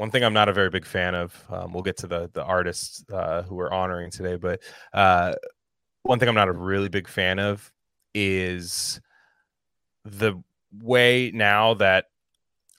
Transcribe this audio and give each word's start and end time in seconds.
one 0.00 0.10
thing 0.10 0.24
I'm 0.24 0.32
not 0.32 0.48
a 0.48 0.52
very 0.54 0.70
big 0.70 0.86
fan 0.86 1.14
of. 1.14 1.34
Um, 1.50 1.72
we'll 1.74 1.82
get 1.82 1.98
to 1.98 2.06
the 2.06 2.30
the 2.32 2.42
artists 2.42 3.04
uh, 3.12 3.42
who 3.42 3.54
we're 3.54 3.70
honoring 3.70 4.10
today, 4.10 4.36
but 4.36 4.60
uh, 4.94 5.34
one 6.04 6.18
thing 6.18 6.28
I'm 6.28 6.34
not 6.34 6.48
a 6.48 6.52
really 6.52 6.88
big 6.88 7.06
fan 7.06 7.38
of 7.38 7.70
is 8.14 8.98
the 10.06 10.42
way 10.82 11.30
now 11.34 11.74
that 11.74 12.06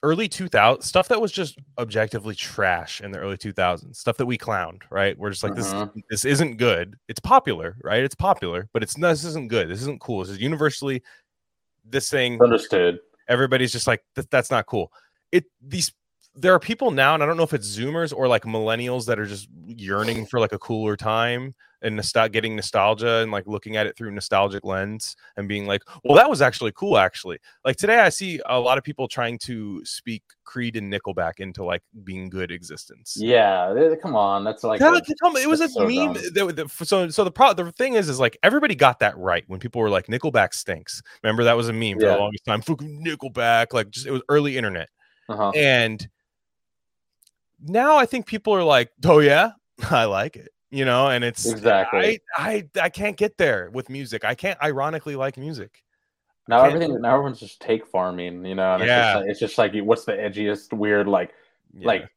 early 0.02 0.28
2000 0.28 0.82
stuff 0.82 1.06
that 1.08 1.20
was 1.20 1.30
just 1.30 1.56
objectively 1.78 2.34
trash 2.34 3.00
in 3.00 3.12
the 3.12 3.18
early 3.18 3.36
2000s 3.36 3.94
stuff 3.96 4.16
that 4.16 4.26
we 4.26 4.36
clowned 4.36 4.82
right 4.90 5.16
we're 5.16 5.30
just 5.30 5.44
like 5.44 5.52
Uh-huh. 5.56 5.86
this 5.94 6.02
this 6.10 6.24
isn't 6.24 6.56
good 6.56 6.96
it's 7.06 7.20
popular 7.20 7.76
right 7.84 8.02
it's 8.02 8.16
popular 8.16 8.68
but 8.72 8.82
it's 8.82 8.98
not 8.98 9.10
this 9.10 9.22
isn't 9.24 9.48
good 9.48 9.68
this 9.68 9.80
isn't 9.82 10.00
cool 10.00 10.18
this 10.20 10.30
is 10.30 10.40
universally 10.40 11.00
this 11.84 12.10
thing 12.10 12.42
Understood. 12.42 12.98
everybody's 13.28 13.70
just 13.70 13.86
like 13.86 14.02
that's 14.30 14.50
not 14.50 14.66
cool 14.66 14.90
it 15.30 15.44
these 15.64 15.92
there 16.34 16.54
are 16.54 16.58
people 16.58 16.90
now 16.90 17.14
and 17.14 17.22
i 17.22 17.26
don't 17.26 17.36
know 17.36 17.42
if 17.42 17.52
it's 17.52 17.76
zoomers 17.76 18.12
or 18.16 18.26
like 18.28 18.44
millennials 18.44 19.04
that 19.06 19.18
are 19.18 19.26
just 19.26 19.48
yearning 19.66 20.24
for 20.26 20.40
like 20.40 20.52
a 20.52 20.58
cooler 20.58 20.96
time 20.96 21.54
and 21.82 21.98
nostal- 21.98 22.30
getting 22.32 22.54
nostalgia 22.56 23.16
and 23.22 23.30
like 23.32 23.44
looking 23.46 23.76
at 23.76 23.86
it 23.86 23.96
through 23.96 24.10
nostalgic 24.10 24.64
lens 24.64 25.14
and 25.36 25.46
being 25.48 25.66
like 25.66 25.82
well 26.04 26.16
that 26.16 26.30
was 26.30 26.40
actually 26.40 26.72
cool 26.72 26.96
actually 26.96 27.38
like 27.66 27.76
today 27.76 27.98
i 28.00 28.08
see 28.08 28.40
a 28.46 28.58
lot 28.58 28.78
of 28.78 28.84
people 28.84 29.06
trying 29.08 29.36
to 29.36 29.84
speak 29.84 30.22
creed 30.44 30.76
and 30.76 30.90
nickelback 30.92 31.34
into 31.38 31.62
like 31.64 31.82
being 32.04 32.30
good 32.30 32.50
existence 32.50 33.14
Yeah, 33.18 33.74
come 34.00 34.16
on. 34.16 34.42
That's 34.44 34.64
like 34.64 34.78
Tell- 34.78 34.94
a- 34.94 35.02
tell 35.22 35.36
it 35.36 35.48
was 35.48 35.60
a 35.60 35.68
so 35.68 35.86
meme. 35.86 36.14
that- 36.14 36.54
that- 36.56 36.70
so, 36.86 37.08
so 37.10 37.24
the 37.24 37.30
pro- 37.30 37.52
the 37.52 37.70
thing 37.72 37.94
is, 37.94 38.08
is 38.08 38.18
like 38.20 38.36
everybody 38.42 38.74
got 38.74 38.98
that 39.00 39.16
right 39.18 39.44
when 39.48 39.60
people 39.60 39.80
were 39.80 39.88
like, 39.90 40.06
"Nickelback 40.08 40.52
stinks." 40.54 41.00
Remember 41.22 41.44
that 41.44 41.56
was 41.56 41.68
a 41.68 41.72
meme 41.72 41.98
for 41.98 42.06
Yeah. 42.06 42.12
the 42.14 42.18
longest 42.18 42.44
time. 42.44 42.60
Fucking 42.62 43.04
Nickelback, 43.04 43.72
like 43.72 43.90
just 43.90 44.06
it 44.06 44.10
was 44.10 44.20
early 44.28 44.56
internet, 44.58 44.88
uh-huh. 45.28 45.52
and 45.56 46.06
now 47.62 47.96
I 47.96 48.06
think 48.06 48.26
people 48.26 48.52
are 48.54 48.64
like, 48.64 48.90
"Oh 49.04 49.18
yeah, 49.20 49.52
I 49.90 50.04
like 50.04 50.36
it," 50.36 50.50
you 50.70 50.84
know, 50.84 51.08
and 51.08 51.22
it's 51.24 51.50
Exactly. 51.50 52.20
I 52.36 52.64
I 52.76 52.82
I 52.84 52.88
can't 52.88 53.16
get 53.16 53.38
there 53.38 53.70
with 53.72 53.88
music. 53.88 54.24
I 54.24 54.34
can't 54.34 54.60
ironically 54.62 55.16
like 55.16 55.36
music. 55.36 55.82
now 56.48 56.64
everything 56.64 57.00
now 57.00 57.14
everyone's 57.14 57.38
just 57.40 57.60
take 57.60 57.86
farming, 57.86 58.44
you 58.44 58.54
know, 58.56 58.74
and 58.74 58.84
Yeah. 58.84 59.20
it's 59.26 59.38
just 59.38 59.56
like, 59.58 59.74
it's 59.74 59.74
just 59.74 59.84
like 59.84 59.84
what's 59.86 60.04
the 60.04 60.12
edgiest 60.12 60.72
weird 60.72 61.06
like 61.08 61.32
Yeah. 61.72 61.86
like 61.86 62.08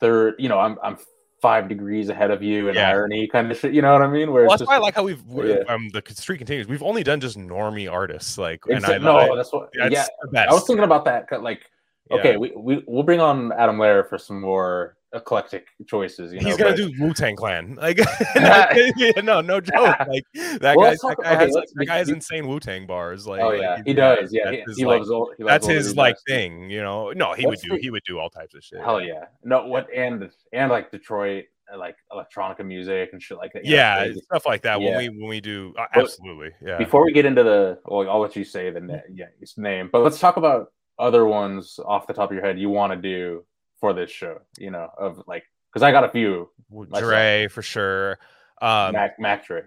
they're 0.00 0.38
you 0.40 0.48
know, 0.48 0.58
I'm 0.60 0.78
I'm 0.82 0.96
five 1.42 1.68
degrees 1.68 2.08
ahead 2.08 2.30
of 2.32 2.42
you 2.42 2.68
in 2.68 2.74
Yeah. 2.74 2.90
irony 2.90 3.26
kind 3.28 3.50
of 3.50 3.56
shit, 3.58 3.72
you 3.72 3.80
know 3.82 3.92
what 3.92 4.02
I 4.02 4.08
mean? 4.08 4.32
Where 4.32 4.46
Well, 4.46 4.56
that's 4.56 4.66
why 4.68 4.74
I 4.76 4.78
like 4.78 4.94
how 4.94 5.04
we've 5.04 5.22
Yeah. 5.32 5.62
um 5.68 5.88
the 5.90 6.02
street 6.14 6.38
continues. 6.38 6.66
We've 6.68 6.82
only 6.82 7.02
done 7.02 7.20
just 7.20 7.36
normie 7.38 7.90
artists, 7.90 8.38
like, 8.38 8.60
and 8.68 8.84
I 8.84 8.98
no, 8.98 9.16
I- 9.16 9.36
that's 9.36 9.52
what 9.52 9.70
that's 9.74 9.92
yeah. 9.92 10.06
I 10.48 10.52
was 10.52 10.64
thinking 10.66 10.84
about 10.84 11.04
that 11.06 11.42
like 11.42 11.68
Yeah. 12.10 12.16
okay, 12.18 12.36
we, 12.36 12.52
we 12.56 12.82
we'll 12.86 13.02
bring 13.02 13.20
on 13.20 13.52
Adam 13.52 13.78
Lair 13.78 14.04
for 14.04 14.18
some 14.18 14.40
more 14.40 14.96
eclectic 15.14 15.66
choices, 15.86 16.32
you 16.32 16.40
know. 16.40 16.46
He's 16.48 16.56
gonna 16.56 16.70
but- 16.70 16.76
do 16.76 16.92
Wu 17.00 17.14
Tang 17.14 17.34
Clan. 17.36 17.76
Like, 17.80 17.98
no, 18.36 19.22
no, 19.22 19.40
no 19.52 19.60
joke. 19.60 19.98
Like 20.06 20.24
that 20.60 20.76
Well, 20.76 20.86
guy, 20.86 20.90
that 20.90 20.98
talk- 21.00 21.22
guy 21.22 21.34
okay, 21.34 21.44
has, 21.46 21.52
let's- 21.54 21.72
that 21.74 21.86
guy 21.86 21.96
has 21.98 22.08
we- 22.08 22.14
insane 22.14 22.46
Wu 22.48 22.60
Tang 22.60 22.86
bars. 22.86 23.26
Like, 23.26 23.40
Oh 23.40 23.50
yeah, 23.52 23.76
he's- 23.76 23.82
he 23.86 23.94
does. 23.94 24.32
Yeah, 24.32 24.44
that's 24.44 24.56
he, 24.56 24.62
his, 24.66 24.76
he 24.78 24.84
like, 24.84 24.98
loves 24.98 25.10
all. 25.10 25.32
He 25.36 25.44
loves 25.44 25.52
that's 25.54 25.66
all 25.66 25.74
his 25.74 25.96
like 25.96 26.14
does. 26.16 26.24
thing. 26.28 26.70
You 26.70 26.82
know, 26.82 27.10
no, 27.12 27.32
he 27.34 27.46
What's 27.46 27.62
would 27.62 27.68
do. 27.70 27.76
the- 27.76 27.82
He 27.82 27.90
would 27.90 28.02
do 28.06 28.18
all 28.18 28.30
types 28.30 28.54
of 28.54 28.62
shit. 28.62 28.80
Hell 28.80 29.00
yeah. 29.00 29.26
No, 29.44 29.66
what 29.66 29.88
and 29.94 30.30
and 30.52 30.70
like 30.70 30.90
Detroit, 30.90 31.44
uh, 31.72 31.78
like 31.78 31.96
electronica 32.12 32.64
music 32.66 33.10
and 33.12 33.22
shit 33.22 33.38
like 33.38 33.52
that. 33.54 33.64
you 33.64 33.70
know, 33.72 33.76
Yeah, 33.76 33.98
crazy. 34.04 34.20
stuff 34.20 34.46
like 34.46 34.62
that. 34.62 34.80
Yeah. 34.80 34.96
When 34.96 34.98
we 34.98 35.18
when 35.20 35.28
we 35.28 35.40
do, 35.40 35.72
uh, 35.78 35.86
absolutely. 35.94 36.50
Yeah. 36.64 36.76
Before 36.78 37.04
we 37.04 37.12
get 37.12 37.24
into 37.24 37.42
the, 37.42 37.78
well, 37.86 38.08
I'll 38.10 38.20
let 38.20 38.36
you 38.36 38.44
say 38.44 38.70
the 38.70 38.80
na- 38.80 38.98
yeah 39.12 39.26
its 39.40 39.56
name, 39.56 39.88
but 39.92 40.02
let's 40.02 40.18
talk 40.18 40.36
about 40.36 40.72
other 40.98 41.26
ones 41.26 41.78
off 41.84 42.06
the 42.06 42.12
top 42.12 42.30
of 42.30 42.34
your 42.34 42.44
head 42.44 42.58
you 42.58 42.70
want 42.70 42.92
to 42.92 42.96
do 42.98 43.44
for 43.80 43.92
this 43.92 44.10
show. 44.10 44.40
You 44.58 44.70
know, 44.70 44.88
of 44.98 45.22
like 45.26 45.44
because 45.72 45.82
I 45.82 45.90
got 45.92 46.04
a 46.04 46.08
few. 46.08 46.48
myself. 46.70 47.00
Dre 47.02 47.48
for 47.50 47.62
sure. 47.62 48.18
Um, 48.60 48.92
Mac 48.92 49.18
Mac 49.20 49.46
Dre. 49.46 49.62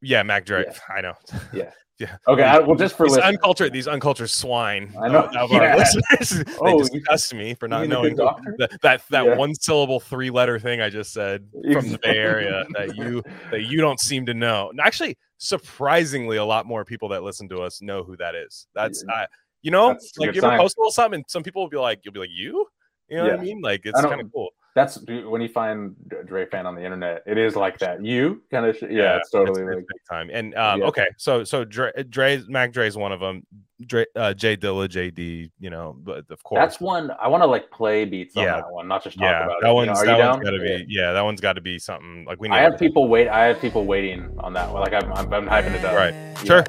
yeah, 0.00 0.22
Mac 0.22 0.46
Dre. 0.46 0.64
Yeah. 0.66 0.78
I 0.96 1.00
know. 1.00 1.14
Yeah. 1.52 1.70
yeah. 2.00 2.16
Okay, 2.26 2.42
I, 2.42 2.58
well, 2.60 2.76
just 2.76 2.96
for 2.96 3.04
these 3.04 3.16
listeners. 3.16 3.34
uncultured, 3.34 3.72
these 3.74 3.86
uncultured 3.86 4.30
swine 4.30 4.90
I 4.98 5.08
know, 5.08 5.24
of, 5.38 5.50
yeah. 5.50 5.72
our 5.72 5.76
listeners, 5.76 6.44
they 6.46 6.52
Oh, 6.58 6.78
you- 6.82 6.88
disgust 6.88 7.34
me 7.34 7.52
for 7.52 7.68
not 7.68 7.86
knowing 7.88 8.16
that 8.16 8.70
that, 8.80 9.02
that 9.10 9.26
Yeah. 9.26 9.36
one 9.36 9.54
syllable, 9.54 10.00
three 10.00 10.30
letter 10.30 10.58
thing 10.58 10.80
I 10.80 10.88
just 10.88 11.12
said 11.12 11.46
from 11.74 11.90
the 11.92 11.98
Bay 12.02 12.16
Area 12.16 12.64
that 12.72 12.96
you 12.96 13.22
that 13.50 13.64
you 13.64 13.82
don't 13.82 14.00
seem 14.00 14.24
to 14.24 14.32
know. 14.32 14.70
And 14.70 14.80
Actually, 14.80 15.18
surprisingly, 15.36 16.38
a 16.38 16.44
lot 16.44 16.64
more 16.64 16.86
people 16.86 17.10
that 17.10 17.22
listen 17.22 17.50
to 17.50 17.58
us 17.58 17.82
know 17.82 18.02
who 18.02 18.16
that 18.16 18.34
is. 18.34 18.66
That's 18.74 19.04
Yeah. 19.06 19.14
I, 19.14 19.26
you 19.62 19.70
know, 19.70 19.88
That's 19.88 20.16
like 20.18 20.34
you 20.34 20.40
ever 20.40 20.52
sign. 20.52 20.58
post 20.58 20.76
a 20.76 20.80
little 20.80 20.92
something, 20.92 21.18
and 21.18 21.24
some 21.28 21.42
people 21.42 21.62
will 21.62 21.68
be 21.68 21.76
like, 21.76 22.00
you'll 22.04 22.14
be 22.14 22.20
like, 22.20 22.30
you, 22.32 22.66
you 23.08 23.16
know 23.16 23.24
what 23.24 23.40
I 23.40 23.42
mean? 23.42 23.60
Like 23.60 23.82
it's 23.84 24.00
kind 24.00 24.20
of 24.20 24.32
cool. 24.32 24.50
That's 24.74 24.98
when 25.06 25.40
you 25.42 25.48
find 25.48 25.96
D- 26.08 26.16
Dre 26.26 26.46
fan 26.46 26.64
on 26.66 26.74
the 26.76 26.84
internet. 26.84 27.22
It 27.26 27.38
is 27.38 27.56
like 27.56 27.78
that. 27.80 28.04
You 28.04 28.40
kind 28.50 28.66
of 28.66 28.76
shit. 28.76 28.92
Yeah, 28.92 29.02
Yeah, 29.02 29.16
it's 29.16 29.30
totally 29.30 29.62
it's 29.62 29.68
like 29.74 29.78
big 29.78 30.00
time. 30.08 30.30
And 30.32 30.54
um, 30.54 30.80
Yeah. 30.80 30.86
okay, 30.86 31.06
so 31.16 31.42
so 31.44 31.64
Dre, 31.64 31.90
Dre, 32.08 32.42
Mac 32.48 32.72
Dre's 32.72 32.96
one 32.96 33.10
of 33.12 33.18
them. 33.20 33.44
Dre, 33.86 34.04
uh, 34.14 34.34
Jay 34.34 34.56
Dilla, 34.58 34.86
JD, 34.88 35.50
you 35.58 35.70
know, 35.70 35.96
but 35.98 36.24
of 36.30 36.42
course, 36.44 36.60
that's 36.60 36.80
one. 36.80 37.10
I 37.20 37.28
want 37.28 37.42
to 37.42 37.46
like 37.46 37.70
play 37.70 38.04
beats 38.04 38.36
on 38.36 38.44
Yeah. 38.44 38.56
that 38.56 38.70
one, 38.70 38.86
not 38.86 39.02
just 39.02 39.16
talk 39.16 39.22
yeah, 39.24 39.44
about 39.44 39.56
that 39.62 39.70
it. 39.70 39.72
one's 39.72 39.86
You 39.86 39.92
know, 39.94 40.00
are 40.00 40.04
that 40.06 40.12
you 40.12 40.28
one's 40.28 40.36
down? 40.36 40.44
got 40.44 40.50
to 40.50 40.70
Yeah. 40.70 40.76
be 40.76 40.84
yeah, 40.88 41.12
that 41.12 41.22
one's 41.22 41.40
got 41.40 41.52
to 41.54 41.60
be 41.62 41.78
something 41.78 42.24
like 42.26 42.40
we. 42.40 42.48
Need 42.48 42.54
to 42.56 42.60
I 42.60 42.62
have 42.62 42.72
to- 42.74 42.78
people 42.78 43.08
wait. 43.08 43.28
I 43.28 43.44
have 43.46 43.58
people 43.60 43.86
waiting 43.86 44.36
on 44.40 44.52
that 44.52 44.70
one. 44.70 44.82
Like 44.82 44.92
I'm, 44.92 45.10
I'm, 45.14 45.32
I'm 45.32 45.46
hyping 45.48 45.72
it 45.74 45.84
up. 45.84 45.96
Right. 45.96 46.12
Yeah. 46.12 46.44
Sure. 46.44 46.64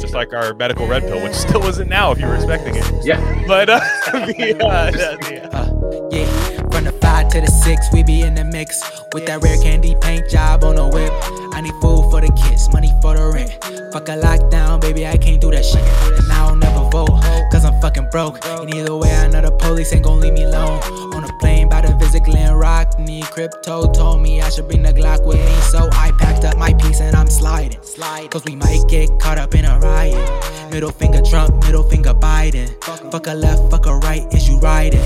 just 0.00 0.12
like 0.14 0.32
our 0.34 0.52
medical 0.54 0.86
red 0.88 1.02
pill, 1.02 1.22
which 1.22 1.32
still 1.34 1.64
isn't 1.68 1.88
now 1.88 2.10
if 2.10 2.18
you 2.20 2.26
were 2.26 2.34
expecting 2.34 2.74
it. 2.76 2.84
Yeah. 3.04 3.20
But 3.46 3.70
uh, 3.70 3.78
the, 4.12 4.56
uh, 4.60 4.90
the- 4.90 5.56
Uh, 5.56 6.08
yeah, 6.10 6.55
from 6.76 6.84
the 6.84 6.92
five 7.00 7.26
to 7.30 7.40
the 7.40 7.46
six, 7.46 7.88
we 7.90 8.02
be 8.02 8.20
in 8.20 8.34
the 8.34 8.44
mix 8.44 8.82
with 9.14 9.24
that 9.24 9.42
rare 9.42 9.56
candy 9.62 9.96
paint 10.02 10.28
job 10.28 10.62
on 10.62 10.76
the 10.76 10.86
whip. 10.86 11.10
I 11.54 11.62
need 11.62 11.72
food 11.80 12.10
for 12.10 12.20
the 12.20 12.30
kids, 12.36 12.70
money 12.70 12.92
for 13.00 13.16
the 13.16 13.32
rent. 13.32 13.50
Fuck 13.94 14.10
a 14.10 14.16
lockdown, 14.20 14.82
baby, 14.82 15.06
I 15.06 15.16
can't 15.16 15.40
do 15.40 15.50
that 15.52 15.64
shit. 15.64 15.80
And 16.20 16.30
I 16.30 16.46
don't 16.46 16.60
never 16.60 16.84
vote, 16.90 17.16
cause 17.50 17.64
I'm 17.64 17.80
fucking 17.80 18.08
broke. 18.12 18.44
And 18.44 18.74
either 18.74 18.94
way, 18.94 19.10
I 19.10 19.26
know 19.28 19.40
the 19.40 19.52
police 19.52 19.94
ain't 19.94 20.04
gon' 20.04 20.20
leave 20.20 20.34
me 20.34 20.42
alone. 20.42 20.82
On 21.14 21.24
a 21.24 21.32
plane 21.38 21.70
by 21.70 21.80
the 21.80 21.96
visit 21.96 22.24
Glen 22.24 22.52
Rock, 22.52 22.98
need 22.98 23.24
crypto 23.24 23.90
told 23.92 24.20
me 24.20 24.42
I 24.42 24.50
should 24.50 24.68
bring 24.68 24.82
the 24.82 24.92
Glock 24.92 25.24
with 25.24 25.38
me. 25.38 25.56
So 25.72 25.88
I 25.92 26.12
packed 26.18 26.44
up 26.44 26.58
my 26.58 26.74
piece 26.74 27.00
and 27.00 27.16
I'm 27.16 27.30
sliding. 27.30 27.80
Cause 28.28 28.44
we 28.44 28.54
might 28.54 28.84
get 28.86 29.08
caught 29.18 29.38
up 29.38 29.54
in 29.54 29.64
a 29.64 29.78
riot. 29.78 30.70
Middle 30.70 30.92
finger 30.92 31.22
Trump, 31.22 31.64
middle 31.64 31.84
finger 31.84 32.12
Biden. 32.12 32.68
Fuck 33.10 33.28
a 33.28 33.32
left, 33.32 33.70
fuck 33.70 33.86
a 33.86 33.96
right, 33.96 34.22
is 34.34 34.46
you 34.46 34.58
riding? 34.58 35.00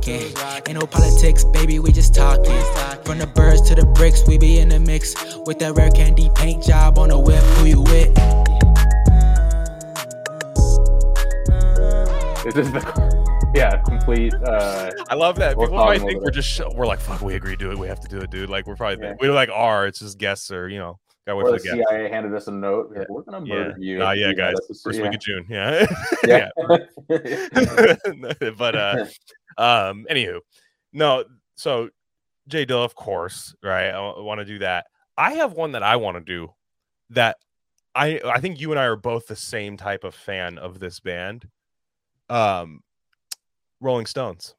Dudes 0.00 0.34
rocking. 0.34 0.62
Ain't 0.68 0.80
no 0.80 0.86
politics, 0.86 1.44
baby, 1.44 1.78
we 1.78 1.92
just 1.92 2.14
talking. 2.14 2.44
From 3.04 3.18
the 3.18 3.26
birds 3.34 3.62
to 3.68 3.74
the 3.74 3.86
bricks, 3.86 4.26
we 4.26 4.38
be 4.38 4.58
in 4.58 4.68
the 4.68 4.78
mix. 4.80 5.14
With 5.46 5.58
that 5.60 5.74
rare 5.74 5.90
candy 5.90 6.30
paint 6.34 6.62
job 6.64 6.98
on 6.98 7.08
the 7.08 7.18
whip, 7.18 7.42
who 7.58 7.66
you 7.66 7.80
with? 7.82 8.10
It's 12.46 12.54
just 12.56 12.72
the, 12.72 13.50
yeah, 13.54 13.76
complete. 13.82 14.32
Uh, 14.34 14.90
I 15.08 15.14
love 15.14 15.36
that. 15.36 15.56
We're 15.56 15.66
People 15.66 15.84
might 15.84 16.00
think 16.00 16.22
we're 16.22 16.30
just 16.30 16.48
sh- 16.48 16.60
we're 16.74 16.86
like 16.86 17.00
fuck. 17.00 17.20
We 17.20 17.34
agree 17.34 17.56
to 17.56 17.70
it. 17.70 17.78
We 17.78 17.86
have 17.88 18.00
to 18.00 18.08
do 18.08 18.18
it, 18.18 18.30
dude. 18.30 18.48
Like 18.48 18.66
we're 18.66 18.76
probably 18.76 19.04
Yeah. 19.04 19.14
we 19.20 19.28
like 19.28 19.50
are. 19.52 19.86
It's 19.86 19.98
just 19.98 20.16
guests 20.18 20.50
or 20.50 20.68
you 20.68 20.78
know. 20.78 20.98
Got 21.26 21.36
wait 21.36 21.42
or 21.42 21.46
for 21.46 21.52
the 21.52 21.58
the 21.58 21.76
guests. 21.76 21.90
CIA 21.90 22.08
handed 22.08 22.34
us 22.34 22.46
a 22.48 22.50
note. 22.50 22.94
Like, 22.96 23.06
We're 23.10 23.22
gonna 23.22 23.44
Yeah. 23.46 23.54
murder 23.54 23.74
you. 23.78 24.02
Ah, 24.02 24.12
yeah, 24.12 24.28
You 24.28 24.34
guys. 24.34 24.54
that's 24.54 24.68
just- 24.68 24.82
First 24.84 24.98
yeah. 24.98 25.04
week 25.04 25.14
of 25.16 25.20
June. 25.20 25.46
Yeah. 25.50 25.86
Yeah. 26.26 26.48
but 28.56 28.74
uh 28.74 29.04
um 29.60 30.06
anywho 30.10 30.40
no 30.92 31.22
so 31.54 31.90
jay 32.48 32.64
dill 32.64 32.82
of 32.82 32.94
course 32.94 33.54
right 33.62 33.90
i 33.90 34.20
want 34.20 34.40
to 34.40 34.44
do 34.44 34.58
that 34.58 34.86
i 35.18 35.34
have 35.34 35.52
one 35.52 35.72
that 35.72 35.82
i 35.82 35.96
want 35.96 36.16
to 36.16 36.20
do 36.20 36.50
that 37.10 37.36
i 37.94 38.18
i 38.24 38.40
think 38.40 38.58
you 38.58 38.70
and 38.70 38.80
i 38.80 38.84
are 38.84 38.96
both 38.96 39.26
the 39.26 39.36
same 39.36 39.76
type 39.76 40.02
of 40.02 40.14
fan 40.14 40.56
of 40.56 40.80
this 40.80 40.98
band 40.98 41.46
um 42.30 42.80
rolling 43.80 44.06
stones 44.06 44.54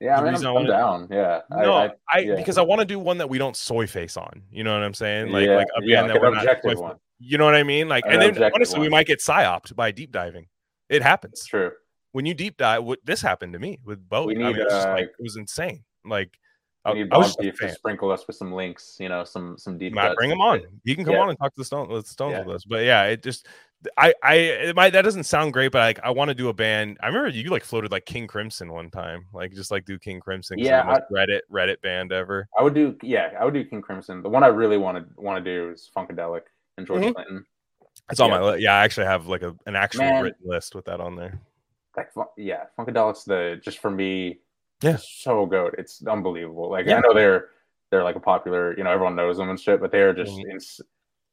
yeah, 0.00 0.20
I 0.20 0.22
mean, 0.22 0.46
I 0.46 0.48
I'm, 0.48 0.56
I'm 0.58 0.66
down. 0.66 1.08
Yeah. 1.10 1.40
no 1.50 1.72
I, 1.72 1.90
i, 2.12 2.18
yeah. 2.20 2.36
because 2.36 2.56
i 2.56 2.62
want 2.62 2.80
to 2.80 2.84
do 2.84 3.00
one 3.00 3.18
that 3.18 3.28
we 3.28 3.38
don't 3.38 3.56
soy 3.56 3.86
face 3.86 4.16
on 4.16 4.42
you 4.52 4.62
know 4.62 4.72
what 4.72 4.84
i'm 4.84 4.94
saying 4.94 5.32
like 5.32 5.46
yeah, 5.46 5.56
like 5.56 5.66
a 5.76 5.82
yeah, 5.82 6.02
like 6.02 6.12
that 6.12 6.20
we're 6.20 6.34
objective 6.36 6.76
soy- 6.76 6.82
one. 6.82 6.96
you 7.18 7.36
know 7.36 7.44
what 7.44 7.56
i 7.56 7.64
mean 7.64 7.88
like 7.88 8.04
An 8.06 8.22
and 8.22 8.36
then 8.36 8.50
honestly 8.54 8.78
we 8.78 8.88
might 8.88 9.08
get 9.08 9.18
psyoped 9.20 9.74
by 9.74 9.90
deep 9.90 10.12
diving 10.12 10.46
it 10.88 11.02
happens 11.02 11.44
true. 11.46 11.72
When 12.12 12.26
you 12.26 12.34
deep 12.34 12.56
dive, 12.56 12.84
what 12.84 12.98
this 13.04 13.20
happened 13.20 13.52
to 13.54 13.58
me 13.58 13.78
with 13.84 14.08
Bowie. 14.08 14.36
We 14.36 14.44
I 14.44 14.48
mean, 14.48 14.56
it 14.60 14.64
was 14.64 14.72
uh, 14.72 14.92
like 14.92 15.04
it 15.06 15.22
was 15.22 15.36
insane. 15.36 15.84
Like 16.04 16.38
I, 16.84 16.94
need 16.94 17.08
I 17.12 17.18
was 17.18 17.36
just 17.36 17.58
to 17.58 17.72
sprinkle 17.74 18.10
us 18.10 18.26
with 18.26 18.36
some 18.36 18.52
links. 18.52 18.96
You 18.98 19.08
know, 19.08 19.24
some 19.24 19.58
some 19.58 19.78
deep. 19.78 19.92
Matt, 19.94 20.16
bring 20.16 20.30
him 20.30 20.40
on. 20.40 20.62
He 20.84 20.94
can 20.94 21.04
come 21.04 21.14
Yeah. 21.14 21.20
on 21.22 21.28
and 21.30 21.38
talk 21.38 21.52
to 21.54 21.60
the 21.60 21.64
Stone 21.64 21.88
with 21.88 22.06
Stones 22.06 22.32
Yeah. 22.32 22.44
with 22.44 22.56
us. 22.56 22.64
But 22.64 22.84
yeah, 22.84 23.04
it 23.04 23.22
just 23.22 23.46
I 23.96 24.14
I 24.22 24.34
it 24.34 24.76
might 24.76 24.90
that 24.90 25.02
doesn't 25.02 25.24
sound 25.24 25.52
great, 25.52 25.70
but 25.70 25.78
like 25.80 26.00
I 26.02 26.10
want 26.10 26.28
to 26.30 26.34
do 26.34 26.48
a 26.48 26.54
band. 26.54 26.96
I 27.02 27.08
remember 27.08 27.28
you 27.28 27.50
like 27.50 27.62
floated 27.64 27.92
like 27.92 28.06
King 28.06 28.26
Crimson 28.26 28.72
one 28.72 28.90
time, 28.90 29.26
like 29.32 29.52
just 29.52 29.70
like 29.70 29.84
do 29.84 29.98
King 29.98 30.18
Crimson. 30.20 30.58
Yeah, 30.58 30.82
most 30.82 31.02
Reddit 31.12 31.40
Reddit 31.52 31.80
band 31.82 32.10
ever. 32.12 32.48
I 32.58 32.62
would 32.62 32.74
do. 32.74 32.96
Yeah, 33.02 33.32
I 33.38 33.44
would 33.44 33.54
do 33.54 33.64
King 33.64 33.82
Crimson. 33.82 34.22
The 34.22 34.28
one 34.30 34.42
I 34.42 34.48
really 34.48 34.78
want 34.78 34.96
to 34.98 35.20
want 35.20 35.44
to 35.44 35.48
do 35.50 35.70
is 35.70 35.90
Funkadelic 35.96 36.42
and 36.78 36.86
George 36.86 37.02
Mhm. 37.02 37.14
Clinton. 37.14 37.44
It's 38.10 38.20
on 38.20 38.30
Yeah. 38.30 38.38
my 38.38 38.44
list. 38.44 38.62
Yeah, 38.62 38.74
I 38.74 38.84
actually 38.84 39.06
have 39.06 39.26
like 39.26 39.42
a, 39.42 39.54
an 39.66 39.76
actual 39.76 40.04
Man. 40.04 40.22
written 40.22 40.40
list 40.48 40.74
with 40.74 40.86
that 40.86 41.00
on 41.00 41.14
there. 41.16 41.38
Like 42.16 42.28
yeah, 42.36 42.64
Funkadelics 42.78 43.24
the 43.24 43.60
just 43.62 43.78
for 43.78 43.90
me, 43.90 44.38
Yeah. 44.82 44.96
so 45.00 45.46
good. 45.46 45.74
It's 45.78 46.04
unbelievable. 46.06 46.70
Like 46.70 46.86
Yeah. 46.86 46.96
I 46.96 47.00
know 47.00 47.14
they're 47.14 47.48
they're 47.90 48.04
like 48.04 48.16
a 48.16 48.20
popular, 48.20 48.76
you 48.76 48.84
know, 48.84 48.90
everyone 48.90 49.16
knows 49.16 49.38
them 49.38 49.48
and 49.50 49.58
shit, 49.58 49.80
but 49.80 49.90
they're 49.90 50.12
just 50.12 50.32
Mhm. 50.36 50.50
ins- 50.52 50.80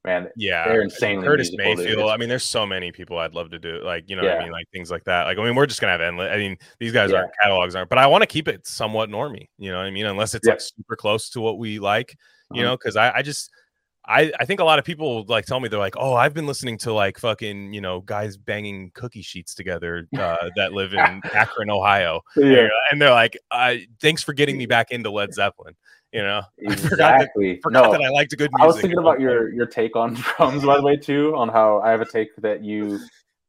man. 0.06 0.30
Yeah, 0.38 0.68
They're 0.68 0.82
insanely 0.84 1.26
Curtis 1.26 1.50
musical, 1.52 1.66
dude. 1.76 1.78
Mayfield. 1.80 2.00
It's- 2.00 2.14
I 2.14 2.18
mean, 2.18 2.30
there's 2.30 2.44
so 2.44 2.64
many 2.66 2.92
people 2.92 3.18
I'd 3.18 3.34
love 3.34 3.50
to 3.52 3.60
do. 3.60 3.82
Like, 3.84 4.08
you 4.08 4.16
know, 4.16 4.22
what 4.24 4.38
I 4.38 4.44
mean, 4.44 4.52
like 4.52 4.70
things 4.72 4.92
like 4.92 5.04
that. 5.06 5.24
Like, 5.24 5.38
I 5.40 5.44
mean, 5.44 5.56
we're 5.56 5.66
just 5.66 5.82
gonna 5.82 5.92
have 5.92 6.00
endless. 6.02 6.32
I 6.32 6.38
mean, 6.38 6.58
these 6.80 6.92
guys 6.94 7.10
Yeah. 7.12 7.18
aren't 7.18 7.32
catalogs 7.42 7.76
aren't, 7.76 7.90
but 7.90 7.98
I 7.98 8.06
want 8.08 8.22
to 8.22 8.28
keep 8.28 8.48
it 8.48 8.66
somewhat 8.68 9.10
normy. 9.10 9.50
You 9.58 9.72
know 9.72 9.78
what 9.78 9.88
I 9.88 9.92
mean? 9.92 10.06
Unless 10.06 10.36
it's 10.36 10.46
Yeah. 10.48 10.54
like 10.54 10.62
super 10.62 10.96
close 10.96 11.30
to 11.32 11.42
what 11.42 11.58
we 11.58 11.80
like. 11.80 12.16
You 12.52 12.62
Uh-huh. 12.62 12.70
know, 12.72 12.78
because 12.78 12.96
I, 12.96 13.16
I 13.18 13.22
just. 13.24 13.52
I, 14.08 14.32
I 14.40 14.46
think 14.46 14.60
a 14.60 14.64
lot 14.64 14.80
of 14.80 14.86
people 14.86 15.26
like 15.28 15.46
tell 15.46 15.60
me 15.60 15.68
they're 15.68 15.80
like, 15.80 15.96
oh, 15.98 16.14
I've 16.14 16.34
been 16.34 16.48
listening 16.48 16.78
to 16.80 16.94
like 16.94 17.18
fucking 17.18 17.74
you 17.74 17.82
know 17.82 18.02
guys 18.02 18.38
banging 18.38 18.92
cookie 18.94 19.22
sheets 19.22 19.56
together 19.56 20.08
uh, 20.18 20.50
that 20.56 20.74
live 20.74 20.94
in 20.94 21.22
Akron, 21.34 21.70
Ohio, 21.70 22.22
Yeah, 22.36 22.68
and 22.92 23.02
they're 23.02 23.12
like, 23.12 23.38
uh, 23.52 23.76
thanks 24.02 24.24
for 24.24 24.34
getting 24.34 24.58
me 24.58 24.66
back 24.66 24.92
into 24.92 25.10
Led 25.12 25.34
Zeppelin. 25.34 25.76
You 26.12 26.22
know, 26.22 26.42
I 26.70 26.76
forgot 26.76 26.98
that- 26.98 27.16
exactly. 27.22 27.60
forgot 27.62 27.86
no, 27.86 27.92
that 27.92 28.02
I 28.02 28.10
liked 28.10 28.32
good 28.38 28.52
music. 28.52 28.64
I 28.64 28.66
was 28.68 28.80
thinking 28.80 29.00
about 29.00 29.20
your 29.20 29.54
your 29.54 29.66
take 29.66 29.96
on 29.96 30.14
drums, 30.38 30.64
by 30.64 30.78
the 30.78 30.84
way, 30.84 30.98
too, 30.98 31.36
on 31.36 31.50
how 31.50 31.82
I 31.82 31.90
have 31.92 32.02
a 32.02 32.06
take 32.06 32.36
that 32.38 32.64
you 32.64 33.00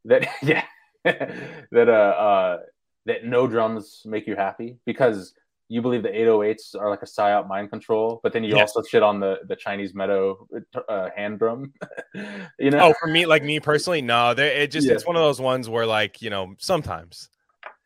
that 0.05 0.27
yeah 0.43 0.65
that 1.05 1.89
uh 1.89 1.93
uh 1.93 2.59
that 3.05 3.25
no 3.25 3.47
drums 3.47 4.03
make 4.05 4.27
you 4.27 4.35
happy 4.35 4.79
because 4.85 5.33
you 5.69 5.83
believe 5.83 6.03
the 6.03 6.09
808s 6.11 6.75
are 6.79 6.89
like 6.91 7.03
a 7.03 7.07
psyop 7.07 7.49
mind 7.49 7.71
control, 7.71 8.21
but 8.23 8.33
then 8.33 8.45
you 8.45 8.55
Yes. 8.55 8.73
also 8.77 8.87
shit 8.89 9.03
on 9.03 9.19
the 9.21 9.41
the 9.49 9.57
Chinese 9.57 9.95
meadow 9.95 10.47
uh, 10.89 11.09
hand 11.17 11.39
drum. 11.39 11.73
you 12.59 12.71
know? 12.71 12.79
Oh, 12.91 12.95
for 13.01 13.09
me, 13.09 13.27
like 13.27 13.43
me 13.43 13.59
personally, 13.61 14.01
no. 14.03 14.31
It 14.31 14.71
just 14.71 14.87
Yeah. 14.87 14.95
it's 14.95 15.07
one 15.07 15.17
of 15.17 15.23
those 15.23 15.41
ones 15.41 15.69
where 15.69 15.87
like 15.87 16.23
you 16.23 16.31
know 16.31 16.55
sometimes 16.59 17.29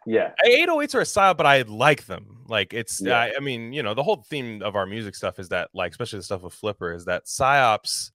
yeah, 0.06 0.32
808s 0.46 0.94
are 0.94 1.00
a 1.00 1.04
style, 1.06 1.34
but 1.34 1.44
I 1.46 1.60
like 1.62 2.06
them. 2.06 2.44
Like 2.48 2.72
it's 2.74 3.00
Yeah. 3.02 3.18
I, 3.18 3.32
I 3.36 3.40
mean 3.40 3.72
you 3.72 3.82
know 3.82 3.94
the 3.94 4.02
whole 4.02 4.24
theme 4.28 4.62
of 4.62 4.74
our 4.76 4.86
music 4.86 5.14
stuff 5.14 5.38
is 5.38 5.48
that 5.50 5.68
like 5.74 5.92
especially 5.92 6.18
the 6.18 6.22
stuff 6.24 6.42
with 6.42 6.54
Flipper 6.54 6.92
is 6.92 7.04
that 7.06 7.24
psyops 7.26 8.10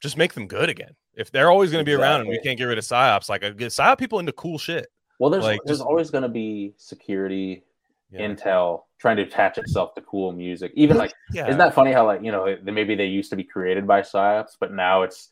just 0.00 0.16
make 0.16 0.32
them 0.34 0.46
good 0.46 0.68
again. 0.68 0.94
If 1.14 1.30
they're 1.30 1.50
always 1.50 1.70
going 1.70 1.84
to 1.84 1.88
be 1.88 1.94
around 1.94 2.20
and 2.22 2.28
we 2.28 2.38
can't 2.40 2.58
get 2.58 2.64
rid 2.64 2.76
of 2.78 2.84
psyops, 2.84 3.28
like 3.28 3.40
get 3.42 3.70
psyop 3.70 3.98
people 3.98 4.18
into 4.18 4.32
cool 4.32 4.58
shit. 4.58 4.88
Well, 5.20 5.30
there's 5.30 5.44
Like, 5.44 5.60
there's 5.64 5.78
just- 5.78 5.86
always 5.86 6.10
going 6.10 6.22
to 6.22 6.28
be 6.28 6.74
security 6.76 7.62
Yeah. 8.14 8.28
intel 8.28 8.82
trying 8.98 9.16
to 9.16 9.22
attach 9.22 9.58
itself 9.58 9.94
to 9.94 10.00
cool 10.02 10.32
music. 10.32 10.72
Even 10.74 10.96
like, 10.96 11.12
yeah. 11.32 11.46
isn't 11.46 11.58
that 11.58 11.74
funny 11.74 11.92
how 11.92 12.06
like 12.06 12.22
you 12.22 12.32
know 12.32 12.56
maybe 12.62 12.94
they 12.94 13.06
used 13.06 13.30
to 13.30 13.36
be 13.36 13.44
created 13.44 13.86
by 13.86 14.00
psyops, 14.02 14.56
but 14.58 14.72
now 14.72 15.02
it's 15.02 15.30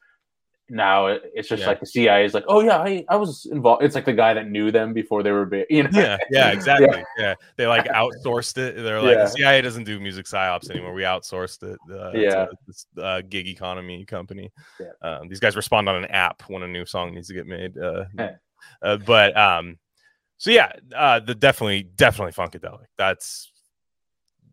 now 0.69 1.07
it's 1.09 1.49
just 1.49 1.61
Yeah. 1.63 1.67
like 1.67 1.81
the 1.81 1.87
CIA 1.87 2.25
is 2.25 2.33
like, 2.35 2.45
oh 2.49 2.61
yeah, 2.61 2.79
I, 2.79 3.05
I 3.09 3.17
was 3.17 3.47
involved. 3.51 3.83
It's 3.83 3.95
like 3.95 4.07
the 4.07 4.13
guy 4.15 4.33
that 4.35 4.49
knew 4.49 4.71
them 4.71 4.95
before 4.95 5.23
they 5.23 5.31
were 5.31 5.45
big. 5.45 5.67
You 5.69 5.83
know? 5.83 5.91
yeah, 5.93 6.17
yeah, 6.31 6.49
exactly. 6.57 7.05
Yeah. 7.19 7.35
they 7.57 7.67
like 7.67 7.87
outsourced 7.87 8.57
it. 8.57 8.77
They're 8.83 9.01
like 9.03 9.17
Yeah. 9.17 9.25
the 9.25 9.31
CIA 9.31 9.61
doesn't 9.61 9.85
do 9.85 10.01
music 10.01 10.25
psyops 10.27 10.71
anymore. 10.71 10.95
We 10.95 11.03
outsourced 11.03 11.63
it. 11.63 11.79
Uh, 11.91 12.13
Yeah. 12.15 12.47
this 12.67 12.87
uh, 12.97 13.21
gig 13.29 13.49
economy 13.49 14.05
company. 14.07 14.51
Yeah. 14.81 14.87
Um, 15.03 15.29
these 15.29 15.41
guys 15.41 15.57
respond 15.57 15.89
on 15.91 15.97
an 15.97 16.07
app 16.07 16.43
when 16.49 16.63
a 16.63 16.69
new 16.69 16.87
song 16.87 17.15
needs 17.15 17.29
to 17.29 17.35
get 17.35 17.47
made. 17.47 17.77
Uh, 17.77 18.05
uh, 18.83 18.97
but 18.99 19.37
um, 19.37 19.77
so 20.43 20.51
yeah, 20.51 20.73
uh, 20.97 21.21
the 21.21 21.37
definitely 21.37 21.85
definitely 21.85 22.33
funkadelic. 22.33 22.87
That's 22.99 23.53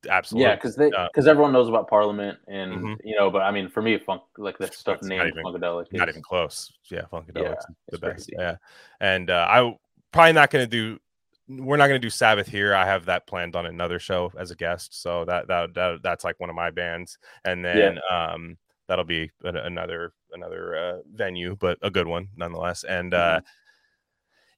absolutely 0.07 0.47
Yeah, 0.47 0.53
because 0.55 0.75
they 0.75 0.91
Uh, 0.91 1.07
because 1.07 1.25
everyone 1.25 1.51
knows 1.51 1.67
about 1.67 1.87
Parliament 1.89 2.37
and 2.47 2.73
Mhm. 2.73 2.97
you 3.03 3.15
know, 3.15 3.31
but 3.31 3.41
I 3.41 3.49
mean, 3.49 3.67
for 3.69 3.81
me, 3.81 3.97
funk 3.97 4.21
like 4.37 4.59
that 4.59 4.75
stuff 4.75 4.99
It's 4.99 5.07
not 5.07 5.17
named 5.17 5.29
even- 5.31 5.43
Funkadelic. 5.43 5.91
not 5.91 6.07
is- 6.07 6.13
even 6.13 6.21
close. 6.21 6.71
Yeah, 6.91 7.01
Funkadelic's 7.11 7.65
the 7.89 7.97
best. 7.97 8.27
crazy. 8.27 8.35
Yeah, 8.37 8.57
and 8.99 9.31
uh, 9.31 9.47
I 9.49 9.75
probably 10.11 10.33
not 10.33 10.51
going 10.51 10.63
to 10.63 10.69
do. 10.69 10.99
We're 11.47 11.77
not 11.77 11.87
going 11.87 11.99
to 11.99 12.05
do 12.05 12.11
Sabbath 12.11 12.45
here. 12.47 12.75
I 12.75 12.85
have 12.85 13.05
that 13.05 13.25
planned 13.25 13.55
on 13.55 13.65
another 13.65 13.97
show 13.97 14.31
as 14.37 14.51
a 14.51 14.55
guest. 14.55 15.01
So 15.01 15.25
that 15.25 15.47
that, 15.47 15.73
that 15.73 16.03
that's 16.03 16.23
like 16.23 16.39
one 16.39 16.51
of 16.51 16.55
my 16.55 16.69
bands, 16.69 17.17
and 17.45 17.65
then 17.65 17.97
um 18.11 18.59
that'll 18.85 19.05
be 19.05 19.31
an- 19.43 19.57
another 19.57 20.13
another 20.33 20.77
uh, 20.77 20.97
venue, 21.11 21.55
but 21.55 21.79
a 21.81 21.89
good 21.89 22.05
one 22.07 22.27
nonetheless. 22.35 22.83
And 22.83 23.11
Mm-hmm. 23.11 23.45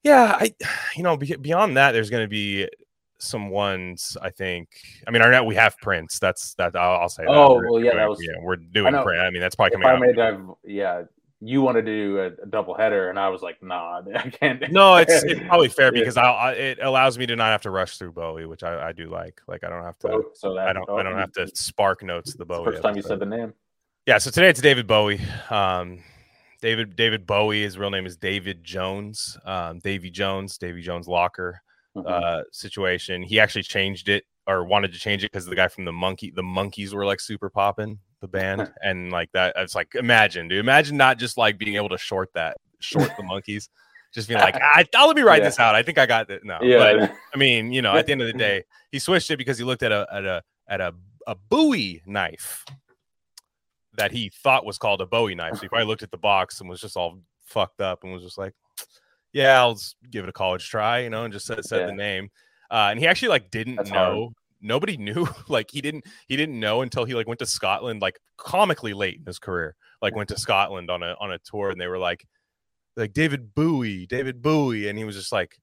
Yeah, 0.03 0.37
I 0.39 0.53
you 0.95 1.03
know 1.03 1.17
beyond 1.17 1.77
that, 1.77 1.91
there's 1.91 2.09
going 2.09 2.23
to 2.23 2.29
be 2.29 2.67
some 3.19 3.49
ones. 3.49 4.17
I 4.21 4.29
think. 4.29 4.69
I 5.07 5.11
mean, 5.11 5.21
our 5.21 5.31
net 5.31 5.45
we 5.45 5.55
have 5.55 5.77
Prince. 5.77 6.19
That's 6.19 6.53
that. 6.55 6.75
I'll, 6.75 7.01
I'll 7.01 7.09
say. 7.09 7.23
that. 7.23 7.31
Oh, 7.31 7.55
We're 7.55 7.71
well, 7.71 7.83
yeah, 7.83 7.95
that 7.95 8.09
was- 8.09 8.19
yeah, 8.21 8.41
we're 8.41 8.55
doing 8.55 8.93
know. 8.93 9.03
Prince. 9.03 9.21
I 9.21 9.29
mean, 9.29 9.41
that's 9.41 9.55
probably 9.55 9.71
coming 9.71 9.87
I 9.87 9.93
out. 9.93 9.99
made 9.99 10.15
that, 10.17 10.39
yeah, 10.63 11.03
you 11.43 11.61
wanted 11.61 11.85
to 11.87 11.91
do 11.91 12.19
a, 12.19 12.25
a 12.43 12.45
double 12.47 12.75
header, 12.75 13.09
and 13.09 13.19
I 13.19 13.29
was 13.29 13.41
like, 13.41 13.61
nah, 13.63 14.01
I 14.15 14.29
can't. 14.29 14.71
No, 14.71 14.95
it's 14.97 15.23
it's 15.23 15.39
probably 15.47 15.69
fair 15.69 15.91
because 15.91 16.15
I'll, 16.17 16.35
I 16.35 16.51
it 16.53 16.79
allows 16.81 17.17
me 17.17 17.25
to 17.25 17.35
not 17.35 17.47
have 17.51 17.61
to 17.63 17.71
rush 17.71 17.97
through 17.97 18.11
Bowie, 18.11 18.45
which 18.45 18.63
I, 18.63 18.89
I 18.89 18.91
do 18.91 19.09
like. 19.09 19.41
Like 19.47 19.63
I 19.63 19.69
don't 19.69 19.83
have 19.83 19.97
to. 19.99 20.09
Oh, 20.11 20.23
so 20.33 20.53
that 20.55 20.67
I 20.67 20.73
don't. 20.73 20.89
I 20.89 21.03
don't 21.03 21.17
have 21.17 21.31
to 21.33 21.47
spark 21.55 22.03
notes 22.03 22.35
the 22.35 22.45
Bowie. 22.45 22.65
First 22.71 22.83
time 22.83 22.95
you 22.95 23.01
said 23.01 23.19
the 23.19 23.25
name. 23.25 23.53
Yeah. 24.05 24.17
So 24.19 24.29
today 24.31 24.49
it's 24.49 24.61
David 24.61 24.87
Bowie. 24.87 25.19
Um, 25.49 26.03
David 26.61 26.95
David 26.95 27.25
Bowie. 27.25 27.63
His 27.63 27.77
real 27.77 27.89
name 27.89 28.05
is 28.05 28.17
David 28.17 28.63
Jones. 28.63 29.37
Um, 29.45 29.79
Davy 29.79 30.09
Jones. 30.09 30.57
Davy 30.57 30.81
Jones 30.81 31.07
Locker 31.07 31.61
Mhm. 31.97 32.09
uh 32.09 32.43
situation. 32.51 33.21
He 33.23 33.39
actually 33.39 33.63
changed 33.63 34.07
it 34.09 34.23
or 34.47 34.63
wanted 34.63 34.93
to 34.93 34.99
change 34.99 35.23
it 35.23 35.31
because 35.31 35.45
the 35.45 35.55
guy 35.55 35.67
from 35.67 35.85
the 35.85 35.91
monkey 35.91 36.31
the 36.33 36.41
Monkees 36.43 36.93
were 36.93 37.05
like 37.05 37.19
super 37.19 37.49
popping 37.49 37.99
the 38.21 38.27
band 38.27 38.71
and 38.83 39.11
like 39.11 39.31
that. 39.33 39.53
It's 39.57 39.75
like 39.75 39.93
imagine, 39.95 40.47
dude. 40.47 40.59
Imagine 40.59 40.95
not 40.97 41.17
just 41.17 41.37
like 41.37 41.57
being 41.57 41.75
able 41.75 41.89
to 41.89 41.97
short 41.97 42.29
that 42.35 42.57
short 42.79 43.11
the 43.17 43.23
Monkees. 43.31 43.67
Just 44.13 44.27
being 44.27 44.41
like, 44.41 44.57
ah, 44.61 44.83
oh, 44.97 45.07
let 45.07 45.15
me 45.15 45.21
write 45.21 45.41
Yeah. 45.41 45.47
this 45.49 45.57
out. 45.59 45.73
I 45.73 45.83
think 45.83 45.97
I 45.97 46.05
got 46.05 46.29
it. 46.29 46.43
No, 46.43 46.57
yeah, 46.61 46.77
but 47.07 47.13
I 47.33 47.37
mean, 47.37 47.71
you 47.71 47.81
know, 47.81 47.95
at 47.95 48.05
the 48.05 48.11
end 48.11 48.21
of 48.21 48.27
the 48.27 48.33
day, 48.37 48.63
he 48.91 48.99
switched 48.99 49.31
it 49.31 49.37
because 49.37 49.57
he 49.57 49.63
looked 49.63 49.83
at 49.83 49.93
a 49.93 50.05
at 50.11 50.25
a 50.25 50.43
at 50.67 50.81
a, 50.81 50.93
a 51.27 51.35
Bowie 51.35 52.01
knife 52.05 52.65
that 53.95 54.11
he 54.11 54.31
thought 54.43 54.65
was 54.65 54.77
called 54.77 55.01
a 55.01 55.05
Bowie 55.05 55.35
knife. 55.35 55.55
So 55.55 55.61
he 55.61 55.67
probably 55.67 55.87
looked 55.87 56.03
at 56.03 56.11
the 56.11 56.17
box 56.17 56.59
and 56.59 56.69
was 56.69 56.81
just 56.81 56.97
all 56.97 57.19
fucked 57.45 57.81
up 57.81 58.03
and 58.03 58.13
was 58.13 58.23
just 58.23 58.37
like, 58.37 58.53
"Yeah, 59.33 59.59
I'll 59.59 59.73
just 59.75 59.95
give 60.09 60.23
it 60.23 60.29
a 60.29 60.33
college 60.33 60.67
try," 60.69 60.99
you 60.99 61.09
know, 61.09 61.23
and 61.23 61.33
just 61.33 61.45
said, 61.45 61.63
said 61.65 61.89
the 61.89 61.93
name. 61.93 62.29
Uh, 62.69 62.87
and 62.91 62.99
he 62.99 63.07
actually 63.07 63.29
like 63.29 63.51
didn't 63.51 63.75
That's 63.75 63.91
know. 63.91 63.95
hard. 63.95 64.33
Nobody 64.61 64.97
knew. 64.97 65.27
Like 65.47 65.71
he 65.71 65.81
didn't. 65.81 66.05
He 66.27 66.37
didn't 66.37 66.59
know 66.59 66.81
until 66.81 67.05
he 67.05 67.13
like 67.13 67.27
went 67.27 67.39
to 67.39 67.45
Scotland, 67.45 68.01
like 68.01 68.19
comically 68.37 68.93
late 68.93 69.17
in 69.17 69.25
his 69.25 69.39
career. 69.39 69.75
Like 70.01 70.15
went 70.15 70.29
to 70.29 70.37
Scotland 70.37 70.89
on 70.89 71.03
a 71.03 71.15
on 71.19 71.31
a 71.31 71.39
tour, 71.39 71.69
and 71.69 71.79
they 71.79 71.87
were 71.87 71.99
like, 71.99 72.25
like 72.95 73.13
David 73.13 73.53
Bowie, 73.53 74.07
David 74.07 74.41
Bowie, 74.41 74.87
and 74.87 74.97
he 74.97 75.03
was 75.03 75.15
just 75.15 75.31
like, 75.31 75.57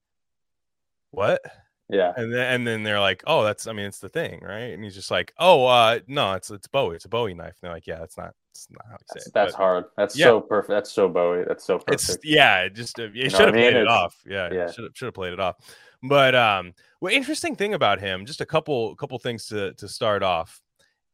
"What?" 1.11 1.41
Yeah. 1.89 2.13
and 2.15 2.33
then 2.33 2.53
and 2.53 2.67
then 2.67 2.83
they're 2.83 2.99
like, 2.99 3.23
"Oh, 3.27 3.43
that's 3.43 3.67
I 3.67 3.73
mean, 3.73 3.85
it's 3.87 3.99
the 3.99 4.09
thing, 4.09 4.41
right?" 4.43 4.73
And 4.73 4.83
he's 4.83 4.95
just 4.95 5.11
like, 5.11 5.33
"Oh, 5.37 5.65
uh, 5.65 5.99
no, 6.07 6.33
it's 6.33 6.49
it's 6.51 6.67
Bowie, 6.67 6.95
it's 6.95 7.05
a 7.05 7.09
Bowie 7.09 7.33
knife." 7.33 7.57
And 7.61 7.67
they're 7.67 7.71
like, 7.73 7.87
"Yeah, 7.87 7.99
that's 7.99 8.17
not 8.17 8.33
that's 8.53 8.67
not 8.69 8.85
how 8.85 8.93
you 8.93 8.97
say 8.99 9.05
That's, 9.15 9.27
it." 9.27 9.33
that's 9.33 9.51
but 9.53 9.57
hard. 9.57 9.85
That's 9.97 10.17
Yeah. 10.17 10.25
so 10.25 10.41
perfect. 10.41 10.69
That's 10.69 10.91
so 10.91 11.09
Bowie. 11.09 11.43
That's 11.47 11.63
so 11.63 11.79
perfect. 11.79 12.09
it's 12.09 12.17
yeah, 12.23 12.61
it 12.63 12.75
just 12.75 12.99
uh, 12.99 13.07
you 13.13 13.29
should 13.29 13.39
have 13.41 13.49
I 13.49 13.51
mean? 13.53 13.71
played 13.71 13.75
it 13.75 13.87
off. 13.87 14.15
Yeah, 14.25 14.49
yeah. 14.53 14.71
should 14.71 14.83
have 14.85 14.91
should 14.95 15.05
have 15.07 15.13
played 15.13 15.33
it 15.33 15.39
off. 15.39 15.55
But 16.03 16.35
um, 16.35 16.73
well, 17.01 17.13
interesting 17.13 17.55
thing 17.55 17.73
about 17.73 17.99
him, 17.99 18.25
just 18.25 18.39
a 18.41 18.45
couple 18.45 18.95
couple 18.95 19.17
things 19.19 19.47
to 19.47 19.73
to 19.73 19.87
start 19.87 20.23
off, 20.23 20.61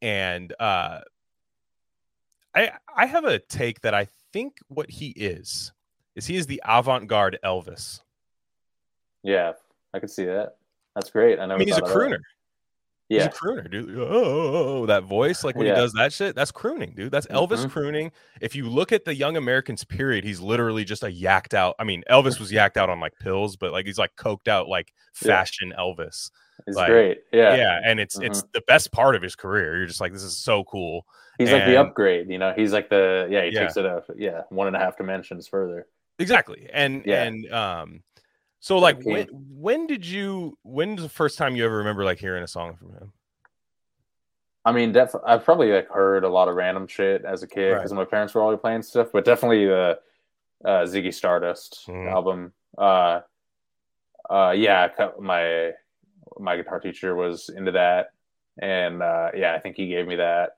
and 0.01 0.53
uh, 0.60 1.00
I 2.53 2.72
I 2.96 3.05
have 3.05 3.25
a 3.25 3.39
take 3.39 3.82
that 3.82 3.94
I 3.94 4.08
think 4.34 4.58
what 4.67 4.89
he 4.89 5.08
is 5.10 5.72
is 6.15 6.25
he 6.27 6.36
is 6.36 6.46
the 6.48 6.62
avant 6.65 7.08
garde 7.08 7.39
Elvis. 7.44 8.01
yeah, 9.24 9.53
I 9.94 10.00
can 10.00 10.08
see 10.10 10.25
that. 10.25 10.58
That's 10.96 11.10
great. 11.10 11.40
I 11.40 11.44
I 11.44 11.58
mean, 11.58 11.68
he's 11.68 11.78
a 11.78 11.82
thought 11.82 11.90
of 11.90 11.94
that. 11.94 12.00
crooner. 12.00 12.20
Yeah, 13.08 13.20
He's 13.20 13.28
a 13.28 13.30
crooner, 13.38 13.70
dude. 13.70 13.96
Oh, 14.00 14.88
that 14.88 15.04
voice, 15.04 15.44
like 15.44 15.56
when 15.56 15.68
Yeah. 15.68 15.75
he 15.75 15.82
does 15.82 15.94
that 15.94 16.12
shit, 16.12 16.36
that's 16.36 16.52
crooning, 16.52 16.96
dude. 16.96 17.12
That's 17.12 17.28
Elvis 17.28 17.64
Mhm. 17.66 17.70
crooning. 17.70 18.12
If 18.42 18.56
you 18.56 18.68
look 18.68 18.92
at 18.92 19.06
the 19.06 19.14
Young 19.14 19.38
Americans 19.38 19.84
period, 19.84 20.24
he's 20.24 20.40
literally 20.40 20.84
just 20.84 21.04
a 21.04 21.08
yacked 21.12 21.54
out. 21.54 21.75
I 21.78 21.84
mean, 21.84 22.04
Elvis 22.10 22.40
was 22.40 22.52
yacked 22.52 22.78
out 22.78 22.90
on 22.90 23.00
like 23.00 23.14
pills, 23.20 23.58
but 23.58 23.72
like 23.72 23.86
he's 23.86 24.00
like 24.00 24.16
coked 24.16 24.48
out, 24.48 24.68
like 24.68 24.92
Yeah. 25.22 25.28
fashion 25.28 25.72
Elvis. 25.78 26.32
he's 26.66 26.75
like, 26.78 26.88
great. 26.90 27.20
Yeah. 27.32 27.56
Yeah, 27.56 27.80
and 27.84 28.00
it's 28.00 28.18
it's 28.20 28.42
the 28.54 28.62
best 28.66 28.92
part 28.92 29.14
of 29.16 29.22
his 29.22 29.36
career. 29.36 29.75
You're 29.78 29.86
just 29.88 30.02
like, 30.02 30.14
this 30.14 30.24
is 30.24 30.38
so 30.38 30.64
cool. 30.64 31.06
he's 31.38 31.52
like 31.52 31.66
the 31.66 31.75
upgrade. 31.78 32.30
You 32.30 32.40
know, 32.40 32.54
he's 32.56 32.72
like 32.74 32.90
the 32.90 33.28
yeah. 33.30 33.44
He 33.44 33.52
Yeah. 33.52 33.60
takes 33.60 33.75
it 33.78 33.86
up. 33.86 34.06
Yeah, 34.16 34.44
one 34.50 34.66
and 34.68 34.75
a 34.75 34.80
half 34.80 34.98
dimensions 34.98 35.48
further. 35.48 35.86
Exactly. 36.18 36.70
And 36.74 37.04
Yeah. 37.06 37.24
and 37.24 37.52
um, 37.54 38.04
so 38.60 38.78
like 38.78 38.98
Okay. 38.98 39.12
when 39.12 39.28
when 39.32 39.88
did 39.88 40.06
you 40.06 40.58
when's 40.64 41.02
the 41.02 41.10
first 41.10 41.38
time 41.38 41.56
you 41.56 41.66
ever 41.66 41.78
remember 41.78 42.04
like 42.04 42.20
hearing 42.20 42.44
a 42.44 42.48
song 42.48 42.76
from 42.76 42.94
him? 42.94 43.14
I 44.64 44.72
mean, 44.72 44.92
def- 44.92 45.14
I've 45.26 45.44
probably 45.46 45.72
like 45.72 45.88
heard 45.90 46.24
a 46.24 46.30
lot 46.30 46.48
of 46.48 46.56
random 46.56 46.88
shit 46.88 47.24
as 47.24 47.44
a 47.44 47.48
kid 47.48 47.72
Right. 47.74 47.78
because 47.78 47.94
my 47.94 48.06
parents 48.06 48.34
were 48.34 48.42
always 48.42 48.60
playing 48.60 48.82
stuff, 48.82 49.10
but 49.14 49.24
definitely 49.24 49.68
the 49.68 50.00
uh, 50.64 50.84
Ziggy 50.86 51.14
Stardust 51.14 51.86
Mhm. 51.88 52.10
album. 52.12 52.54
Uh, 52.78 53.22
uh, 54.30 54.54
yeah, 54.56 54.90
my 55.20 55.74
my 56.40 56.56
guitar 56.58 56.80
teacher 56.80 57.16
was 57.16 57.50
into 57.50 57.72
that, 57.74 58.12
and 58.60 59.04
uh, 59.04 59.30
yeah, 59.36 59.54
I 59.54 59.60
think 59.60 59.76
he 59.76 59.88
gave 59.88 60.08
me 60.08 60.16
that 60.16 60.58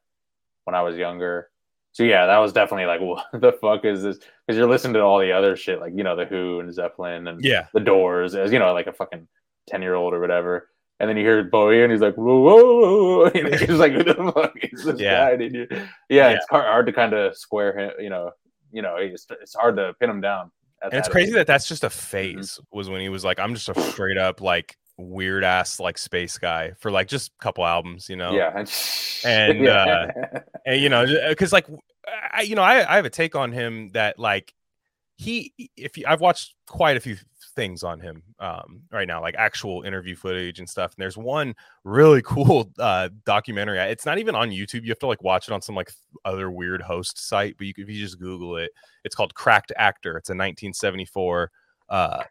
when 0.64 0.74
I 0.76 0.82
was 0.84 0.96
younger. 0.96 1.50
So 1.98 2.04
yeah, 2.04 2.28
that 2.28 2.38
was 2.38 2.54
definitely 2.54 2.86
like, 2.86 3.02
what 3.02 3.26
the 3.42 3.54
fuck 3.54 3.84
is 3.84 4.04
this? 4.04 4.20
Because 4.46 4.56
you're 4.56 4.70
listening 4.70 4.94
to 4.94 5.02
all 5.02 5.18
the 5.18 5.32
other 5.32 5.56
shit, 5.56 5.80
like 5.80 5.94
you 5.96 6.04
know, 6.04 6.16
the 6.16 6.26
Who 6.26 6.60
and 6.60 6.72
Zeppelin 6.72 7.28
and 7.28 7.44
Yeah. 7.44 7.66
the 7.74 7.80
Doors, 7.80 8.36
as 8.36 8.52
you 8.52 8.60
know, 8.60 8.72
like 8.72 8.86
a 8.86 8.94
fucking 8.94 9.28
ten 9.68 9.82
year 9.82 9.96
old 9.96 10.14
or 10.14 10.20
whatever. 10.20 10.70
And 11.00 11.10
then 11.10 11.18
you 11.18 11.24
hear 11.24 11.44
Bowie, 11.44 11.82
and 11.82 11.92
he's 11.92 12.02
like, 12.02 12.14
whoa, 12.14 12.40
whoa, 12.40 13.22
whoa. 13.24 13.26
And 13.34 13.56
he's 13.56 13.80
like, 13.80 13.94
who 13.94 14.04
the 14.04 14.14
fuck 14.14 14.54
is 14.62 14.84
this 14.84 15.00
Yeah. 15.00 15.32
guy? 15.32 15.38
Dude? 15.38 15.72
Yeah, 15.72 15.88
Yeah. 16.08 16.30
it's 16.34 16.46
hard, 16.52 16.66
hard 16.66 16.86
to 16.86 16.94
kind 16.94 17.14
of 17.14 17.36
square 17.36 17.76
him. 17.76 17.92
You 18.00 18.12
know, 18.12 18.30
you 18.72 18.84
know, 18.84 18.98
it's, 18.98 19.26
it's 19.42 19.56
hard 19.56 19.76
to 19.78 19.96
pin 20.00 20.12
him 20.12 20.22
down. 20.22 20.52
And 20.84 20.94
it's 20.94 21.10
crazy 21.10 21.32
age. 21.32 21.36
that 21.38 21.48
that's 21.48 21.68
just 21.68 21.84
a 21.84 21.88
mm-hmm. 21.88 21.98
phase. 21.98 22.60
Was 22.72 22.92
when 22.92 23.02
he 23.02 23.10
was 23.10 23.26
like, 23.26 23.40
I'm 23.40 23.56
just 23.56 23.70
a 23.70 23.82
straight 23.82 24.20
up 24.20 24.40
like 24.40 24.78
weird 24.98 25.44
ass 25.44 25.80
like 25.80 25.98
space 25.98 26.38
guy 26.38 26.72
for 26.80 26.92
like 26.92 27.08
just 27.08 27.32
a 27.40 27.44
couple 27.44 27.66
albums, 27.66 28.10
you 28.10 28.16
know. 28.16 28.32
yeah, 28.32 28.66
And, 29.26 29.60
yeah. 29.60 30.12
and 30.66 30.82
you 30.82 30.90
know 30.90 31.06
because 31.30 31.52
like 31.52 31.68
I, 32.32 32.42
you 32.42 32.56
know 32.56 32.62
I, 32.62 32.92
I 32.92 32.96
have 32.96 33.06
a 33.06 33.10
take 33.10 33.36
on 33.36 33.52
him 33.52 33.90
that 33.90 34.20
like 34.20 34.54
he 35.18 35.52
if 35.76 35.98
you, 35.98 36.06
i've 36.08 36.22
watched 36.22 36.54
quite 36.68 36.96
a 36.96 37.00
few 37.00 37.18
things 37.56 37.84
on 37.84 38.00
him 38.00 38.22
um 38.40 38.82
right 38.92 39.08
now 39.08 39.20
like 39.20 39.34
actual 39.36 39.82
interview 39.82 40.16
footage 40.16 40.60
and 40.60 40.70
stuff 40.70 40.94
and 40.94 41.02
there's 41.02 41.18
one 41.18 41.56
really 41.84 42.22
cool 42.26 42.72
uh 42.78 43.10
documentary 43.26 43.80
it's 43.80 44.06
not 44.06 44.20
even 44.20 44.36
on 44.36 44.52
youtube 44.52 44.84
you 44.84 44.90
have 44.90 45.00
to 45.00 45.08
like 45.08 45.24
watch 45.24 45.48
it 45.48 45.54
on 45.54 45.62
some 45.62 45.76
like 45.76 45.92
other 46.24 46.52
weird 46.52 46.82
host 46.82 47.18
site 47.28 47.58
but 47.58 47.66
you, 47.66 47.74
if 47.78 47.90
you 47.90 48.00
just 48.00 48.20
google 48.20 48.58
it 48.58 48.70
it's 49.04 49.16
called 49.16 49.34
cracked 49.34 49.72
actor 49.76 50.18
it's 50.18 50.30
a 50.30 50.34
1974 50.34 51.52
uh 51.90 52.24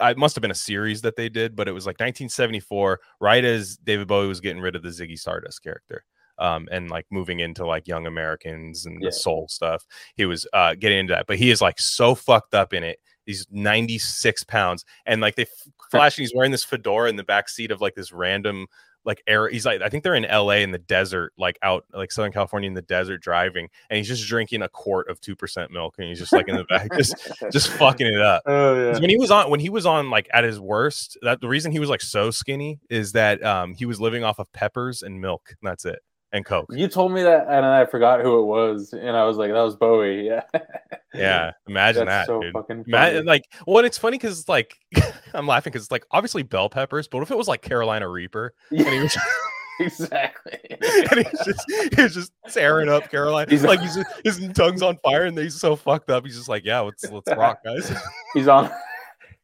it 0.00 0.18
must 0.18 0.34
have 0.36 0.42
been 0.42 0.50
a 0.50 0.54
series 0.54 1.02
that 1.02 1.16
they 1.16 1.28
did, 1.28 1.56
but 1.56 1.68
it 1.68 1.72
was 1.72 1.86
like 1.86 1.94
1974, 1.94 3.00
right 3.20 3.44
as 3.44 3.76
David 3.78 4.08
Bowie 4.08 4.28
was 4.28 4.40
getting 4.40 4.60
rid 4.62 4.76
of 4.76 4.82
the 4.82 4.88
Ziggy 4.90 5.18
Stardust 5.18 5.62
character 5.62 6.04
um, 6.38 6.68
and 6.70 6.90
like 6.90 7.06
moving 7.10 7.40
into 7.40 7.66
like 7.66 7.88
Young 7.88 8.06
Americans 8.06 8.86
and 8.86 9.02
Yeah. 9.02 9.08
the 9.08 9.12
soul 9.12 9.48
stuff. 9.48 9.84
He 10.14 10.24
was 10.24 10.46
uh, 10.52 10.74
getting 10.74 10.98
into 10.98 11.12
that, 11.14 11.26
but 11.26 11.36
he 11.38 11.50
is 11.50 11.60
like 11.60 11.80
so 11.80 12.14
fucked 12.14 12.54
up 12.54 12.72
in 12.72 12.84
it. 12.84 12.98
He's 13.26 13.46
96 13.50 14.44
pounds, 14.44 14.84
and 15.04 15.20
like 15.20 15.34
they 15.36 15.42
f- 15.42 15.68
flash, 15.90 16.16
and 16.16 16.22
he's 16.22 16.32
wearing 16.34 16.50
this 16.52 16.64
fedora 16.64 17.10
in 17.10 17.16
the 17.16 17.24
back 17.24 17.48
seat 17.50 17.70
of 17.70 17.80
like 17.80 17.94
this 17.94 18.10
random 18.12 18.66
like 19.08 19.22
air. 19.26 19.48
He's 19.48 19.64
like, 19.64 19.80
I 19.80 19.88
think 19.88 20.04
they're 20.04 20.14
in 20.14 20.24
LA 20.24 20.58
in 20.58 20.70
the 20.70 20.78
desert, 20.78 21.32
like 21.38 21.58
out 21.62 21.84
like 21.92 22.12
Southern 22.12 22.30
California 22.30 22.68
in 22.68 22.74
the 22.74 22.82
desert 22.82 23.22
driving, 23.22 23.68
and 23.88 23.96
he's 23.96 24.06
just 24.06 24.28
drinking 24.28 24.60
a 24.62 24.68
quart 24.68 25.08
of 25.08 25.18
two 25.20 25.34
percent 25.34 25.72
milk, 25.72 25.94
and 25.98 26.06
he's 26.06 26.18
just 26.18 26.32
like 26.32 26.46
in 26.46 26.56
the 26.56 26.64
back, 26.64 26.90
just 26.94 27.16
just 27.52 27.70
fucking 27.70 28.06
it 28.06 28.20
up. 28.20 28.42
oh 28.46 28.76
yeah, 28.76 29.00
when 29.00 29.08
he 29.08 29.16
was 29.16 29.30
on 29.30 29.50
when 29.50 29.60
he 29.60 29.70
was 29.70 29.86
on 29.86 30.10
like 30.10 30.28
at 30.32 30.44
his 30.44 30.60
worst 30.60 31.16
that 31.22 31.40
the 31.40 31.48
reason 31.48 31.72
he 31.72 31.78
was 31.78 31.88
like 31.88 32.02
so 32.02 32.30
skinny 32.30 32.78
is 32.90 33.12
that 33.12 33.42
um 33.42 33.74
he 33.74 33.86
was 33.86 34.00
living 34.00 34.22
off 34.22 34.38
of 34.38 34.52
peppers 34.52 35.02
and 35.02 35.20
milk 35.20 35.54
and 35.60 35.68
that's 35.68 35.86
it 35.86 36.00
and 36.32 36.44
coke 36.44 36.66
you 36.70 36.88
told 36.88 37.12
me 37.12 37.22
that, 37.22 37.46
and 37.48 37.64
I 37.64 37.86
forgot 37.86 38.20
who 38.20 38.40
it 38.40 38.44
was, 38.44 38.92
and 38.92 39.16
I 39.16 39.24
was 39.24 39.36
like, 39.38 39.50
that 39.52 39.62
was 39.62 39.76
Bowie. 39.76 40.26
Yeah, 40.26 40.42
yeah 41.14 41.52
imagine 41.66 42.06
That's 42.06 42.26
that 42.28 42.32
so 42.32 42.40
dude. 42.42 42.52
fucking 42.52 42.84
Ma- 42.86 42.98
funny. 43.06 43.22
like 43.22 43.50
well 43.66 43.78
and 43.78 43.86
it's 43.86 43.96
funny 43.98 44.18
because 44.18 44.46
like 44.48 44.76
i'm 45.34 45.46
laughing 45.46 45.70
because 45.72 45.84
it's 45.84 45.90
like 45.92 46.04
obviously 46.10 46.42
bell 46.42 46.68
peppers 46.68 47.08
but 47.08 47.22
if 47.22 47.30
it 47.30 47.36
was 47.36 47.48
like 47.48 47.62
carolina 47.62 48.06
reaper 48.08 48.52
and 48.70 48.80
he 48.80 48.84
Yeah, 48.96 49.02
was, 49.02 49.16
exactly. 49.80 50.58
and 50.70 51.26
he's 51.26 51.44
just 51.46 51.64
he's 51.96 52.14
just 52.14 52.32
tearing 52.50 52.88
up 52.90 53.10
carolina 53.10 53.50
He's- 53.50 53.64
like 53.64 53.80
he's 53.80 53.94
just, 53.96 54.10
his 54.24 54.48
tongue's 54.54 54.82
on 54.82 54.98
fire 55.04 55.24
and 55.24 55.38
he's 55.38 55.58
so 55.58 55.76
fucked 55.76 56.10
up 56.10 56.24
he's 56.26 56.36
just 56.36 56.48
like 56.48 56.64
yeah 56.64 56.80
let's 56.80 57.04
let's 57.10 57.30
rock 57.36 57.62
guys 57.64 57.90
he's 58.34 58.48
on. 58.48 58.70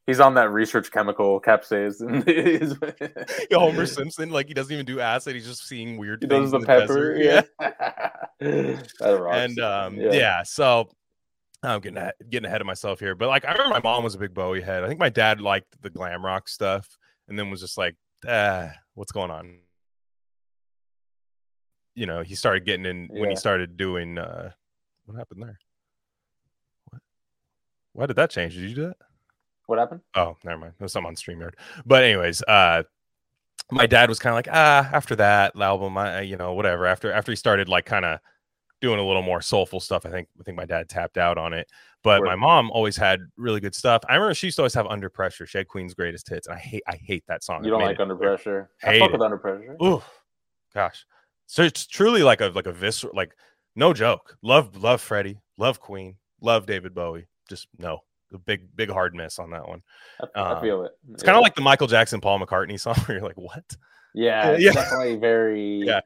He's 0.06 0.20
on 0.20 0.34
that 0.34 0.52
research 0.52 0.90
chemical 0.90 1.40
capsaicin. 1.40 2.26
He's- 2.28 3.46
homer 3.52 3.86
simpson 3.86 4.30
like 4.30 4.48
he 4.48 4.54
doesn't 4.54 4.72
even 4.72 4.84
do 4.84 5.00
acid 5.00 5.34
he's 5.34 5.46
just 5.46 5.66
seeing 5.66 5.96
weird 5.96 6.22
he 6.22 6.28
things 6.28 6.50
does 6.50 6.50
the 6.52 6.58
in 6.58 6.64
pepper. 6.66 7.14
desert. 7.14 7.44
Yeah, 7.60 7.70
that 9.00 9.18
rocks. 9.20 9.36
and 9.38 9.58
um 9.60 9.96
yeah. 9.96 10.42
so 10.42 10.88
i'm 11.62 11.80
getting 11.80 11.96
ahead, 11.96 12.12
getting 12.28 12.46
ahead 12.46 12.60
of 12.60 12.66
myself 12.66 13.00
here 13.00 13.14
but 13.14 13.28
like 13.28 13.44
i 13.46 13.52
remember 13.52 13.70
my 13.72 13.80
mom 13.80 14.04
was 14.04 14.14
a 14.14 14.18
big 14.18 14.34
bowie 14.34 14.60
head 14.60 14.84
i 14.84 14.88
think 14.88 15.00
my 15.00 15.08
dad 15.08 15.40
liked 15.40 15.80
the 15.80 15.88
glam 15.88 16.22
rock 16.24 16.48
stuff 16.48 16.86
and 17.28 17.38
then 17.38 17.48
was 17.48 17.60
just 17.60 17.78
like 17.78 17.96
ah 18.28 18.70
what's 18.94 19.12
going 19.12 19.30
on 19.30 19.58
you 21.94 22.04
know 22.06 22.22
he 22.22 22.34
started 22.34 22.64
getting 22.66 22.84
in 22.86 23.08
when 23.10 23.30
he 23.30 23.36
started 23.36 23.76
doing 23.76 24.18
uh 24.18 24.50
what 25.06 25.16
happened 25.16 25.42
there 25.42 25.58
what 26.90 27.00
why 27.92 28.06
did 28.06 28.16
that 28.16 28.30
change 28.30 28.54
did 28.54 28.68
you 28.68 28.74
do 28.74 28.82
that 28.88 28.96
What 29.66 29.78
happened? 29.78 30.00
Oh, 30.14 30.36
never 30.44 30.58
mind. 30.58 30.74
It 30.78 30.82
was 30.82 30.92
something 30.92 31.08
on 31.08 31.16
StreamYard. 31.16 31.54
But 31.86 32.04
anyways, 32.04 32.42
uh 32.42 32.82
my 33.70 33.86
dad 33.86 34.08
was 34.10 34.18
kind 34.18 34.32
of 34.32 34.36
like, 34.36 34.48
ah, 34.52 34.88
after 34.92 35.16
that 35.16 35.56
album, 35.58 35.96
I 35.96 36.20
you 36.22 36.36
know, 36.36 36.52
whatever. 36.52 36.86
After 36.86 37.12
after 37.12 37.32
he 37.32 37.36
started 37.36 37.68
like 37.68 37.86
kind 37.86 38.04
of 38.04 38.18
doing 38.80 38.98
a 39.00 39.06
little 39.06 39.22
more 39.22 39.40
soulful 39.40 39.80
stuff, 39.80 40.04
I 40.04 40.10
think 40.10 40.28
I 40.38 40.42
think 40.42 40.56
my 40.56 40.66
dad 40.66 40.88
tapped 40.88 41.16
out 41.16 41.38
on 41.38 41.52
it. 41.54 41.68
But 42.02 42.22
my 42.22 42.36
mom 42.36 42.70
always 42.70 42.98
had 42.98 43.20
really 43.38 43.60
good 43.60 43.74
stuff. 43.74 44.02
I 44.10 44.14
remember 44.14 44.34
she 44.34 44.48
used 44.48 44.56
to 44.56 44.62
always 44.62 44.74
have 44.74 44.86
Under 44.88 45.08
Pressure. 45.08 45.46
She 45.46 45.56
had 45.56 45.66
Queen's 45.68 45.94
Greatest 45.94 46.28
Hits, 46.28 46.46
and 46.46 46.54
I 46.54 46.58
hate 46.58 46.82
I 46.86 46.96
hate 46.96 47.24
that 47.28 47.42
song. 47.42 47.64
You 47.64 47.70
don't 47.70 47.80
like 47.80 47.98
under 47.98 48.14
clear. 48.14 48.28
pressure. 48.36 48.70
I 48.82 48.86
Hate 48.90 48.98
fuck 48.98 49.08
it. 49.08 49.12
with 49.12 49.22
under 49.22 49.38
pressure. 49.38 49.76
Ooh, 49.82 50.02
gosh. 50.74 51.06
So 51.46 51.62
it's 51.62 51.86
truly 51.86 52.22
like 52.22 52.42
a 52.42 52.48
like 52.48 52.66
a 52.66 52.72
visceral 52.72 53.14
like 53.16 53.34
no 53.74 53.94
joke. 53.94 54.36
Love 54.42 54.76
love 54.76 55.00
Freddie, 55.00 55.40
love 55.56 55.80
Queen, 55.80 56.16
love 56.42 56.66
David 56.66 56.94
Bowie. 56.94 57.26
Just 57.48 57.68
no, 57.78 58.00
a 58.32 58.38
big 58.38 58.74
big 58.76 58.90
hard 58.90 59.14
miss 59.14 59.38
on 59.38 59.50
that 59.50 59.68
one. 59.68 59.82
I, 60.20 60.40
I 60.40 60.42
uh, 60.52 60.60
feel 60.60 60.84
it. 60.84 60.92
It's 61.12 61.22
kind 61.22 61.36
of 61.36 61.42
like 61.42 61.54
the 61.54 61.62
Michael 61.62 61.86
Jackson 61.86 62.20
Paul 62.20 62.40
McCartney 62.40 62.78
song 62.80 62.94
where 63.06 63.18
you're 63.18 63.26
like, 63.26 63.36
what? 63.36 63.64
yeah, 64.14 64.48
it's 64.52 64.62
Yeah. 64.64 64.72
definitely 64.72 65.16
very. 65.16 65.88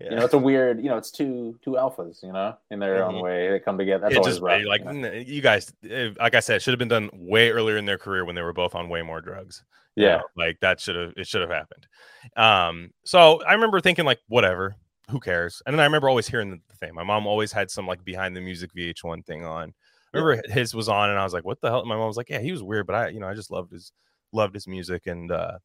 Yeah. 0.00 0.10
You 0.10 0.16
know, 0.18 0.24
it's 0.26 0.34
a 0.34 0.38
weird. 0.38 0.78
You 0.80 0.90
know, 0.90 0.96
it's 0.96 1.10
two 1.10 1.58
two 1.60 1.72
alphas. 1.72 2.22
You 2.22 2.32
know, 2.32 2.56
in 2.70 2.78
their 2.78 3.00
Mhm. 3.00 3.08
own 3.14 3.20
way, 3.20 3.50
they 3.50 3.58
come 3.58 3.76
together. 3.76 4.02
That's 4.02 4.14
it 4.14 4.18
always 4.18 4.34
just 4.34 4.42
rough, 4.44 4.62
like 4.64 4.84
you 4.84 4.92
know? 4.92 5.10
you 5.12 5.42
guys, 5.42 5.72
eh, 5.90 6.10
like 6.20 6.36
I 6.36 6.38
said, 6.40 6.54
it 6.54 6.62
should 6.62 6.70
have 6.70 6.78
been 6.78 6.86
done 6.86 7.10
way 7.12 7.50
earlier 7.50 7.76
in 7.78 7.84
their 7.84 7.98
career 7.98 8.24
when 8.24 8.36
they 8.36 8.42
were 8.42 8.52
both 8.52 8.76
on 8.76 8.88
way 8.88 9.02
more 9.02 9.20
drugs. 9.20 9.64
you 9.96 10.04
yeah, 10.04 10.18
know, 10.18 10.22
like 10.36 10.60
that 10.60 10.78
should 10.78 10.94
have 10.94 11.14
it 11.16 11.26
should 11.26 11.40
have 11.40 11.50
happened. 11.50 11.88
Um, 12.36 12.90
so 13.04 13.42
I 13.42 13.54
remember 13.54 13.80
thinking 13.80 14.04
like, 14.04 14.20
whatever, 14.28 14.76
who 15.10 15.18
cares? 15.18 15.62
And 15.66 15.74
then 15.74 15.80
I 15.80 15.84
remember 15.84 16.08
always 16.08 16.28
hearing 16.28 16.50
the 16.68 16.76
thing. 16.76 16.94
My 16.94 17.02
mom 17.02 17.26
always 17.26 17.50
had 17.50 17.68
some 17.68 17.88
like 17.88 18.04
behind 18.04 18.36
the 18.36 18.40
music 18.40 18.70
VH1 18.76 19.26
thing 19.26 19.44
on. 19.44 19.74
Remember 20.12 20.42
his 20.48 20.74
was 20.74 20.88
on, 20.88 21.10
and 21.10 21.18
I 21.18 21.24
was 21.24 21.32
like, 21.34 21.44
what 21.44 21.60
the 21.60 21.68
hell? 21.68 21.84
My 21.84 21.96
mom 21.96 22.06
was 22.06 22.16
like, 22.16 22.30
yeah, 22.30 22.40
he 22.40 22.52
was 22.52 22.62
weird, 22.62 22.86
but 22.86 22.94
I, 22.96 23.08
you 23.08 23.20
know, 23.20 23.28
I 23.28 23.34
just 23.34 23.50
loved 23.50 23.72
his 23.72 23.92
loved 24.32 24.54
his 24.54 24.66
music, 24.66 25.06
and 25.06 25.30
uh, 25.30 25.58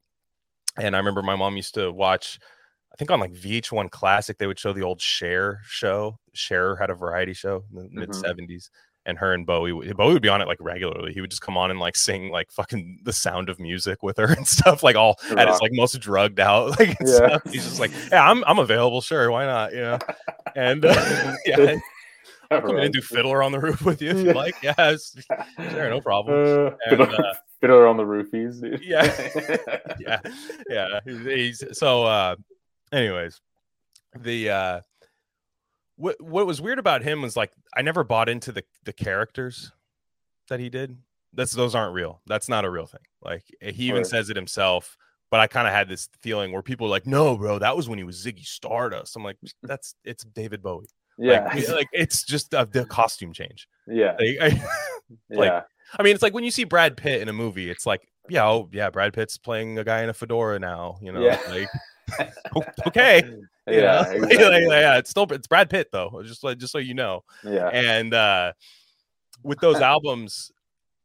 and 0.78 0.96
I 0.96 1.00
remember 1.00 1.22
my 1.22 1.36
mom 1.36 1.56
used 1.56 1.76
to 1.76 1.92
watch. 1.92 2.40
I 2.92 2.96
think 2.96 3.10
on 3.10 3.20
like 3.20 3.34
VH1 3.34 3.90
Classic, 3.90 4.38
they 4.38 4.46
would 4.46 4.60
show 4.60 4.72
the 4.72 4.84
old 4.84 5.02
Cher 5.02 5.62
show. 5.66 6.20
Cher 6.34 6.76
had 6.76 6.90
a 6.92 6.94
variety 6.96 7.34
show 7.34 7.64
in 7.76 7.84
the 7.86 7.90
mid 7.92 8.10
70s, 8.12 8.70
and 9.08 9.18
her 9.18 9.34
and 9.34 9.48
Bowie, 9.48 9.74
would- 9.74 9.98
Bowie 9.98 10.14
would 10.14 10.22
be 10.22 10.30
on 10.30 10.42
it 10.42 10.48
like 10.48 10.60
regularly. 10.62 11.12
He 11.12 11.20
would 11.20 11.32
just 11.32 11.42
come 11.42 11.58
on 11.58 11.72
and 11.72 11.80
like 11.80 11.96
sing 11.96 12.30
like 12.30 12.52
fucking 12.52 13.00
the 13.04 13.12
sound 13.12 13.50
of 13.50 13.60
music 13.60 14.04
with 14.04 14.18
her 14.18 14.26
and 14.38 14.48
stuff, 14.48 14.84
like 14.84 14.96
all 14.96 15.18
at 15.36 15.48
his 15.48 15.60
like 15.60 15.72
most 15.74 16.00
drugged 16.02 16.40
out. 16.40 16.78
Like 16.80 16.96
Yeah. 17.02 17.06
stuff. 17.16 17.42
he's 17.52 17.64
just 17.64 17.80
like, 17.80 17.92
yeah, 18.12 18.30
I'm 18.30 18.44
I'm 18.46 18.60
available, 18.60 19.02
sure, 19.02 19.32
why 19.32 19.46
not? 19.46 19.74
You 19.74 19.82
know, 19.82 20.00
and 20.56 20.86
uh, 20.86 21.34
yeah, 21.48 21.76
I'll 22.56 22.62
come 22.62 22.78
in 22.78 22.84
and 22.86 22.94
do 22.94 23.02
Fiddler 23.02 23.42
on 23.44 23.52
the 23.52 23.60
Roof 23.60 23.82
with 23.84 24.02
you 24.02 24.12
if 24.12 24.18
you 24.18 24.34
like. 24.34 24.56
Yeah, 24.64 24.72
it's- 24.78 25.16
sure, 25.72 25.90
no 25.90 26.02
problem. 26.02 26.36
Uh, 26.36 26.66
And, 26.86 26.98
fiddler, 26.98 27.26
uh, 27.26 27.34
fiddler 27.62 27.88
on 27.88 27.98
the 27.98 28.04
roofies, 28.04 28.62
dude. 28.62 28.84
Yeah. 28.84 29.04
yeah 30.00 30.20
yeah 30.70 31.00
he's, 31.06 31.64
so 31.78 32.04
uh 32.04 32.36
anyways 32.92 33.40
the 34.20 34.50
uh 34.50 34.82
what 35.96 36.20
what 36.22 36.46
was 36.46 36.62
weird 36.62 36.80
about 36.80 37.04
him 37.04 37.22
was 37.22 37.38
like 37.38 37.52
i 37.76 37.82
never 37.82 38.04
bought 38.04 38.28
into 38.30 38.52
the 38.52 38.64
the 38.84 38.94
characters 38.94 39.72
that 40.50 40.60
he 40.60 40.70
did 40.70 40.98
that's 41.34 41.54
those 41.54 41.74
aren't 41.76 41.94
real 41.94 42.22
that's 42.26 42.50
not 42.50 42.66
a 42.66 42.70
real 42.70 42.86
thing 42.86 43.02
like 43.24 43.44
he 43.62 43.86
even 43.86 44.00
Word. 44.00 44.08
says 44.08 44.30
it 44.30 44.36
himself 44.36 44.98
but 45.32 45.40
i 45.40 45.48
kind 45.48 45.68
of 45.68 45.74
had 45.74 45.88
this 45.88 46.10
feeling 46.22 46.52
where 46.52 46.62
people 46.62 46.88
are 46.88 46.92
like 46.92 47.08
no 47.08 47.38
bro 47.38 47.60
that 47.60 47.76
was 47.78 47.88
when 47.88 47.98
he 47.98 48.04
was 48.04 48.24
ziggy 48.24 48.46
stardust 48.46 49.16
i'm 49.16 49.24
like 49.24 49.38
that's 49.62 49.96
it's 50.04 50.24
david 50.26 50.62
bowie 50.62 50.88
yeah, 51.18 51.44
like, 51.54 51.70
like 51.70 51.88
it's 51.94 52.24
just 52.24 52.54
uh, 52.54 52.66
the 52.66 52.86
costume 52.86 53.34
change 53.34 53.68
yeah, 53.88 54.16
Like, 54.20 54.38
I, 54.42 54.48
like, 55.30 55.50
yeah. 55.50 55.62
I 56.00 56.04
mean, 56.04 56.14
it's 56.16 56.24
like 56.24 56.34
when 56.34 56.44
you 56.44 56.52
see 56.52 56.64
Brad 56.64 56.96
Pitt 56.98 57.22
in 57.22 57.30
a 57.30 57.34
movie, 57.34 57.70
it's 57.70 57.86
like, 57.86 58.08
yeah, 58.30 58.48
oh 58.48 58.70
yeah, 58.72 58.90
Brad 58.90 59.14
Pitt's 59.14 59.38
playing 59.38 59.78
a 59.78 59.84
guy 59.84 60.02
in 60.04 60.10
a 60.10 60.14
fedora 60.14 60.58
now, 60.60 60.98
you 61.02 61.12
know, 61.12 61.22
Yeah. 61.22 61.40
like 61.50 61.70
okay, 62.88 63.24
you 63.26 63.48
yeah, 63.68 63.82
know? 63.82 64.00
Like, 64.22 64.32
exactly. 64.32 64.68
yeah, 64.70 64.98
it's 64.98 65.10
still 65.10 65.28
it's 65.32 65.48
Brad 65.48 65.70
Pitt 65.70 65.90
though, 65.92 66.22
just 66.26 66.44
like 66.44 66.58
just 66.58 66.72
so 66.72 66.78
you 66.78 66.94
know. 66.94 67.24
yeah, 67.44 67.68
And 67.68 68.14
uh 68.14 68.54
with 69.44 69.60
those 69.60 69.82
albums, 69.82 70.52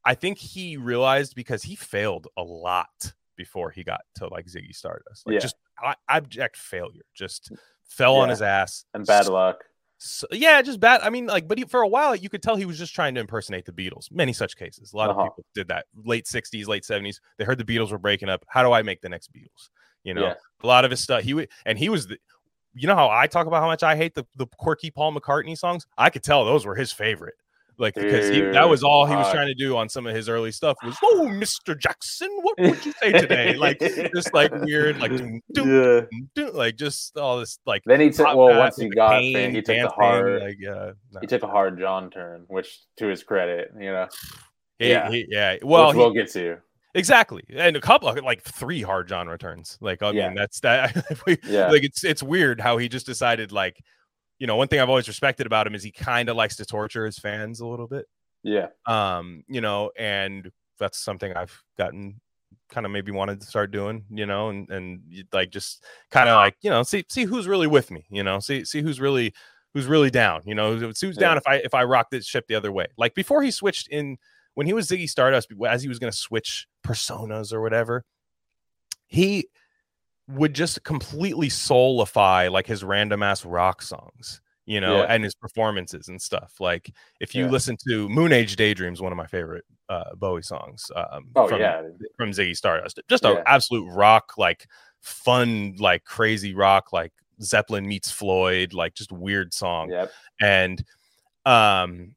I 0.04 0.14
think 0.14 0.38
he 0.38 0.76
realized 0.76 1.34
because 1.34 1.62
he 1.64 1.74
failed 1.74 2.28
a 2.36 2.42
lot 2.42 3.12
before 3.36 3.70
he 3.70 3.82
got 3.84 4.00
to 4.16 4.28
like 4.28 4.46
Ziggy 4.46 4.74
Stardust, 4.74 5.26
like 5.26 5.34
Yeah. 5.34 5.40
just 5.40 5.56
I, 5.82 5.94
abject 6.08 6.56
failure, 6.56 7.02
just 7.14 7.52
fell 7.88 8.16
on 8.16 8.28
his 8.28 8.42
ass 8.42 8.84
and 8.94 9.04
bad 9.06 9.26
luck. 9.28 9.64
So, 9.98 10.26
yeah, 10.32 10.62
just 10.62 10.80
bad. 10.80 11.00
I 11.02 11.10
mean, 11.10 11.26
like, 11.26 11.46
but 11.48 11.58
he, 11.58 11.64
for 11.64 11.82
a 11.82 11.88
while, 11.88 12.14
you 12.16 12.28
could 12.28 12.42
tell 12.42 12.56
he 12.56 12.64
was 12.64 12.78
just 12.78 12.94
trying 12.94 13.14
to 13.16 13.20
impersonate 13.20 13.64
the 13.66 13.72
Beatles. 13.72 14.10
Many 14.10 14.32
such 14.32 14.56
cases. 14.56 14.92
A 14.92 14.96
lot 14.96 15.10
Uh-huh. 15.10 15.20
of 15.20 15.26
people 15.26 15.44
did 15.54 15.68
that. 15.68 15.86
Late 16.04 16.24
'60s, 16.26 16.66
late 16.68 16.84
'70s. 16.84 17.20
They 17.36 17.44
heard 17.44 17.58
the 17.58 17.64
Beatles 17.64 17.90
were 17.90 17.98
breaking 17.98 18.28
up. 18.28 18.44
How 18.48 18.62
do 18.62 18.72
I 18.72 18.82
make 18.82 19.00
the 19.00 19.08
next 19.08 19.32
Beatles? 19.32 19.70
You 20.04 20.14
know, 20.14 20.22
Yeah. 20.22 20.34
a 20.62 20.66
lot 20.66 20.84
of 20.84 20.90
his 20.90 21.00
stuff. 21.00 21.22
He 21.22 21.34
would, 21.34 21.48
and 21.66 21.78
he 21.78 21.88
was 21.88 22.06
the. 22.06 22.18
you 22.74 22.86
know 22.86 22.94
how 22.94 23.10
I 23.10 23.26
talk 23.26 23.46
about 23.48 23.60
how 23.60 23.66
much 23.66 23.82
I 23.82 23.96
hate 23.96 24.14
the 24.14 24.24
the 24.36 24.46
quirky 24.58 24.90
Paul 24.90 25.12
McCartney 25.12 25.58
songs. 25.58 25.86
I 25.98 26.10
could 26.10 26.22
tell 26.22 26.44
those 26.44 26.64
were 26.64 26.76
his 26.76 26.92
favorite. 26.92 27.34
Like 27.78 27.94
because 27.94 28.28
he, 28.28 28.40
that 28.40 28.68
was 28.68 28.82
all 28.82 29.06
he 29.06 29.14
was 29.14 29.30
trying 29.32 29.46
to 29.46 29.54
do 29.54 29.76
on 29.76 29.88
some 29.88 30.04
of 30.06 30.14
his 30.14 30.28
early 30.28 30.50
stuff 30.50 30.76
was, 30.84 30.96
oh, 31.04 31.28
Mr. 31.30 31.78
Jackson, 31.78 32.28
what 32.42 32.58
would 32.58 32.84
you 32.84 32.92
say 33.00 33.12
today? 33.12 33.54
like 33.56 33.78
just 33.78 34.34
like 34.34 34.52
weird, 34.52 34.98
like 34.98 35.10
doom, 35.16 35.40
doom, 35.52 35.68
yeah. 36.10 36.18
doom, 36.34 36.56
like 36.56 36.76
just 36.76 37.16
all 37.16 37.38
this 37.38 37.60
like 37.66 37.82
Then 37.86 38.00
he 38.00 38.10
took 38.10 38.26
well 38.26 38.58
once 38.58 38.76
he 38.76 38.88
got 38.88 39.10
pain, 39.20 39.34
fan, 39.34 39.54
he 39.54 39.62
took 39.62 39.76
the 39.80 39.88
hard 39.88 40.42
like 40.42 40.56
yeah, 40.58 40.92
no. 41.12 41.20
he 41.20 41.26
took 41.28 41.44
a 41.44 41.46
hard 41.46 41.78
John 41.78 42.10
turn, 42.10 42.44
which 42.48 42.80
to 42.96 43.06
his 43.06 43.22
credit, 43.22 43.70
you 43.78 43.92
know. 43.92 44.08
He- 44.80 44.90
yeah. 44.90 45.10
he- 45.10 45.26
yeah. 45.28 45.56
Well, 45.62 45.86
which 45.88 45.94
he- 45.94 45.98
we'll 46.00 46.12
get 46.12 46.30
to. 46.32 46.40
You. 46.42 46.56
Exactly, 46.94 47.44
and 47.54 47.76
a 47.76 47.80
couple 47.80 48.12
like 48.24 48.42
three 48.42 48.82
hard 48.82 49.06
John 49.08 49.28
returns. 49.28 49.78
Like 49.80 50.02
I 50.02 50.10
Yeah. 50.10 50.32
that's 50.34 50.58
that. 50.60 51.04
we, 51.26 51.38
Yeah. 51.44 51.68
Like 51.70 51.84
it's 51.84 52.02
it's 52.02 52.22
weird 52.24 52.60
how 52.60 52.76
he 52.78 52.88
just 52.88 53.06
decided 53.06 53.52
like, 53.52 53.76
you 54.38 54.46
know, 54.46 54.56
one 54.56 54.68
thing 54.68 54.80
I've 54.80 54.88
always 54.88 55.08
respected 55.08 55.46
about 55.46 55.66
him 55.66 55.74
is 55.74 55.82
he 55.82 55.90
kind 55.90 56.28
of 56.28 56.36
likes 56.36 56.56
to 56.56 56.64
torture 56.64 57.04
his 57.04 57.18
fans 57.18 57.60
a 57.60 57.66
little 57.66 57.86
bit. 57.86 58.06
Yeah. 58.42 58.68
Um, 58.86 59.44
you 59.48 59.60
know, 59.60 59.90
and 59.98 60.50
that's 60.78 60.98
something 60.98 61.32
I've 61.34 61.62
gotten 61.76 62.20
kind 62.70 62.86
of 62.86 62.92
maybe 62.92 63.10
wanted 63.10 63.40
to 63.40 63.46
start 63.46 63.70
doing. 63.70 64.04
You 64.10 64.26
know, 64.26 64.50
and 64.50 64.70
and 64.70 65.00
like 65.32 65.50
just 65.50 65.84
kind 66.10 66.28
of 66.28 66.36
like 66.36 66.56
you 66.60 66.70
know 66.70 66.82
see 66.82 67.04
see 67.08 67.24
who's 67.24 67.48
really 67.48 67.66
with 67.66 67.90
me. 67.90 68.06
You 68.10 68.22
know, 68.22 68.38
see 68.38 68.64
see 68.64 68.80
who's 68.80 69.00
really 69.00 69.34
who's 69.74 69.86
really 69.86 70.10
down. 70.10 70.42
You 70.44 70.54
know, 70.54 70.76
who's 70.76 71.00
who's 71.00 71.16
down 71.16 71.36
if 71.36 71.46
I 71.46 71.56
if 71.56 71.74
I 71.74 71.84
rock 71.84 72.10
this 72.10 72.26
ship 72.26 72.46
the 72.48 72.54
other 72.54 72.72
way. 72.72 72.86
Like 72.96 73.14
before 73.14 73.42
he 73.42 73.50
switched 73.50 73.88
in 73.88 74.18
when 74.54 74.66
he 74.66 74.72
was 74.72 74.88
Ziggy 74.88 75.08
Stardust, 75.08 75.48
as 75.68 75.82
he 75.82 75.88
was 75.88 75.98
going 75.98 76.10
to 76.12 76.18
switch 76.18 76.66
personas 76.84 77.52
or 77.52 77.60
whatever, 77.60 78.04
he 79.06 79.48
would 80.28 80.54
just 80.54 80.82
completely 80.84 81.48
soulify 81.48 82.50
like 82.50 82.66
his 82.66 82.84
random 82.84 83.22
ass 83.22 83.44
rock 83.44 83.80
songs, 83.82 84.40
you 84.66 84.80
know, 84.80 84.98
Yeah. 84.98 85.06
and 85.08 85.24
his 85.24 85.34
performances 85.34 86.08
and 86.08 86.20
stuff. 86.20 86.54
Like 86.60 86.90
if 87.20 87.34
you 87.34 87.44
Yeah. 87.46 87.50
listen 87.50 87.76
to 87.88 88.08
Moon 88.08 88.32
Age 88.32 88.56
Daydreams, 88.56 89.00
one 89.00 89.12
of 89.12 89.16
my 89.18 89.26
favorite 89.26 89.64
uh, 89.88 90.14
Bowie 90.16 90.42
songs. 90.42 90.90
Um, 90.94 91.30
Oh 91.34 91.48
from, 91.48 91.60
yeah. 91.62 91.82
from 92.18 92.30
Ziggy 92.32 92.54
Stardust, 92.54 93.00
just 93.08 93.24
an 93.24 93.36
Yeah. 93.36 93.42
absolute 93.46 93.88
rock, 93.90 94.34
like 94.36 94.66
fun, 95.00 95.76
like 95.78 96.04
crazy 96.04 96.52
rock, 96.54 96.92
like 96.92 97.12
Zeppelin 97.40 97.86
meets 97.86 98.10
Floyd, 98.10 98.74
like 98.74 98.94
just 98.94 99.10
weird 99.12 99.54
song 99.54 99.90
Yep. 99.90 100.12
and 100.42 100.84
um 101.46 102.14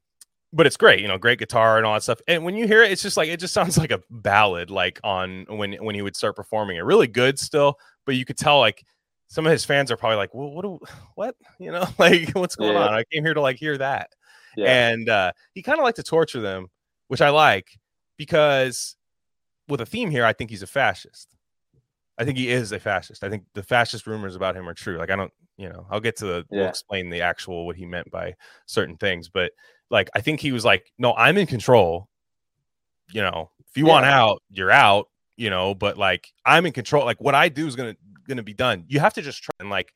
but 0.52 0.66
it's 0.66 0.76
great 0.76 1.00
you 1.00 1.08
know 1.08 1.16
great 1.16 1.38
guitar 1.38 1.78
and 1.78 1.86
all 1.86 1.94
that 1.94 2.02
stuff 2.02 2.20
and 2.28 2.44
when 2.44 2.54
you 2.56 2.66
hear 2.66 2.82
it 2.82 2.90
it's 2.92 3.00
just 3.00 3.16
like 3.16 3.28
it 3.30 3.38
just 3.40 3.54
sounds 3.54 3.78
like 3.78 3.90
a 3.92 4.02
ballad 4.10 4.68
like 4.70 5.00
on 5.04 5.46
when 5.48 5.72
when 5.74 5.94
he 5.94 6.02
would 6.02 6.16
start 6.16 6.36
performing 6.36 6.76
it 6.76 6.80
really 6.84 7.06
good 7.06 7.38
still 7.38 7.78
but 8.06 8.14
you 8.16 8.24
could 8.24 8.36
tell 8.38 8.58
like 8.58 8.84
some 9.28 9.46
of 9.46 9.52
his 9.52 9.64
fans 9.64 9.90
are 9.90 9.96
probably 9.96 10.16
like 10.16 10.34
well 10.34 10.50
what 10.50 10.62
do, 10.62 10.78
what? 11.14 11.36
You 11.58 11.72
know 11.72 11.86
like 11.98 12.30
what's 12.30 12.56
going 12.56 12.74
Yeah. 12.74 12.86
on? 12.86 12.94
I 12.94 13.04
came 13.12 13.24
here 13.24 13.34
to 13.34 13.40
like 13.40 13.56
hear 13.56 13.78
that. 13.78 14.10
Yeah. 14.56 14.90
and 14.90 15.08
uh 15.08 15.32
he 15.54 15.62
kind 15.62 15.78
of 15.78 15.82
liked 15.84 15.96
to 15.96 16.02
torture 16.02 16.42
them 16.42 16.66
which 17.08 17.22
i 17.22 17.30
like 17.30 17.68
because 18.18 18.96
with 19.66 19.80
a 19.80 19.86
theme 19.86 20.10
here 20.10 20.26
i 20.26 20.32
think 20.34 20.50
he's 20.50 20.62
a 20.62 20.66
fascist. 20.66 21.28
I 22.18 22.24
think 22.26 22.36
he 22.36 22.50
is 22.50 22.70
a 22.72 22.78
fascist. 22.78 23.24
I 23.24 23.30
think 23.30 23.44
the 23.54 23.62
fascist 23.62 24.06
rumors 24.06 24.36
about 24.36 24.54
him 24.54 24.68
are 24.68 24.74
true. 24.74 24.98
Like 24.98 25.10
i 25.10 25.16
don't 25.16 25.32
you 25.56 25.68
know 25.70 25.86
i'll 25.90 26.00
get 26.00 26.16
to 26.16 26.26
the 26.26 26.44
we'll 26.50 26.68
explain 26.68 27.08
the 27.10 27.22
actual 27.22 27.64
what 27.66 27.76
he 27.76 27.86
meant 27.86 28.10
by 28.10 28.34
certain 28.66 28.96
things 28.98 29.28
but 29.30 29.52
like 29.90 30.08
i 30.14 30.20
think 30.20 30.40
he 30.40 30.52
was 30.52 30.64
like 30.64 30.92
no 30.98 31.14
i'm 31.14 31.38
in 31.38 31.46
control. 31.46 32.08
You 33.10 33.22
know 33.22 33.50
if 33.70 33.76
you 33.78 33.86
want 33.86 34.04
out 34.06 34.42
you're 34.50 34.70
out 34.70 35.06
you 35.36 35.50
know 35.50 35.74
but 35.74 35.96
like 35.96 36.32
i'm 36.44 36.66
in 36.66 36.72
control 36.72 37.04
like 37.04 37.20
what 37.20 37.34
i 37.34 37.48
do 37.48 37.66
is 37.66 37.74
gonna 37.76 37.96
gonna 38.28 38.42
be 38.42 38.54
done 38.54 38.84
you 38.88 39.00
have 39.00 39.14
to 39.14 39.22
just 39.22 39.42
try 39.42 39.52
and 39.60 39.70
like 39.70 39.92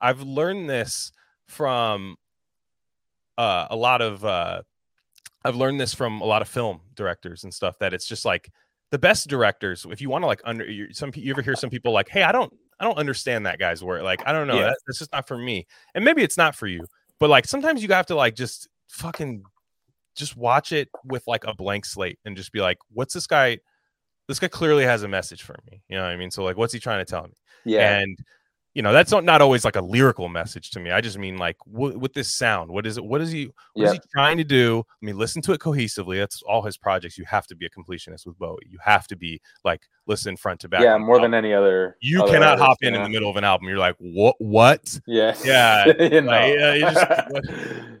i've 0.00 0.20
learned 0.22 0.68
this 0.68 1.10
from 1.48 2.16
uh 3.38 3.66
a 3.70 3.76
lot 3.76 4.00
of 4.00 4.24
uh 4.24 4.62
i've 5.44 5.56
learned 5.56 5.80
this 5.80 5.94
from 5.94 6.20
a 6.20 6.24
lot 6.24 6.42
of 6.42 6.48
film 6.48 6.80
directors 6.94 7.44
and 7.44 7.52
stuff 7.52 7.78
that 7.78 7.92
it's 7.92 8.06
just 8.06 8.24
like 8.24 8.50
the 8.90 8.98
best 8.98 9.28
directors 9.28 9.86
if 9.90 10.00
you 10.00 10.08
want 10.08 10.22
to 10.22 10.26
like 10.26 10.40
under 10.44 10.64
you 10.70 10.92
some 10.92 11.10
you 11.14 11.32
ever 11.32 11.42
hear 11.42 11.56
some 11.56 11.70
people 11.70 11.92
like 11.92 12.08
hey 12.08 12.22
i 12.22 12.30
don't 12.30 12.52
i 12.78 12.84
don't 12.84 12.98
understand 12.98 13.44
that 13.46 13.58
guy's 13.58 13.82
work 13.82 14.02
like 14.02 14.22
i 14.26 14.32
don't 14.32 14.46
know 14.46 14.56
Yeah. 14.58 14.66
that, 14.66 14.78
that's 14.86 14.98
just 15.00 15.12
not 15.12 15.26
for 15.26 15.36
me 15.36 15.66
and 15.94 16.04
maybe 16.04 16.22
it's 16.22 16.36
not 16.36 16.54
for 16.54 16.66
you 16.66 16.84
but 17.18 17.28
like 17.30 17.46
sometimes 17.46 17.82
you 17.82 17.88
have 17.88 18.06
to 18.06 18.14
like 18.14 18.36
just 18.36 18.68
fucking 18.88 19.42
just 20.14 20.36
watch 20.36 20.70
it 20.70 20.88
with 21.04 21.24
like 21.26 21.42
a 21.44 21.54
blank 21.54 21.84
slate 21.84 22.18
and 22.24 22.36
just 22.36 22.52
be 22.52 22.60
like 22.60 22.78
what's 22.92 23.14
this 23.14 23.26
guy 23.26 23.58
this 24.28 24.38
guy 24.38 24.48
clearly 24.48 24.84
has 24.84 25.02
a 25.02 25.08
message 25.08 25.42
for 25.42 25.56
me 25.70 25.82
you 25.88 25.96
know 25.96 26.02
what 26.02 26.10
i 26.12 26.16
mean? 26.16 26.30
So 26.30 26.42
like 26.44 26.56
what's 26.56 26.72
he 26.72 26.80
trying 26.80 27.04
to 27.04 27.10
tell 27.10 27.24
me? 27.24 27.34
Yeah. 27.64 27.98
and 27.98 28.18
you 28.74 28.82
know 28.82 28.92
that's 28.92 29.12
not, 29.12 29.22
not 29.22 29.40
always 29.40 29.64
like 29.64 29.76
a 29.76 29.80
lyrical 29.80 30.28
message 30.28 30.70
to 30.72 30.80
me. 30.80 30.90
I 30.90 31.00
just 31.00 31.16
mean 31.16 31.36
like 31.38 31.56
what 31.64 31.96
with 31.96 32.12
this 32.12 32.32
sound 32.32 32.68
what 32.72 32.86
is 32.88 32.98
it 32.98 33.04
what 33.04 33.20
is 33.20 33.30
he 33.30 33.48
what 33.74 33.86
is 33.86 33.92
he 33.92 34.00
trying 34.12 34.36
to 34.38 34.42
do? 34.44 34.82
I 35.00 35.06
mean 35.06 35.16
listen 35.16 35.40
to 35.42 35.52
it 35.52 35.60
cohesively. 35.60 36.18
That's 36.18 36.42
all 36.42 36.60
his 36.60 36.76
projects. 36.76 37.16
You 37.16 37.24
have 37.26 37.46
to 37.46 37.54
be 37.54 37.66
a 37.66 37.70
completionist 37.70 38.26
with 38.26 38.36
bowie. 38.36 38.66
You 38.68 38.78
have 38.84 39.06
to 39.06 39.16
be 39.16 39.40
like 39.64 39.82
listen 40.08 40.36
front 40.36 40.58
to 40.62 40.68
back 40.68 40.82
yeah, 40.82 40.98
more 40.98 41.20
than 41.20 41.34
any 41.34 41.54
other. 41.54 41.96
you 42.00 42.24
other 42.24 42.32
cannot 42.32 42.58
artist, 42.58 42.66
hop 42.66 42.78
in 42.82 42.96
in 42.96 43.02
the 43.04 43.08
middle 43.08 43.30
of 43.30 43.36
an 43.36 43.44
album. 43.44 43.68
You're 43.68 43.78
like 43.78 43.94
what 44.00 44.34
what? 44.40 44.98
Yeah. 45.06 45.36
Yeah, 45.44 45.86
You 45.86 46.20
know. 46.22 46.30
like, 46.32 46.80
just- 46.80 47.30
what- 47.30 47.44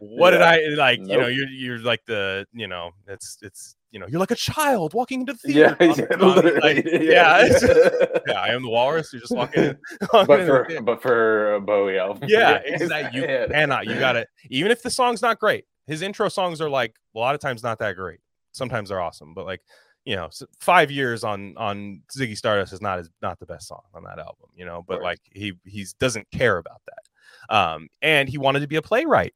what 0.00 0.30
did 0.32 0.42
i 0.42 0.58
like 0.76 0.98
you 1.00 1.18
know 1.18 1.26
you're 1.28 1.48
you're 1.48 1.78
like 1.78 2.04
the 2.06 2.46
you 2.52 2.66
know 2.68 2.90
it's 3.06 3.38
it's 3.42 3.76
you 3.94 4.00
know 4.00 4.06
you're 4.08 4.20
like 4.20 4.32
a 4.32 4.36
child 4.36 4.92
walking 4.92 5.20
into 5.20 5.32
the 5.32 5.38
theater 5.52 5.76
yeah, 5.80 6.16
literally, 6.18 6.60
like, 6.60 6.84
yeah, 7.00 7.44
it's- 7.46 8.20
yeah 8.26 8.40
i 8.40 8.48
am 8.48 8.62
the 8.62 8.68
walrus 8.68 9.12
you're 9.12 9.20
just 9.20 9.34
walking 9.34 9.64
in 9.64 9.78
but 10.12 10.26
for 10.26 10.66
but 10.82 11.00
for 11.00 11.54
a 11.54 11.60
Bowie 11.60 11.98
album. 11.98 12.28
yeah, 12.28 12.60
exactly. 12.64 13.20
You 13.20 13.26
cannot. 13.50 13.86
You 13.86 13.94
got 13.98 14.16
it. 14.16 14.28
Even 14.50 14.70
if 14.72 14.82
the 14.82 14.90
song's 14.90 15.22
not 15.22 15.38
great, 15.38 15.64
his 15.86 16.02
intro 16.02 16.28
songs 16.28 16.60
are 16.60 16.68
like 16.68 16.96
a 17.14 17.18
lot 17.18 17.34
of 17.34 17.40
times 17.40 17.62
not 17.62 17.78
that 17.78 17.96
great. 17.96 18.20
Sometimes 18.52 18.88
they're 18.88 19.00
awesome, 19.00 19.34
but 19.34 19.46
like 19.46 19.60
you 20.04 20.16
know, 20.16 20.28
five 20.58 20.90
years 20.90 21.24
on 21.24 21.54
on 21.56 22.02
Ziggy 22.16 22.36
Stardust 22.36 22.72
is 22.72 22.82
not 22.82 22.98
his 22.98 23.10
not 23.22 23.38
the 23.38 23.46
best 23.46 23.68
song 23.68 23.82
on 23.94 24.04
that 24.04 24.18
album. 24.18 24.50
You 24.56 24.66
know, 24.66 24.84
but 24.86 25.02
like 25.02 25.20
he 25.32 25.54
he's 25.64 25.94
doesn't 25.94 26.30
care 26.30 26.58
about 26.58 26.82
that. 26.86 27.54
Um, 27.56 27.88
and 28.02 28.28
he 28.28 28.38
wanted 28.38 28.60
to 28.60 28.66
be 28.68 28.76
a 28.76 28.82
playwright. 28.82 29.34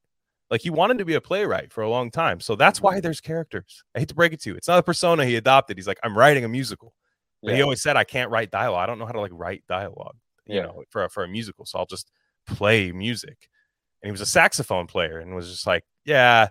Like 0.51 0.63
he 0.63 0.71
wanted 0.71 0.99
to 0.99 1.05
be 1.05 1.15
a 1.15 1.21
playwright 1.21 1.73
for 1.73 1.83
a 1.83 1.91
long 1.91 2.11
time. 2.11 2.41
So 2.41 2.57
that's 2.57 2.79
Mm-hmm. 2.79 2.87
why 2.87 3.01
there's 3.01 3.21
characters. 3.21 3.83
I 3.95 4.01
hate 4.01 4.09
to 4.09 4.15
break 4.15 4.33
it 4.33 4.41
to 4.43 4.51
you. 4.51 4.57
It's 4.57 4.69
not 4.69 4.79
a 4.79 4.83
persona 4.83 5.25
he 5.27 5.37
adopted. 5.37 5.77
He's 5.77 5.87
like, 5.87 6.01
I'm 6.03 6.17
writing 6.17 6.45
a 6.45 6.49
musical. 6.49 6.95
But 7.43 7.55
he 7.55 7.63
always 7.63 7.81
said, 7.83 7.97
I 7.97 8.03
can't 8.05 8.31
write 8.31 8.51
dialogue. 8.51 8.83
I 8.83 8.87
don't 8.87 8.99
know 8.99 9.07
how 9.07 9.13
to 9.13 9.21
like 9.21 9.31
write 9.33 9.63
dialogue, 9.69 10.17
you 10.47 10.57
Yeah. 10.57 10.63
know, 10.63 10.83
for 10.91 11.05
a, 11.05 11.09
for 11.09 11.23
a 11.23 11.29
musical. 11.29 11.67
So 11.67 11.79
I'll 11.79 11.87
just 11.87 12.11
play 12.47 12.91
music. 12.91 13.49
And 14.03 14.09
he 14.09 14.11
was 14.11 14.21
a 14.21 14.27
saxophone 14.27 14.87
player 14.89 15.19
and 15.21 15.35
was 15.37 15.49
just 15.49 15.67
like, 15.67 15.85
yeah, 16.05 16.49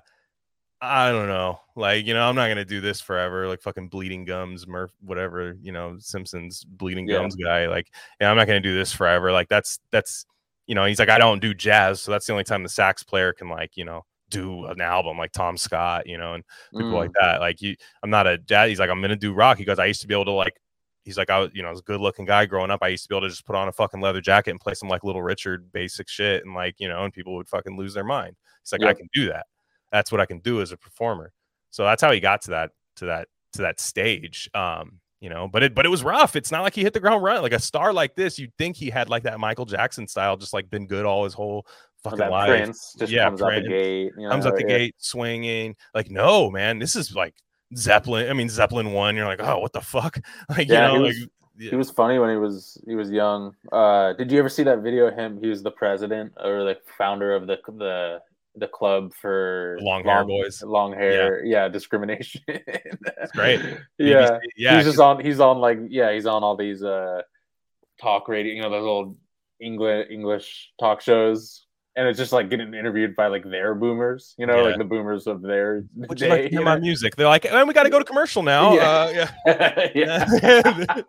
I 0.80 1.12
don't 1.12 1.28
know. 1.28 1.60
Like, 1.76 2.06
you 2.06 2.14
know, 2.14 2.22
I'm 2.30 2.36
not 2.36 2.46
going 2.46 2.58
to 2.58 2.66
do 2.66 2.80
this 2.82 3.02
forever. 3.02 3.48
Like 3.48 3.62
fucking 3.62 3.90
bleeding 3.90 4.24
gums, 4.26 4.68
Murph, 4.68 4.92
whatever, 5.02 5.58
you 5.62 5.72
know, 5.72 5.98
Simpsons 6.00 6.64
bleeding 6.64 7.08
Yeah. 7.08 7.18
gums 7.18 7.36
guy. 7.36 7.68
Like, 7.68 7.92
yeah, 8.22 8.30
I'm 8.32 8.38
not 8.38 8.48
going 8.48 8.62
to 8.62 8.70
do 8.70 8.76
this 8.76 8.94
forever. 8.94 9.32
Like 9.32 9.50
that's, 9.50 9.80
that's, 9.92 10.26
you 10.68 10.76
know, 10.76 10.86
he's 10.86 11.00
like, 11.00 11.10
I 11.10 11.18
don't 11.18 11.42
do 11.42 11.54
jazz. 11.54 12.02
So 12.02 12.12
that's 12.12 12.28
the 12.28 12.34
only 12.34 12.44
time 12.44 12.62
the 12.62 12.70
sax 12.70 13.02
player 13.02 13.34
can 13.34 13.50
like, 13.50 13.76
you 13.76 13.86
know, 13.86 14.06
do 14.30 14.66
an 14.66 14.82
album 14.82 15.18
like 15.18 15.32
Tom 15.32 15.58
Scott, 15.58 16.06
you 16.06 16.18
know, 16.18 16.34
and 16.34 16.44
people 16.76 16.92
Mm. 16.92 16.98
like 16.98 17.12
that. 17.20 17.40
Like 17.40 17.62
you, 17.62 17.76
I'm 18.04 18.10
not 18.10 18.28
a 18.28 18.38
dad. 18.38 18.70
He's 18.70 18.80
like, 18.80 18.90
I'm 18.90 19.02
gonna 19.02 19.16
do 19.16 19.34
rock. 19.34 19.58
He 19.58 19.66
goes, 19.66 19.80
I 19.80 19.86
used 19.86 20.02
to 20.02 20.08
be 20.08 20.14
able 20.14 20.26
to 20.26 20.32
like. 20.32 20.60
He's 21.04 21.18
like, 21.18 21.30
I 21.30 21.40
was, 21.40 21.52
you 21.54 21.62
know, 21.62 21.70
I 21.70 21.72
was 21.72 21.80
a 21.80 21.84
good 21.84 22.02
looking 22.02 22.26
guy 22.26 22.46
growing 22.46 22.70
up. 22.70 22.84
I 22.84 22.90
used 22.90 23.04
to 23.04 23.08
be 23.08 23.16
able 23.16 23.28
to 23.28 23.30
just 23.30 23.46
put 23.46 23.56
on 23.56 23.70
a 23.70 23.72
fucking 23.72 24.02
leather 24.02 24.20
jacket 24.20 24.52
and 24.52 24.60
play 24.60 24.74
some 24.74 24.90
like 24.90 25.06
Little 25.06 25.22
Richard 25.22 25.72
basic 25.72 26.10
shit, 26.10 26.46
and 26.46 26.54
like, 26.54 26.76
you 26.80 26.90
know, 26.90 27.06
and 27.06 27.14
people 27.14 27.34
would 27.38 27.48
fucking 27.48 27.78
lose 27.78 27.94
their 27.94 28.04
mind. 28.04 28.36
He's 28.62 28.74
like, 28.74 28.84
I 28.84 28.94
can 28.94 29.08
do 29.14 29.28
that. 29.28 29.46
That's 29.90 30.12
what 30.12 30.20
I 30.20 30.26
can 30.26 30.40
do 30.40 30.60
as 30.60 30.74
a 30.74 30.78
performer. 30.78 31.32
So 31.70 31.86
that's 31.86 32.02
how 32.02 32.12
he 32.12 32.20
got 32.20 32.42
to 32.42 32.50
that, 32.50 32.72
to 32.98 33.06
that, 33.06 33.30
to 33.54 33.62
that 33.62 33.80
stage. 33.80 34.50
Um, 34.54 35.00
you 35.20 35.30
know, 35.30 35.48
but 35.48 35.64
it, 35.64 35.76
but 35.76 35.86
it 35.86 35.90
was 35.90 36.04
rough. 36.04 36.36
It's 36.36 36.52
not 36.52 36.62
like 36.62 36.76
he 36.76 36.84
hit 36.84 36.94
the 36.94 37.00
ground 37.00 37.24
running. 37.24 37.42
Like 37.42 37.54
a 37.54 37.60
star 37.60 37.92
like 37.94 38.16
this, 38.16 38.38
you'd 38.38 38.54
think 38.58 38.76
he 38.76 38.90
had 38.90 39.10
like 39.10 39.24
that 39.24 39.40
Michael 39.40 39.66
Jackson 39.66 40.08
style, 40.08 40.38
just 40.38 40.54
like 40.54 40.70
been 40.70 40.88
good 40.88 41.06
all 41.06 41.24
his 41.24 41.34
whole 41.34 41.66
fucking 42.04 42.20
that 42.20 42.32
life 42.32 42.50
Prince 42.50 42.96
just 43.00 43.12
Yeah, 43.12 43.26
comes 43.26 43.42
out 43.42 43.48
Prince. 43.50 43.66
the 43.66 43.70
gate. 43.70 44.12
You 44.18 44.30
comes 44.30 44.46
know, 44.46 44.52
out 44.52 44.58
the 44.58 44.62
yeah. 44.64 44.78
gate 44.78 44.96
swinging. 45.00 45.76
Like, 45.96 46.12
no, 46.12 46.52
man, 46.52 46.78
this 46.80 46.96
is 46.96 47.16
like 47.16 47.34
Zeppelin. 47.76 48.30
I 48.30 48.34
mean, 48.34 48.50
Zeppelin 48.50 48.92
one. 48.92 49.16
You're 49.16 49.26
like, 49.26 49.42
oh, 49.42 49.60
what 49.60 49.74
the 49.74 49.82
fuck? 49.82 50.20
Like, 50.50 50.68
Yeah, 50.68 50.92
you 50.92 50.94
know, 50.94 50.94
he 50.94 51.00
like, 51.00 51.08
was- 51.16 51.28
yeah. 51.60 51.70
He 51.72 51.76
was 51.76 51.90
funny 51.90 52.20
when 52.20 52.30
he 52.30 52.36
was 52.38 52.80
he 52.86 52.94
was 52.94 53.10
young. 53.10 53.52
Uh, 53.72 54.14
did 54.14 54.32
you 54.32 54.38
ever 54.38 54.48
see 54.50 54.62
that 54.62 54.84
video 54.84 55.08
of 55.08 55.16
him? 55.16 55.40
He 55.42 55.48
was 55.48 55.64
the 55.64 55.72
president 55.72 56.32
or 56.44 56.64
the 56.64 56.78
founder 57.00 57.34
of 57.34 57.48
the 57.48 57.58
the 57.80 58.22
the 58.58 58.68
club 58.68 59.14
for 59.14 59.78
Long 59.82 60.04
hair 60.04 60.26
boys. 60.26 60.64
Long 60.64 60.94
hair, 60.94 61.44
yeah, 61.46 61.68
discrimination. 61.68 62.42
It's 62.48 63.32
great. 63.34 63.62
Yeah, 64.00 64.32
BBC 64.32 64.40
yeah. 64.58 64.76
he's 64.78 64.86
just 64.86 65.00
on. 65.00 65.24
He's 65.24 65.40
on 65.40 65.60
like 65.60 65.80
yeah, 65.90 66.14
he's 66.14 66.26
on 66.26 66.44
all 66.44 66.56
these 66.56 66.84
uh 66.84 67.22
talk 68.00 68.28
radio. 68.28 68.54
You 68.54 68.62
know 68.62 68.70
those 68.70 68.86
old 68.86 69.18
English 69.60 70.08
English 70.10 70.72
talk 70.80 71.02
shows, 71.02 71.66
and 71.98 72.08
it's 72.08 72.18
just 72.18 72.32
like 72.32 72.50
getting 72.50 72.74
interviewed 72.74 73.16
by 73.16 73.28
like 73.28 73.44
their 73.44 73.76
boomers, 73.76 74.36
you 74.38 74.46
know, 74.46 74.56
Yeah. 74.58 74.62
like 74.70 74.78
the 74.78 74.84
boomers 74.86 75.28
of 75.28 75.42
their 75.42 75.84
Would 75.96 76.22
you 76.22 76.28
like 76.28 76.44
to 76.44 76.50
day, 76.50 76.50
hear 76.56 76.64
my 76.64 76.80
music? 76.80 77.16
They're 77.18 77.28
like, 77.28 77.44
and 77.46 77.68
we 77.68 77.74
got 77.74 77.84
to 77.84 77.90
go 77.90 78.00
to 78.00 78.06
commercial 78.06 78.44
now. 78.44 78.74
Yeah. 78.74 79.28
Uh, 79.46 79.88
yeah. 79.96 80.30
yeah. 80.86 81.02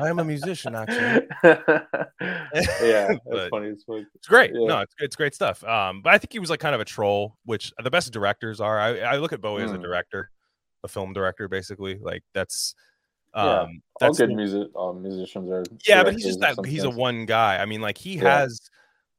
I 0.00 0.08
am 0.08 0.18
a 0.18 0.24
musician, 0.24 0.74
actually. 0.74 1.26
yeah, 1.44 3.14
that's 3.30 3.48
funny 3.50 3.68
as 3.70 3.84
fuck. 3.86 4.04
It's 4.14 4.26
great. 4.26 4.52
Yeah. 4.54 4.66
No, 4.66 4.80
it's 4.80 4.94
it's 4.98 5.16
great 5.16 5.34
stuff. 5.34 5.62
Um, 5.64 6.02
but 6.02 6.12
I 6.12 6.18
think 6.18 6.32
he 6.32 6.38
was 6.38 6.50
like 6.50 6.60
kind 6.60 6.74
of 6.74 6.80
a 6.80 6.84
troll, 6.84 7.36
which 7.44 7.72
the 7.82 7.90
best 7.90 8.12
directors 8.12 8.60
are. 8.60 8.78
I, 8.80 8.98
I 9.00 9.16
look 9.16 9.32
at 9.32 9.40
Bowie 9.40 9.62
as 9.62 9.72
a 9.72 9.76
Mm. 9.78 9.82
director, 9.82 10.30
a 10.84 10.88
film 10.88 11.12
director, 11.12 11.48
basically. 11.48 11.98
Like 12.00 12.22
that's 12.34 12.74
Yeah, 13.34 13.42
um 13.42 13.82
All 14.00 14.08
that's 14.08 14.18
good 14.18 14.30
music, 14.30 14.68
all 14.74 14.94
musicians 14.94 15.50
are. 15.50 15.64
yeah, 15.86 16.02
but 16.02 16.14
he's 16.14 16.24
just 16.24 16.40
that 16.40 16.54
some 16.56 16.64
he's 16.64 16.84
a 16.84 16.90
one 16.90 17.26
guy. 17.26 17.58
I 17.58 17.66
mean, 17.66 17.80
like 17.82 17.98
he 17.98 18.16
Yeah. 18.16 18.40
has 18.40 18.60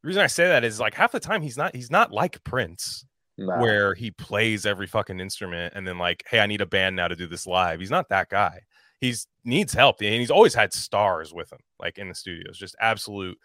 the 0.03 0.07
reason 0.07 0.21
I 0.21 0.27
say 0.27 0.47
that 0.47 0.63
is 0.63 0.79
like 0.79 0.93
half 0.93 1.11
the 1.11 1.19
time 1.19 1.41
he's 1.41 1.57
not 1.57 1.75
he's 1.75 1.91
not 1.91 2.11
like 2.11 2.43
Prince, 2.43 3.05
Nah. 3.39 3.59
where 3.61 3.93
he 3.93 4.09
plays 4.11 4.65
every 4.65 4.87
fucking 4.87 5.19
instrument 5.19 5.73
and 5.75 5.87
then 5.87 5.97
like, 5.99 6.23
hey, 6.29 6.39
I 6.39 6.47
need 6.47 6.61
a 6.61 6.65
band 6.65 6.95
now 6.95 7.07
to 7.07 7.15
do 7.15 7.27
this 7.27 7.45
live. 7.45 7.79
He's 7.79 7.91
not 7.91 8.09
that 8.09 8.29
guy. 8.29 8.61
He's 8.99 9.27
needs 9.43 9.73
help, 9.73 10.01
and 10.01 10.13
he's 10.13 10.31
always 10.31 10.55
had 10.55 10.73
stars 10.73 11.33
with 11.33 11.51
him, 11.53 11.59
like 11.79 11.97
in 11.99 12.09
the 12.09 12.15
studios, 12.15 12.57
just 12.57 12.75
absolute 12.79 13.37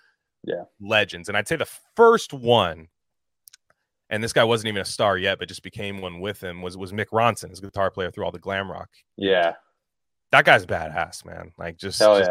Yeah. 0.44 0.64
legends. 0.80 1.28
And 1.28 1.36
I'd 1.36 1.46
say 1.46 1.56
the 1.56 1.68
first 1.94 2.32
one, 2.32 2.88
and 4.08 4.24
this 4.24 4.32
guy 4.32 4.44
wasn't 4.44 4.68
even 4.68 4.80
a 4.80 4.86
star 4.86 5.18
yet, 5.18 5.38
but 5.38 5.48
just 5.48 5.62
became 5.62 6.00
one 6.00 6.20
with 6.20 6.42
him, 6.42 6.62
was 6.62 6.76
was 6.78 6.92
Mick 6.92 7.08
Ronson, 7.12 7.50
his 7.50 7.60
guitar 7.60 7.90
player 7.90 8.10
through 8.10 8.24
all 8.24 8.32
the 8.32 8.38
glam 8.38 8.70
rock. 8.70 8.88
Yeah, 9.18 9.54
That 10.30 10.46
guy's 10.46 10.64
badass, 10.64 11.24
man. 11.26 11.52
Like 11.58 11.76
just, 11.76 11.98
hell 11.98 12.18
just 12.18 12.30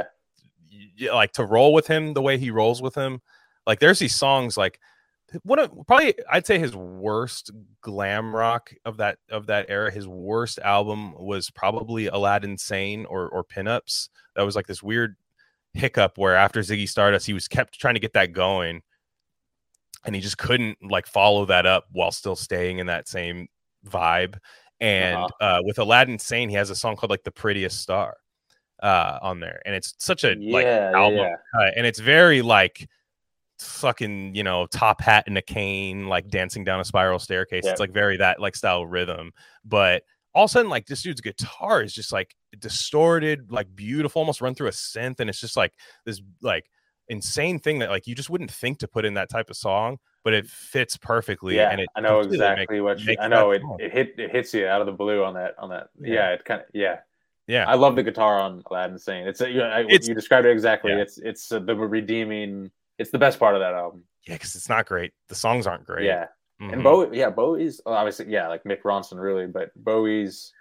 yeah. 0.97 1.13
like 1.13 1.33
to 1.33 1.45
roll 1.45 1.73
with 1.73 1.85
him 1.85 2.13
the 2.15 2.21
way 2.23 2.39
he 2.39 2.49
rolls 2.49 2.81
with 2.81 2.95
him. 2.95 3.21
Like 3.67 3.79
there's 3.79 3.99
these 3.99 4.15
songs 4.15 4.57
like 4.57 4.79
one 5.43 5.59
of 5.59 5.71
probably 5.87 6.13
I'd 6.29 6.45
say 6.45 6.59
his 6.59 6.75
worst 6.75 7.51
glam 7.81 8.35
rock 8.35 8.73
of 8.85 8.97
that 8.97 9.17
of 9.29 9.47
that 9.47 9.67
era. 9.69 9.91
His 9.91 10.07
worst 10.07 10.59
album 10.59 11.13
was 11.13 11.49
probably 11.49 12.07
Aladdin 12.07 12.57
Sane 12.57 13.05
or 13.05 13.29
or 13.29 13.43
Pinups. 13.43 14.09
That 14.35 14.43
was 14.43 14.55
like 14.55 14.67
this 14.67 14.83
weird 14.83 15.15
hiccup 15.73 16.17
where 16.17 16.35
after 16.35 16.59
Ziggy 16.59 16.89
Stardust, 16.89 17.25
he 17.25 17.33
was 17.33 17.47
kept 17.47 17.79
trying 17.79 17.93
to 17.93 17.99
get 18.01 18.13
that 18.13 18.33
going, 18.33 18.81
and 20.03 20.13
he 20.15 20.19
just 20.21 20.37
couldn't 20.37 20.77
like 20.83 21.07
follow 21.07 21.45
that 21.45 21.65
up 21.65 21.85
while 21.91 22.11
still 22.11 22.35
staying 22.35 22.79
in 22.79 22.87
that 22.87 23.07
same 23.07 23.47
vibe. 23.87 24.37
And 24.81 25.15
Uh-huh. 25.15 25.45
uh, 25.45 25.61
with 25.63 25.79
Aladdin 25.79 26.19
Sane, 26.19 26.49
he 26.49 26.55
has 26.55 26.71
a 26.71 26.75
song 26.75 26.95
called 26.97 27.11
like 27.11 27.23
"The 27.23 27.31
Prettiest 27.31 27.79
Star" 27.79 28.17
uh, 28.83 29.19
on 29.21 29.39
there, 29.39 29.61
and 29.65 29.75
it's 29.75 29.93
such 29.99 30.23
a 30.25 30.29
like 30.29 30.65
Yeah, 30.65 30.91
yeah, 30.91 30.97
album 30.97 31.19
yeah. 31.19 31.35
cut, 31.53 31.73
and 31.77 31.85
it's 31.85 31.99
very 31.99 32.41
like 32.41 32.89
fucking 33.63 34.35
you 34.35 34.43
know 34.43 34.65
top 34.67 35.01
hat 35.01 35.25
and 35.27 35.37
a 35.37 35.41
cane 35.41 36.07
like 36.07 36.29
dancing 36.29 36.63
down 36.63 36.79
a 36.79 36.85
spiral 36.85 37.19
staircase 37.19 37.63
Yeah. 37.65 37.71
it's 37.71 37.79
like 37.79 37.91
very 37.91 38.17
that 38.17 38.39
like 38.39 38.55
style 38.55 38.85
rhythm 38.85 39.31
but 39.65 40.03
all 40.33 40.45
of 40.45 40.49
a 40.49 40.51
sudden 40.51 40.69
like 40.69 40.85
this 40.87 41.01
dude's 41.03 41.21
guitar 41.21 41.81
is 41.83 41.93
just 41.93 42.11
like 42.11 42.35
distorted 42.59 43.51
like 43.51 43.73
beautiful 43.75 44.19
almost 44.21 44.41
run 44.41 44.55
through 44.55 44.67
a 44.67 44.71
synth 44.71 45.19
and 45.19 45.29
it's 45.29 45.39
just 45.39 45.57
like 45.57 45.73
this 46.05 46.21
like 46.41 46.69
insane 47.09 47.59
thing 47.59 47.79
that 47.79 47.89
like 47.89 48.07
you 48.07 48.15
just 48.15 48.29
wouldn't 48.29 48.51
think 48.51 48.79
to 48.79 48.87
put 48.87 49.03
in 49.05 49.15
that 49.15 49.29
type 49.29 49.49
of 49.49 49.57
song 49.57 49.97
but 50.23 50.33
it 50.33 50.47
fits 50.47 50.95
perfectly 50.97 51.55
Yeah, 51.57 51.69
and 51.71 51.81
it 51.81 51.87
I 51.95 51.99
know 52.01 52.19
exactly 52.19 52.79
makes- 52.79 52.83
what 52.83 52.99
you, 53.01 53.15
I 53.19 53.27
know 53.27 53.51
it, 53.51 53.61
song. 53.61 53.77
it 53.79 53.91
hit 53.91 54.13
it 54.17 54.31
hits 54.31 54.53
you 54.53 54.67
out 54.67 54.79
of 54.79 54.85
the 54.87 54.93
blue 54.93 55.23
on 55.23 55.33
that 55.33 55.55
on 55.57 55.69
that. 55.69 55.89
Yeah. 55.99 56.13
Yeah, 56.13 56.29
it 56.33 56.45
kind 56.45 56.61
of 56.61 56.67
yeah. 56.73 56.99
yeah 57.47 57.65
I 57.67 57.73
love 57.73 57.95
the 57.95 58.03
guitar 58.03 58.39
on 58.39 58.61
Aladdin 58.69 58.99
Sane. 58.99 59.27
It's 59.27 59.41
a, 59.41 59.49
you, 59.49 59.61
I, 59.63 59.79
It's- 59.81 60.07
you 60.07 60.13
described 60.13 60.45
it 60.45 60.51
exactly. 60.51 60.91
yeah. 60.91 60.99
It's 60.99 61.17
it's 61.17 61.51
uh, 61.51 61.57
the 61.59 61.75
redeeming. 61.75 62.69
It's 63.01 63.11
the 63.11 63.19
best 63.19 63.39
part 63.39 63.55
of 63.55 63.61
that 63.61 63.73
album. 63.73 64.03
yeah 64.27 64.35
because 64.35 64.55
it's 64.55 64.69
not 64.69 64.85
great 64.85 65.11
the 65.29 65.35
songs 65.35 65.65
aren't 65.67 65.85
great 65.85 66.05
Yeah, 66.05 66.27
Mhm. 66.61 66.73
and 66.73 66.83
Bowie. 66.83 67.17
Yeah, 67.17 67.29
Bowie's 67.31 67.81
obviously 67.85 68.27
yeah, 68.29 68.47
like 68.47 68.63
Mick 68.63 68.81
Ronson 68.83 69.19
really, 69.19 69.47
but 69.47 69.71
Bowie's 69.75 70.53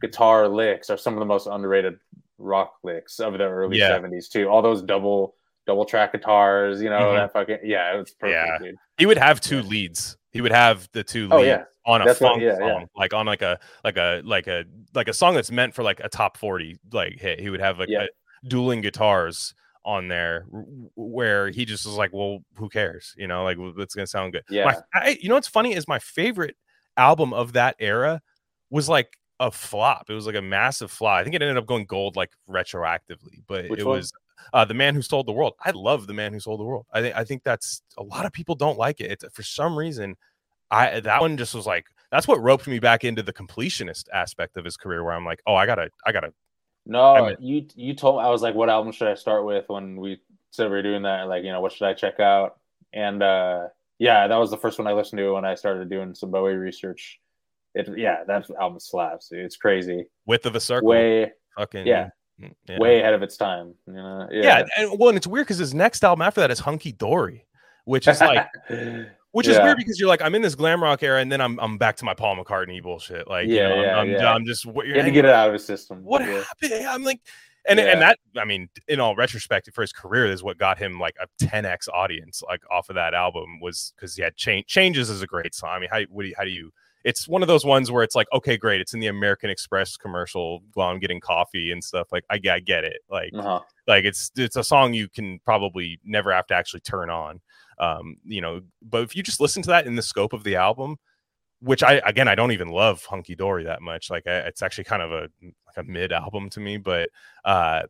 guitar 0.00 0.48
licks 0.48 0.90
are 0.90 0.96
some 0.96 1.14
of 1.14 1.20
the 1.20 1.26
most 1.26 1.46
underrated 1.46 1.98
rock 2.38 2.74
licks 2.82 3.18
of 3.20 3.32
the 3.34 3.44
early 3.44 3.78
Yeah. 3.78 3.90
'70s 3.90 4.28
too. 4.28 4.48
All 4.48 4.62
those 4.62 4.82
double 4.82 5.36
double 5.66 5.84
track 5.84 6.12
guitars, 6.12 6.80
you 6.80 6.88
know 6.90 7.00
Mhm. 7.12 7.16
that 7.16 7.32
fucking 7.32 7.58
yeah, 7.64 7.92
it 7.94 7.98
was 7.98 8.10
perfect, 8.12 8.32
Yeah. 8.46 8.58
dude. 8.58 8.76
he 8.98 9.06
would 9.06 9.18
have 9.18 9.40
two 9.40 9.62
leads 9.62 10.16
he 10.32 10.40
would 10.42 10.52
have 10.52 10.86
the 10.92 11.02
two 11.02 11.22
leads 11.28 11.32
Oh 11.32 11.42
yeah, 11.42 11.64
on 11.86 12.02
a 12.02 12.04
That's 12.04 12.20
what- 12.20 12.32
funk 12.32 12.42
yeah, 12.42 12.56
song, 12.58 12.80
yeah. 12.82 12.86
like 12.94 13.12
on 13.14 13.24
like 13.26 13.42
a 13.42 13.58
like 13.84 13.96
a 13.96 14.20
like 14.24 14.46
a 14.46 14.64
like 14.94 15.08
a 15.08 15.12
song 15.14 15.34
that's 15.34 15.50
meant 15.50 15.74
for 15.74 15.82
like 15.82 15.98
a 16.00 16.08
top 16.08 16.36
forty 16.36 16.78
like 16.92 17.18
hit. 17.18 17.40
He 17.40 17.48
would 17.50 17.60
have 17.60 17.78
like 17.78 17.88
Yeah. 17.88 18.04
a, 18.04 18.08
dueling 18.46 18.80
guitars 18.82 19.54
on 19.86 20.08
there 20.08 20.44
where 20.96 21.48
he 21.48 21.64
just 21.64 21.86
was 21.86 21.94
like, 21.94 22.12
well, 22.12 22.40
who 22.56 22.68
cares? 22.68 23.14
You 23.16 23.28
know, 23.28 23.44
like 23.44 23.56
it's 23.78 23.94
gonna 23.94 24.06
sound 24.06 24.32
good. 24.32 24.42
Yeah. 24.50 24.64
My, 24.64 24.76
I, 24.92 25.18
you 25.20 25.28
know 25.30 25.36
what's 25.36 25.48
funny 25.48 25.74
is 25.74 25.88
my 25.88 26.00
favorite 26.00 26.56
album 26.96 27.32
of 27.32 27.52
that 27.54 27.76
era 27.78 28.20
was 28.68 28.88
like 28.88 29.16
a 29.38 29.50
flop. 29.50 30.10
It 30.10 30.14
was 30.14 30.26
like 30.26 30.34
a 30.34 30.42
massive 30.42 30.90
flop. 30.90 31.20
I 31.20 31.22
think 31.22 31.36
it 31.36 31.42
ended 31.42 31.56
up 31.56 31.66
going 31.66 31.86
gold 31.86 32.16
like 32.16 32.32
retroactively, 32.50 33.42
but 33.46 33.70
Which 33.70 33.80
it 33.80 33.86
one? 33.86 33.96
was 33.96 34.12
uh, 34.52 34.64
the 34.64 34.74
man 34.74 34.94
who 34.94 35.02
sold 35.02 35.26
the 35.26 35.32
world. 35.32 35.54
I 35.64 35.70
love 35.70 36.06
the 36.06 36.14
man 36.14 36.32
who 36.32 36.40
sold 36.40 36.60
the 36.60 36.64
world. 36.64 36.86
I 36.92 37.00
think 37.00 37.16
I 37.16 37.24
think 37.24 37.44
that's 37.44 37.80
a 37.96 38.02
lot 38.02 38.26
of 38.26 38.32
people 38.32 38.56
don't 38.56 38.78
like 38.78 39.00
it. 39.00 39.12
It's, 39.12 39.24
for 39.32 39.42
some 39.42 39.78
reason, 39.78 40.16
I 40.70 41.00
that 41.00 41.20
one 41.20 41.36
just 41.36 41.54
was 41.54 41.66
like 41.66 41.86
that's 42.10 42.26
what 42.26 42.42
roped 42.42 42.66
me 42.66 42.80
back 42.80 43.04
into 43.04 43.22
the 43.22 43.32
completionist 43.32 44.04
aspect 44.12 44.56
of 44.56 44.64
his 44.64 44.76
career, 44.76 45.04
where 45.04 45.14
I'm 45.14 45.24
like, 45.24 45.40
oh, 45.46 45.54
I 45.54 45.66
gotta, 45.66 45.90
I 46.04 46.12
gotta. 46.12 46.32
No, 46.86 47.14
I 47.14 47.28
mean- 47.28 47.36
you 47.40 47.66
you 47.74 47.94
told 47.94 48.20
I 48.20 48.30
was 48.30 48.42
like, 48.42 48.54
what 48.54 48.70
album 48.70 48.92
should 48.92 49.08
I 49.08 49.14
start 49.14 49.44
with 49.44 49.68
when 49.68 49.96
we 49.96 50.20
said 50.50 50.64
we 50.64 50.70
were 50.70 50.82
doing 50.82 51.02
that? 51.02 51.28
Like, 51.28 51.44
you 51.44 51.52
know, 51.52 51.60
what 51.60 51.72
should 51.72 51.86
I 51.86 51.92
check 51.94 52.20
out? 52.20 52.58
And 52.92 53.22
uh 53.22 53.68
yeah, 53.98 54.28
that 54.28 54.36
was 54.36 54.50
the 54.50 54.58
first 54.58 54.78
one 54.78 54.86
I 54.86 54.92
listened 54.92 55.18
to 55.18 55.32
when 55.32 55.44
I 55.44 55.54
started 55.54 55.90
doing 55.90 56.14
some 56.14 56.30
Bowie 56.30 56.54
research. 56.54 57.18
It 57.74 57.88
yeah, 57.96 58.24
that 58.26 58.48
album 58.58 58.78
slaps. 58.80 59.28
It's 59.32 59.56
crazy. 59.56 60.06
Width 60.26 60.46
of 60.46 60.54
a 60.54 60.60
circle, 60.60 60.88
Way 60.88 61.32
fucking 61.58 61.86
yeah. 61.86 62.10
yeah. 62.38 62.78
way 62.78 63.00
ahead 63.00 63.14
of 63.14 63.22
its 63.22 63.36
time. 63.36 63.74
You 63.86 63.94
know? 63.94 64.28
yeah. 64.30 64.64
And 64.76 64.98
well, 64.98 65.08
and 65.08 65.16
it's 65.16 65.26
weird 65.26 65.46
because 65.46 65.58
his 65.58 65.74
next 65.74 66.04
album 66.04 66.22
after 66.22 66.40
that 66.40 66.50
is 66.50 66.60
Hunky 66.60 66.92
Dory, 66.92 67.46
which 67.84 68.06
is 68.06 68.20
like, 68.20 68.46
which 69.36 69.48
is 69.48 69.58
weird 69.58 69.76
because 69.76 70.00
you're 70.00 70.08
like, 70.08 70.22
I'm 70.22 70.34
in 70.34 70.42
this 70.42 70.54
glam 70.54 70.82
rock 70.82 71.02
era, 71.02 71.20
and 71.20 71.30
then 71.30 71.40
I'm 71.40 71.58
I'm 71.60 71.76
back 71.78 71.96
to 71.96 72.04
my 72.04 72.14
Paul 72.14 72.36
McCartney 72.36 72.82
bullshit. 72.82 73.28
Like, 73.28 73.46
Yeah, 73.48 73.68
you 73.68 73.76
know, 73.76 73.82
yeah, 73.82 73.92
I'm, 73.96 73.98
I'm, 73.98 74.10
yeah. 74.12 74.32
I'm 74.34 74.44
just 74.46 74.64
what 74.66 74.86
he 74.86 74.92
had 74.92 75.04
to 75.04 75.10
get 75.10 75.24
it 75.24 75.30
out 75.30 75.48
of 75.48 75.52
his 75.52 75.64
system. 75.64 76.02
what 76.02 76.22
Yeah. 76.22 76.42
happened? 76.62 76.86
I'm 76.88 77.04
like, 77.04 77.20
and 77.68 77.78
Yeah. 77.78 77.86
and 77.86 78.00
that 78.02 78.18
I 78.38 78.44
mean, 78.44 78.68
in 78.88 78.98
all 79.00 79.14
retrospect, 79.14 79.70
for 79.74 79.82
his 79.82 79.92
career, 79.92 80.26
is 80.26 80.42
what 80.42 80.56
got 80.58 80.78
him 80.78 80.98
like 80.98 81.16
a 81.20 81.26
10x 81.44 81.88
audience, 81.92 82.42
like 82.46 82.62
off 82.70 82.88
of 82.88 82.94
that 82.94 83.12
album, 83.14 83.60
was 83.60 83.92
because 83.96 84.16
he 84.16 84.22
had 84.22 84.36
change. 84.36 84.66
Changes 84.66 85.10
is 85.10 85.20
a 85.22 85.26
great 85.26 85.54
song. 85.54 85.70
I 85.70 85.78
mean, 85.80 85.90
how 85.90 86.00
what 86.10 86.22
do 86.22 86.28
you, 86.28 86.34
how 86.38 86.44
do 86.44 86.50
you? 86.50 86.72
It's 87.04 87.28
one 87.28 87.40
of 87.42 87.46
those 87.46 87.64
ones 87.64 87.88
where 87.92 88.02
it's 88.02 88.16
like, 88.16 88.26
okay, 88.32 88.56
great, 88.56 88.80
it's 88.80 88.92
in 88.92 88.98
the 88.98 89.06
American 89.06 89.48
Express 89.48 89.96
commercial 89.96 90.64
while 90.74 90.88
I'm 90.88 90.98
getting 90.98 91.20
coffee 91.20 91.70
and 91.70 91.84
stuff. 91.84 92.08
Like, 92.10 92.24
I, 92.30 92.40
I 92.50 92.58
get 92.58 92.82
it. 92.84 92.96
Like, 93.08 93.30
Uh-huh. 93.32 93.60
like 93.86 94.04
it's 94.04 94.32
it's 94.36 94.56
a 94.56 94.64
song 94.64 94.92
you 94.92 95.08
can 95.08 95.38
probably 95.44 96.00
never 96.04 96.32
have 96.32 96.46
to 96.48 96.54
actually 96.54 96.80
turn 96.80 97.08
on 97.10 97.40
um 97.78 98.16
you 98.24 98.40
know 98.40 98.60
but 98.82 99.02
if 99.02 99.14
you 99.14 99.22
just 99.22 99.40
listen 99.40 99.62
to 99.62 99.68
that 99.68 99.86
in 99.86 99.96
the 99.96 100.02
scope 100.02 100.32
of 100.32 100.44
the 100.44 100.56
album 100.56 100.96
which 101.60 101.82
i 101.82 101.94
again 102.06 102.28
i 102.28 102.34
don't 102.34 102.52
even 102.52 102.68
love 102.68 103.04
hunky 103.04 103.34
dory 103.34 103.64
that 103.64 103.82
much 103.82 104.10
like 104.10 104.26
I, 104.26 104.38
it's 104.40 104.62
actually 104.62 104.84
kind 104.84 105.02
of 105.02 105.12
a 105.12 105.28
like 105.66 105.76
a 105.76 105.82
mid 105.84 106.12
album 106.12 106.50
to 106.50 106.60
me 106.60 106.76
but 106.76 107.08
uh 107.44 107.82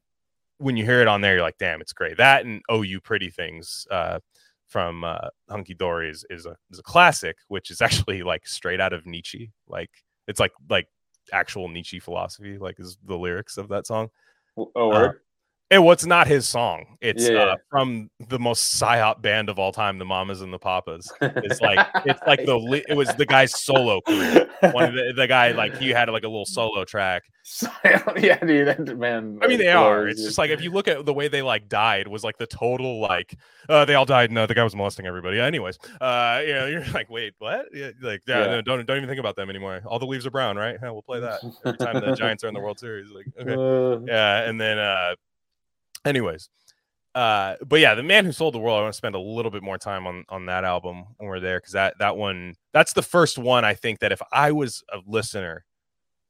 when 0.59 0.77
you 0.77 0.85
hear 0.85 1.01
it 1.01 1.09
on 1.09 1.21
there 1.21 1.35
you're 1.35 1.43
like 1.43 1.59
damn 1.59 1.81
it's 1.81 1.93
great. 1.93 2.17
That 2.17 2.45
and 2.45 2.63
oh 2.69 2.83
you 2.83 3.01
pretty 3.01 3.31
things 3.31 3.87
uh 3.91 4.21
from 4.67 5.05
uh 5.05 5.29
hunky 5.49 5.75
dory 5.75 6.11
is, 6.11 6.25
is 6.31 6.47
a 6.47 6.57
is 6.71 6.79
a 6.79 6.83
classic 6.83 7.37
which 7.49 7.71
is 7.71 7.81
actually 7.83 8.23
like 8.23 8.47
straight 8.47 8.81
out 8.81 8.93
of 8.93 9.07
nietzsche. 9.07 9.53
Like 9.69 9.91
it's 10.27 10.41
like 10.41 10.53
like 10.69 10.89
actual 11.33 11.69
nietzsche 11.69 11.99
philosophy 11.99 12.57
like 12.59 12.79
is 12.79 12.99
the 13.05 13.17
lyrics 13.17 13.57
of 13.57 13.69
that 13.69 13.87
song. 13.87 14.09
Oh, 14.57 14.89
word? 14.89 15.21
And 15.71 15.85
what's 15.85 16.07
not 16.07 16.27
his 16.27 16.49
song? 16.49 16.97
It's 17.01 17.29
Yeah. 17.29 17.39
Uh, 17.39 17.57
from 17.71 18.11
the 18.29 18.39
most 18.39 18.81
psyop 18.81 19.21
band 19.21 19.49
of 19.49 19.59
all 19.59 19.73
time, 19.73 19.99
the 19.99 20.05
Mamas 20.05 20.41
and 20.41 20.53
the 20.53 20.59
Papas. 20.59 21.13
It's 21.21 21.61
like 21.61 21.87
it's 22.07 22.21
like 22.27 22.45
the 22.45 22.57
li- 22.57 22.85
it 22.89 22.97
was 22.97 23.09
the 23.17 23.27
guy's 23.27 23.59
solo 23.59 24.01
career. 24.01 24.49
One 24.61 24.85
of 24.85 24.95
the, 24.95 25.13
the 25.17 25.27
guy 25.27 25.53
like 25.53 25.77
he 25.77 25.91
had 25.91 26.09
like 26.09 26.25
a 26.25 26.29
little 26.29 26.47
solo 26.47 26.85
track. 26.85 27.25
yeah, 27.85 28.39
dude, 28.45 28.67
that 28.67 28.99
man. 28.99 29.39
I 29.43 29.47
mean, 29.47 29.59
they 29.59 29.69
are. 29.69 30.09
It's 30.09 30.23
just 30.23 30.39
like 30.39 30.51
if 30.51 30.61
you 30.63 30.71
look 30.71 30.89
at 30.89 31.05
the 31.05 31.15
way 31.15 31.29
they 31.29 31.43
like 31.43 31.69
died 31.69 32.09
was 32.09 32.25
like 32.25 32.39
the 32.39 32.47
total 32.47 33.01
like 33.01 33.37
uh, 33.69 33.85
they 33.85 33.95
all 33.95 34.05
died. 34.05 34.33
No, 34.33 34.47
the 34.47 34.55
guy 34.55 34.65
was 34.65 34.75
molesting 34.75 35.07
everybody. 35.07 35.39
Anyways, 35.39 35.79
uh, 36.01 36.43
you 36.45 36.55
know, 36.55 36.67
you're 36.67 36.85
like, 36.95 37.11
wait, 37.11 37.35
what? 37.39 37.67
Yeah, 37.73 37.91
like, 38.01 38.23
yeah, 38.27 38.41
Yeah. 38.41 38.47
No, 38.47 38.63
don't 38.63 38.87
don't 38.87 38.97
even 38.97 39.09
think 39.09 39.21
about 39.21 39.37
them 39.37 39.51
anymore. 39.51 39.83
All 39.87 39.99
the 39.99 40.07
leaves 40.07 40.27
are 40.27 40.31
brown, 40.31 40.57
right? 40.57 40.77
Yeah, 40.81 40.91
we'll 40.91 41.03
play 41.03 41.21
that 41.21 41.41
every 41.65 41.79
time 41.79 42.01
the 42.01 42.15
Giants 42.15 42.43
are 42.45 42.49
in 42.49 42.55
the 42.55 42.61
World 42.61 42.79
Series. 42.79 43.11
Like, 43.11 43.27
okay. 43.41 43.55
Uh, 43.55 44.01
yeah 44.07 44.49
and 44.49 44.61
then 44.61 44.79
uh 44.79 45.15
anyways 46.07 46.49
uh 47.15 47.55
but 47.67 47.81
yeah 47.81 47.95
the 47.95 48.03
man 48.03 48.25
who 48.25 48.33
sold 48.33 48.55
the 48.55 48.59
world 48.59 48.79
i 48.79 48.83
want 48.83 48.93
to 48.93 48.97
spend 48.97 49.15
a 49.15 49.21
little 49.21 49.51
bit 49.51 49.63
more 49.63 49.79
time 49.79 50.07
on 50.07 50.25
on 50.29 50.47
that 50.47 50.65
album 50.65 51.05
when 51.17 51.29
we're 51.29 51.41
there 51.41 51.59
because 51.59 51.73
that 51.73 51.99
that 51.99 52.17
one 52.17 52.55
that's 52.73 52.93
the 52.93 53.03
first 53.03 53.39
one 53.39 53.65
i 53.65 53.75
think 53.75 53.99
that 54.01 54.13
if 54.13 54.21
i 54.33 54.53
was 54.53 54.83
a 54.93 54.99
listener 55.07 55.65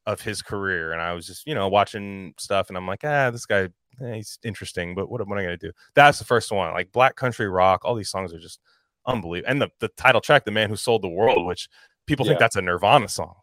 of 0.05 0.21
his 0.21 0.41
career 0.41 0.93
and 0.93 1.01
i 1.01 1.13
was 1.13 1.27
just 1.27 1.45
you 1.45 1.53
know 1.53 1.67
watching 1.67 2.33
stuff 2.37 2.69
and 2.69 2.77
i'm 2.77 2.87
like 2.87 3.03
ah 3.03 3.29
this 3.29 3.45
guy 3.45 3.67
eh, 4.01 4.15
he's 4.15 4.39
interesting 4.43 4.95
but 4.95 5.09
what, 5.09 5.19
am- 5.19 5.27
what 5.29 5.37
am 5.37 5.41
i 5.41 5.43
gonna 5.43 5.57
do 5.57 5.71
that's 5.95 6.19
the 6.19 6.25
first 6.25 6.51
one 6.51 6.71
like 6.73 6.91
black 6.91 7.15
country 7.15 7.49
rock 7.49 7.81
all 7.83 7.95
these 7.95 8.09
songs 8.09 8.33
are 8.33 8.39
just 8.39 8.59
unbelievable. 9.07 9.49
And 9.49 9.61
the, 9.61 9.69
the 9.79 9.87
title 9.89 10.21
track, 10.21 10.43
"The 10.45 10.51
Man 10.51 10.69
Who 10.69 10.75
Sold 10.75 11.01
the 11.01 11.07
World," 11.07 11.45
which 11.45 11.69
people 12.05 12.25
think 12.25 12.39
that's 12.39 12.55
a 12.57 12.61
Nirvana 12.61 13.07
song. 13.07 13.35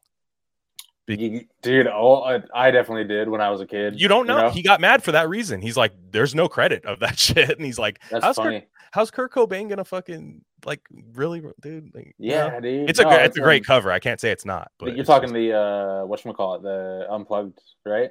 You- 1.07 1.45
dude. 1.63 1.87
Oh, 1.87 2.23
I, 2.23 2.43
I 2.55 2.71
definitely 2.71 3.05
did 3.05 3.29
when 3.29 3.41
I 3.41 3.51
was 3.51 3.61
a 3.61 3.67
kid. 3.67 4.01
You 4.01 4.09
don't 4.09 4.27
know. 4.27 4.51
He 4.51 4.63
got 4.63 4.81
mad 4.81 5.03
for 5.03 5.13
that 5.13 5.29
reason. 5.29 5.61
He's 5.61 5.77
like, 5.77 5.93
"There's 6.11 6.35
no 6.35 6.49
credit 6.49 6.85
of 6.87 7.01
that 7.01 7.19
shit," 7.19 7.51
and 7.51 7.65
he's 7.65 7.79
like, 7.79 8.01
That's 8.11 8.25
"How's 8.25 8.37
funny. 8.37 8.61
Kurt, 8.61 8.69
how's 8.93 9.11
Kurt 9.11 9.33
Cobain 9.33 9.69
gonna 9.69 9.85
fucking 9.85 10.43
like 10.65 10.81
really, 11.13 11.43
dude?" 11.61 11.91
Like, 11.95 12.15
you 12.19 12.31
yeah, 12.31 12.47
know? 12.49 12.61
dude. 12.61 12.89
it's 12.89 12.99
a 12.99 13.03
No, 13.03 13.11
gr- 13.11 13.17
it's 13.17 13.37
a 13.37 13.41
great 13.41 13.63
um, 13.63 13.65
cover. 13.65 13.93
I 13.93 13.99
can't 13.99 14.21
say 14.21 14.31
it's 14.31 14.47
not. 14.47 14.71
But 14.79 14.91
you're 14.91 15.01
it's 15.01 15.07
talking 15.07 15.29
just- 15.29 15.35
the 15.35 15.53
uh, 15.53 16.07
what 16.07 16.23
call 16.37 16.55
it, 16.57 16.63
the 16.63 17.07
unplugged, 17.11 17.61
right? 17.85 18.11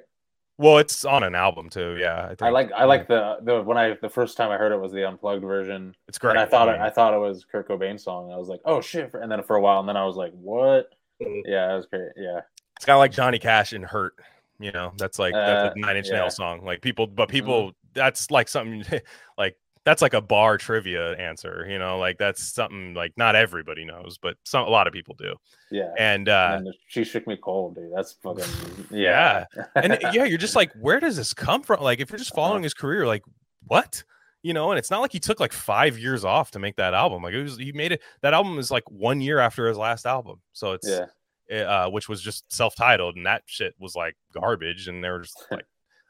well, 0.60 0.78
it's 0.78 1.04
on 1.04 1.24
an 1.24 1.34
album 1.34 1.68
too. 1.68 1.98
Yeah, 2.00 2.26
I, 2.26 2.28
think. 2.28 2.42
I 2.44 2.50
like 2.50 2.72
I 2.74 2.84
like 2.84 3.08
the 3.08 3.38
the 3.42 3.64
when 3.64 3.76
I 3.76 3.98
the 4.04 4.10
first 4.10 4.38
time 4.38 4.52
I 4.52 4.58
heard 4.58 4.72
it 4.72 4.80
was 4.80 4.92
the 4.92 5.08
unplugged 5.08 5.42
version, 5.44 5.96
it's 6.08 6.20
great. 6.20 6.32
and 6.32 6.40
I 6.40 6.46
thought 6.46 6.70
it, 6.70 6.74
mean, 6.74 6.82
I 6.82 6.92
thought 6.92 7.16
it 7.16 7.18
was 7.20 7.44
Kurt 7.44 7.68
Cobain's 7.68 8.04
song. 8.04 8.32
I 8.32 8.38
was 8.38 8.50
like, 8.50 8.62
oh 8.66 8.80
shit! 8.80 9.10
And 9.16 9.32
then 9.32 9.42
for 9.42 9.56
a 9.56 9.62
while, 9.62 9.80
and 9.80 9.90
then 9.90 9.98
I 9.98 10.06
was 10.06 10.16
like, 10.16 10.32
what? 10.34 10.90
Mhm. 11.22 11.42
Yeah, 11.46 11.74
it 11.74 11.76
was 11.76 11.88
great. 11.88 12.12
Yeah, 12.16 12.42
it's 12.76 12.86
kind 12.86 12.96
of 12.96 13.00
like 13.00 13.12
Johnny 13.12 13.40
Cash 13.40 13.74
and 13.74 13.86
Hurt. 13.86 14.14
You 14.60 14.72
know, 14.72 14.94
that's 14.98 15.20
like 15.20 15.34
that's 15.34 15.70
Uh, 15.70 15.74
a 15.76 15.80
Nine 15.80 15.98
Inch 15.98 16.08
yeah. 16.08 16.14
Mm-hmm. 16.14 16.22
Nail 16.22 16.30
song. 16.30 16.64
Like 16.66 16.82
people, 16.82 17.08
but 17.08 17.28
people, 17.30 17.74
that's 17.94 18.32
like 18.32 18.48
something 18.48 18.84
like 19.38 19.58
that's 19.86 20.02
like 20.02 20.14
a 20.14 20.22
bar 20.22 20.58
trivia 20.58 21.18
answer. 21.18 21.66
You 21.70 21.80
know, 21.80 21.98
like 21.98 22.18
that's 22.18 22.42
something 22.42 22.94
like 22.94 23.12
not 23.18 23.36
everybody 23.36 23.84
knows, 23.84 24.18
but 24.22 24.38
some 24.46 24.66
a 24.66 24.70
lot 24.70 24.88
of 24.88 24.94
people 24.94 25.16
do. 25.18 25.36
yeah. 25.72 25.92
And 26.00 26.30
uh, 26.30 26.56
and 26.60 26.74
she 26.88 27.04
shook 27.04 27.28
me 27.28 27.36
cold, 27.36 27.76
dude. 27.76 27.92
That's 27.94 28.14
fucking 28.24 28.46
Yeah. 28.92 29.46
yeah. 29.56 29.64
and 29.76 29.98
yeah, 30.14 30.24
you're 30.24 30.38
just 30.38 30.56
like, 30.62 30.72
where 30.80 31.00
does 31.02 31.18
this 31.18 31.34
come 31.34 31.64
from? 31.64 31.82
Like, 31.82 32.00
if 32.00 32.10
you're 32.10 32.20
just 32.20 32.34
following 32.36 32.64
his 32.64 32.74
career, 32.74 33.06
like, 33.06 33.24
what? 33.66 34.04
You 34.44 34.54
know, 34.54 34.72
and 34.72 34.78
it's 34.80 34.92
not 34.92 35.00
like 35.02 35.12
he 35.12 35.20
took 35.20 35.40
like 35.40 35.52
five 35.54 35.98
years 35.98 36.24
off 36.24 36.52
to 36.52 36.60
make 36.60 36.76
that 36.78 36.94
album. 36.94 37.24
Like, 37.24 37.34
it 37.34 37.44
was 37.44 37.58
he 37.58 37.72
made 37.74 37.92
it. 37.92 38.02
That 38.22 38.34
album 38.34 38.60
is 38.60 38.72
like 38.72 38.84
one 38.90 39.20
year 39.20 39.40
after 39.40 39.68
his 39.68 39.78
last 39.78 40.06
album, 40.06 40.40
so 40.54 40.74
it's 40.74 40.88
yeah, 40.88 41.06
uh, 41.52 41.90
which 41.90 42.08
was 42.08 42.22
just 42.22 42.52
self-titled, 42.52 43.16
and 43.16 43.26
that 43.26 43.44
shit 43.46 43.74
was 43.80 43.96
like 43.96 44.16
garbage. 44.34 44.88
And 44.88 45.04
they 45.04 45.10
were 45.10 45.22
just 45.22 45.46
like, 45.52 45.66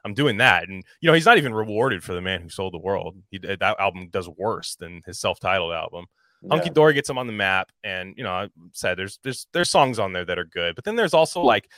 I'm 0.06 0.14
doing 0.14 0.38
that, 0.38 0.68
and 0.68 0.84
you 1.00 1.08
know, 1.08 1.14
he's 1.14 1.26
not 1.26 1.38
even 1.38 1.54
rewarded 1.54 2.04
for 2.04 2.14
the 2.14 2.22
man 2.22 2.42
who 2.42 2.50
sold 2.50 2.74
the 2.74 2.80
world. 2.80 3.16
He 3.32 3.38
that 3.38 3.62
album 3.80 4.10
does 4.10 4.28
worse 4.28 4.76
than 4.76 5.02
his 5.06 5.20
self-titled 5.20 5.74
album. 5.74 6.06
Hunky. 6.52 6.70
Dory 6.70 6.94
gets 6.94 7.10
him 7.10 7.18
on 7.18 7.26
the 7.26 7.32
map, 7.32 7.72
and 7.86 8.14
you 8.18 8.24
know, 8.26 8.32
I 8.32 8.50
said 8.74 8.98
there's 8.98 9.18
there's 9.24 9.48
there's 9.54 9.70
songs 9.70 10.00
on 10.00 10.12
there 10.12 10.26
that 10.26 10.38
are 10.38 10.44
good, 10.44 10.76
but 10.76 10.84
then 10.84 10.98
there's 10.98 11.14
also 11.14 11.42
like 11.42 11.70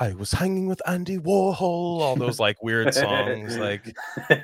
I 0.00 0.12
was 0.14 0.30
hanging 0.30 0.68
with 0.68 0.80
Andy 0.86 1.18
Warhol, 1.18 1.60
all 1.60 2.14
those 2.14 2.38
like 2.38 2.62
weird 2.62 2.94
songs, 2.94 3.56
like 3.58 3.84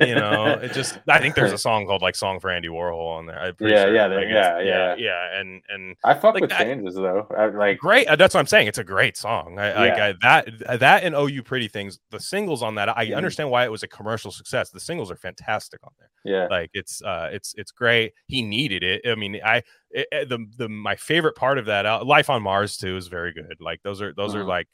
you 0.00 0.14
know, 0.16 0.58
it 0.60 0.72
just 0.72 0.98
I 1.08 1.20
think 1.20 1.36
there's 1.36 1.52
a 1.52 1.58
song 1.68 1.86
called 1.86 2.02
like 2.02 2.16
"Song 2.16 2.40
for 2.40 2.50
Andy 2.50 2.66
Warhol" 2.68 3.18
on 3.18 3.26
there. 3.26 3.38
I'm 3.38 3.54
Yeah, 3.60 3.84
sure. 3.84 3.94
yeah, 3.94 4.06
Like, 4.06 4.24
it's- 4.24 4.34
yeah, 4.34 4.60
yeah, 4.60 4.94
yeah, 4.96 5.38
and 5.40 5.62
and 5.68 5.96
I 6.02 6.14
fuck 6.14 6.34
like 6.34 6.40
with 6.42 6.50
changes 6.50 6.96
though. 6.96 7.28
I, 7.36 7.46
like 7.46 7.78
great. 7.78 8.08
uh, 8.08 8.16
That's 8.16 8.34
what 8.34 8.40
I'm 8.40 8.46
saying. 8.48 8.66
It's 8.66 8.78
a 8.78 8.84
great 8.84 9.16
song. 9.16 9.58
I, 9.60 9.72
like 9.74 9.96
Yeah. 9.96 10.06
I, 10.06 10.46
that 10.66 10.80
that 10.80 11.04
and 11.04 11.14
"Oh 11.14 11.26
You 11.26 11.42
Pretty 11.44 11.68
Things." 11.68 12.00
The 12.10 12.18
singles 12.18 12.62
on 12.62 12.74
that, 12.74 12.88
I 12.88 13.06
Mhm. 13.06 13.16
understand 13.16 13.48
why 13.50 13.64
it 13.64 13.70
was 13.70 13.84
a 13.84 13.88
commercial 13.88 14.32
success. 14.32 14.70
The 14.70 14.80
singles 14.80 15.10
are 15.10 15.16
fantastic 15.16 15.80
on 15.84 15.90
there 16.00 16.08
yeah, 16.26 16.46
like 16.50 16.70
it's 16.72 17.02
uh 17.02 17.28
it's 17.32 17.54
it's 17.58 17.70
great 17.70 18.12
he 18.28 18.40
needed 18.42 18.82
it 18.82 19.02
i 19.06 19.14
mean 19.14 19.38
i 19.44 19.58
it, 19.90 20.06
it- 20.10 20.28
the 20.30 20.38
the 20.56 20.68
my 20.70 20.96
favorite 20.96 21.36
part 21.36 21.58
of 21.58 21.66
that 21.66 21.84
uh, 21.84 22.02
life 22.02 22.30
on 22.30 22.42
mars 22.42 22.78
too 22.78 22.96
is 22.96 23.08
very 23.08 23.30
good 23.32 23.56
like 23.60 23.78
those 23.82 24.00
are 24.00 24.14
those 24.14 24.34
are 24.34 24.42
Mhm. 24.42 24.48
like 24.48 24.68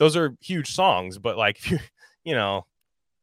those 0.00 0.16
are 0.16 0.34
huge 0.40 0.74
songs 0.74 1.16
but 1.18 1.36
like 1.38 1.58
if 1.58 1.70
you 1.70 1.78
you 2.24 2.34
know 2.34 2.66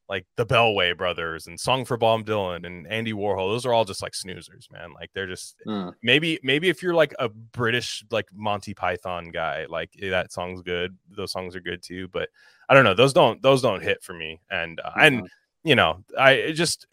like 0.09 0.25
the 0.37 0.45
Bewlay 0.45 0.95
brothers 0.95 1.47
and 1.47 1.59
Song 1.59 1.83
for 1.83 1.97
Bob 1.97 2.25
Dylan 2.25 2.65
and 2.65 2.87
Andy 2.87 3.11
Warhol, 3.11 3.51
those 3.51 3.65
are 3.65 3.73
all 3.73 3.83
just 3.83 4.01
like 4.01 4.13
snoozers, 4.13 4.71
man. 4.71 4.93
Like 4.93 5.11
they're 5.13 5.27
just 5.27 5.57
Mm. 5.67 5.93
maybe 6.01 6.39
maybe 6.43 6.69
if 6.69 6.81
you're 6.81 6.93
like 6.93 7.13
a 7.19 7.27
British 7.27 8.05
like 8.09 8.27
Monty 8.33 8.73
Python 8.73 9.31
guy, 9.31 9.65
like 9.67 9.89
eh, 10.01 10.09
that 10.09 10.31
song's 10.31 10.61
good. 10.61 10.97
Those 11.09 11.33
songs 11.33 11.57
are 11.57 11.59
good 11.59 11.83
too, 11.83 12.07
but 12.07 12.29
I 12.69 12.73
don't 12.73 12.85
know. 12.85 12.93
Those 12.93 13.11
don't 13.11 13.41
those 13.41 13.61
don't 13.61 13.83
hit 13.83 14.01
for 14.01 14.13
me. 14.13 14.39
And 14.49 14.79
uh, 14.79 14.91
and 14.95 15.29
you 15.65 15.75
know, 15.75 16.05
I 16.17 16.53
just 16.55 16.87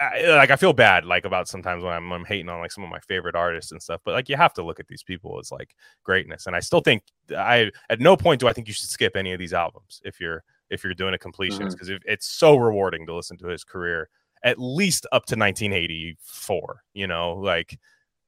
I, 0.00 0.26
like 0.28 0.50
I 0.50 0.56
feel 0.56 0.72
bad 0.72 1.04
like 1.04 1.24
about 1.24 1.48
sometimes 1.48 1.82
when 1.82 1.92
I'm, 1.92 2.12
I'm 2.12 2.24
hating 2.24 2.48
on 2.48 2.60
like 2.60 2.70
some 2.70 2.84
of 2.84 2.90
my 2.90 3.00
favorite 3.00 3.34
artists 3.34 3.72
and 3.72 3.82
stuff, 3.82 4.00
but 4.04 4.14
like 4.14 4.28
you 4.28 4.36
have 4.36 4.54
to 4.54 4.62
look 4.62 4.78
at 4.78 4.86
these 4.86 5.02
people 5.02 5.38
as 5.40 5.50
like 5.50 5.74
greatness. 6.04 6.46
And 6.46 6.54
I 6.54 6.60
still 6.60 6.80
think 6.80 7.02
I 7.36 7.70
at 7.90 8.00
no 8.00 8.16
point 8.16 8.40
do 8.40 8.48
I 8.48 8.52
think 8.52 8.68
you 8.68 8.74
should 8.74 8.88
skip 8.88 9.16
any 9.16 9.32
of 9.32 9.38
these 9.38 9.52
albums 9.52 10.00
if 10.04 10.20
you're 10.20 10.44
if 10.70 10.84
you're 10.84 10.94
doing 10.94 11.14
a 11.14 11.18
completionist 11.18 11.58
mm-hmm. 11.58 11.70
because 11.70 11.90
it's 12.04 12.26
so 12.26 12.56
rewarding 12.56 13.06
to 13.06 13.14
listen 13.14 13.36
to 13.38 13.48
his 13.48 13.64
career 13.64 14.08
at 14.44 14.58
least 14.58 15.04
up 15.06 15.26
to 15.26 15.36
1984. 15.36 16.82
You 16.94 17.06
know, 17.08 17.32
like 17.32 17.78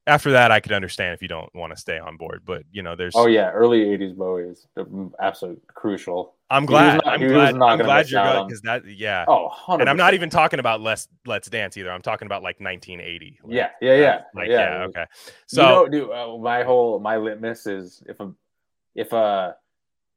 after 0.06 0.32
that 0.32 0.50
I 0.50 0.60
could 0.60 0.72
understand 0.72 1.14
if 1.14 1.22
you 1.22 1.28
don't 1.28 1.54
want 1.54 1.72
to 1.74 1.76
stay 1.80 1.98
on 1.98 2.16
board, 2.16 2.42
but 2.44 2.62
you 2.72 2.82
know, 2.82 2.96
there's 2.96 3.14
Oh 3.16 3.26
yeah, 3.26 3.50
early 3.50 3.80
'80s 3.84 4.16
Bowie 4.16 4.44
is 4.44 4.66
the 4.74 5.10
absolute 5.20 5.62
crucial. 5.68 6.34
I'm 6.52 6.66
glad 6.66 6.94
not- 7.04 7.06
I'm 7.06 7.20
glad 7.28 7.54
not 7.54 7.70
I'm 7.72 7.78
glad 7.78 8.10
you're 8.10 8.22
good 8.22 8.46
because 8.48 8.60
that 8.62 8.84
yeah. 8.84 9.24
Oh, 9.28 9.44
100 9.44 9.82
and 9.82 9.88
I'm 9.90 9.96
not 9.96 10.14
even 10.14 10.30
talking 10.30 10.58
about 10.58 10.80
let's 10.80 11.06
let's 11.26 11.48
dance 11.48 11.76
either. 11.76 11.92
I'm 11.92 12.02
talking 12.02 12.26
about 12.26 12.42
like 12.42 12.60
1980. 12.60 13.38
Like, 13.44 13.54
Yeah, 13.54 13.70
yeah, 13.80 13.94
yeah, 13.94 14.22
Like 14.34 14.48
yeah. 14.48 14.78
yeah, 14.78 14.84
okay. 14.86 15.04
So 15.46 15.62
you 15.62 15.68
know, 15.68 15.88
dude, 15.88 16.10
uh, 16.10 16.38
my 16.38 16.64
whole 16.64 16.98
my 16.98 17.16
litmus 17.18 17.66
is 17.66 18.02
if 18.08 18.18
a 18.20 18.32
if 18.94 19.12
a 19.12 19.56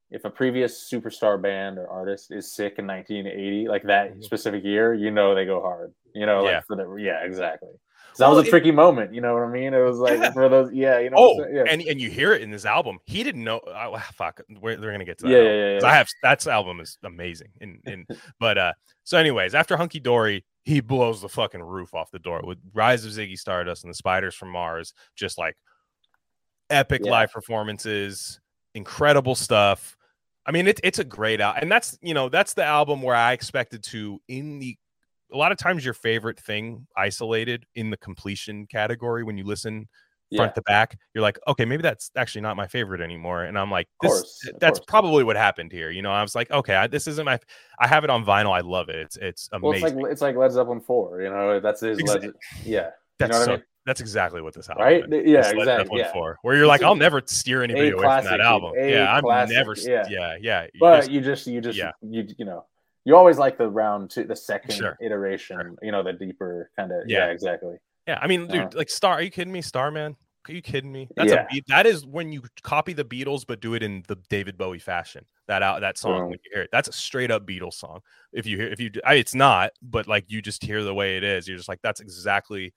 if 0.10 0.26
a 0.26 0.30
previous 0.30 0.90
superstar 0.92 1.42
band 1.42 1.78
or 1.78 1.88
artist 1.88 2.32
is 2.32 2.52
sick 2.54 2.76
in 2.78 2.86
1980, 2.86 3.68
like 3.68 3.84
that 3.84 4.14
Mhm. 4.16 4.24
specific 4.24 4.64
year, 4.64 4.94
you 4.94 5.10
know 5.12 5.34
they 5.36 5.46
go 5.46 5.60
hard. 5.62 5.94
You 6.16 6.26
know, 6.26 6.44
like 6.44 6.52
Yeah. 6.52 6.62
for 6.68 6.76
the 6.76 6.96
yeah, 6.96 7.24
exactly. 7.24 7.70
That 8.18 8.28
Well, 8.28 8.36
was 8.38 8.46
a 8.46 8.48
it- 8.48 8.50
tricky 8.52 8.72
moment. 8.72 9.14
You 9.14 9.22
know 9.22 9.34
what 9.34 9.44
I 9.44 9.48
mean? 9.50 9.74
It 9.74 9.80
was 9.82 9.98
like 9.98 10.20
Yeah. 10.20 10.32
for 10.32 10.48
those, 10.50 10.72
yeah, 10.74 11.00
you 11.00 11.10
know. 11.10 11.18
Oh, 11.18 11.36
what 11.36 11.48
I'm 11.48 11.54
saying? 11.54 11.66
yeah. 11.66 11.72
and 11.74 11.82
and 11.82 12.02
you 12.02 12.10
hear 12.10 12.34
it 12.34 12.42
in 12.42 12.52
this 12.52 12.66
album. 12.66 13.00
He 13.06 13.24
didn't 13.24 13.44
know. 13.44 13.60
Oh, 13.66 13.98
fuck, 14.14 14.42
we're, 14.62 14.80
we're 14.80 14.92
gonna 14.92 15.06
get 15.06 15.18
to 15.20 15.24
that. 15.26 15.32
Yeah, 15.32 15.38
album, 15.40 15.56
yeah, 15.58 15.80
yeah. 15.80 15.88
I 15.88 15.94
have 15.96 16.08
that's 16.22 16.48
album 16.48 16.80
is 16.80 16.98
amazing. 17.04 17.50
And 17.62 17.80
and 17.86 18.06
but 18.40 18.58
uh, 18.58 18.74
so 19.04 19.18
anyways, 19.18 19.56
after 19.56 19.78
Hunky 19.78 20.00
Dory, 20.00 20.46
he 20.64 20.80
blows 20.80 21.22
the 21.22 21.30
fucking 21.30 21.62
roof 21.62 21.94
off 21.94 22.12
the 22.12 22.20
door 22.20 22.42
with 22.44 22.58
Rise 22.74 23.04
of 23.06 23.12
Ziggy 23.12 23.38
Stardust 23.38 23.84
and 23.84 23.92
the 23.92 23.96
Spiders 23.98 24.36
from 24.36 24.50
Mars. 24.50 24.94
Just 25.16 25.38
like 25.38 25.56
epic 26.70 27.02
Yeah. 27.04 27.12
live 27.12 27.32
performances, 27.32 28.40
incredible 28.76 29.36
stuff. 29.36 29.96
I 30.46 30.52
mean, 30.52 30.68
it, 30.68 30.80
it's 30.84 31.00
a 31.00 31.04
great 31.06 31.40
album, 31.40 31.64
and 31.64 31.72
that's 31.72 31.98
you 32.02 32.14
know 32.14 32.28
that's 32.30 32.54
the 32.54 32.64
album 32.66 33.02
where 33.02 33.16
I 33.16 33.32
expected 33.34 33.84
to 33.86 34.22
in 34.28 34.60
the 34.60 34.78
a 35.34 35.38
lot 35.38 35.52
of 35.52 35.58
times 35.58 35.84
your 35.84 35.94
favorite 35.94 36.40
thing 36.40 36.86
isolated 36.96 37.66
in 37.76 37.90
the 37.90 37.98
completion 37.98 38.68
category 38.68 39.24
when 39.24 39.38
you 39.38 39.44
listen 39.44 39.88
front 40.36 40.52
yeah. 40.52 40.54
to 40.54 40.62
back, 40.64 40.98
you're 41.14 41.22
like, 41.22 41.40
okay, 41.48 41.66
maybe 41.66 41.82
that's 41.82 42.12
actually 42.16 42.42
not 42.42 42.56
my 42.58 42.68
favorite 42.68 43.02
anymore. 43.02 43.44
And 43.44 43.58
I'm 43.58 43.72
like, 43.72 43.88
this, 44.02 44.12
course, 44.12 44.50
that's 44.60 44.80
course. 44.80 44.86
probably 44.88 45.24
what 45.24 45.36
happened 45.36 45.72
here. 45.72 45.92
You 45.92 46.02
know, 46.02 46.12
I 46.12 46.22
was 46.22 46.36
like, 46.36 46.50
okay, 46.52 46.76
I, 46.76 46.88
this 46.88 47.08
isn't 47.08 47.26
my, 47.26 47.40
I 47.80 47.88
have 47.88 48.04
it 48.04 48.10
on 48.10 48.26
vinyl. 48.26 48.52
I 48.56 48.62
love 48.62 48.90
it. 48.90 48.96
It's, 48.96 49.18
it's 49.18 49.50
Well, 49.52 49.72
amazing. 49.72 49.88
it's 49.90 49.96
like 49.96 50.12
it's 50.12 50.22
like 50.22 50.36
Led 50.36 50.52
Zeppelin 50.52 50.82
four. 50.82 51.22
You 51.22 51.30
know, 51.30 51.60
that's 51.60 51.82
his. 51.82 51.98
Exa- 52.00 52.22
Led, 52.22 52.34
yeah, 52.66 52.90
that's 53.20 53.32
know 53.32 53.40
what 53.40 53.50
I 53.50 53.52
mean? 53.54 53.64
that's 53.86 54.02
exactly 54.02 54.42
what 54.42 54.54
this 54.54 54.70
album 54.70 54.86
right. 54.86 55.04
is. 55.14 55.30
Yeah, 55.30 55.40
It's 55.40 55.52
exactly. 55.52 56.00
Yeah. 56.00 56.14
4, 56.14 56.40
where 56.42 56.56
you're 56.56 56.68
like, 56.68 56.82
a- 56.82 56.86
I'll 56.86 56.96
never 56.96 57.22
steer 57.26 57.64
anybody 57.64 57.90
away 57.90 58.04
from 58.04 58.26
that 58.26 58.42
album. 58.42 58.74
Yeah, 58.76 59.14
I'm 59.14 59.24
classic, 59.24 59.56
never, 59.56 59.76
yeah. 59.78 60.06
yeah, 60.10 60.38
yeah. 60.40 60.68
But 60.80 61.12
you 61.12 61.22
just 61.22 61.48
you 61.48 61.62
just 61.62 61.78
yeah. 61.78 61.92
you 62.02 62.28
you 62.38 62.46
know 62.46 62.66
you 63.06 63.16
always 63.16 63.38
like 63.38 63.58
the 63.58 63.68
round 63.68 64.10
two 64.10 64.24
the 64.24 64.36
second 64.36 64.76
Sure. 64.76 64.98
iteration 65.02 65.78
you 65.82 65.92
know 65.92 66.04
the 66.04 66.14
deeper 66.14 66.72
kind 66.76 66.92
of 66.92 67.04
yeah. 67.08 67.20
Yeah. 67.26 67.32
exactly 67.32 67.78
Yeah, 68.08 68.20
I 68.22 68.28
mean, 68.28 68.48
dude, 68.48 68.62
Uh-huh. 68.62 68.70
like 68.76 68.90
Star. 68.90 69.14
Are 69.14 69.22
you 69.22 69.32
kidding 69.32 69.54
me, 69.54 69.62
Starman? 69.62 70.18
Are 70.50 70.52
you 70.52 70.62
kidding 70.62 70.92
me? 70.92 71.08
That's 71.16 71.32
Yeah. 71.32 71.44
a 71.44 71.48
beat. 71.50 71.64
That 71.68 71.86
is 71.86 72.06
when 72.06 72.34
you 72.34 72.42
copy 72.62 72.92
the 72.92 73.06
Beatles, 73.06 73.46
but 73.48 73.62
do 73.62 73.76
it 73.76 73.82
in 73.84 74.04
the 74.10 74.18
David 74.30 74.58
Bowie 74.58 74.78
fashion. 74.80 75.26
That 75.48 75.64
out 75.64 75.80
that 75.80 75.98
song 75.98 76.24
when 76.24 76.32
you 76.44 76.50
hear 76.54 76.64
it, 76.64 76.70
that's 76.70 76.90
a 76.90 76.92
straight 76.92 77.32
up 77.32 77.48
Beatles 77.48 77.76
song. 77.76 78.02
If 78.34 78.46
you 78.46 78.58
hear, 78.58 78.68
if 78.68 78.80
you, 78.82 78.92
I, 79.06 79.14
it's 79.14 79.34
not, 79.34 79.72
but 79.82 80.06
like 80.06 80.26
you 80.28 80.42
just 80.42 80.64
hear 80.64 80.84
the 80.84 80.94
way 80.94 81.16
it 81.16 81.24
is, 81.24 81.48
you're 81.48 81.56
just 81.56 81.70
like, 81.70 81.80
that's 81.82 82.02
exactly 82.02 82.74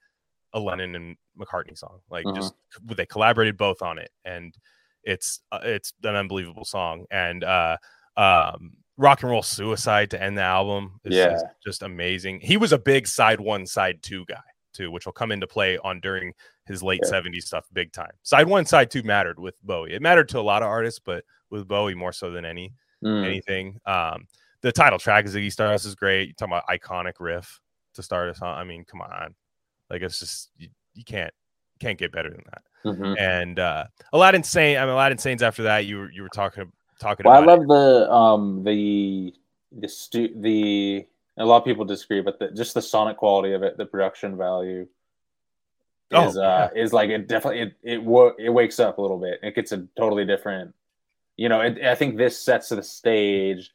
a 0.53 0.59
Lennon 0.61 0.95
and 0.95 1.17
McCartney 1.37 1.77
song. 1.77 1.99
Like 2.09 2.25
Uh-huh. 2.25 2.35
just 2.37 2.53
they 2.85 3.05
collaborated 3.05 3.57
both 3.57 3.81
on 3.81 3.99
it, 3.99 4.11
and 4.23 4.55
it's 5.03 5.41
uh, 5.51 5.59
it's 5.63 5.91
an 6.03 6.15
unbelievable 6.15 6.63
song. 6.63 7.05
And 7.11 7.43
uh, 7.43 7.75
um, 8.15 8.77
rock 8.97 9.21
and 9.21 9.31
roll 9.31 9.43
suicide 9.43 10.09
to 10.11 10.21
end 10.21 10.37
the 10.37 10.41
album 10.41 10.99
is, 11.05 11.15
Yeah. 11.15 11.37
just 11.63 11.83
amazing. 11.83 12.39
He 12.41 12.57
was 12.57 12.71
a 12.73 12.77
big 12.79 13.07
side 13.07 13.39
one, 13.39 13.65
side 13.65 14.01
two 14.01 14.25
guy 14.25 14.41
too, 14.73 14.91
which 14.91 15.05
will 15.05 15.13
come 15.13 15.31
into 15.31 15.47
play 15.47 15.77
on 15.79 15.99
during 15.99 16.33
his 16.65 16.83
late 16.83 17.01
Yeah. 17.03 17.09
70s 17.11 17.45
stuff 17.45 17.65
big 17.73 17.91
time. 17.93 18.11
Side 18.23 18.47
one, 18.47 18.65
side 18.65 18.91
two 18.91 19.03
mattered 19.03 19.39
with 19.39 19.55
Bowie. 19.63 19.93
It 19.93 20.01
mattered 20.01 20.29
to 20.29 20.39
a 20.39 20.41
lot 20.41 20.61
of 20.63 20.67
artists, 20.67 20.99
but 20.99 21.23
with 21.49 21.67
Bowie 21.67 21.95
more 21.95 22.11
so 22.11 22.31
than 22.31 22.43
any 22.45 22.73
Mm. 23.03 23.25
anything. 23.25 23.79
Um, 23.85 24.27
the 24.61 24.71
title 24.71 24.97
track 24.97 25.25
Ziggy 25.25 25.51
Stardust 25.51 25.85
is 25.85 25.93
great. 25.95 26.29
You 26.29 26.33
talking 26.33 26.53
about 26.53 26.67
iconic 26.67 27.13
riff 27.19 27.61
to 27.93 28.01
start 28.03 28.29
us 28.29 28.41
on. 28.41 28.57
I 28.57 28.63
mean, 28.63 28.83
come 28.85 29.01
on. 29.01 29.35
Like 29.89 30.01
it's 30.01 30.19
just 30.19 30.49
you, 30.57 30.69
you 30.95 31.03
can't 31.03 31.33
can't 31.79 31.99
get 31.99 32.11
better 32.11 32.31
than 32.31 32.43
that. 32.45 32.63
Mhm. 32.85 33.19
And 33.19 33.59
uh 33.59 33.85
Aladdin 34.13 34.43
Sane, 34.43 34.77
I 34.77 34.81
mean 34.81 34.89
Aladdin 34.93 35.19
Sane's 35.19 35.43
after 35.43 35.63
that, 35.63 35.85
you 35.85 35.97
were 35.99 36.11
you 36.11 36.23
were 36.23 36.29
talking 36.29 36.71
talking 36.99 37.25
well 37.25 37.35
i 37.35 37.43
about 37.43 37.59
love 37.59 37.67
the 37.67 38.11
um 38.11 38.63
the 38.63 39.33
the 39.79 39.87
stu- 39.87 40.33
the 40.37 41.05
a 41.37 41.45
lot 41.45 41.57
of 41.57 41.65
people 41.65 41.85
disagree 41.85 42.21
but 42.21 42.39
the, 42.39 42.51
just 42.51 42.73
the 42.73 42.81
sonic 42.81 43.17
quality 43.17 43.53
of 43.53 43.63
it 43.63 43.77
the 43.77 43.85
production 43.85 44.37
value 44.37 44.87
Oh, 46.11 46.29
is 46.29 46.37
uh 46.37 46.69
is 46.73 46.93
like 46.93 47.09
it 47.09 47.27
definitely 47.27 47.61
it 47.61 47.73
it, 47.83 48.03
wo- 48.03 48.33
it 48.39 48.49
wakes 48.49 48.79
up 48.79 48.97
a 48.97 49.01
little 49.01 49.17
bit. 49.19 49.39
It 49.43 49.55
gets 49.55 49.73
a 49.73 49.85
totally 49.97 50.23
different. 50.23 50.73
You 51.35 51.49
know, 51.49 51.59
it, 51.59 51.83
I 51.83 51.95
think 51.95 52.15
this 52.15 52.39
sets 52.41 52.69
the 52.69 52.81
stage 52.81 53.71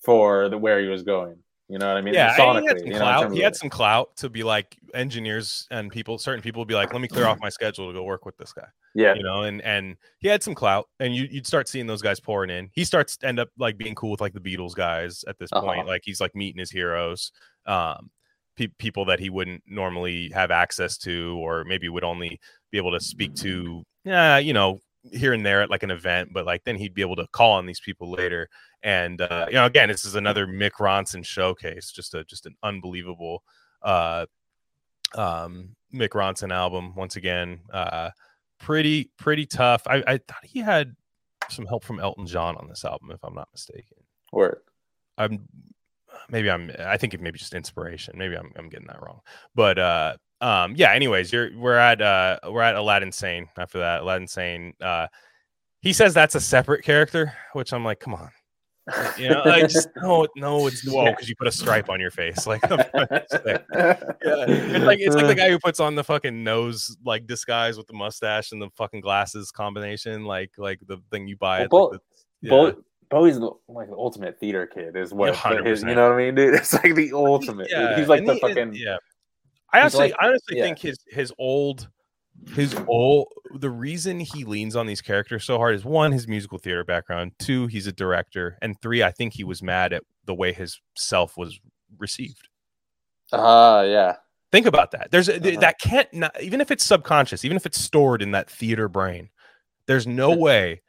for 0.00 0.48
the 0.48 0.56
where 0.56 0.80
he 0.80 0.86
was 0.86 1.02
going. 1.02 1.36
You 1.68 1.78
know 1.78 1.88
what 1.88 1.96
I 1.96 2.00
mean? 2.00 2.14
yeah, 2.14 2.34
and 2.38 2.60
he 2.60 2.68
had 2.68 2.78
some 2.78 2.86
you 2.86 2.92
know, 2.92 2.98
clout. 2.98 3.32
He 3.32 3.40
had 3.40 3.56
some 3.56 3.68
clout 3.68 4.16
to 4.18 4.28
be 4.28 4.44
like 4.44 4.76
engineers 4.94 5.66
and 5.72 5.90
people. 5.90 6.16
Certain 6.16 6.40
people 6.40 6.60
would 6.60 6.68
be 6.68 6.74
like, 6.74 6.92
"Let 6.92 7.02
me 7.02 7.08
clear 7.08 7.26
off 7.26 7.38
my 7.40 7.48
schedule 7.48 7.88
to 7.88 7.92
go 7.92 8.04
work 8.04 8.24
with 8.24 8.36
this 8.36 8.52
guy." 8.52 8.68
yeah, 8.94 9.14
you 9.14 9.24
know, 9.24 9.42
and 9.42 9.60
and 9.62 9.96
he 10.20 10.28
had 10.28 10.44
some 10.44 10.54
clout, 10.54 10.88
and 11.00 11.14
you 11.14 11.26
you'd 11.28 11.46
start 11.46 11.68
seeing 11.68 11.88
those 11.88 12.02
guys 12.02 12.20
pouring 12.20 12.50
in. 12.50 12.70
He 12.72 12.84
starts 12.84 13.16
to 13.18 13.26
end 13.26 13.40
up 13.40 13.48
like 13.58 13.76
being 13.76 13.96
cool 13.96 14.12
with 14.12 14.20
like 14.20 14.32
the 14.32 14.40
Beatles 14.40 14.74
guys 14.74 15.24
at 15.26 15.38
this 15.38 15.50
point. 15.50 15.80
Uh-huh. 15.80 15.88
Like 15.88 16.02
he's 16.04 16.20
like 16.20 16.36
meeting 16.36 16.60
his 16.60 16.70
heroes, 16.70 17.32
um, 17.66 18.10
pe- 18.56 18.68
people 18.78 19.04
that 19.06 19.18
he 19.18 19.28
wouldn't 19.28 19.62
normally 19.66 20.30
have 20.34 20.52
access 20.52 20.96
to, 20.98 21.36
or 21.42 21.64
maybe 21.64 21.88
would 21.88 22.04
only 22.04 22.40
be 22.70 22.78
able 22.78 22.92
to 22.92 23.00
speak 23.00 23.34
to, 23.34 23.82
yeah, 24.04 24.38
you 24.38 24.52
know, 24.52 24.78
here 25.12 25.32
and 25.32 25.44
there 25.44 25.62
at 25.62 25.70
like 25.70 25.82
an 25.82 25.90
event. 25.90 26.30
But 26.32 26.46
like 26.46 26.64
then 26.64 26.76
he'd 26.76 26.94
be 26.94 27.02
able 27.02 27.16
to 27.16 27.26
call 27.32 27.52
on 27.52 27.66
these 27.66 27.80
people 27.80 28.10
later. 28.10 28.48
And 28.82 29.20
uh, 29.20 29.46
you 29.48 29.54
know, 29.54 29.66
again, 29.66 29.88
this 29.88 30.04
is 30.04 30.14
another 30.14 30.46
Mick 30.46 30.72
Ronson 30.72 31.24
showcase. 31.24 31.90
Just 31.90 32.14
a 32.14 32.24
just 32.24 32.46
an 32.46 32.56
unbelievable 32.62 33.42
uh 33.82 34.26
um 35.14 35.76
Mick 35.94 36.10
Ronson 36.10 36.52
album 36.52 36.94
once 36.94 37.16
again. 37.16 37.60
Uh 37.72 38.10
pretty 38.58 39.10
pretty 39.18 39.46
tough. 39.46 39.82
I, 39.86 40.02
I 40.06 40.18
thought 40.18 40.44
he 40.44 40.60
had 40.60 40.96
some 41.50 41.66
help 41.66 41.84
from 41.84 42.00
Elton 42.00 42.26
John 42.26 42.56
on 42.56 42.68
this 42.68 42.84
album, 42.84 43.10
if 43.12 43.22
I'm 43.22 43.34
not 43.34 43.48
mistaken. 43.52 43.98
Or 44.32 44.62
I'm 45.18 45.46
maybe 46.28 46.50
I'm 46.50 46.70
I 46.78 46.96
think 46.96 47.14
it 47.14 47.20
maybe 47.20 47.38
just 47.38 47.54
inspiration. 47.54 48.16
Maybe 48.18 48.36
I'm 48.36 48.52
I'm 48.56 48.68
getting 48.68 48.88
that 48.88 49.02
wrong. 49.02 49.20
But 49.54 49.78
uh 49.78 50.16
um 50.40 50.74
yeah, 50.76 50.92
anyways, 50.92 51.32
you're 51.32 51.50
we're 51.56 51.76
at 51.76 52.00
uh 52.00 52.38
we're 52.50 52.62
at 52.62 52.74
Aladdin 52.74 53.12
Sane 53.12 53.48
after 53.56 53.78
that. 53.78 54.02
Aladdin 54.02 54.28
Sane. 54.28 54.74
Uh 54.80 55.06
he 55.80 55.92
says 55.92 56.14
that's 56.14 56.34
a 56.34 56.40
separate 56.40 56.84
character, 56.84 57.32
which 57.52 57.72
I'm 57.72 57.84
like, 57.84 58.00
come 58.00 58.14
on. 58.14 58.30
You 59.18 59.30
know, 59.30 59.42
like 59.44 59.68
just 59.68 59.88
no, 59.96 60.26
no, 60.36 60.66
it's 60.68 60.86
whoa, 60.88 61.06
because 61.06 61.28
you 61.28 61.34
put 61.36 61.48
a 61.48 61.52
stripe 61.52 61.88
on 61.90 61.98
your 62.00 62.10
face. 62.10 62.46
Like 62.46 62.60
yeah, 62.62 62.78
it's 63.72 64.84
like 64.84 64.98
it's 65.00 65.16
like 65.16 65.26
the 65.26 65.34
guy 65.34 65.48
who 65.50 65.58
puts 65.58 65.80
on 65.80 65.94
the 65.94 66.04
fucking 66.04 66.44
nose 66.44 66.96
like 67.04 67.26
disguise 67.26 67.76
with 67.76 67.86
the 67.88 67.94
mustache 67.94 68.52
and 68.52 68.62
the 68.62 68.70
fucking 68.76 69.00
glasses 69.00 69.50
combination, 69.50 70.24
like 70.24 70.52
like 70.56 70.80
the 70.86 70.98
thing 71.10 71.26
you 71.26 71.36
buy. 71.36 71.66
Well, 71.70 71.86
at, 71.86 71.92
like, 71.92 72.00
the, 72.42 72.48
Bo- 72.48 72.66
yeah. 72.66 72.72
Bowie's 73.10 73.38
like 73.38 73.88
the 73.88 73.96
ultimate 73.96 74.38
theater 74.38 74.66
kid, 74.66 74.96
is 74.96 75.12
what 75.12 75.36
his, 75.64 75.82
you 75.82 75.94
know 75.94 76.08
what 76.08 76.12
I 76.14 76.24
mean, 76.24 76.34
dude? 76.34 76.54
It's 76.60 76.72
like 76.74 76.94
the 76.94 77.12
ultimate. 77.12 77.68
Yeah, 77.70 77.96
He's 77.96 78.08
like 78.08 78.24
the 78.26 78.34
he- 78.34 78.40
fucking. 78.40 78.74
yeah. 78.74 78.96
I 79.76 79.86
actually, 79.86 80.08
like- 80.08 80.14
I 80.20 80.26
honestly 80.28 80.56
yeah. 80.58 80.64
think 80.64 80.78
his 80.78 80.98
his 81.08 81.32
old, 81.38 81.88
his 82.54 82.74
old. 82.86 83.28
The 83.54 83.70
reason 83.70 84.20
he 84.20 84.44
leans 84.44 84.76
on 84.76 84.86
these 84.86 85.00
characters 85.00 85.44
so 85.44 85.56
hard 85.58 85.74
is 85.74 85.84
one, 85.84 86.12
his 86.12 86.28
musical 86.28 86.58
theater 86.58 86.84
background. 86.84 87.32
Two, 87.38 87.66
he's 87.66 87.86
a 87.86 87.92
director, 87.92 88.58
and 88.62 88.80
three, 88.82 89.02
I 89.02 89.10
think 89.10 89.32
he 89.34 89.44
was 89.44 89.62
mad 89.62 89.92
at 89.92 90.02
the 90.24 90.34
way 90.34 90.52
his 90.52 90.80
self 90.96 91.36
was 91.36 91.58
received. 91.98 92.48
Ah, 93.32 93.82
yeah. 93.82 94.16
Think 94.52 94.66
about 94.66 94.92
that. 94.92 95.10
There's 95.10 95.28
Uh-huh. 95.28 95.60
that 95.60 95.80
can't 95.80 96.12
not, 96.12 96.40
even 96.40 96.60
if 96.60 96.70
it's 96.70 96.84
subconscious, 96.84 97.44
even 97.44 97.56
if 97.56 97.66
it's 97.66 97.80
stored 97.80 98.22
in 98.22 98.30
that 98.32 98.48
theater 98.50 98.88
brain. 98.88 99.30
There's 99.86 100.06
no 100.06 100.36
way 100.36 100.82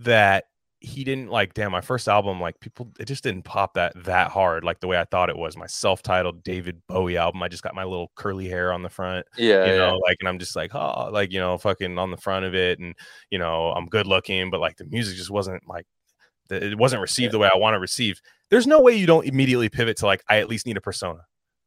that 0.00 0.44
he 0.82 1.04
didn't 1.04 1.28
like. 1.28 1.54
Damn, 1.54 1.70
my 1.72 1.80
first 1.80 2.08
album, 2.08 2.40
like 2.40 2.58
people, 2.60 2.90
it 2.98 3.04
just 3.06 3.22
didn't 3.22 3.42
pop 3.42 3.74
that 3.74 3.92
that 4.04 4.30
hard, 4.30 4.64
like 4.64 4.80
the 4.80 4.86
way 4.88 4.98
I 4.98 5.04
thought 5.04 5.30
it 5.30 5.36
was. 5.36 5.56
My 5.56 5.66
self-titled 5.66 6.42
David 6.42 6.82
Bowie 6.88 7.16
album. 7.16 7.42
I 7.42 7.48
just 7.48 7.62
got 7.62 7.74
my 7.74 7.84
little 7.84 8.10
curly 8.16 8.48
hair 8.48 8.72
on 8.72 8.82
the 8.82 8.88
front 8.88 9.24
Yeah, 9.36 9.64
you 9.64 9.72
yeah. 9.72 9.78
know, 9.78 9.96
like, 9.98 10.16
and 10.20 10.28
I'm 10.28 10.38
just 10.38 10.56
like, 10.56 10.74
oh, 10.74 11.08
like, 11.12 11.32
you 11.32 11.38
know, 11.40 11.56
fucking 11.58 11.98
on 11.98 12.10
the 12.10 12.16
front 12.16 12.44
of 12.44 12.54
it, 12.54 12.78
and 12.80 12.94
you 13.30 13.38
know, 13.38 13.70
I'm 13.72 13.86
good 13.86 14.06
looking, 14.06 14.50
but 14.50 14.60
like 14.60 14.76
the 14.76 14.84
music 14.86 15.16
just 15.16 15.30
wasn't 15.30 15.62
like, 15.68 15.86
the- 16.48 16.72
it 16.72 16.78
wasn't 16.78 17.00
received 17.02 17.32
the 17.32 17.38
way 17.38 17.48
I 17.52 17.56
want 17.56 17.74
to 17.74 17.78
receive. 17.78 18.20
There's 18.50 18.66
no 18.66 18.80
way 18.80 18.94
you 18.96 19.06
don't 19.06 19.26
immediately 19.26 19.68
pivot 19.68 19.96
to 19.98 20.06
like, 20.06 20.22
I 20.28 20.38
at 20.38 20.48
least 20.48 20.66
need 20.66 20.76
a 20.76 20.80
persona, 20.82 21.20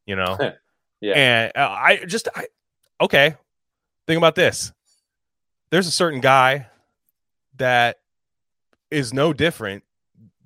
you 0.06 0.16
know, 0.16 0.36
Yeah. 1.00 1.14
and 1.14 1.52
uh, 1.56 1.68
I 1.68 2.04
just, 2.06 2.28
I, 2.34 2.46
okay, 3.00 3.34
think 4.06 4.18
about 4.18 4.34
this. 4.34 4.72
There's 5.70 5.86
a 5.86 5.90
certain 5.92 6.20
guy 6.20 6.68
that 7.56 7.96
is 8.90 9.12
no 9.12 9.32
different 9.32 9.84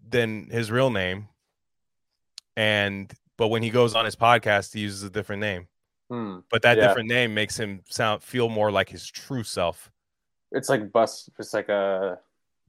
than 0.09 0.49
his 0.51 0.71
real 0.71 0.91
name, 0.91 1.29
and 2.57 3.13
but 3.37 3.49
when 3.49 3.63
he 3.63 3.71
goes 3.71 3.95
on 3.95 4.05
his 4.05 4.17
podcast, 4.17 4.75
he 4.75 4.81
uses 4.81 5.03
a 5.03 5.11
different 5.11 5.41
name 5.41 5.67
Hmm. 6.11 6.41
but 6.51 6.63
that 6.63 6.77
Yeah. 6.77 6.89
different 6.89 7.09
name 7.09 7.35
makes 7.35 7.57
him 7.59 7.83
sound 7.89 8.23
feel 8.23 8.49
more 8.49 8.71
like 8.73 8.89
his 8.89 9.07
true 9.07 9.45
self. 9.45 9.91
It's 10.51 10.69
like 10.69 10.91
bust. 10.91 11.31
It's 11.39 11.55
like 11.55 11.69
a 11.69 12.19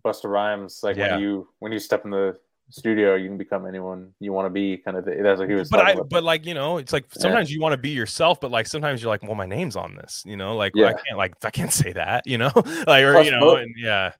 Busta 0.05 0.29
Rhymes. 0.29 0.81
Like 0.83 0.95
Yeah. 0.95 1.13
when 1.15 1.21
you 1.23 1.49
when 1.59 1.71
you 1.71 1.79
step 1.79 2.05
in 2.05 2.11
the 2.11 2.37
studio, 2.69 3.15
you 3.15 3.27
can 3.27 3.37
become 3.37 3.65
anyone 3.65 4.13
you 4.19 4.31
want 4.31 4.45
to 4.45 4.49
be. 4.51 4.77
Kind 4.77 4.95
of. 4.95 5.05
That's 5.05 5.39
what 5.39 5.49
he 5.49 5.55
was. 5.55 5.69
But 5.69 5.79
I, 5.87 5.91
about. 5.93 6.09
but 6.09 6.23
like 6.23 6.45
you 6.45 6.53
know, 6.53 6.77
it's 6.77 6.93
like 6.93 7.05
Yeah. 7.15 7.21
sometimes 7.23 7.51
you 7.51 7.59
want 7.59 7.73
to 7.73 7.77
be 7.77 7.89
yourself, 7.89 8.39
but 8.39 8.51
like 8.51 8.67
sometimes 8.67 9.01
you're 9.01 9.09
like, 9.09 9.23
well, 9.23 9.33
my 9.35 9.47
name's 9.47 9.75
on 9.75 9.95
this, 9.95 10.21
you 10.25 10.37
know, 10.37 10.55
like 10.55 10.77
I 10.77 10.93
can't 10.93 11.17
like 11.17 11.43
I 11.43 11.49
can't 11.49 11.73
say 11.83 11.93
that, 11.93 12.27
you 12.27 12.37
know, 12.37 12.51
like 12.87 13.03
or 13.03 13.13
Plus 13.13 13.25
you 13.25 13.31
know, 13.31 13.55
and 13.55 13.73
yeah, 13.77 14.13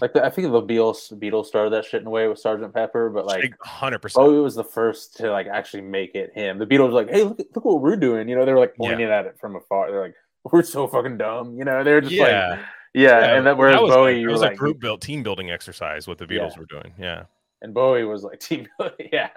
like 0.00 0.12
the, 0.12 0.24
I 0.24 0.30
think 0.30 0.52
the 0.52 0.62
Beatles 0.62 1.12
Beatles 1.18 1.46
started 1.46 1.70
that 1.72 1.84
shit 1.84 2.00
in 2.02 2.06
a 2.06 2.10
way 2.10 2.28
with 2.28 2.38
Sergeant 2.38 2.72
Pepper, 2.72 3.10
but 3.10 3.26
like 3.26 3.52
hundred 3.60 3.98
percent. 4.00 4.24
Bowie 4.24 4.40
was 4.40 4.54
the 4.54 4.64
first 4.64 5.16
to 5.16 5.30
like 5.30 5.46
actually 5.48 5.82
make 5.82 6.14
it 6.14 6.32
him. 6.34 6.58
The 6.58 6.66
Beatles 6.66 6.88
were 6.88 7.02
like, 7.02 7.10
"Hey, 7.10 7.24
look, 7.24 7.38
look 7.54 7.64
what 7.64 7.80
we're 7.80 7.96
doing." 7.96 8.28
You 8.28 8.36
know, 8.36 8.44
they 8.44 8.52
were 8.52 8.60
like 8.60 8.76
pointing 8.76 9.08
at 9.08 9.26
it 9.26 9.38
from 9.40 9.56
afar. 9.56 9.90
They're 9.90 10.02
like, 10.02 10.14
"We're 10.44 10.62
so 10.62 10.86
fucking 10.86 11.18
dumb." 11.18 11.56
You 11.58 11.64
know, 11.64 11.82
they're 11.82 12.00
just 12.00 12.14
like, 12.14 12.28
Yeah, 12.28 12.62
yeah. 12.94 13.34
And 13.34 13.46
that 13.46 13.56
whereas 13.56 13.80
was 13.80 13.90
Bowie, 13.90 14.22
it 14.22 14.26
was 14.28 14.40
like, 14.40 14.52
a 14.52 14.56
group 14.56 14.78
built 14.78 15.00
team 15.00 15.22
building 15.22 15.50
exercise 15.50 16.06
what 16.06 16.18
the 16.18 16.26
Beatles 16.26 16.52
Yeah. 16.54 16.60
were 16.60 16.66
doing. 16.66 16.94
Yeah, 16.98 17.24
and 17.60 17.74
Bowie 17.74 18.04
was 18.04 18.22
like 18.22 18.38
team, 18.40 18.68
yeah, 19.12 19.30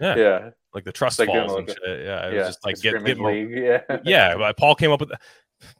Yeah. 0.00 0.16
yeah, 0.16 0.50
like 0.72 0.84
the 0.84 0.92
trust 0.92 1.18
Like 1.18 1.28
falls 1.28 1.52
and 1.54 1.66
like 1.66 1.76
shit. 1.84 2.04
Yeah, 2.04 2.28
it 2.28 2.34
yeah. 2.34 2.38
was 2.38 2.48
just 2.48 2.64
like 2.64 2.80
get, 2.80 3.04
get 3.04 3.18
more, 3.18 3.32
yeah, 3.32 3.80
yeah. 4.04 4.36
But 4.36 4.56
Paul 4.56 4.76
came 4.76 4.92
up 4.92 5.00
with 5.00 5.10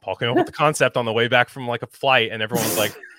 Paul 0.01 0.15
came 0.15 0.29
up 0.29 0.35
with 0.35 0.45
the 0.45 0.51
concept 0.51 0.97
on 0.97 1.05
the 1.05 1.13
way 1.13 1.27
back 1.27 1.49
from 1.49 1.67
like 1.67 1.81
a 1.81 1.87
flight, 1.87 2.29
and 2.31 2.41
everyone 2.43 2.65
was 2.65 2.77
like, 2.77 2.93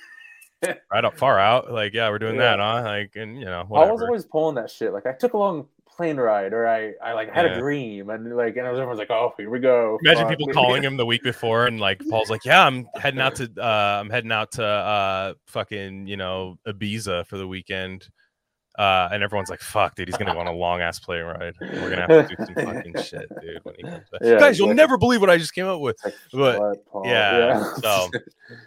right 0.92 1.04
up 1.04 1.16
far 1.18 1.38
out, 1.38 1.72
like 1.72 1.92
yeah, 1.94 2.08
we're 2.10 2.18
doing 2.18 2.36
Yeah. 2.36 2.56
that, 2.56 2.58
huh? 2.58 2.82
Like 2.84 3.16
and 3.16 3.38
you 3.38 3.44
know, 3.44 3.66
I 3.74 3.90
was 3.90 4.02
always 4.02 4.24
pulling 4.24 4.54
that 4.56 4.70
shit. 4.70 4.92
Like 4.92 5.06
I 5.06 5.12
took 5.12 5.32
a 5.34 5.38
long 5.38 5.66
plane 5.86 6.16
ride, 6.16 6.52
or 6.54 6.66
I, 6.66 6.94
I 7.04 7.12
like 7.12 7.32
had 7.32 7.44
Yeah. 7.44 7.56
a 7.56 7.58
dream, 7.60 8.08
and 8.10 8.34
like, 8.36 8.56
and 8.56 8.66
everyone's 8.66 8.98
like, 8.98 9.10
"Oh, 9.10 9.34
here 9.36 9.50
we 9.50 9.58
go." 9.58 9.98
Imagine 10.04 10.22
Fuck. 10.26 10.38
people 10.38 10.52
calling 10.52 10.82
him 10.82 10.96
the 10.96 11.04
week 11.06 11.22
before, 11.22 11.66
and 11.66 11.78
like 11.78 12.00
Paul's 12.08 12.30
like, 12.30 12.44
"Yeah, 12.44 12.66
I'm 12.66 12.86
heading 12.94 13.20
out 13.20 13.34
to, 13.36 13.50
uh, 13.58 13.98
I'm 14.00 14.08
heading 14.08 14.32
out 14.32 14.52
to, 14.52 14.64
uh, 14.64 15.34
fucking, 15.46 16.06
you 16.06 16.16
know, 16.16 16.56
Ibiza 16.66 17.26
for 17.26 17.36
the 17.36 17.46
weekend." 17.46 18.08
Uh, 18.78 19.08
and 19.12 19.22
everyone's 19.22 19.50
like, 19.50 19.60
"Fuck, 19.60 19.94
dude, 19.96 20.08
he's 20.08 20.16
gonna 20.16 20.32
go 20.32 20.40
on 20.40 20.46
a 20.46 20.52
long 20.52 20.80
ass 20.80 20.98
plane 20.98 21.24
ride. 21.24 21.54
We're 21.60 21.90
gonna 21.90 22.06
have 22.08 22.28
to 22.28 22.36
do 22.36 22.44
some 22.44 22.54
fucking 22.74 22.94
shit, 23.02 23.28
dude." 23.40 23.60
When 23.64 23.74
he 23.76 23.82
comes 23.82 24.08
back. 24.10 24.20
Yeah, 24.22 24.38
Guys, 24.38 24.58
you'll 24.58 24.72
never 24.74 24.96
believe 24.96 25.20
what 25.20 25.28
I 25.28 25.36
just 25.36 25.54
came 25.54 25.66
up 25.66 25.80
with. 25.80 25.96
But, 26.32 26.58
"What, 26.58 26.86
Paul?" 26.86 27.02
yeah, 27.06 27.74
so- 27.74 28.08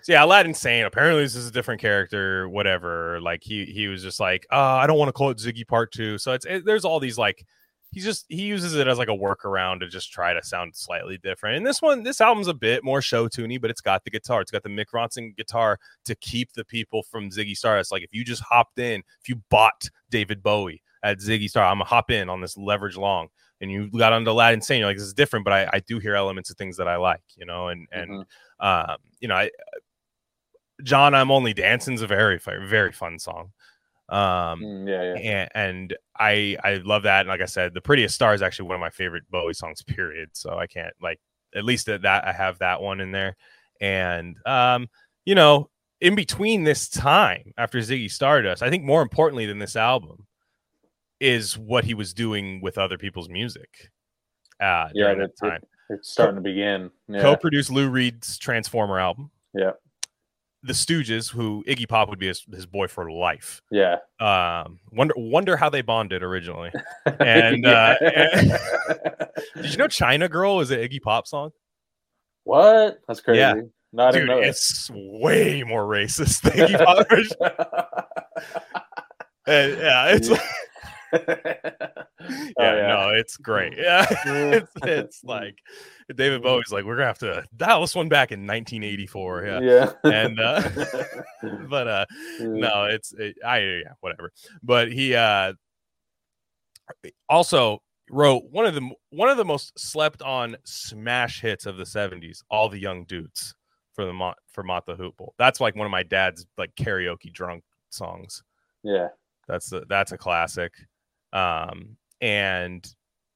So 0.01 0.11
yeah, 0.11 0.23
Aladdin 0.23 0.53
Sane. 0.53 0.85
Apparently, 0.85 1.23
this 1.23 1.35
is 1.35 1.47
a 1.47 1.51
different 1.51 1.81
character. 1.81 2.47
Whatever. 2.49 3.19
Like 3.21 3.43
he 3.43 3.65
he 3.65 3.87
was 3.87 4.01
just 4.03 4.19
like, 4.19 4.45
uh, 4.51 4.55
I 4.55 4.87
don't 4.87 4.97
want 4.97 5.09
to 5.09 5.13
call 5.13 5.29
it 5.31 5.37
Ziggy 5.37 5.67
Part 5.67 5.91
Two. 5.91 6.17
So 6.19 6.33
it's 6.33 6.45
it, 6.45 6.65
there's 6.65 6.85
all 6.85 6.99
these 6.99 7.17
like 7.17 7.45
he's 7.95 8.03
just 8.03 8.25
he 8.27 8.41
uses 8.43 8.75
it 8.75 8.87
as 8.87 8.97
like 8.97 9.07
a 9.07 9.11
workaround 9.11 9.79
to 9.79 9.87
just 9.87 10.11
try 10.11 10.33
to 10.33 10.43
sound 10.43 10.75
slightly 10.75 11.17
different. 11.17 11.55
And 11.55 11.65
this 11.65 11.81
one, 11.81 12.03
this 12.03 12.19
album's 12.19 12.49
a 12.49 12.53
bit 12.53 12.83
more 12.83 13.01
show 13.01 13.29
tuney, 13.29 13.59
but 13.59 13.71
it's 13.71 13.79
got 13.79 14.03
the 14.03 14.11
guitar. 14.11 14.41
It's 14.41 14.51
got 14.51 14.63
the 14.63 14.69
Mick 14.69 14.87
Ronson 14.93 15.33
guitar 15.37 15.79
to 16.03 16.13
keep 16.15 16.51
the 16.51 16.65
people 16.65 17.01
from 17.03 17.29
Ziggy 17.29 17.55
Stardust. 17.57 17.91
Like 17.91 18.03
if 18.03 18.13
you 18.13 18.25
just 18.25 18.43
hopped 18.43 18.77
in, 18.79 19.01
if 19.21 19.29
you 19.29 19.41
bought 19.49 19.89
David 20.09 20.43
Bowie 20.43 20.81
at 21.03 21.19
Ziggy 21.19 21.49
Star, 21.49 21.63
I'm 21.65 21.75
gonna 21.77 21.85
hop 21.85 22.11
in 22.11 22.29
on 22.29 22.41
this 22.41 22.57
leverage 22.57 22.97
long. 22.97 23.29
And 23.61 23.71
you 23.71 23.89
got 23.89 24.11
onto 24.11 24.29
Aladdin 24.31 24.61
Sane, 24.61 24.79
you're 24.79 24.89
like, 24.89 24.97
this 24.97 25.05
is 25.07 25.13
different, 25.13 25.45
but 25.45 25.53
I, 25.53 25.69
I 25.71 25.79
do 25.79 25.97
hear 25.99 26.13
elements 26.15 26.49
of 26.49 26.57
things 26.57 26.75
that 26.75 26.89
I 26.89 26.97
like, 26.97 27.23
you 27.37 27.45
know, 27.45 27.69
and 27.69 27.87
and 27.93 28.11
Mhm. 28.11 28.25
um, 28.91 28.97
you 29.21 29.29
know, 29.29 29.35
I 29.35 29.49
John, 30.83 31.15
I'm 31.15 31.31
only 31.31 31.53
dancing's 31.53 32.01
a 32.01 32.07
very 32.07 32.37
very 32.39 32.91
fun 32.91 33.17
song. 33.19 33.53
Um, 34.09 34.59
Mm, 34.61 34.87
yeah, 34.87 35.03
yeah. 35.03 35.31
and, 35.31 35.49
and 35.55 35.97
I 36.19 36.57
I 36.63 36.75
love 36.75 37.03
that. 37.03 37.21
And 37.21 37.29
like 37.29 37.41
I 37.41 37.45
said, 37.45 37.73
the 37.73 37.81
prettiest 37.81 38.15
star 38.15 38.33
is 38.33 38.41
actually 38.41 38.67
one 38.67 38.75
of 38.75 38.81
my 38.81 38.89
favorite 38.89 39.23
Bowie 39.29 39.53
songs. 39.53 39.81
Period. 39.81 40.29
So 40.33 40.57
I 40.57 40.67
can't 40.67 40.93
like 41.01 41.19
at 41.55 41.65
least 41.65 41.85
that 41.87 42.05
I 42.05 42.31
have 42.31 42.59
that 42.59 42.81
one 42.81 42.99
in 42.99 43.11
there. 43.11 43.35
And 43.81 44.35
um, 44.45 44.87
you 45.25 45.35
know, 45.35 45.69
in 46.01 46.15
between 46.15 46.63
this 46.63 46.87
time 46.89 47.53
after 47.57 47.79
Ziggy 47.79 48.11
Stardust, 48.11 48.61
I 48.61 48.69
think 48.69 48.83
more 48.83 49.01
importantly 49.01 49.45
than 49.45 49.59
this 49.59 49.75
album 49.75 50.25
is 51.19 51.57
what 51.57 51.85
he 51.85 51.93
was 51.93 52.13
doing 52.13 52.61
with 52.61 52.77
other 52.77 52.97
people's 52.97 53.29
music. 53.29 53.89
Uh, 54.59 54.89
Yeah, 54.93 55.05
during 55.13 55.19
that 55.19 55.31
that's 55.39 55.41
it. 55.41 55.49
time. 55.49 55.61
It's 55.89 56.11
starting 56.11 56.35
to 56.35 56.41
begin. 56.41 56.89
Yeah, 57.07 57.21
Co-produced 57.21 57.71
Lou 57.71 57.89
Reed's 57.89 58.37
Transformer 58.37 58.99
album. 58.99 59.29
Yeah. 59.53 59.71
The 60.65 60.73
Stooges, 60.73 61.31
who 61.31 61.63
Iggy 61.67 61.87
Pop 61.87 62.09
would 62.09 62.19
be 62.19 62.27
his, 62.27 62.43
his 62.53 62.65
boy 62.65 62.87
for 62.87 63.11
life. 63.11 63.61
yeah. 63.71 63.97
Um, 64.19 64.79
wonder 64.91 65.13
wonder 65.17 65.57
how 65.57 65.69
they 65.69 65.81
bonded 65.81 66.23
originally. 66.23 66.71
And, 67.19 67.65
uh, 67.65 67.95
Yeah. 68.01 68.57
Did 69.55 69.71
you 69.71 69.77
know 69.77 69.87
China 69.87 70.27
Girl 70.27 70.59
is 70.59 70.71
an 70.71 70.79
Iggy 70.79 71.01
Pop 71.01 71.27
song? 71.27 71.51
What? 72.43 72.99
That's 73.07 73.21
crazy. 73.21 73.39
Yeah. 73.39 73.53
No, 73.93 74.07
I 74.07 74.11
didn't 74.11 74.27
Dude, 74.27 74.43
it's 74.45 74.89
way 74.93 75.63
more 75.63 75.83
racist 75.83 76.41
than 76.41 76.67
he 76.67 76.75
bothers. 76.77 77.31
And, 79.47 79.77
yeah, 79.77 80.07
it's 80.07 80.29
Yeah. 80.29 80.37
yeah. 82.59 82.87
no, 82.87 83.09
it's 83.13 83.37
great. 83.37 83.73
Yeah, 83.85 84.05
it's, 84.25 84.71
it's 84.83 85.23
like 85.23 85.59
David 86.15 86.41
Bowie's 86.41 86.71
like, 86.71 86.85
we're 86.85 86.95
gonna 86.95 87.07
have 87.07 87.19
to 87.19 87.45
dial 87.55 87.81
this 87.81 87.95
one 87.95 88.09
back 88.09 88.31
in 88.31 88.47
1984. 88.47 89.43
Yeah, 89.45 89.59
yeah. 89.59 89.91
and 90.03 90.39
uh, 90.39 90.69
but 91.69 91.87
uh, 91.87 92.05
no, 92.39 92.85
it's 92.85 93.13
it, 93.13 93.35
I 93.45 93.59
yeah, 93.59 93.93
whatever. 93.99 94.31
But 94.63 94.91
he 94.91 95.13
uh 95.15 95.53
also 97.29 97.81
wrote 98.09 98.43
one 98.49 98.65
of 98.65 98.75
the 98.75 98.89
one 99.09 99.29
of 99.29 99.37
the 99.37 99.45
most 99.45 99.77
slept 99.77 100.21
on 100.21 100.55
smash 100.63 101.41
hits 101.41 101.65
of 101.65 101.77
the 101.77 101.83
70s, 101.83 102.43
All 102.49 102.69
the 102.69 102.79
Young 102.79 103.03
Dudes 103.05 103.55
for 103.93 104.05
the 104.05 104.33
for 104.51 104.63
the 104.63 104.95
Hoople. 104.95 105.29
That's 105.37 105.59
like 105.59 105.75
one 105.75 105.85
of 105.85 105.91
my 105.91 106.03
dad's 106.03 106.45
like 106.57 106.75
karaoke 106.75 107.31
drunk 107.31 107.63
songs. 107.89 108.43
yeah. 108.83 109.09
That's 109.47 109.71
a, 109.73 109.83
that's 109.87 110.11
a 110.11 110.17
classic. 110.17 110.73
Um, 111.35 111.97
and 112.21 112.87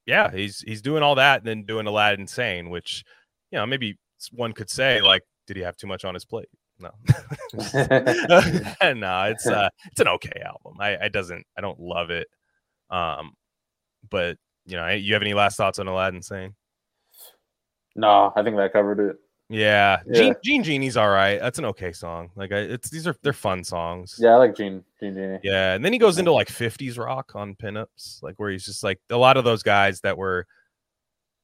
yeah, 0.05 0.31
he's 0.31 0.61
he's 0.61 0.81
doing 0.81 1.03
all 1.03 1.15
that 1.15 1.39
and 1.39 1.47
then 1.47 1.63
doing 1.63 1.85
Aladdin 1.85 2.27
Sane, 2.27 2.69
which 2.69 3.03
you 3.51 3.59
know 3.59 3.65
maybe 3.65 3.97
one 4.31 4.53
could 4.53 4.69
say 4.69 5.01
like, 5.01 5.23
did 5.47 5.57
he 5.57 5.63
have 5.63 5.75
too 5.75 5.87
much 5.87 6.05
on 6.05 6.13
his 6.13 6.25
plate? 6.25 6.49
No, 6.79 6.91
no, 7.53 9.23
it's 9.23 9.45
uh, 9.45 9.69
it's 9.91 9.99
an 9.99 10.07
okay 10.07 10.41
album. 10.45 10.77
I, 10.79 10.97
I 10.97 11.07
doesn't 11.09 11.45
I 11.57 11.61
don't 11.61 11.79
love 11.79 12.09
it. 12.09 12.27
Um, 12.89 13.33
but 14.09 14.37
you 14.65 14.77
know, 14.77 14.87
you 14.87 15.13
have 15.13 15.21
any 15.21 15.33
last 15.33 15.57
thoughts 15.57 15.79
on 15.79 15.87
Aladdin 15.87 16.21
Sane? 16.21 16.55
no, 17.95 18.31
I 18.35 18.43
think 18.43 18.55
that 18.55 18.71
covered 18.71 18.99
it. 18.99 19.17
Yeah, 19.49 19.99
Yeah. 20.05 20.13
Gene, 20.21 20.35
Gene 20.43 20.63
Genie's 20.63 20.95
all 20.97 21.09
right. 21.09 21.39
That's 21.39 21.57
an 21.57 21.65
okay 21.65 21.91
song. 21.91 22.29
Like, 22.35 22.51
I, 22.51 22.57
it's 22.59 22.89
these 22.89 23.07
are 23.07 23.15
they're 23.23 23.33
fun 23.33 23.63
songs. 23.63 24.15
Yeah, 24.19 24.29
I 24.31 24.35
like 24.35 24.55
Gene 24.55 24.83
Gene 24.99 25.15
Genie. 25.15 25.39
Yeah, 25.43 25.73
and 25.73 25.83
then 25.83 25.91
he 25.91 25.97
goes 25.99 26.19
into 26.19 26.31
like 26.31 26.47
50s 26.49 26.97
rock 27.03 27.31
on 27.35 27.55
pinups, 27.55 28.21
like 28.21 28.35
where 28.39 28.51
he's 28.51 28.65
just 28.65 28.83
like 28.83 28.99
a 29.09 29.17
lot 29.17 29.37
of 29.37 29.43
those 29.43 29.63
guys 29.63 30.01
that 30.01 30.17
were 30.17 30.45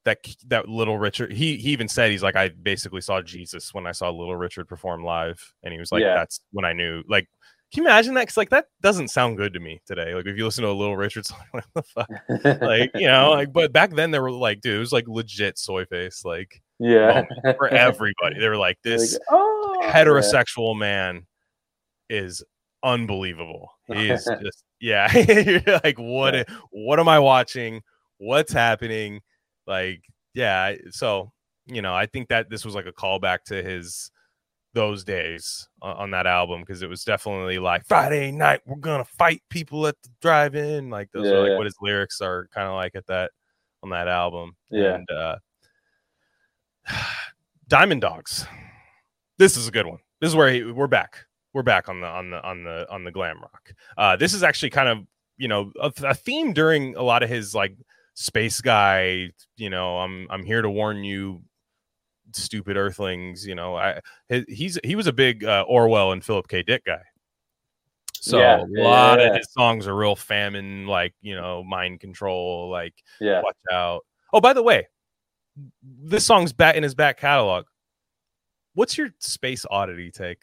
that 0.06 0.20
that 0.48 0.70
Little 0.70 1.00
Richard. 1.00 1.34
He 1.34 1.58
he 1.58 1.72
even 1.72 1.88
said 1.88 2.12
he's 2.12 2.22
like 2.22 2.36
I 2.36 2.50
basically 2.50 3.02
saw 3.02 3.22
Jesus 3.24 3.74
when 3.74 3.88
I 3.88 3.92
saw 3.92 4.10
Little 4.12 4.36
Richard 4.36 4.68
perform 4.68 5.04
live, 5.04 5.54
and 5.64 5.74
he 5.74 5.80
was 5.80 5.92
like 5.92 6.02
Yeah. 6.02 6.14
that's 6.16 6.42
when 6.52 6.64
I 6.64 6.74
knew. 6.74 7.02
Like, 7.10 7.28
can 7.74 7.82
you 7.84 7.90
imagine 7.90 8.14
that? 8.14 8.22
Because 8.22 8.38
like 8.38 8.52
that 8.52 8.68
doesn't 8.84 9.08
sound 9.08 9.38
good 9.38 9.54
to 9.54 9.60
me 9.60 9.82
today. 9.88 10.14
Like 10.14 10.28
if 10.28 10.38
you 10.38 10.46
listen 10.46 10.64
to 10.64 10.70
a 10.70 10.74
Little 10.74 10.96
Richard 10.96 11.26
song, 11.26 11.40
what 11.52 11.66
the 11.74 11.82
fuck? 11.82 12.10
like 12.62 12.92
you 12.94 13.08
know, 13.08 13.32
like 13.32 13.52
but 13.52 13.74
back 13.74 13.96
then 13.96 14.12
they 14.12 14.20
were 14.20 14.32
like, 14.32 14.62
dude, 14.62 14.76
it 14.76 14.80
was 14.80 14.94
like 14.94 15.08
legit 15.08 15.58
soy 15.58 15.86
face, 15.86 16.24
like 16.24 16.62
yeah. 16.80 17.24
for 17.58 17.68
everybody. 17.70 18.40
They 18.40 18.48
were 18.50 18.58
like 18.58 18.78
this 18.84 19.14
Like, 19.14 19.22
oh, 19.32 19.80
yeah. 19.82 19.94
heterosexual 19.94 20.78
man 20.78 21.26
is 22.10 22.44
unbelievable. 22.84 23.70
He 23.88 24.10
is 24.10 24.26
just 24.44 24.64
yeah. 24.80 25.12
You're 25.18 25.80
like, 25.84 25.98
what? 25.98 26.34
Yeah. 26.36 26.44
What 26.72 27.00
am 27.00 27.08
I 27.08 27.20
watching? 27.20 27.82
What's 28.18 28.54
happening? 28.54 29.22
Like, 29.68 30.02
yeah. 30.34 30.76
So 30.92 31.32
you 31.68 31.82
know, 31.82 31.96
I 31.96 32.06
think 32.06 32.28
that 32.30 32.50
this 32.50 32.64
was 32.64 32.76
like 32.76 32.86
a 32.86 32.92
callback 32.94 33.40
to 33.48 33.64
his 33.64 34.12
those 34.76 35.04
days 35.06 35.68
on, 35.82 35.96
on 35.96 36.12
that 36.12 36.28
album 36.28 36.60
because 36.60 36.82
it 36.82 36.90
was 36.90 37.04
definitely 37.06 37.58
like 37.60 37.86
Friday 37.88 38.30
night 38.30 38.60
we're 38.66 38.76
gonna 38.76 39.06
fight 39.06 39.42
people 39.50 39.88
at 39.88 39.96
the 40.04 40.10
drive-in. 40.22 40.90
Like 40.90 41.10
those 41.14 41.28
are 41.28 41.34
Yeah. 41.46 41.50
like 41.52 41.58
what 41.58 41.66
his 41.66 41.78
lyrics 41.82 42.20
are 42.22 42.48
kind 42.54 42.68
of 42.68 42.76
like 42.76 42.94
at 42.94 43.08
that 43.08 43.32
on 43.84 43.90
that 43.92 44.08
album. 44.10 44.56
Yeah. 44.70 44.96
And 44.96 45.10
uh 45.10 45.38
Diamond 47.68 48.02
Dogs. 48.02 48.46
This 49.38 49.58
is 49.58 49.68
a 49.68 49.72
good 49.72 49.86
one. 49.86 50.00
This 50.22 50.30
is 50.30 50.36
where 50.36 50.52
he, 50.52 50.64
we're 50.64 50.88
back. 50.88 51.26
We're 51.54 51.64
back 51.64 51.88
on 51.90 52.02
the 52.02 52.08
on 52.08 52.30
the 52.32 52.44
on 52.44 52.64
the 52.64 52.86
on 52.92 53.04
the 53.04 53.12
glam 53.12 53.40
rock. 53.42 53.74
Uh, 53.98 54.16
this 54.18 54.34
is 54.34 54.44
actually 54.44 54.72
kind 54.72 54.90
of 54.90 55.00
you 55.38 55.48
know 55.48 55.72
a, 55.82 55.92
a 56.04 56.14
theme 56.14 56.54
during 56.54 56.96
a 56.96 57.02
lot 57.02 57.24
of 57.24 57.30
his 57.30 57.56
like 57.56 57.78
space 58.14 58.60
guy. 58.62 59.30
You 59.58 59.70
know, 59.70 59.98
I'm 59.98 60.28
I'm 60.30 60.44
here 60.44 60.62
to 60.62 60.70
warn 60.70 61.04
you, 61.04 61.42
stupid 62.34 62.76
Earthlings. 62.78 63.46
You 63.48 63.56
know, 63.56 63.76
I 63.76 64.02
he- 64.28 64.46
he's 64.50 64.78
he 64.84 64.96
was 64.96 65.08
a 65.08 65.14
big 65.14 65.46
uh, 65.46 65.64
Orwell 65.68 66.12
and 66.12 66.24
Philip 66.24 66.48
K. 66.50 66.62
Dick 66.62 66.84
guy. 66.86 67.02
So 68.16 68.40
Yeah, 68.40 68.58
a 68.64 68.82
lot 68.82 69.20
yeah, 69.20 69.28
of 69.28 69.36
his 69.36 69.48
songs 69.52 69.88
are 69.88 69.96
real 69.96 70.16
famine, 70.16 70.88
like 70.88 71.14
you 71.22 71.36
know, 71.36 71.64
mind 71.64 72.00
control, 72.02 72.70
like 72.70 72.96
Yeah. 73.22 73.42
watch 73.42 73.56
out. 73.72 74.02
Oh, 74.34 74.42
by 74.42 74.52
the 74.54 74.64
way, 74.64 74.88
this 75.84 76.26
song's 76.26 76.54
back 76.54 76.76
in 76.76 76.84
his 76.84 76.96
back 76.96 77.18
catalog. 77.20 77.66
What's 78.74 78.98
your 78.98 79.10
space 79.20 79.66
oddity 79.70 80.12
take? 80.12 80.40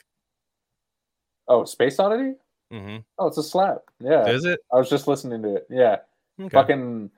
Oh, 1.49 1.65
Space 1.65 1.99
Oddity? 1.99 2.35
Mm-hmm. 2.73 2.99
Oh, 3.19 3.27
it's 3.27 3.37
a 3.37 3.43
slap. 3.43 3.79
Yeah. 4.01 4.27
Is 4.29 4.45
it? 4.45 4.61
I 4.73 4.77
was 4.77 4.89
just 4.89 5.07
listening 5.09 5.43
to 5.43 5.57
it. 5.57 5.67
Yeah. 5.69 5.97
Okay. 6.41 6.49
Fucking 6.49 7.11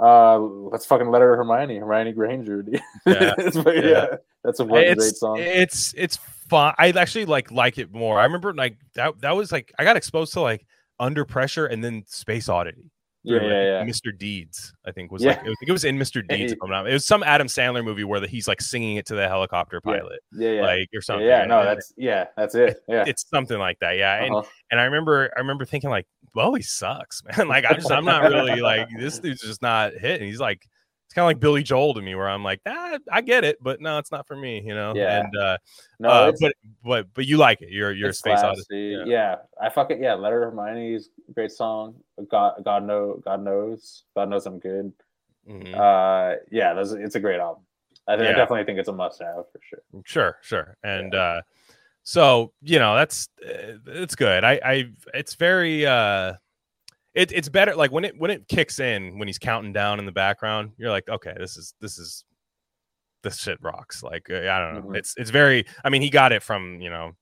uh 0.00 0.38
let's 0.38 0.84
fucking 0.86 1.08
let 1.10 1.22
her 1.22 1.36
Hermione, 1.36 1.78
Hermione 1.78 2.12
Granger. 2.12 2.64
Yeah. 3.06 3.34
But 3.36 3.76
Yeah. 3.76 3.82
yeah. 3.84 4.06
That's 4.44 4.60
a 4.60 4.64
fucking 4.66 4.94
great 4.94 5.14
song. 5.14 5.38
it's 5.38 5.94
it's 5.96 6.18
fun. 6.48 6.74
I 6.78 6.90
actually 6.90 7.24
like 7.24 7.50
like 7.50 7.78
it 7.78 7.92
more. 7.92 8.20
I 8.20 8.24
remember 8.24 8.52
like 8.54 8.76
that 8.94 9.20
that 9.22 9.34
was 9.34 9.50
like 9.50 9.72
I 9.78 9.84
got 9.84 9.96
exposed 9.96 10.34
to 10.34 10.40
like 10.40 10.66
under 11.00 11.24
pressure 11.24 11.66
and 11.66 11.82
then 11.82 12.04
space 12.06 12.48
oddity. 12.48 12.92
Yeah, 13.24 13.40
yeah, 13.42 13.48
yeah. 13.80 13.84
Mr. 13.84 14.16
Deeds, 14.16 14.72
I 14.86 14.92
think 14.92 15.10
was 15.10 15.22
Yeah. 15.22 15.30
like 15.30 15.40
I 15.40 15.44
think 15.44 15.68
it 15.68 15.72
was 15.72 15.84
in 15.84 15.98
Mr. 15.98 16.26
Deeds. 16.26 16.52
if 16.52 16.58
I'm 16.62 16.70
not- 16.70 16.88
It 16.88 16.92
was 16.92 17.04
some 17.04 17.22
Adam 17.22 17.46
Sandler 17.46 17.82
movie 17.84 18.04
where 18.04 18.20
the, 18.20 18.26
he's 18.26 18.46
like 18.46 18.60
singing 18.60 18.96
it 18.96 19.06
to 19.06 19.14
the 19.14 19.26
helicopter 19.28 19.80
pilot, 19.80 20.20
Yeah, 20.32 20.50
yeah. 20.50 20.62
like 20.62 20.88
or 20.94 21.00
something. 21.00 21.26
yeah, 21.26 21.44
no, 21.46 21.64
that's 21.64 21.92
yeah, 21.96 22.26
that's 22.36 22.54
it. 22.54 22.78
Yeah. 22.88 23.04
it's 23.06 23.26
something 23.28 23.58
like 23.58 23.78
that. 23.80 23.96
Yeah, 23.96 24.22
and 24.24 24.34
Uh-huh. 24.34 24.48
and 24.70 24.80
I 24.80 24.84
remember 24.84 25.32
I 25.36 25.40
remember 25.40 25.64
thinking 25.64 25.90
like, 25.90 26.06
well, 26.34 26.54
he 26.54 26.62
sucks, 26.62 27.22
man. 27.36 27.48
Like 27.48 27.64
I'm 27.68 27.76
just 27.76 27.90
I'm 27.90 28.04
not 28.04 28.22
really 28.24 28.60
like 28.60 28.88
this 28.98 29.18
dude's 29.18 29.40
just 29.42 29.62
not 29.62 29.92
hitting. 29.94 30.28
He's 30.28 30.40
like 30.40 30.66
it's 31.14 31.20
kind 31.20 31.26
of 31.26 31.28
like 31.28 31.38
Billy 31.38 31.62
Joel 31.62 31.94
to 31.94 32.02
me, 32.02 32.16
where 32.16 32.28
I'm 32.28 32.42
like, 32.42 32.60
ah, 32.66 32.98
I 33.12 33.20
get 33.20 33.44
it, 33.44 33.58
but 33.62 33.80
no, 33.80 33.98
it's 33.98 34.10
not 34.10 34.26
for 34.26 34.34
me, 34.34 34.60
you 34.66 34.74
know. 34.74 34.94
Yeah. 34.96 35.20
And 35.20 35.36
uh, 35.36 35.58
No, 36.00 36.08
uh, 36.08 36.32
but 36.40 36.54
but 36.84 37.06
but 37.14 37.26
you 37.26 37.36
like 37.36 37.62
it. 37.62 37.70
You're 37.70 37.92
you're 37.92 38.08
a 38.08 38.12
space 38.12 38.40
classy. 38.40 38.46
odyssey. 38.46 38.96
Yeah. 38.98 39.04
Yeah. 39.06 39.36
I 39.62 39.68
fuck 39.68 39.92
it. 39.92 40.00
Yeah, 40.00 40.14
Letter 40.14 40.42
of 40.42 40.52
Hermione's 40.52 41.10
great 41.32 41.52
song. 41.52 41.94
God, 42.28 42.64
God 42.64 42.84
know, 42.84 43.22
God 43.24 43.44
knows, 43.44 44.02
God 44.16 44.28
knows 44.28 44.44
I'm 44.44 44.58
good. 44.58 44.92
Mhm. 45.48 45.72
Uh, 45.72 46.40
yeah, 46.50 46.74
that's, 46.74 46.90
it's 46.90 47.14
a 47.14 47.20
great 47.20 47.38
album. 47.38 47.62
I, 48.08 48.16
think, 48.16 48.30
I 48.30 48.32
definitely 48.32 48.64
think 48.64 48.80
it's 48.80 48.88
a 48.88 48.92
must-have 48.92 49.44
for 49.52 49.60
sure. 49.62 49.82
Sure, 50.04 50.38
sure. 50.42 50.76
And 50.82 51.14
uh 51.14 51.42
so, 52.02 52.52
you 52.60 52.80
know, 52.80 52.96
that's 52.96 53.28
uh, 53.40 53.78
it's 53.86 54.16
good. 54.16 54.42
I 54.42 54.60
I 54.64 54.84
it's 55.14 55.36
very 55.36 55.86
uh 55.86 56.32
it, 57.14 57.32
it's 57.32 57.48
better 57.48 57.74
like 57.74 57.92
when 57.92 58.04
it 58.04 58.14
when 58.18 58.30
it 58.30 58.46
kicks 58.48 58.80
in 58.80 59.18
when 59.18 59.28
he's 59.28 59.38
counting 59.38 59.72
down 59.72 59.98
in 59.98 60.06
the 60.06 60.12
background, 60.12 60.72
you're 60.76 60.90
like, 60.90 61.08
okay, 61.08 61.34
this 61.38 61.56
is 61.56 61.74
this 61.80 61.98
is 61.98 62.24
this 63.22 63.38
shit 63.38 63.58
rocks. 63.62 64.02
Like 64.02 64.28
uh, 64.30 64.34
I 64.50 64.58
don't 64.58 64.74
know. 64.74 64.90
Mhm. 64.90 64.96
It's 64.96 65.14
it's 65.16 65.30
very 65.30 65.64
I 65.84 65.90
mean, 65.90 66.02
he 66.02 66.10
got 66.10 66.32
it 66.32 66.42
from, 66.42 66.80
you 66.80 66.90
know, 66.90 67.12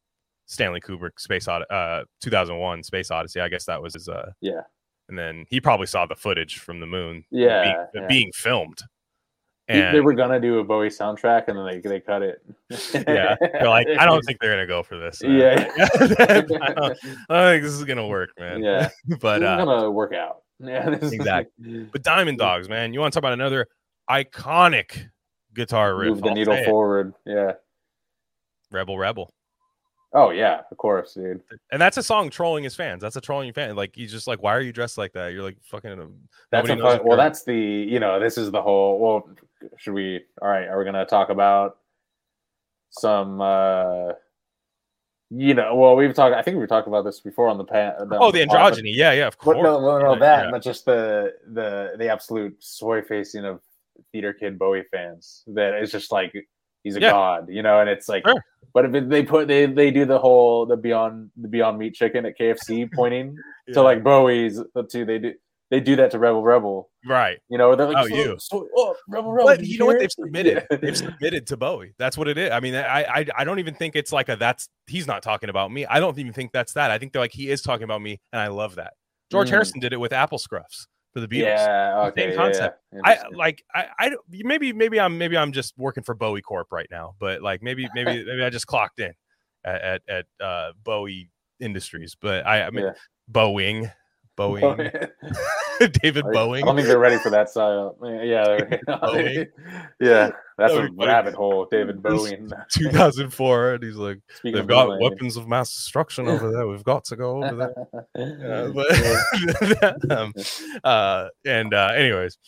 Stanley 0.47 0.80
Kubrick 0.80 1.18
Space 1.18 1.47
Odyssey 1.49 1.70
uh 1.70 2.05
2001 2.20 2.82
Space 2.82 3.11
Odyssey. 3.11 3.40
I 3.40 3.49
guess 3.49 3.64
that 3.66 3.80
was 3.82 3.95
his 3.95 4.09
uh 4.09 4.32
Yeah. 4.40 4.62
and 5.09 5.18
then 5.18 5.45
he 5.49 5.61
probably 5.61 5.86
saw 5.86 6.07
the 6.07 6.16
footage 6.16 6.59
from 6.59 6.80
the 6.80 6.86
moon 6.86 7.24
Yeah, 7.30 7.62
being, 7.62 7.86
yeah. 7.95 8.07
being 8.09 8.30
filmed. 8.34 8.78
They- 9.72 9.82
And 9.82 9.94
they 9.96 10.00
were 10.00 10.14
gonna 10.14 10.40
do 10.40 10.58
a 10.58 10.64
Bowie 10.64 10.88
soundtrack 10.88 11.48
and 11.48 11.58
then 11.58 11.66
they 11.66 11.80
they 11.80 12.00
cut 12.00 12.22
it. 12.22 12.42
yeah, 12.94 13.36
they're 13.40 13.68
like, 13.68 13.86
I 13.98 14.04
don't 14.06 14.22
think 14.22 14.38
they're 14.40 14.52
gonna 14.52 14.66
go 14.66 14.82
for 14.82 14.98
this. 14.98 15.22
man." 15.22 15.38
Yeah. 15.38 15.72
I, 16.00 16.40
don't, 16.40 16.52
I 16.60 16.72
don't 16.74 16.98
think 17.28 17.62
this 17.62 17.72
is 17.72 17.84
gonna 17.84 18.06
work, 18.06 18.30
man. 18.38 18.62
Yeah. 18.62 18.88
but 19.20 19.42
uh, 19.42 19.64
gonna 19.64 19.90
work 19.90 20.12
out. 20.14 20.38
Yeah, 20.64 20.90
Exactly. 20.90 21.88
but 21.90 22.04
Diamond 22.04 22.38
Dogs, 22.38 22.68
man, 22.68 22.94
you 22.94 23.00
want 23.00 23.12
to 23.12 23.16
talk 23.16 23.22
about 23.22 23.32
another 23.32 23.66
iconic 24.08 25.08
guitar 25.54 25.96
riff? 25.96 26.10
Move 26.10 26.20
the 26.22 26.28
I'll 26.28 26.34
needle 26.36 26.64
forward. 26.64 27.14
Yeah. 27.26 27.52
Rebel 28.70 28.96
Rebel, 28.96 29.32
Oh 30.14 30.30
yeah, 30.30 30.60
of 30.70 30.76
course, 30.76 31.14
dude. 31.14 31.40
and 31.72 31.80
that's 31.82 31.96
a 31.96 32.02
song 32.02 32.30
trolling 32.30 32.64
his 32.64 32.74
fans. 32.74 33.02
That's 33.02 33.16
a 33.16 33.20
trolling 33.20 33.52
fan. 33.52 33.74
Like 33.74 33.92
he's 33.96 34.12
just 34.12 34.26
like, 34.26 34.42
why 34.42 34.54
are 34.54 34.60
you 34.60 34.72
dressed 34.72 34.98
like 34.98 35.12
that? 35.14 35.32
You're 35.32 35.42
like 35.42 35.56
fucking. 35.64 35.96
That's 36.50 36.68
a 36.68 36.76
fun, 36.76 37.00
well. 37.04 37.16
That's 37.16 37.44
the 37.44 37.56
you 37.56 37.98
know 37.98 38.20
this 38.20 38.38
is 38.38 38.50
the 38.50 38.60
whole. 38.62 38.98
Well, 39.00 39.28
should 39.78 39.94
we? 39.94 40.20
All 40.40 40.48
right, 40.48 40.68
are 40.68 40.78
we 40.78 40.84
gonna 40.84 41.06
talk 41.06 41.30
about 41.30 41.78
some? 42.90 43.40
uh 43.40 44.12
You 45.30 45.54
know, 45.54 45.74
well, 45.76 45.96
we've 45.96 46.12
talked. 46.14 46.34
I 46.34 46.42
think 46.42 46.58
we 46.58 46.66
talked 46.66 46.88
about 46.88 47.04
this 47.04 47.20
before 47.20 47.48
on 47.48 47.56
the 47.56 47.64
pan. 47.64 47.94
Oh, 48.12 48.30
the 48.30 48.40
androgyny. 48.46 48.92
Yeah, 48.94 49.12
yeah, 49.12 49.28
of 49.28 49.36
But 49.38 49.44
course. 49.44 49.62
no, 49.62 49.80
no, 49.80 49.98
no, 49.98 50.12
Yeah, 50.12 50.18
that, 50.18 50.44
yeah. 50.44 50.50
but 50.50 50.62
just 50.62 50.84
the 50.84 51.32
the 51.52 51.94
the 51.96 52.08
absolute 52.08 52.54
soy 52.62 53.00
facing 53.02 53.44
of 53.46 53.60
theater 54.12 54.32
kid 54.34 54.58
Bowie 54.58 54.84
fans. 54.90 55.42
That 55.48 55.72
it's 55.74 55.90
just 55.92 56.12
like 56.12 56.34
he's 56.84 56.96
a 56.96 57.00
Yeah. 57.00 57.12
god, 57.12 57.48
you 57.48 57.62
know. 57.62 57.80
And 57.80 57.88
it's 57.88 58.08
like, 58.10 58.26
Sure. 58.26 58.44
but 58.74 58.84
if 58.94 59.08
they 59.08 59.22
put 59.22 59.48
they 59.48 59.64
they 59.64 59.90
do 59.90 60.04
the 60.04 60.18
whole 60.18 60.66
the 60.66 60.76
beyond 60.76 61.30
the 61.40 61.48
Beyond 61.48 61.78
Meat 61.78 61.94
chicken 61.94 62.26
at 62.26 62.36
KFC 62.38 62.86
pointing 62.92 63.34
Yeah. 63.66 63.74
to 63.74 63.82
like 63.82 64.02
Bowie's 64.02 64.60
the 64.74 64.82
two 64.82 65.06
they 65.06 65.18
do 65.18 65.32
they 65.72 65.80
do 65.80 65.96
that 65.96 66.10
to 66.12 66.18
Rebel 66.20 66.42
Rebel. 66.44 66.88
right. 67.06 67.38
You 67.48 67.56
know, 67.58 67.74
they're 67.74 67.86
like, 67.90 67.96
Oh, 68.04 68.08
so, 68.08 68.14
you. 68.14 68.36
so, 68.38 68.68
oh, 68.76 68.94
Rebel 69.08 69.32
Rebel. 69.32 69.48
But 69.48 69.58
did 69.60 69.68
you 69.68 69.78
know 69.78 69.86
what? 69.86 69.98
They've 69.98 70.12
submitted. 70.12 70.66
Yeah. 70.70 70.76
They've 70.76 70.96
submitted 70.96 71.46
to 71.48 71.56
Bowie. 71.56 71.94
That's 71.98 72.16
what 72.18 72.28
it 72.28 72.36
is. 72.38 72.50
I 72.52 72.60
mean, 72.60 72.74
I, 72.74 73.02
I 73.04 73.26
I 73.38 73.44
don't 73.44 73.58
even 73.58 73.74
think 73.74 73.96
it's 73.96 74.12
like 74.12 74.28
a 74.28 74.36
that's 74.36 74.68
he's 74.86 75.06
not 75.08 75.22
talking 75.22 75.48
about 75.48 75.72
me. 75.72 75.84
I 75.86 75.98
don't 75.98 76.16
even 76.18 76.32
think 76.32 76.52
that's 76.52 76.74
that. 76.74 76.90
I 76.92 76.98
think 76.98 77.12
they're 77.12 77.22
like 77.22 77.32
he 77.32 77.48
is 77.50 77.62
talking 77.62 77.84
about 77.84 78.02
me, 78.02 78.20
and 78.32 78.40
I 78.40 78.48
love 78.48 78.74
that. 78.76 78.92
George 79.30 79.48
Mm. 79.48 79.52
Harrison 79.52 79.80
did 79.80 79.92
it 79.94 79.96
with 79.98 80.12
Apple 80.12 80.38
Scruffs 80.38 80.86
for 81.14 81.20
the 81.20 81.26
Beatles. 81.28 81.56
Yeah, 81.56 82.04
okay, 82.08 82.28
Same 82.28 82.36
concept. 82.36 82.78
yeah. 82.92 83.00
I 83.04 83.18
like 83.32 83.64
I 83.74 83.86
I 83.98 84.10
maybe 84.28 84.72
maybe 84.74 85.00
I'm 85.00 85.16
maybe 85.16 85.38
I'm 85.38 85.52
just 85.52 85.72
working 85.78 86.02
for 86.04 86.14
Bowie 86.14 86.42
Corp 86.42 86.68
right 86.70 86.88
now, 86.90 87.14
but 87.18 87.40
like 87.40 87.62
maybe 87.62 87.88
maybe 87.94 88.22
maybe 88.26 88.44
I 88.44 88.50
just 88.50 88.66
clocked 88.66 89.00
in 89.00 89.12
at 89.64 89.80
at, 89.82 90.02
at 90.08 90.26
uh, 90.46 90.72
Bowie 90.84 91.30
Industries, 91.60 92.14
but 92.20 92.46
I 92.46 92.64
I 92.64 92.70
mean 92.70 92.84
Yeah. 92.84 92.92
Boeing, 93.30 93.90
Boeing, 94.36 95.08
David 96.02 96.24
Bowie 96.32 96.58
I 96.58 96.62
Boeing. 96.62 96.64
don't 96.66 96.76
think 96.76 96.88
they're 96.88 96.98
ready 96.98 97.18
for 97.18 97.30
that 97.30 97.50
style. 97.50 97.96
Yeah, 98.02 98.44
Boeing. 98.86 99.48
yeah, 100.00 100.30
that's 100.58 100.72
That 100.74 100.84
a 100.84 100.92
rabbit 100.96 101.34
hole. 101.34 101.66
David 101.70 102.02
Bowie. 102.02 102.38
2004, 102.70 103.74
and 103.74 103.82
he's 103.84 103.96
like, 103.96 104.18
Speaking 104.36 104.58
they've 104.58 104.66
got 104.66 104.88
Boeing. 104.88 105.00
weapons 105.02 105.36
of 105.36 105.48
mass 105.48 105.74
destruction 105.74 106.28
over 106.28 106.50
there. 106.52 106.66
We've 106.66 106.84
got 106.84 107.04
to 107.06 107.16
go 107.16 107.42
over 107.44 107.56
there. 107.56 108.06
Yeah. 108.16 108.70
But 108.74 110.10
um, 110.12 110.32
uh, 110.84 111.28
and 111.44 111.74
uh, 111.74 111.92
anyways, 111.94 112.38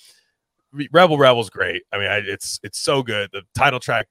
Rebel 0.93 1.19
Rebel's 1.19 1.51
great. 1.51 1.83
I 1.93 1.99
mean, 1.99 2.09
I, 2.11 2.19
it's 2.19 2.61
it's 2.63 2.79
so 2.79 3.03
good. 3.03 3.31
The 3.33 3.43
title 3.57 3.81
track, 3.81 4.07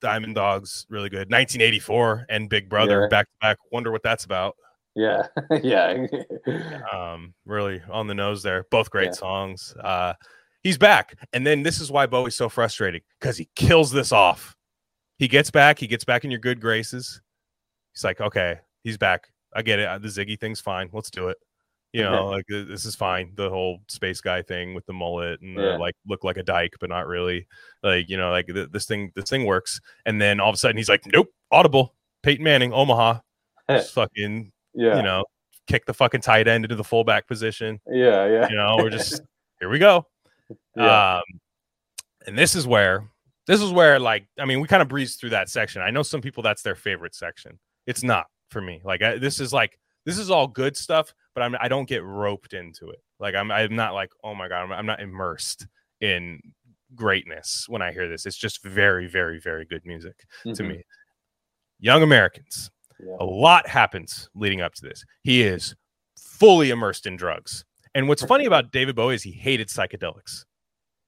Diamond 0.00 0.34
Dogs, 0.34 0.86
really 0.88 1.08
good. 1.08 1.30
1984 1.30 2.26
and 2.28 2.48
Big 2.48 2.68
Brother 2.68 3.08
back 3.08 3.26
to 3.26 3.36
back. 3.40 3.58
Wonder 3.72 3.90
what 3.90 4.02
that's 4.02 4.24
about. 4.24 4.56
yeah, 4.96 5.26
yeah. 5.62 6.06
Um, 6.92 7.34
really 7.44 7.82
on 7.90 8.06
the 8.06 8.14
nose 8.14 8.42
there. 8.42 8.64
Both 8.70 8.90
great 8.90 9.06
Yeah. 9.06 9.12
songs. 9.12 9.74
Uh, 9.82 10.14
he's 10.62 10.78
back, 10.78 11.14
and 11.32 11.46
then 11.46 11.62
this 11.62 11.80
is 11.80 11.90
why 11.90 12.06
Bowie's 12.06 12.36
so 12.36 12.48
frustrating 12.48 13.00
because 13.20 13.36
he 13.36 13.48
kills 13.56 13.90
this 13.90 14.12
off. 14.12 14.56
He 15.18 15.28
gets 15.28 15.50
back. 15.50 15.78
He 15.78 15.86
gets 15.86 16.04
back 16.04 16.24
in 16.24 16.30
your 16.30 16.40
good 16.40 16.60
graces. 16.60 17.20
He's 17.92 18.04
like, 18.04 18.20
okay, 18.20 18.58
he's 18.82 18.98
back. 18.98 19.28
I 19.54 19.62
get 19.62 19.78
it. 19.78 19.86
Uh, 19.88 19.98
The 19.98 20.08
Ziggy 20.08 20.38
thing's 20.38 20.60
fine. 20.60 20.88
Let's 20.92 21.10
do 21.10 21.28
it. 21.28 21.36
You 21.92 22.02
know, 22.02 22.26
like 22.30 22.44
this 22.48 22.84
is 22.84 22.96
fine. 22.96 23.32
The 23.36 23.48
whole 23.50 23.78
space 23.88 24.20
guy 24.20 24.42
thing 24.42 24.74
with 24.74 24.84
the 24.86 24.92
mullet 24.92 25.40
and 25.40 25.56
the, 25.56 25.62
Yeah. 25.62 25.76
like 25.76 25.94
look 26.06 26.24
like 26.24 26.36
a 26.36 26.42
dyke, 26.42 26.74
but 26.80 26.88
not 26.90 27.06
really. 27.06 27.46
Like 27.82 28.08
you 28.08 28.16
know, 28.16 28.30
like 28.30 28.46
th- 28.48 28.70
this 28.72 28.86
thing, 28.86 29.12
this 29.14 29.30
thing 29.30 29.44
works. 29.46 29.80
And 30.06 30.20
then 30.20 30.40
all 30.40 30.50
of 30.50 30.54
a 30.54 30.58
sudden, 30.58 30.76
he's 30.76 30.88
like, 30.88 31.02
nope, 31.06 31.28
audible. 31.52 31.94
Peyton 32.24 32.42
Manning, 32.44 32.72
Omaha, 32.72 33.20
fucking, 33.92 34.50
yeah, 34.74 34.96
you 34.96 35.02
know, 35.02 35.24
kick 35.66 35.86
the 35.86 35.94
fucking 35.94 36.20
tight 36.20 36.46
end 36.48 36.64
into 36.64 36.76
the 36.76 36.84
fullback 36.84 37.26
position. 37.26 37.80
yeah, 37.90 38.26
yeah, 38.26 38.48
You 38.48 38.56
know, 38.56 38.76
we're 38.78 38.90
just 38.90 39.20
here 39.60 39.68
we 39.68 39.78
go. 39.78 40.06
yeah. 40.76 41.16
Um, 41.16 41.22
and 42.26 42.38
this 42.38 42.54
is 42.54 42.66
where 42.66 43.08
this 43.46 43.60
is 43.60 43.70
where 43.72 43.98
like 43.98 44.26
I 44.38 44.44
mean 44.46 44.60
we 44.60 44.68
kind 44.68 44.82
of 44.82 44.88
breezed 44.88 45.20
through 45.20 45.30
that 45.30 45.48
section. 45.48 45.82
I 45.82 45.90
know 45.90 46.02
some 46.02 46.20
people 46.20 46.42
that's 46.42 46.62
their 46.62 46.74
favorite 46.74 47.14
section. 47.14 47.58
It's 47.86 48.02
not 48.02 48.26
for 48.50 48.60
me. 48.60 48.80
Like 48.84 49.02
I, 49.02 49.18
this 49.18 49.40
is 49.40 49.52
like 49.52 49.78
this 50.06 50.18
is 50.18 50.30
all 50.30 50.46
good 50.46 50.76
stuff, 50.76 51.12
but 51.34 51.42
I'm 51.42 51.54
I 51.60 51.68
don't 51.68 51.88
get 51.88 52.02
roped 52.04 52.54
into 52.54 52.90
it. 52.90 53.00
Like 53.20 53.34
I'm 53.34 53.50
I'm 53.50 53.74
not 53.76 53.92
like 53.94 54.10
oh 54.22 54.34
my 54.34 54.48
god 54.48 54.62
I'm, 54.64 54.72
I'm 54.72 54.86
not 54.86 55.00
immersed 55.00 55.66
in 56.00 56.40
greatness 56.94 57.66
when 57.68 57.82
I 57.82 57.92
hear 57.92 58.08
this. 58.08 58.24
It's 58.26 58.36
just 58.36 58.62
very 58.64 59.06
very 59.06 59.38
very 59.40 59.64
good 59.66 59.84
music 59.84 60.14
to 60.44 60.50
Mhm. 60.62 60.68
me. 60.68 60.82
Young 61.80 62.02
Americans. 62.02 62.70
Yeah. 63.04 63.16
A 63.20 63.24
lot 63.24 63.66
happens 63.68 64.28
leading 64.34 64.60
up 64.60 64.74
to 64.74 64.82
this. 64.82 65.04
He 65.22 65.42
is 65.42 65.74
fully 66.16 66.70
immersed 66.70 67.06
in 67.06 67.16
drugs. 67.16 67.64
And 67.94 68.08
what's 68.08 68.24
funny 68.24 68.46
about 68.46 68.72
David 68.72 68.96
Bowie 68.96 69.14
is 69.14 69.22
he 69.22 69.30
hated 69.30 69.68
psychedelics, 69.68 70.44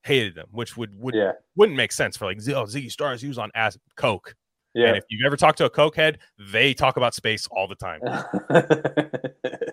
hated 0.05 0.35
them, 0.35 0.47
which 0.53 0.77
would 0.77 0.97
would 1.01 1.15
Yeah, 1.15 1.33
wouldn't 1.57 1.77
make 1.77 1.91
sense 1.93 2.17
for 2.17 2.27
like 2.27 2.41
Z- 2.41 2.55
oh, 2.55 2.65
Ziggy 2.65 2.91
Stars. 2.93 3.21
He 3.23 3.29
was 3.29 3.39
on 3.39 3.51
acid, 3.55 3.81
coke. 3.97 4.35
yeah. 4.75 4.89
And 4.89 4.97
if 4.97 5.05
you've 5.09 5.27
ever 5.27 5.37
talked 5.37 5.59
to 5.59 5.65
a 5.65 5.71
coke 5.71 5.97
head, 5.97 6.19
they 6.53 6.75
talk 6.75 6.97
about 6.97 7.15
space 7.15 7.49
all 7.51 7.67
the 7.67 7.75
time. 7.75 8.01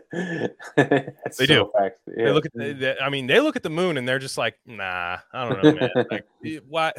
They 1.38 1.46
do. 1.48 1.72
Yeah. 1.76 2.26
They 2.26 2.32
look 2.32 2.46
at 2.46 2.54
the, 2.54 2.74
the- 2.74 3.02
I 3.04 3.10
mean, 3.10 3.28
they 3.28 3.40
look 3.40 3.56
at 3.56 3.64
the 3.64 3.70
moon 3.70 3.98
and 3.98 4.08
they're 4.08 4.20
just 4.20 4.38
like, 4.38 4.56
nah, 4.66 5.18
I 5.34 5.50
don't 5.50 5.64
know, 5.64 5.72
man. 5.74 5.90
like, 6.12 6.26
what, 6.68 6.98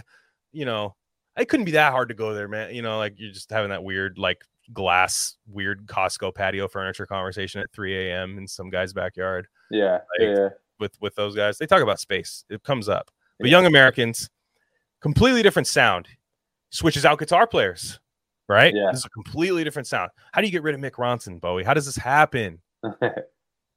you 0.52 0.64
know, 0.64 0.94
it 1.36 1.48
couldn't 1.48 1.66
be 1.66 1.72
that 1.72 1.92
hard 1.92 2.08
to 2.08 2.14
go 2.14 2.34
there, 2.34 2.48
man. 2.48 2.74
You 2.74 2.82
know, 2.82 2.98
like 2.98 3.14
you're 3.16 3.32
just 3.32 3.50
having 3.50 3.70
that 3.70 3.82
weird, 3.84 4.18
like 4.18 4.44
glass, 4.72 5.36
weird 5.46 5.86
Costco 5.86 6.34
patio 6.34 6.68
furniture 6.68 7.06
conversation 7.06 7.60
at 7.60 7.70
3 7.72 8.08
a.m. 8.10 8.38
in 8.38 8.46
some 8.48 8.70
guy's 8.70 8.92
backyard. 8.92 9.46
yeah, 9.70 9.98
like, 10.18 10.36
yeah, 10.36 10.48
with 10.80 10.92
with 11.00 11.14
those 11.14 11.34
guys. 11.36 11.58
They 11.58 11.66
talk 11.66 11.82
about 11.82 12.00
space. 12.00 12.44
It 12.50 12.62
comes 12.62 12.88
up. 12.88 13.10
But 13.38 13.48
Yeah. 13.48 13.58
young 13.58 13.66
Americans, 13.66 14.30
completely 15.00 15.42
different 15.42 15.66
sound. 15.68 16.08
Switches 16.70 17.04
out 17.04 17.18
guitar 17.18 17.46
players, 17.46 18.00
right? 18.48 18.74
Yeah. 18.74 18.88
This 18.90 19.00
is 19.00 19.04
a 19.06 19.10
completely 19.10 19.62
different 19.64 19.86
sound. 19.86 20.10
How 20.32 20.40
do 20.40 20.46
you 20.46 20.52
get 20.52 20.62
rid 20.62 20.74
of 20.74 20.80
Mick 20.80 20.92
Ronson, 20.92 21.40
Bowie? 21.40 21.62
How 21.64 21.74
does 21.74 21.86
this 21.86 21.96
happen? 21.96 22.60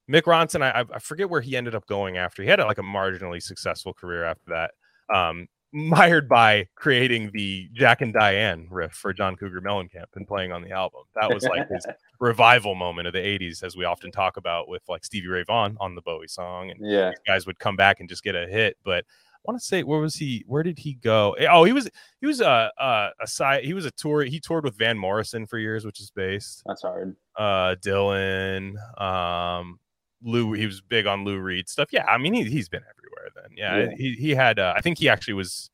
Mick 0.09 0.23
Ronson, 0.23 0.61
I, 0.61 0.85
I 0.93 0.99
forget 0.99 1.29
where 1.29 1.41
he 1.41 1.57
ended 1.57 1.75
up 1.75 1.85
going 1.85 2.17
after. 2.17 2.41
He 2.41 2.49
had 2.49 2.59
like 2.59 2.77
a 2.77 2.81
marginally 2.83 3.41
successful 3.41 3.93
career 3.93 4.23
after 4.23 4.49
that. 4.49 4.71
Um, 5.13 5.47
mired 5.73 6.29
by 6.29 6.67
creating 6.75 7.31
the 7.33 7.69
Jack 7.73 8.01
and 8.01 8.13
Diane 8.13 8.67
riff 8.69 8.93
for 8.93 9.13
John 9.13 9.35
Cougar 9.35 9.61
Mellencamp 9.61 10.15
and 10.15 10.27
playing 10.27 10.51
on 10.51 10.61
the 10.61 10.71
album. 10.71 11.01
That 11.19 11.33
was 11.33 11.43
like 11.43 11.69
his 11.69 11.85
revival 12.19 12.75
moment 12.75 13.07
of 13.07 13.13
the 13.13 13.19
80s, 13.19 13.63
as 13.63 13.75
we 13.75 13.85
often 13.85 14.11
talk 14.11 14.37
about 14.37 14.69
with 14.69 14.81
like 14.87 15.03
Stevie 15.03 15.27
Ray 15.27 15.43
Vaughan 15.43 15.77
on 15.79 15.95
the 15.95 16.01
Bowie 16.01 16.27
song. 16.27 16.71
And 16.71 16.79
yeah. 16.81 17.09
these 17.09 17.19
guys 17.25 17.45
would 17.45 17.59
come 17.59 17.75
back 17.75 17.99
and 17.99 18.07
just 18.07 18.23
get 18.23 18.35
a 18.35 18.47
hit. 18.47 18.77
But 18.83 19.03
I 19.03 19.51
want 19.51 19.59
to 19.59 19.65
say, 19.65 19.83
where 19.83 19.99
was 19.99 20.15
he? 20.15 20.43
Where 20.47 20.63
did 20.63 20.79
he 20.79 20.93
go? 20.95 21.33
Eh, 21.33 21.47
Oh, 21.49 21.63
he 21.63 21.73
was 21.73 21.89
he 22.19 22.27
was 22.27 22.41
a 22.41 22.71
a, 22.77 23.09
a 23.21 23.27
side. 23.27 23.63
He 23.63 23.73
was 23.73 23.85
a 23.85 23.91
tour. 23.91 24.23
He 24.23 24.39
toured 24.39 24.63
with 24.63 24.77
Van 24.77 24.97
Morrison 24.97 25.45
for 25.45 25.57
years, 25.57 25.85
which 25.85 25.99
is 25.99 26.11
based. 26.11 26.63
That's 26.65 26.81
hard. 26.81 27.15
Uh, 27.35 27.75
Dylan, 27.81 28.75
um, 29.01 29.79
Lou. 30.23 30.53
He 30.53 30.65
was 30.65 30.81
big 30.81 31.05
on 31.05 31.23
Lou 31.23 31.39
Reed 31.39 31.69
stuff. 31.69 31.89
Yeah, 31.91 32.05
I 32.05 32.17
mean 32.17 32.33
he 32.33 32.43
he's 32.43 32.69
been 32.69 32.83
everywhere. 32.89 33.29
Then 33.35 33.57
yeah, 33.57 33.77
Yeah. 33.89 33.95
he 33.97 34.13
he 34.13 34.31
had. 34.31 34.59
Uh, 34.59 34.73
I 34.75 34.81
think 34.81 34.97
he 34.97 35.09
actually 35.09 35.35
was 35.35 35.69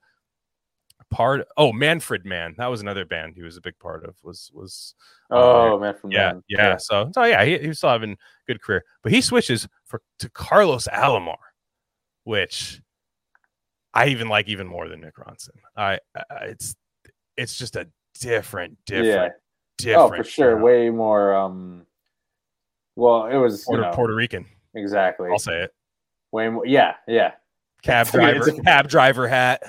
part. 1.10 1.48
Oh, 1.58 1.72
Manfred 1.72 2.26
Mann. 2.26 2.56
That 2.58 2.68
was 2.68 2.82
another 2.82 3.06
band 3.06 3.34
he 3.36 3.44
was 3.44 3.58
a 3.58 3.62
big 3.62 3.78
part 3.80 4.04
of. 4.06 4.16
Was 4.24 4.52
was 4.54 4.96
Oh 5.30 5.80
man, 5.80 5.94
from 5.94 6.12
yeah, 6.12 6.34
then. 6.34 6.44
yeah. 6.50 6.78
So, 6.78 7.12
so 7.14 7.24
yeah, 7.24 7.44
he, 7.46 7.58
he 7.58 7.68
was 7.68 7.78
still 7.78 7.90
having 7.90 8.12
a 8.14 8.18
good 8.48 8.62
career, 8.62 8.84
but 9.02 9.12
he 9.12 9.22
switches 9.22 9.68
for 9.86 10.02
to 10.20 10.30
Carlos 10.30 10.88
Alomar, 10.92 11.38
which 12.24 12.82
I 13.94 14.08
even 14.08 14.28
like 14.28 14.48
even 14.48 14.68
more 14.68 14.90
than 14.90 15.02
Mick 15.02 15.14
Ronson. 15.14 15.58
I, 15.78 16.00
I 16.16 16.46
it's 16.46 16.76
it's 17.38 17.58
just 17.58 17.76
a 17.76 17.88
different, 18.20 18.78
different, 18.86 19.08
yeah. 19.08 19.30
different. 19.78 20.14
Oh, 20.14 20.18
for 20.18 20.24
sure. 20.24 20.58
Way 20.58 20.90
more. 20.90 21.36
Um. 21.36 21.86
Well, 22.96 23.26
it 23.28 23.38
was 23.38 23.62
you 23.62 23.66
Puerto, 23.68 23.84
know, 23.84 23.92
Puerto 23.92 24.16
Rican. 24.16 24.46
exactly. 24.76 25.30
I'll 25.32 25.40
say 25.40 25.64
it. 25.64 25.74
Way 26.32 26.50
more. 26.50 26.66
Yeah, 26.66 26.96
yeah. 27.08 27.32
Cab 27.82 28.08
driver, 28.08 28.38
it's 28.38 28.48
like- 28.48 28.64
cab 28.64 28.88
driver 28.88 29.28
hat. 29.28 29.62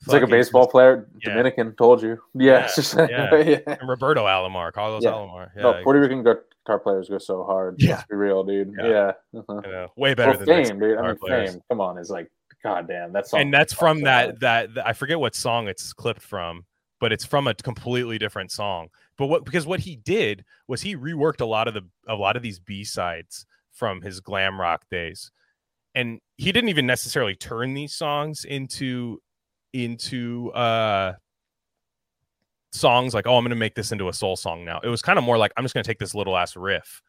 It's 0.00 0.08
like 0.12 0.22
a 0.22 0.26
baseball 0.26 0.66
player, 0.66 1.08
Yeah. 1.22 1.30
Dominican. 1.30 1.76
Told 1.76 2.02
you. 2.02 2.18
Yeah. 2.34 2.52
Yeah, 2.62 2.70
just, 2.74 2.94
yeah. 2.96 3.34
yeah. 3.66 3.76
Roberto 3.86 4.24
Alomar, 4.26 4.72
Carlos. 4.72 5.04
Alomar. 5.04 5.50
Yeah, 5.54 5.62
no, 5.62 5.82
Puerto 5.84 6.00
Rican 6.00 6.24
guitar 6.24 6.80
players 6.80 7.08
go 7.08 7.18
so 7.18 7.44
hard. 7.44 7.76
Yeah. 7.78 7.96
Let's 7.96 8.08
be 8.08 8.16
real, 8.16 8.42
dude. 8.42 8.74
Yeah. 8.76 9.12
Uh-huh. 9.36 9.86
way 9.96 10.14
better 10.14 10.30
Well, 10.32 10.38
than 10.44 10.64
fame, 10.64 10.80
dude. 10.80 10.98
I 10.98 11.06
mean, 11.06 11.16
players. 11.18 11.52
fame. 11.52 11.62
Come 11.70 11.80
on, 11.80 11.98
is 11.98 12.10
like, 12.10 12.28
goddamn. 12.64 13.12
That's 13.12 13.32
and 13.32 13.54
that's 13.54 13.72
from 13.72 14.00
that, 14.02 14.40
that 14.40 14.74
that 14.74 14.86
I 14.88 14.92
forget 14.92 15.20
what 15.20 15.36
song 15.36 15.68
it's 15.68 15.92
clipped 15.92 16.20
from, 16.22 16.64
but 17.02 17.12
it's 17.12 17.24
from 17.24 17.48
a 17.48 17.54
completely 17.54 18.16
different 18.16 18.52
song. 18.52 18.86
But 19.18 19.26
what 19.26 19.44
because 19.44 19.66
what 19.66 19.80
he 19.80 19.96
did 19.96 20.44
was 20.68 20.82
he 20.82 20.96
reworked 20.96 21.40
a 21.40 21.44
lot 21.44 21.66
of 21.66 21.74
the 21.74 21.82
a 22.06 22.14
lot 22.14 22.36
of 22.36 22.42
these 22.42 22.60
B 22.60 22.84
sides 22.84 23.44
from 23.72 24.02
his 24.02 24.20
glam 24.20 24.60
rock 24.60 24.84
days, 24.88 25.32
and 25.96 26.20
he 26.36 26.52
didn't 26.52 26.70
even 26.70 26.86
necessarily 26.86 27.34
turn 27.34 27.74
these 27.74 27.92
songs 27.92 28.44
into 28.44 29.20
into 29.72 30.52
uh 30.52 31.14
songs 32.70 33.14
like 33.14 33.26
oh 33.26 33.36
I'm 33.36 33.42
gonna 33.44 33.56
make 33.56 33.74
this 33.74 33.90
into 33.90 34.08
a 34.08 34.12
soul 34.12 34.36
song 34.36 34.64
now. 34.64 34.78
It 34.84 34.88
was 34.88 35.02
kind 35.02 35.18
of 35.18 35.24
more 35.24 35.38
like 35.38 35.52
I'm 35.56 35.64
just 35.64 35.74
gonna 35.74 35.82
take 35.82 35.98
this 35.98 36.14
little 36.14 36.36
ass 36.36 36.54
riff, 36.54 37.02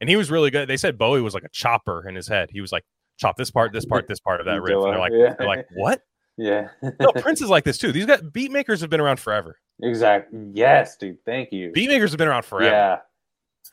and 0.00 0.08
he 0.08 0.14
was 0.14 0.30
really 0.30 0.52
good. 0.52 0.68
They 0.68 0.76
said 0.76 0.96
Bowie 0.96 1.22
was 1.22 1.34
like 1.34 1.42
a 1.42 1.48
chopper 1.48 2.08
in 2.08 2.14
his 2.14 2.28
head. 2.28 2.50
He 2.52 2.60
was 2.60 2.70
like 2.70 2.84
chop 3.16 3.36
this 3.36 3.50
part, 3.50 3.72
this 3.72 3.84
part, 3.84 4.06
this 4.08 4.20
part 4.20 4.38
of 4.38 4.46
that 4.46 4.62
riff. 4.62 4.76
And 4.76 4.92
they're 4.92 4.98
like, 5.00 5.12
Yeah. 5.12 5.34
they're 5.36 5.48
like, 5.48 5.66
what? 5.74 6.02
Yeah. 6.40 6.68
No, 6.98 7.12
Prince 7.16 7.42
is 7.42 7.48
like 7.50 7.64
this 7.64 7.76
too. 7.78 7.92
These 7.92 8.06
guys, 8.06 8.22
beat 8.32 8.50
makers 8.50 8.80
have 8.80 8.88
been 8.90 9.00
around 9.00 9.20
forever. 9.20 9.58
exactly. 9.82 10.40
Yes, 10.52 10.96
dude. 10.96 11.18
Thank 11.26 11.52
you. 11.52 11.70
Beat 11.72 11.88
makers 11.88 12.10
have 12.12 12.18
been 12.18 12.28
around 12.28 12.44
forever. 12.44 12.70
Yeah. 12.74 12.98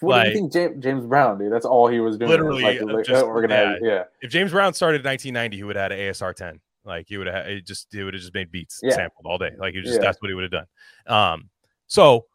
What 0.02 0.24
do 0.24 0.30
you 0.30 0.50
think, 0.50 0.84
James, 0.84 1.06
Brown, 1.08 1.40
dude? 1.40 1.52
That's 1.52 1.66
all 1.66 1.88
he 1.88 2.00
was 2.00 2.18
doing. 2.18 2.30
Literally, 2.30 2.62
like, 2.64 2.82
uh, 2.82 2.86
like, 2.86 3.06
just- 3.06 3.24
organized. 3.26 3.84
Yeah. 3.84 4.04
If 4.22 4.30
James 4.30 4.52
Brown 4.52 4.74
started 4.74 5.02
in 5.02 5.06
1990, 5.10 5.58
he 5.58 5.64
would 5.64 5.76
have 5.76 5.92
had 5.92 6.00
an 6.00 6.00
ASR 6.00 6.36
10. 6.36 6.60
Like 6.86 7.08
he 7.08 7.18
would 7.18 7.28
have 7.28 7.48
it 7.48 7.66
just 7.66 7.88
he 7.92 8.02
would 8.04 8.14
have 8.14 8.22
just 8.22 8.34
made 8.34 8.52
beats 8.52 8.80
Yeah. 8.84 8.92
sampled 8.96 9.26
all 9.26 9.38
day. 9.38 9.52
Like 9.58 9.74
he 9.74 9.80
was 9.80 9.88
just 9.88 10.00
Yeah. 10.00 10.06
that's 10.08 10.22
what 10.22 10.30
he 10.30 10.34
would 10.36 10.44
have 10.44 10.52
done. 10.52 10.66
Um, 11.08 11.50
so 11.88 12.26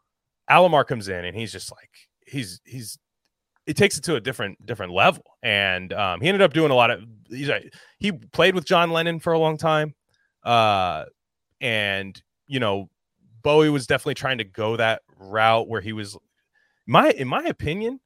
Alomar 0.51 0.87
comes 0.87 1.09
in 1.09 1.24
and 1.24 1.35
he's 1.37 1.53
just 1.53 1.70
like 1.72 1.89
he's 2.26 2.61
he's 2.64 2.99
it 3.66 3.76
takes 3.76 3.97
it 3.97 4.05
to 4.05 4.16
a 4.16 4.20
different 4.20 4.64
different 4.66 4.93
level. 4.93 5.22
And 5.43 5.93
um, 5.93 6.20
he 6.20 6.28
ended 6.28 6.43
up 6.43 6.53
doing 6.53 6.70
a 6.70 6.74
lot 6.74 6.91
of. 6.91 7.03
He's 7.30 7.49
a, 7.49 7.62
he 7.99 8.12
played 8.12 8.55
with 8.55 8.64
John 8.66 8.91
Lennon 8.91 9.20
for 9.20 9.33
a 9.33 9.39
long 9.39 9.57
time, 9.57 9.95
uh, 10.45 11.05
and 11.61 12.20
you 12.47 12.61
know, 12.61 12.88
Bowie 13.43 13.70
was 13.70 13.86
definitely 13.86 14.14
trying 14.14 14.38
to 14.38 14.45
go 14.45 14.76
that 14.76 15.03
route 15.18 15.68
where 15.68 15.80
he 15.80 15.93
was. 15.93 16.16
My 16.86 17.11
in 17.11 17.28
my 17.28 17.45
opinion, 17.45 18.01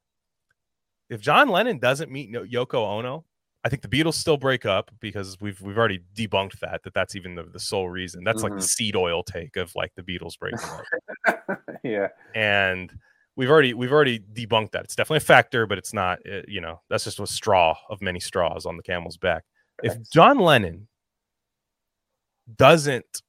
if 1.08 1.20
John 1.20 1.48
Lennon 1.48 1.78
doesn't 1.78 2.10
meet 2.10 2.32
Yoko 2.32 2.74
Ono, 2.98 3.24
I 3.64 3.68
think 3.68 3.82
the 3.82 3.88
Beatles 3.88 4.14
still 4.14 4.36
break 4.36 4.66
up 4.66 4.90
because 5.00 5.38
we've 5.40 5.60
we've 5.60 5.78
already 5.78 6.00
debunked 6.14 6.58
that 6.60 6.82
that 6.84 6.94
that's 6.94 7.16
even 7.16 7.34
the, 7.34 7.44
the 7.44 7.60
sole 7.60 7.88
reason. 7.88 8.22
That's 8.24 8.42
like 8.42 8.52
the 8.52 8.58
Mhm. 8.60 8.62
seed 8.68 8.96
oil 8.96 9.22
take 9.22 9.56
of 9.56 9.72
like 9.74 9.92
the 9.94 10.02
Beatles 10.02 10.38
breaking 10.38 10.58
up 10.68 11.58
yeah. 11.82 12.08
and 12.34 12.92
we've 13.34 13.50
already 13.50 13.72
we've 13.74 13.92
already 13.92 14.18
debunked 14.20 14.72
that. 14.72 14.84
It's 14.84 14.94
definitely 14.96 15.18
a 15.18 15.20
factor, 15.20 15.66
but 15.66 15.78
it's 15.78 15.92
not. 15.94 16.18
uh, 16.30 16.42
you 16.46 16.60
know, 16.60 16.80
that's 16.90 17.04
just 17.04 17.18
a 17.18 17.26
straw 17.26 17.74
of 17.90 18.00
many 18.02 18.20
straws 18.20 18.66
on 18.66 18.76
the 18.76 18.82
camel's 18.82 19.16
back. 19.16 19.44
If 19.82 20.10
John 20.10 20.38
Lennon 20.38 20.86
doesn't 22.54 23.22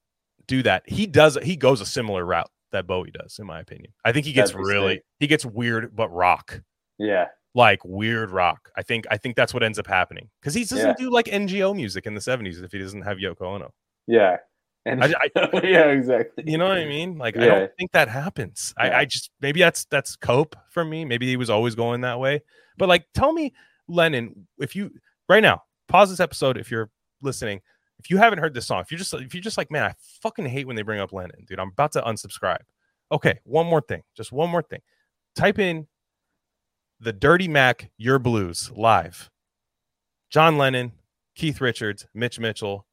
do 0.48 0.64
that, 0.64 0.84
he 0.88 1.08
does. 1.08 1.38
He 1.44 1.56
goes 1.56 1.82
a 1.82 1.86
similar 1.86 2.26
route 2.26 2.50
that 2.72 2.86
Bowie 2.88 3.12
does, 3.12 3.40
in 3.40 3.46
my 3.48 3.60
opinion. 3.60 3.94
I 4.06 4.12
think 4.12 4.26
he 4.26 4.34
gets 4.34 4.54
really 4.54 4.96
sick. 4.96 5.06
he 5.20 5.28
gets 5.28 5.46
weird, 5.46 5.96
but 5.96 6.10
rock 6.10 6.62
Yeah. 6.98 7.28
like 7.56 7.80
weird 7.86 8.32
rock. 8.32 8.70
I 8.76 8.84
think 8.84 9.06
I 9.10 9.18
think 9.18 9.36
that's 9.36 9.54
what 9.54 9.64
ends 9.64 9.80
up 9.80 9.88
happening 9.88 10.30
because 10.42 10.54
he 10.54 10.62
doesn't 10.64 10.80
Yeah. 10.80 10.94
do 10.98 11.10
like 11.10 11.26
NGO 11.28 11.74
music 11.76 12.06
in 12.06 12.14
the 12.14 12.22
seventies 12.22 12.62
if 12.62 12.72
he 12.72 12.80
doesn't 12.80 13.02
have 13.04 13.18
Yoko 13.18 13.42
Ono. 13.44 13.74
Yeah. 14.06 14.38
And 14.86 15.04
I- 15.04 15.14
yeah, 15.64 15.88
exactly. 15.88 16.46
You 16.48 16.58
know 16.58 16.68
what 16.68 16.78
I 16.78 16.86
mean? 16.86 17.18
Like 17.18 17.36
I 17.36 17.46
don't 17.46 17.72
think 17.78 17.92
that 17.92 18.08
happens. 18.08 18.74
I, 18.78 18.92
I 18.92 19.06
just 19.06 19.32
maybe 19.42 19.60
that's 19.60 19.86
that's 19.86 20.16
cope 20.16 20.56
for 20.70 20.86
me. 20.86 21.04
Maybe 21.04 21.28
he 21.28 21.36
was 21.36 21.50
always 21.50 21.76
going 21.76 22.02
that 22.02 22.20
way. 22.20 22.42
But 22.78 22.88
like 22.88 23.06
tell 23.14 23.34
me, 23.34 23.54
Lennon, 23.90 24.48
if 24.60 24.76
you 24.78 24.92
right 25.28 25.42
now, 25.42 25.64
pause 25.90 26.10
this 26.10 26.20
episode 26.22 26.58
if 26.58 26.70
you're 26.72 26.90
listening. 27.22 27.62
If 28.00 28.10
you 28.10 28.18
haven't 28.18 28.40
heard 28.40 28.54
this 28.54 28.68
song, 28.68 28.82
if 28.82 28.92
you're 28.92 29.00
just 29.00 29.14
if 29.14 29.34
you're 29.34 29.42
just 29.42 29.58
like, 29.58 29.72
man, 29.72 29.84
I 29.84 29.94
fucking 30.22 30.46
hate 30.46 30.68
when 30.68 30.76
they 30.76 30.82
bring 30.82 31.00
up 31.00 31.14
Lennon, 31.14 31.46
dude. 31.46 31.60
I'm 31.60 31.70
about 31.70 31.92
to 31.94 32.02
unsubscribe. 32.02 32.62
Okay, 33.12 33.40
one 33.44 33.66
more 33.66 33.82
thing. 33.82 34.04
Just 34.16 34.32
one 34.32 34.50
more 34.50 34.62
thing. 34.62 34.82
Type 35.36 35.60
in 35.60 35.88
the 37.00 37.14
Dirty 37.14 37.48
Mac 37.48 37.92
Yer 37.98 38.20
Blues 38.20 38.72
live. 38.76 39.30
John 40.30 40.58
Lennon, 40.58 40.92
Keith 41.36 41.62
Richards, 41.62 42.08
Mitch 42.14 42.40
Mitchell, 42.40 42.87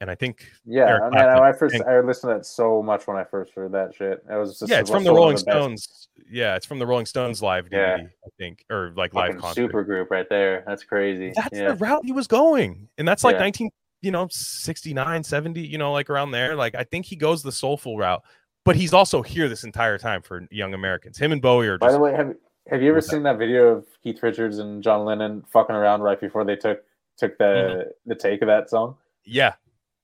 and 0.00 0.10
I 0.10 0.14
think 0.14 0.46
Yeah, 0.64 0.86
Eric 0.86 1.02
I 1.02 1.04
mean, 1.04 1.12
Clapton. 1.12 1.42
I 1.42 1.52
first 1.52 1.74
I 1.86 2.00
listened 2.00 2.30
to 2.30 2.38
that 2.38 2.46
so 2.46 2.82
much 2.82 3.06
when 3.06 3.16
I 3.16 3.24
first 3.24 3.52
heard 3.54 3.72
that 3.72 3.94
shit. 3.94 4.24
It 4.30 4.36
was 4.36 4.58
just 4.58 4.70
yeah, 4.70 4.80
it's 4.80 4.90
from 4.90 5.04
the 5.04 5.12
Rolling 5.12 5.34
best 5.34 5.44
Stones. 5.44 6.08
Yeah, 6.30 6.56
it's 6.56 6.66
from 6.66 6.78
the 6.78 6.86
Rolling 6.86 7.06
Stones 7.06 7.42
live 7.42 7.68
Yeah. 7.70 7.96
I 7.96 8.28
think, 8.38 8.64
or 8.70 8.92
like 8.96 9.14
live 9.14 9.36
concert. 9.38 9.60
super 9.60 9.84
group 9.84 10.10
right 10.10 10.28
there. 10.28 10.64
That's 10.66 10.84
crazy. 10.84 11.32
That's 11.34 11.48
yeah. 11.52 11.72
the 11.72 11.76
route 11.76 12.04
he 12.04 12.12
was 12.12 12.26
going, 12.26 12.88
and 12.98 13.06
that's 13.06 13.24
like 13.24 13.34
Yeah. 13.34 13.40
19, 13.40 13.70
you 14.02 14.10
know, 14.10 14.28
69, 14.30 15.22
70, 15.22 15.60
you 15.60 15.76
know, 15.78 15.92
like 15.92 16.08
around 16.08 16.30
there. 16.30 16.56
Like 16.56 16.74
I 16.74 16.84
think 16.84 17.06
he 17.06 17.16
goes 17.16 17.42
the 17.42 17.52
soulful 17.52 17.98
route, 17.98 18.22
but 18.64 18.76
he's 18.76 18.94
also 18.94 19.22
here 19.22 19.48
this 19.48 19.64
entire 19.64 19.98
time 19.98 20.22
for 20.22 20.46
young 20.50 20.72
Americans. 20.74 21.18
Him 21.18 21.32
and 21.32 21.42
Bowie 21.42 21.68
are 21.68 21.78
By 21.78 21.92
the 21.92 21.98
way, 21.98 22.12
have 22.14 22.34
have 22.70 22.82
you 22.82 22.90
ever 22.90 23.00
seen 23.00 23.22
that 23.24 23.36
video 23.38 23.66
of 23.68 23.86
Keith 24.02 24.22
Richards 24.22 24.58
and 24.58 24.82
John 24.82 25.04
Lennon 25.04 25.42
fucking 25.52 25.74
around 25.74 26.02
right 26.02 26.20
before 26.20 26.44
they 26.44 26.56
took 26.56 26.80
took 27.18 27.36
the 27.36 27.44
Mm-hmm. 27.44 27.90
the 28.06 28.14
take 28.14 28.40
of 28.40 28.48
that 28.48 28.70
song? 28.70 28.96
yeah, 29.24 29.54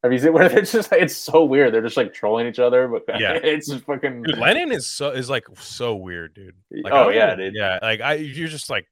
Have 0.07 0.13
you 0.13 0.19
seen 0.21 0.33
where 0.33 0.49
just 0.49 0.93
it's 0.93 1.17
so 1.17 1.45
weird. 1.45 1.75
They're 1.75 1.83
just 1.83 1.97
like 1.97 2.15
trolling 2.15 2.47
each 2.47 2.61
other, 2.61 2.87
but 2.87 3.03
Yeah. 3.21 3.33
it's 3.43 3.69
just 3.69 3.85
fucking 3.85 4.23
dude. 4.23 4.39
Lennon 4.39 4.71
is 4.71 4.87
so 4.87 5.11
is 5.11 5.29
like 5.29 5.47
so 5.59 5.97
weird, 5.97 6.35
dude. 6.35 6.55
Like, 6.71 6.93
oh 6.93 7.09
yeah, 7.09 7.35
dude. 7.35 7.55
yeah. 7.55 7.79
Like 7.83 8.01
I, 8.01 8.15
you're 8.15 8.49
just 8.49 8.71
like, 8.71 8.87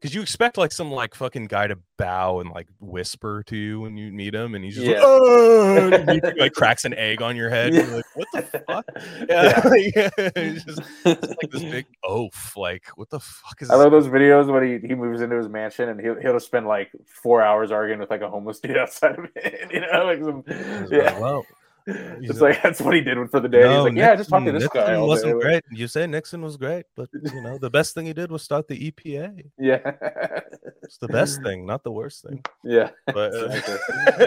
because 0.00 0.14
you 0.14 0.22
expect 0.22 0.56
like 0.56 0.72
some 0.72 0.90
like 0.90 1.14
fucking 1.14 1.46
guy 1.46 1.66
to 1.66 1.76
bow 1.98 2.40
and 2.40 2.50
like 2.50 2.68
whisper 2.80 3.42
to 3.46 3.56
you 3.56 3.80
when 3.80 3.96
you 3.98 4.10
meet 4.10 4.34
him, 4.34 4.54
and 4.54 4.64
he's 4.64 4.74
just 4.76 4.86
Yeah. 4.86 4.94
like, 4.94 5.02
"Oh," 5.04 6.12
he, 6.12 6.40
like 6.40 6.52
cracks 6.54 6.84
an 6.86 6.94
egg 6.94 7.20
on 7.20 7.36
your 7.36 7.50
head. 7.50 7.74
and 7.74 7.86
You're 7.86 7.96
like, 7.96 8.04
what 8.14 8.28
the 8.32 8.64
fuck? 8.66 8.86
Yeah, 9.28 9.60
like, 9.64 10.12
it's 10.36 10.64
just 10.64 10.80
it's 11.04 11.28
like 11.28 11.50
this 11.50 11.62
big 11.70 11.86
oaf. 12.04 12.56
Like, 12.56 12.86
what 12.96 13.10
the 13.10 13.20
fuck 13.20 13.60
is? 13.60 13.68
I 13.70 13.74
love 13.76 13.90
those 13.92 14.06
videos 14.08 14.50
when 14.50 14.80
he, 14.80 14.88
he 14.88 14.94
moves 14.94 15.20
into 15.20 15.36
his 15.36 15.48
mansion 15.48 15.88
and 15.90 16.00
he'll 16.00 16.18
he'll 16.20 16.32
just 16.34 16.46
spend 16.46 16.66
like 16.66 16.90
four 17.06 17.42
hours 17.42 17.70
arguing 17.70 18.00
with 18.00 18.10
like 18.10 18.22
a 18.22 18.30
homeless 18.30 18.60
dude 18.60 18.78
outside 18.78 19.18
of 19.18 19.26
it. 19.36 19.70
You 19.72 19.80
know, 19.80 20.04
like 20.04 20.22
some 20.24 20.44
yeah. 20.90 21.18
well, 21.18 21.44
It's 21.86 22.20
he's 22.32 22.40
like 22.40 22.62
that's 22.62 22.80
what 22.80 22.94
he 22.94 23.00
did 23.00 23.16
for 23.30 23.40
the 23.40 23.48
day. 23.48 23.68
He's 23.68 23.82
like, 23.84 23.94
yeah, 23.94 24.14
just 24.14 24.30
talk 24.30 24.44
to 24.44 24.52
this 24.52 24.62
Nixon 24.62 24.80
guy. 24.82 24.98
wasn't 24.98 25.40
great. 25.40 25.62
You 25.70 25.88
say 25.88 26.06
Nixon 26.06 26.42
was 26.42 26.56
great, 26.56 26.86
but 26.96 27.08
you 27.12 27.42
know 27.42 27.58
the 27.58 27.70
best 27.70 27.94
thing 27.94 28.06
he 28.06 28.12
did 28.12 28.30
was 28.30 28.42
start 28.42 28.68
the 28.68 28.90
EPA. 28.90 29.44
Yeah, 29.58 29.78
It's 30.82 30.98
the 30.98 31.08
best 31.08 31.42
thing, 31.42 31.66
not 31.66 31.82
the 31.84 31.92
worst 31.92 32.24
thing. 32.24 32.42
yeah. 32.64 32.90
But 33.06 33.34
uh, 33.34 33.60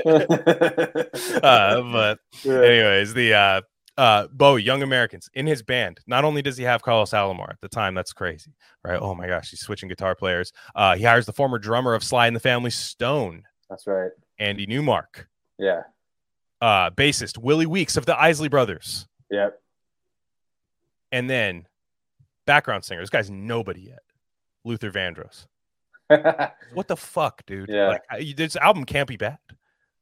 uh, 1.44 1.82
but 1.92 2.20
anyways, 2.46 3.14
the 3.14 3.34
uh 3.34 3.62
uh 3.98 4.28
Bowie, 4.32 4.64
Young 4.64 4.82
Americans 4.84 5.30
in 5.34 5.46
his 5.48 5.62
band. 5.62 6.00
Not 6.08 6.24
only 6.26 6.42
does 6.42 6.58
he 6.58 6.64
have 6.64 6.82
Carlos 6.82 7.12
Alomar 7.12 7.50
at 7.50 7.62
the 7.62 7.68
time, 7.70 7.94
that's 7.94 8.14
crazy, 8.14 8.52
right? 8.84 9.00
Oh 9.00 9.14
my 9.16 9.28
gosh, 9.28 9.50
he's 9.52 9.60
switching 9.62 9.90
guitar 9.90 10.16
players. 10.16 10.52
Uh 10.76 10.96
he 10.96 11.04
hires 11.04 11.26
the 11.26 11.34
former 11.34 11.60
drummer 11.60 11.94
of 11.94 12.04
Sly 12.04 12.28
and 12.28 12.36
the 12.36 12.40
Family 12.40 12.72
Stone, 12.72 13.44
That's 13.70 13.86
right. 13.88 14.12
Andy 14.40 14.66
Newmark, 14.66 15.28
Yeah. 15.60 15.82
Uh 16.64 16.90
bassist 16.92 17.38
Willie 17.38 17.66
Weeks 17.66 17.98
of 17.98 18.06
the 18.06 18.18
Isley 18.20 18.48
Brothers, 18.48 19.08
Yep. 19.30 19.60
and 21.12 21.30
then 21.30 21.68
background 22.46 22.86
singer. 22.86 23.02
This 23.02 23.10
guy's 23.10 23.30
nobody 23.30 23.82
yet. 23.82 24.00
Luther 24.64 24.92
Vandross. 24.92 25.46
What 26.74 26.88
the 26.88 26.96
fuck, 26.98 27.46
dude? 27.46 27.70
Yeah. 27.70 27.88
Like 27.90 28.02
I, 28.10 28.34
this 28.36 28.56
album 28.56 28.86
can't 28.86 29.08
be 29.08 29.18
bad. 29.18 29.38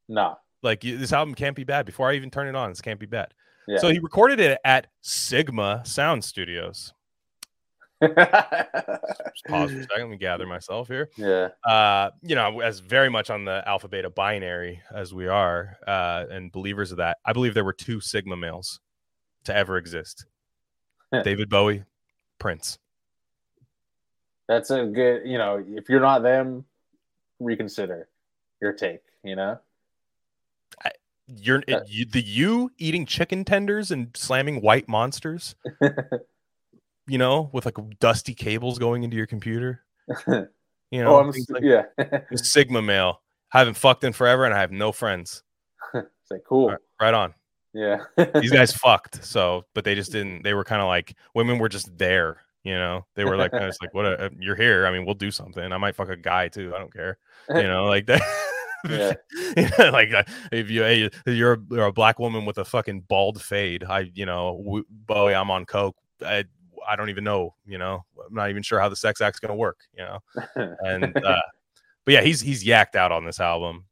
nah. 0.07 0.35
Like 0.63 0.83
you- 0.83 0.97
this 0.97 1.11
album 1.13 1.33
can't 1.35 1.55
be 1.55 1.63
bad. 1.63 1.85
Before 1.85 2.09
I 2.09 2.15
even 2.15 2.29
turn 2.29 2.47
it 2.47 2.55
on, 2.55 2.69
this 2.69 2.81
can't 2.81 2.99
be 2.99 3.05
bad. 3.07 3.33
Yeah. 3.67 3.77
So 3.79 3.89
he 3.89 3.99
recorded 3.99 4.39
it 4.39 4.59
at 4.63 4.87
Sigma 5.01 5.81
Sound 5.85 6.23
Studios. 6.23 6.93
Just 8.01 9.45
pause 9.47 9.71
for 9.71 9.77
a 9.77 9.83
second. 9.83 9.99
Let 9.99 10.09
me 10.09 10.17
gather 10.17 10.47
myself 10.47 10.87
here. 10.87 11.09
yeah. 11.17 11.49
Uh, 11.63 12.09
you 12.21 12.35
know, 12.35 12.59
as 12.61 12.79
very 12.79 13.09
much 13.09 13.29
on 13.29 13.45
the 13.45 13.63
alpha 13.67 13.87
beta 13.87 14.09
binary 14.09 14.81
as 14.93 15.13
we 15.13 15.27
are, 15.27 15.77
uh, 15.87 16.25
and 16.29 16.51
believers 16.51 16.91
of 16.91 16.97
that, 16.97 17.17
I 17.23 17.33
believe 17.33 17.53
there 17.53 17.63
were 17.63 17.73
two 17.73 18.01
Sigma 18.01 18.35
males 18.35 18.79
to 19.43 19.55
ever 19.55 19.77
exist. 19.77 20.25
David 21.23 21.49
Bowie, 21.49 21.83
Prince. 22.39 22.79
That's 24.47 24.71
a 24.71 24.85
good. 24.85 25.21
You 25.25 25.37
know, 25.37 25.63
if 25.67 25.87
you're 25.87 25.99
not 25.99 26.23
them, 26.23 26.65
reconsider 27.39 28.09
your 28.61 28.73
take. 28.73 29.01
You 29.23 29.35
know. 29.35 29.59
You're 31.27 31.59
Uh, 31.59 31.77
it, 31.77 31.83
you, 31.87 32.05
the 32.05 32.21
you 32.21 32.71
eating 32.77 33.05
chicken 33.05 33.45
tenders 33.45 33.91
and 33.91 34.09
slamming 34.15 34.61
white 34.61 34.89
monsters, 34.89 35.55
you 37.07 37.17
know, 37.17 37.49
with 37.53 37.65
like 37.65 37.77
dusty 37.99 38.33
cables 38.33 38.79
going 38.79 39.03
into 39.03 39.17
your 39.17 39.27
computer. 39.27 39.81
You 40.93 41.01
know, 41.01 41.15
oh, 41.15 41.19
I'm 41.21 41.27
like- 41.27 41.63
yeah. 41.63 41.83
Sigma 42.35 42.81
male. 42.81 43.21
I 43.53 43.59
haven't 43.59 43.75
fucked 43.75 44.03
in 44.03 44.11
forever 44.11 44.43
and 44.43 44.53
I 44.53 44.59
have 44.59 44.73
no 44.73 44.91
friends. 44.91 45.41
it's 45.93 46.29
like 46.29 46.43
cool. 46.45 46.67
Right, 46.67 46.79
right 46.99 47.13
on. 47.13 47.33
Yeah. 47.73 47.99
These 48.35 48.51
guys 48.51 48.73
fucked. 48.75 49.23
So, 49.23 49.63
but 49.73 49.85
they 49.85 49.95
just 49.95 50.11
didn't. 50.11 50.43
They 50.43 50.53
were 50.53 50.65
kind 50.65 50.81
of 50.81 50.89
like 50.89 51.15
women 51.33 51.59
were 51.59 51.69
just 51.69 51.97
there. 51.97 52.41
You 52.65 52.73
know, 52.73 53.05
they 53.15 53.23
were 53.23 53.37
like, 53.37 53.53
of 53.53 53.73
like, 53.81 53.93
what? 53.93 54.05
A, 54.05 54.31
you're 54.37 54.57
here. 54.57 54.85
I 54.85 54.91
mean, 54.91 55.05
we'll 55.05 55.15
do 55.15 55.31
something. 55.31 55.71
I 55.71 55.77
might 55.77 55.95
fuck 55.95 56.09
a 56.09 56.17
guy 56.17 56.49
too. 56.49 56.73
I 56.75 56.79
don't 56.79 56.93
care. 56.93 57.17
You 57.49 57.63
know, 57.63 57.85
like 57.85 58.07
that. 58.07 58.21
Yeah. 58.89 59.13
Yeah, 59.55 59.89
like 59.91 60.13
uh, 60.13 60.23
if 60.51 60.69
you 60.69 60.81
hey, 60.83 61.09
you're 61.25 61.53
a, 61.53 61.59
you're 61.71 61.85
a 61.85 61.93
black 61.93 62.19
woman 62.19 62.45
with 62.45 62.57
a 62.57 62.65
fucking 62.65 63.01
bald 63.07 63.41
fade, 63.41 63.83
I 63.85 64.11
you 64.13 64.25
know 64.25 64.61
w- 64.63 64.85
Bowie, 64.89 65.35
I'm 65.35 65.51
on 65.51 65.65
coke. 65.65 65.95
I 66.25 66.45
I 66.87 66.95
don't 66.95 67.09
even 67.09 67.23
know. 67.23 67.55
You 67.65 67.77
know, 67.77 68.05
I'm 68.27 68.33
not 68.33 68.49
even 68.49 68.63
sure 68.63 68.79
how 68.79 68.89
the 68.89 68.95
sex 68.95 69.21
act's 69.21 69.39
gonna 69.39 69.55
work. 69.55 69.79
You 69.97 70.03
know, 70.03 70.19
and 70.79 71.15
uh, 71.17 71.41
but 72.05 72.13
yeah, 72.13 72.21
he's 72.21 72.41
he's 72.41 72.63
yacked 72.63 72.95
out 72.95 73.11
on 73.11 73.25
this 73.25 73.39
album. 73.39 73.85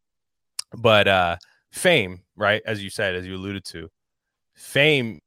But 0.77 1.07
uh 1.07 1.37
fame, 1.71 2.21
right? 2.35 2.61
As 2.65 2.83
you 2.83 2.89
said, 2.89 3.15
as 3.15 3.25
you 3.25 3.35
alluded 3.35 3.65
to, 3.65 3.89
fame. 4.55 5.21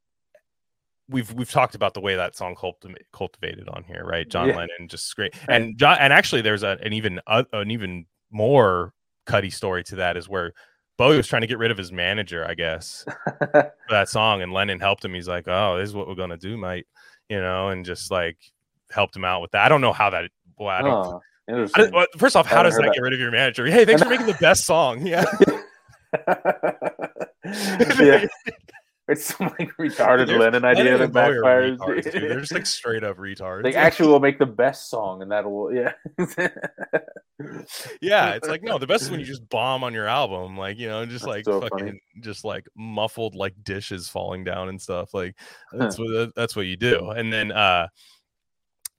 We've 1.08 1.30
we've 1.34 1.50
talked 1.50 1.74
about 1.74 1.94
the 1.94 2.00
way 2.00 2.14
that 2.16 2.36
song 2.36 2.54
culti- 2.54 2.94
cultivated 3.12 3.68
on 3.68 3.84
here, 3.84 4.04
right? 4.04 4.26
John 4.26 4.48
Yeah. 4.48 4.56
Lennon 4.56 4.88
just 4.88 5.14
great, 5.14 5.34
and 5.48 5.76
John, 5.76 5.98
and 6.00 6.12
actually, 6.12 6.40
there's 6.42 6.62
a, 6.62 6.78
an 6.82 6.92
even 6.94 7.20
uh, 7.26 7.42
an 7.52 7.70
even 7.70 8.06
more 8.30 8.94
cutty 9.26 9.50
story 9.50 9.84
to 9.84 9.96
that 9.96 10.16
is 10.16 10.28
where 10.28 10.52
Bowie 10.96 11.16
was 11.16 11.26
trying 11.26 11.42
to 11.42 11.46
get 11.46 11.58
rid 11.58 11.70
of 11.70 11.76
his 11.76 11.92
manager, 11.92 12.46
I 12.48 12.54
guess, 12.54 13.04
for 13.38 13.72
that 13.90 14.08
song, 14.08 14.40
and 14.42 14.52
Lennon 14.52 14.80
helped 14.80 15.04
him. 15.04 15.12
He's 15.12 15.28
like, 15.28 15.48
"Oh, 15.48 15.76
this 15.76 15.88
is 15.88 15.94
what 15.94 16.08
we're 16.08 16.14
gonna 16.14 16.38
do, 16.38 16.56
mate," 16.56 16.86
you 17.32 17.40
know, 17.40 17.70
and 17.70 17.86
just 17.86 18.10
like 18.10 18.36
helped 18.90 19.16
him 19.16 19.24
out 19.24 19.40
with 19.40 19.52
that. 19.52 19.64
I 19.64 19.68
don't 19.70 19.80
know 19.80 19.94
how 19.94 20.10
that. 20.10 20.30
Well, 20.58 20.68
I 20.68 20.82
don't. 20.82 20.92
oh, 21.48 21.68
I 21.74 21.88
well, 21.90 22.06
first 22.18 22.36
off, 22.36 22.46
how 22.46 22.62
does 22.62 22.76
that 22.76 22.82
that. 22.82 22.92
get 22.92 23.00
rid 23.00 23.14
of 23.14 23.18
your 23.18 23.30
manager? 23.30 23.64
Hey, 23.66 23.86
thanks 23.86 24.02
for 24.02 24.08
making 24.10 24.26
the 24.26 24.34
best 24.34 24.66
song. 24.66 25.06
Yeah. 25.06 25.24
yeah. 27.98 28.26
it's 29.09 29.34
some 29.36 29.53
like 29.59 29.76
retarded 29.78 30.28
Lennon 30.38 30.64
idea 30.64 30.96
that 30.96 31.05
and 31.05 31.12
Bowie 31.12 31.36
are 31.36 31.42
backfires. 31.42 31.78
retards, 31.78 32.05
dude. 32.05 32.22
They're 32.22 32.40
just 32.40 32.53
like 32.53 32.66
straight 32.66 33.03
up 33.03 33.16
retards. 33.16 33.64
they 33.64 33.74
actually 33.74 34.09
will 34.09 34.20
make 34.20 34.38
the 34.38 34.46
best 34.46 34.88
song, 34.90 35.22
and 35.22 35.32
that 35.32 35.44
will 35.44 35.74
yeah. 35.74 35.92
yeah, 38.00 38.34
it's 38.34 38.48
like 38.48 38.62
no, 38.62 38.78
the 38.78 38.86
best 38.86 39.03
is 39.05 39.11
when 39.11 39.18
you 39.18 39.26
just 39.32 39.48
bomb 39.48 39.82
on 39.82 39.92
your 39.92 40.07
album, 40.07 40.57
like 40.57 40.78
you 40.78 40.88
know, 40.88 41.05
just 41.05 41.24
That's 41.24 41.36
like 41.36 41.44
so 41.44 41.61
fucking, 41.62 41.78
funny. 41.78 42.00
just 42.20 42.44
like 42.44 42.66
muffled 42.76 43.34
like 43.34 43.55
dishes 43.64 44.09
falling 44.09 44.44
down 44.44 44.68
and 44.68 44.80
stuff. 44.80 45.12
Like 45.12 45.36
that's 45.72 45.98
what 45.98 46.34
that's 46.36 46.55
what 46.55 46.66
you 46.66 46.76
do. 46.76 47.11
And 47.11 47.32
then, 47.32 47.50
uh, 47.50 47.88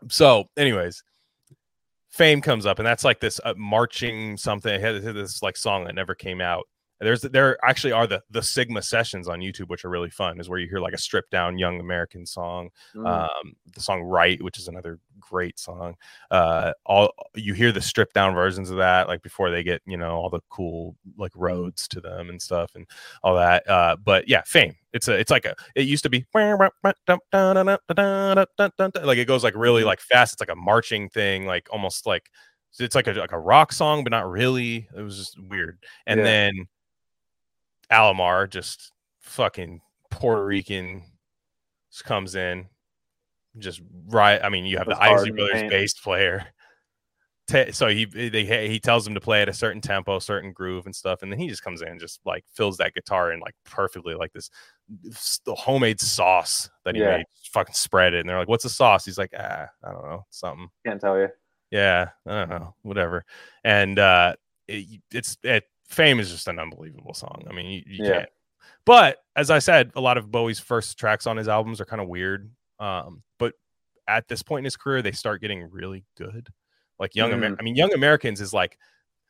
so 0.10 0.46
anyways, 0.58 1.02
fame 2.10 2.42
comes 2.42 2.66
up, 2.66 2.80
and 2.80 2.86
that's 2.86 3.06
like 3.06 3.22
this 3.22 3.40
uh, 3.46 3.54
marching 3.56 4.36
something. 4.36 4.82
This 4.82 5.42
like 5.42 5.56
song 5.56 5.86
that 5.86 5.96
never 5.96 6.14
came 6.14 6.42
out. 6.42 6.66
There's 7.00 7.22
there 7.22 7.58
actually 7.66 7.92
are 7.94 8.08
the 8.08 8.22
the 8.30 8.42
Sigma 8.42 8.82
sessions 8.82 9.28
on 9.28 9.40
YouTube, 9.40 9.68
which 9.70 9.84
are 9.84 9.90
really 9.90 10.10
fun. 10.10 10.40
Is 10.40 10.50
where 10.50 10.60
you 10.60 10.70
hear 10.70 10.80
like 10.80 10.94
a 10.94 10.98
stripped 10.98 11.32
down 11.32 11.58
young 11.58 11.80
American 11.80 12.26
song 12.26 12.70
Mm. 12.96 13.08
um, 13.08 13.54
the 13.74 13.82
song 13.82 14.02
"Right," 14.04 14.42
which 14.42 14.58
is 14.60 14.68
another 14.68 15.00
great 15.20 15.60
song. 15.60 15.96
Uh, 16.32 16.72
all 16.86 17.12
you 17.36 17.54
hear 17.54 17.72
the 17.72 17.82
stripped 17.82 18.14
down 18.14 18.34
versions 18.36 18.70
of 18.70 18.78
that, 18.78 19.08
like 19.08 19.22
before 19.22 19.50
they 19.52 19.64
get 19.64 19.82
you 19.86 19.98
know 19.98 20.12
all 20.16 20.30
the 20.30 20.40
cool 20.50 20.96
like 21.18 21.32
roads 21.36 21.88
to 21.90 22.00
them 22.02 22.30
and 22.30 22.42
stuff 22.42 22.72
and 22.76 22.88
all 23.24 23.36
that. 23.36 23.68
Uh, 23.70 23.96
but 24.04 24.28
yeah, 24.30 24.42
fame. 24.46 24.76
It's 24.94 25.08
a 25.08 25.14
it's 25.20 25.32
like 25.32 25.46
a 25.46 25.56
it 25.76 25.84
used 25.88 26.04
to 26.04 26.10
be 26.10 26.26
like 29.06 29.18
it 29.18 29.26
goes 29.28 29.44
like 29.44 29.56
really 29.56 29.84
like 29.84 30.00
fast. 30.00 30.34
It's 30.34 30.42
like 30.42 30.50
a 30.50 30.56
marching 30.56 31.10
thing, 31.10 31.46
like 31.46 31.68
almost 31.72 32.06
like 32.06 32.30
it's 32.80 32.96
like 32.96 33.08
a 33.08 33.14
like 33.14 33.32
a 33.32 33.40
rock 33.40 33.72
song, 33.72 34.04
but 34.04 34.12
not 34.12 34.30
really. 34.30 34.88
It 34.98 35.02
was 35.02 35.18
just 35.18 35.38
weird. 35.50 35.80
And 36.08 36.20
Yeah. 36.20 36.24
then 36.26 36.68
Alomar 37.94 38.50
just 38.50 38.92
fucking 39.22 39.82
Puerto 40.12 40.44
Rican 40.46 41.04
just 41.92 42.04
comes 42.06 42.36
in, 42.36 42.68
just 43.60 43.82
right. 44.08 44.42
I 44.44 44.50
mean, 44.50 44.66
you 44.66 44.78
have 44.78 44.88
the 44.88 45.02
Isley 45.02 45.32
Brothers 45.32 45.62
paint. 45.62 45.70
bass 45.70 45.94
player. 45.94 46.46
So 47.72 47.88
he 47.88 48.06
they 48.06 48.68
he 48.70 48.80
tells 48.80 49.06
him 49.06 49.14
to 49.16 49.20
play 49.20 49.42
at 49.42 49.50
a 49.50 49.54
certain 49.54 49.82
tempo, 49.82 50.18
certain 50.20 50.54
groove 50.54 50.86
and 50.86 50.96
stuff, 50.96 51.22
and 51.22 51.32
then 51.32 51.38
he 51.38 51.50
just 51.50 51.62
comes 51.62 51.82
in 51.82 51.90
and 51.90 52.00
just 52.00 52.22
like 52.26 52.46
fills 52.54 52.78
that 52.78 52.94
guitar 52.94 53.34
in 53.34 53.42
like 53.42 53.54
perfectly, 53.66 54.16
like 54.16 54.32
this 54.32 54.50
the 55.46 55.54
homemade 55.54 56.00
sauce 56.00 56.70
that 56.86 56.96
he 56.96 57.02
Yeah. 57.02 57.18
made. 57.18 57.26
Fucking 57.52 57.76
spread 57.76 58.14
it, 58.14 58.22
and 58.22 58.30
they're 58.30 58.40
like, 58.40 58.48
"What's 58.48 58.64
the 58.64 58.70
sauce?" 58.70 59.04
He's 59.06 59.18
like, 59.18 59.34
"Ah, 59.38 59.68
I 59.84 59.92
don't 59.92 60.06
know, 60.06 60.26
something." 60.30 60.70
Can't 60.86 61.02
tell 61.02 61.20
you. 61.20 61.28
Yeah, 61.70 62.10
I 62.26 62.32
don't 62.46 62.50
know, 62.50 62.76
whatever. 62.82 63.26
And 63.66 64.00
uh 64.00 64.36
it, 64.68 65.02
it's 65.12 65.38
it 65.44 65.66
Fame 65.94 66.20
is 66.20 66.32
just 66.32 66.48
an 66.48 66.60
unbelievable 66.60 67.14
song. 67.14 67.44
I 67.50 67.54
mean, 67.54 67.66
you, 67.68 67.84
you 67.86 68.06
Yeah. 68.06 68.12
can't. 68.20 68.30
But 68.86 69.18
as 69.36 69.50
I 69.50 69.60
said, 69.60 69.92
a 69.96 70.02
lot 70.02 70.18
of 70.18 70.32
Bowie's 70.32 70.60
first 70.60 70.98
tracks 70.98 71.26
on 71.28 71.38
his 71.38 71.48
albums 71.48 71.80
are 71.80 71.86
kind 71.86 72.02
of 72.02 72.08
weird. 72.08 72.52
Um, 72.80 73.24
but 73.40 73.54
at 74.08 74.28
this 74.28 74.44
point 74.44 74.60
in 74.60 74.66
his 74.66 74.76
career, 74.76 75.02
they 75.02 75.12
start 75.14 75.42
getting 75.42 75.70
really 75.72 76.04
good. 76.18 76.50
Like 77.00 77.16
Young 77.16 77.32
Amer- 77.32 77.52
Mm. 77.52 77.56
I 77.60 77.64
mean, 77.64 77.76
Young 77.76 77.94
Americans 77.94 78.42
is 78.42 78.54
like 78.54 78.78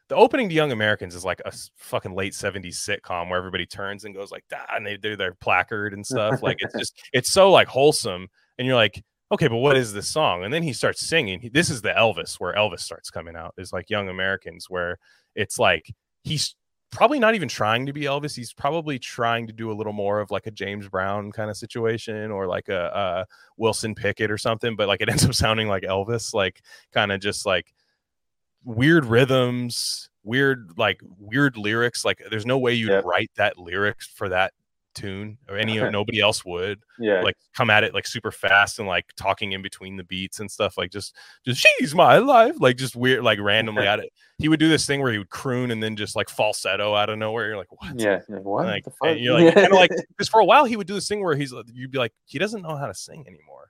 the 0.09 0.16
opening 0.16 0.49
to 0.49 0.55
Young 0.55 0.72
Americans 0.72 1.16
is 1.16 1.24
like 1.24 1.41
a 1.45 1.51
fucking 1.78 2.14
late 2.14 2.34
70s 2.34 2.76
sitcom 2.78 3.30
where 3.30 3.38
everybody 3.38 3.66
turns 3.66 4.03
and 4.05 4.14
goes 4.14 4.32
like 4.32 4.43
that 4.49 4.70
and 4.76 4.86
they 4.86 4.97
do 4.97 5.16
their 5.16 5.34
placard 5.36 5.93
and 5.93 6.05
stuff. 6.05 6.41
like 6.43 6.57
it's 6.59 6.78
just 6.78 6.93
it's 7.14 7.32
so 7.32 7.51
like 7.51 7.68
wholesome. 7.68 8.28
And 8.57 8.68
you're 8.68 8.76
like, 8.76 9.03
okay, 9.32 9.47
but 9.47 9.57
what 9.57 9.78
is 9.78 9.93
this 9.93 10.07
song? 10.09 10.43
And 10.43 10.53
then 10.53 10.61
he 10.64 10.74
starts 10.74 11.01
singing. 11.01 11.39
He- 11.39 11.49
This 11.49 11.70
is 11.70 11.82
the 11.82 11.89
Elvis 11.93 12.39
where 12.39 12.53
Elvis 12.53 12.82
starts 12.82 13.09
coming 13.09 13.36
out. 13.36 13.53
Is 13.57 13.72
like 13.74 13.89
Young 13.89 14.09
Americans 14.09 14.66
where 14.70 14.97
it's 15.36 15.57
like 15.57 15.91
he's 16.24 16.55
probably 16.91 17.19
not 17.19 17.34
even 17.34 17.47
trying 17.49 17.86
to 17.88 17.93
be 17.93 18.01
Elvis. 18.01 18.36
He's 18.36 18.53
probably 18.53 18.99
trying 18.99 19.47
to 19.47 19.53
do 19.53 19.71
a 19.71 19.74
little 19.74 19.93
more 19.93 20.19
of 20.19 20.30
like 20.32 20.45
a 20.45 20.51
James 20.51 20.88
Brown 20.88 21.32
kind 21.32 21.49
of 21.49 21.57
situation 21.57 22.30
or 22.32 22.45
like 22.47 22.69
a, 22.69 22.86
a 22.93 23.26
Wilson 23.57 23.95
Pickett 23.95 24.30
or 24.30 24.38
something. 24.38 24.76
But 24.76 24.88
like 24.88 25.01
it 25.01 25.09
ends 25.11 25.26
up 25.26 25.34
sounding 25.34 25.67
like 25.67 25.84
Elvis, 25.84 26.34
like 26.34 26.61
kind 26.93 27.11
of 27.11 27.19
just 27.19 27.45
like 27.45 27.74
weird 28.63 29.05
rhythms, 29.05 30.09
weird 30.24 30.74
like 30.78 31.01
weird 31.17 31.57
lyrics. 31.57 32.05
Like 32.05 32.21
there's 32.30 32.45
no 32.45 32.57
way 32.59 32.74
you'd 32.74 32.89
Yep. 32.91 33.05
write 33.05 33.32
that 33.38 33.57
lyrics 33.57 34.07
for 34.07 34.30
that 34.30 34.53
tune 34.93 35.37
or 35.49 35.57
any 35.57 35.77
nobody 35.91 36.19
else 36.21 36.43
would 36.45 36.79
Yeah. 36.99 37.21
like 37.21 37.35
come 37.55 37.69
at 37.69 37.83
it 37.83 37.93
like 37.93 38.07
super 38.07 38.31
fast 38.31 38.79
and 38.79 38.87
like 38.87 39.05
talking 39.15 39.51
in 39.51 39.61
between 39.61 39.97
the 39.97 40.03
beats 40.03 40.39
and 40.39 40.49
stuff 40.49 40.77
like 40.77 40.91
just 40.91 41.15
just 41.45 41.65
she's 41.79 41.93
my 41.95 42.17
life 42.17 42.55
like 42.59 42.77
just 42.77 42.95
weird 42.95 43.23
like 43.23 43.39
randomly 43.39 43.87
at 43.87 43.99
it 43.99 44.11
he 44.37 44.49
would 44.49 44.59
do 44.59 44.69
this 44.69 44.85
thing 44.85 45.01
where 45.01 45.11
he 45.11 45.17
would 45.17 45.29
croon 45.29 45.71
and 45.71 45.81
then 45.81 45.95
just 45.95 46.15
like 46.15 46.29
falsetto 46.29 46.93
out 46.95 47.09
of 47.09 47.17
nowhere 47.17 47.47
you're 47.47 47.57
like 47.57 47.71
what 47.71 47.99
yeah. 47.99 48.19
What 48.27 48.65
like 48.65 48.85
you're 49.17 49.39
like 49.39 49.53
kind 49.53 49.67
of 49.67 49.73
like 49.73 49.91
because 50.09 50.29
for 50.29 50.39
a 50.41 50.45
while 50.45 50.65
he 50.65 50.75
would 50.77 50.87
do 50.87 50.93
this 50.93 51.07
thing 51.07 51.23
where 51.23 51.35
he's 51.35 51.51
like- 51.53 51.65
you'd 51.73 51.91
be 51.91 51.97
like 51.97 52.13
he 52.25 52.39
doesn't 52.39 52.61
know 52.61 52.75
how 52.75 52.87
to 52.87 52.93
sing 52.93 53.23
anymore 53.27 53.69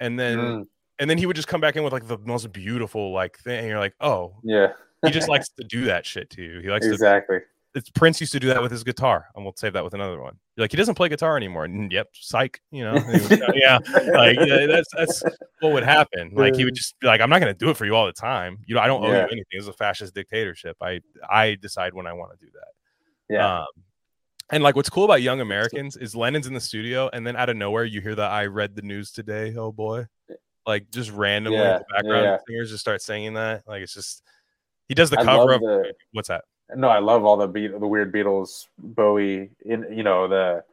and 0.00 0.18
then 0.18 0.38
Mm, 0.38 0.64
and 0.98 1.10
then 1.10 1.18
he 1.18 1.26
would 1.26 1.36
just 1.36 1.48
come 1.48 1.60
back 1.60 1.74
in 1.76 1.82
with 1.82 1.92
like 1.92 2.06
the 2.06 2.18
most 2.18 2.52
beautiful 2.52 3.12
like 3.12 3.38
thing 3.38 3.58
and 3.60 3.68
you're 3.68 3.78
like 3.78 3.94
oh 4.00 4.34
yeah. 4.44 4.68
he 5.04 5.10
just 5.10 5.28
likes 5.28 5.48
to 5.48 5.64
do 5.64 5.84
that 5.86 6.06
shit 6.06 6.30
to 6.30 6.42
you 6.42 6.60
he 6.60 6.68
likes 6.68 6.86
to 6.86 6.92
exactly. 6.92 7.38
It's 7.74 7.90
Prince 7.90 8.20
used 8.20 8.32
to 8.32 8.40
do 8.40 8.46
that 8.48 8.62
with 8.62 8.70
his 8.70 8.84
guitar, 8.84 9.26
and 9.34 9.44
we'll 9.44 9.54
save 9.56 9.72
that 9.72 9.82
with 9.84 9.94
another 9.94 10.20
one. 10.20 10.38
You're 10.56 10.64
like 10.64 10.70
he 10.70 10.76
doesn't 10.76 10.94
play 10.94 11.08
guitar 11.08 11.36
anymore. 11.36 11.64
And, 11.64 11.90
yep, 11.90 12.08
psych. 12.12 12.60
You 12.70 12.84
know, 12.84 12.98
he 13.00 13.20
would- 13.20 13.52
yeah, 13.54 13.78
like 14.12 14.36
yeah, 14.40 14.66
that's 14.66 14.88
that's 14.96 15.22
what 15.60 15.72
would 15.72 15.82
happen. 15.84 16.30
Like 16.34 16.54
he 16.54 16.64
would 16.64 16.74
just 16.74 16.98
be 17.00 17.06
like, 17.08 17.20
I'm 17.20 17.30
not 17.30 17.40
going 17.40 17.52
to 17.52 17.58
do 17.58 17.70
it 17.70 17.76
for 17.76 17.84
you 17.84 17.94
all 17.96 18.06
the 18.06 18.12
time. 18.12 18.58
You 18.66 18.74
know, 18.76 18.80
I 18.80 18.86
don't 18.86 19.02
owe 19.04 19.08
Yeah. 19.10 19.22
you 19.22 19.32
anything. 19.32 19.44
It's 19.52 19.66
a 19.66 19.72
fascist 19.72 20.14
dictatorship. 20.14 20.76
I 20.80 21.00
I 21.28 21.56
decide 21.60 21.94
when 21.94 22.06
I 22.06 22.12
want 22.12 22.38
to 22.38 22.44
do 22.46 22.50
that. 22.52 23.34
Yeah. 23.34 23.58
Um, 23.60 23.66
and 24.50 24.62
like 24.62 24.76
what's 24.76 24.90
cool 24.90 25.04
about 25.04 25.22
Young 25.22 25.40
Americans 25.40 25.96
is 25.96 26.14
Lennon's 26.14 26.46
in 26.46 26.54
the 26.54 26.60
studio, 26.60 27.08
and 27.12 27.26
then 27.26 27.34
out 27.34 27.48
of 27.48 27.56
nowhere 27.56 27.84
you 27.84 28.00
hear 28.00 28.14
that 28.14 28.30
"I 28.30 28.46
read 28.46 28.76
the 28.76 28.82
news 28.82 29.10
today." 29.10 29.54
Oh 29.56 29.72
boy, 29.72 30.06
like 30.66 30.90
just 30.90 31.10
randomly 31.10 31.58
Yeah, 31.58 31.76
in 31.76 31.82
the 31.88 31.94
background, 31.94 32.24
yeah. 32.24 32.36
singers 32.46 32.70
just 32.70 32.82
start 32.82 33.00
singing 33.02 33.34
that. 33.34 33.62
Like 33.66 33.82
it's 33.82 33.94
just 33.94 34.22
he 34.86 34.94
does 34.94 35.08
the 35.10 35.18
I 35.18 35.24
cover 35.24 35.52
of 35.54 35.60
the- 35.62 35.94
what's 36.12 36.28
that? 36.28 36.44
No, 36.74 36.88
I 36.88 36.98
love 36.98 37.24
all 37.24 37.36
the 37.36 37.48
beat, 37.48 37.78
the 37.78 37.86
weird 37.86 38.12
Beatles, 38.12 38.66
Bowie, 38.78 39.50
in 39.64 39.86
you 39.90 40.02
know 40.02 40.28
the 40.28 40.64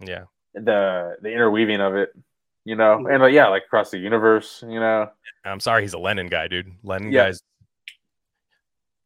Yeah, 0.00 0.24
the 0.54 1.16
the 1.20 1.32
interweaving 1.32 1.80
of 1.80 1.94
it, 1.96 2.12
you 2.64 2.76
know, 2.76 3.06
and 3.06 3.22
like, 3.22 3.32
yeah, 3.32 3.48
like 3.48 3.64
across 3.64 3.90
the 3.90 3.98
universe, 3.98 4.62
you 4.66 4.80
know. 4.80 5.10
I'm 5.44 5.60
sorry, 5.60 5.82
he's 5.82 5.94
a 5.94 5.98
Lennon 5.98 6.28
guy, 6.28 6.48
dude. 6.48 6.72
Lennon 6.82 7.12
Yeah. 7.12 7.24
guys 7.24 7.42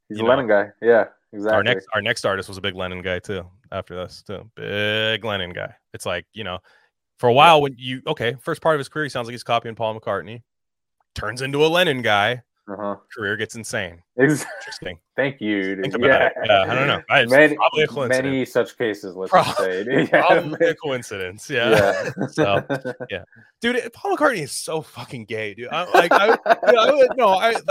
He's 0.08 0.18
a 0.18 0.22
know, 0.22 0.28
Lennon 0.28 0.46
guy. 0.46 0.70
Yeah, 0.82 1.06
exactly. 1.32 1.56
our 1.56 1.62
next 1.62 1.86
our 1.94 2.02
next 2.02 2.24
artist 2.24 2.48
was 2.48 2.58
a 2.58 2.60
big 2.60 2.74
Lennon 2.74 3.02
guy 3.02 3.18
too. 3.18 3.48
After 3.72 3.96
this, 3.96 4.22
too, 4.22 4.48
big 4.54 5.24
Lennon 5.24 5.52
guy. 5.52 5.74
It's 5.92 6.06
like 6.06 6.26
you 6.32 6.44
know, 6.44 6.58
for 7.18 7.28
a 7.28 7.32
while 7.32 7.62
when 7.62 7.74
you 7.78 8.02
okay, 8.06 8.36
first 8.40 8.60
part 8.60 8.76
of 8.76 8.78
his 8.78 8.88
career, 8.88 9.04
he 9.04 9.08
sounds 9.08 9.26
like 9.26 9.32
he's 9.32 9.42
copying 9.42 9.74
Paul 9.74 9.98
McCartney. 9.98 10.42
Turns 11.14 11.42
into 11.42 11.64
a 11.64 11.68
Lennon 11.68 12.02
guy. 12.02 12.42
Uh-huh. 12.66 12.96
Career 13.14 13.36
gets 13.36 13.56
insane. 13.56 14.02
Ex- 14.18 14.44
Interesting. 14.60 14.98
Thank 15.16 15.40
you. 15.40 15.80
Think 15.82 15.94
about 15.94 16.22
it. 16.22 16.32
Yeah, 16.46 16.62
I 16.62 16.74
don't 16.74 16.86
know. 16.88 17.02
I- 17.10 17.20
it's 17.22 17.30
many, 17.30 17.54
probably 17.54 17.82
a 17.82 17.86
coincidence. 17.86 18.24
many 18.24 18.44
such 18.44 18.76
cases. 18.78 19.14
Let's 19.14 19.32
just 19.32 19.58
say. 19.58 19.84
dude. 19.84 20.10
Probably 20.10 20.66
a 20.68 20.74
coincidence. 20.74 21.48
Yeah. 21.50 22.10
yeah. 22.10 22.24
So, 22.30 22.64
dude, 23.60 23.92
Paul 23.92 24.16
McCartney 24.16 24.42
is 24.42 24.52
so 24.52 24.80
fucking 24.82 25.26
gay, 25.26 25.54
dude. 25.54 25.68
I, 25.70 25.84
like, 25.92 26.10
I, 26.12 26.26
dude, 26.28 26.78
I 26.78 26.90
would 26.94 27.10
no, 27.16 27.28
I 27.28 27.50
like 27.52 27.64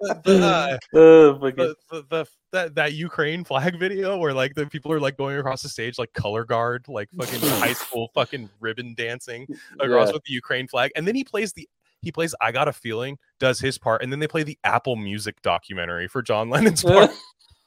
the, 0.00 0.20
the, 0.24 0.44
uh, 0.44 0.78
Oh, 0.92 1.32
the, 1.38 1.74
the, 1.90 2.04
the 2.10 2.26
that 2.52 2.74
that 2.74 2.92
Ukraine 2.92 3.44
flag 3.44 3.78
video 3.78 4.18
where 4.18 4.34
like 4.34 4.54
the 4.54 4.66
people 4.66 4.92
are 4.92 5.00
like 5.00 5.16
going 5.16 5.38
across 5.38 5.62
the 5.62 5.68
stage 5.68 5.98
like 5.98 6.12
color 6.12 6.44
guard, 6.44 6.84
like 6.88 7.08
fucking 7.12 7.40
high 7.40 7.72
school 7.72 8.10
fucking 8.14 8.50
ribbon 8.60 8.94
dancing 8.94 9.46
across 9.80 10.08
Yeah. 10.08 10.12
with 10.14 10.24
the 10.24 10.32
Ukraine 10.34 10.68
flag, 10.68 10.90
and 10.96 11.06
then 11.06 11.14
he 11.14 11.24
plays 11.24 11.52
the 11.54 11.66
he 12.02 12.12
plays 12.12 12.34
I 12.40 12.52
Got 12.52 12.68
a 12.68 12.72
Feeling, 12.72 13.18
does 13.38 13.60
his 13.60 13.78
part, 13.78 14.02
and 14.02 14.12
then 14.12 14.18
they 14.18 14.28
play 14.28 14.42
the 14.42 14.58
Apple 14.64 14.96
Music 14.96 15.40
documentary 15.42 16.08
for 16.08 16.20
John 16.20 16.50
Lennon's 16.50 16.82
part. 16.84 17.10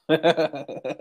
so 0.09 0.95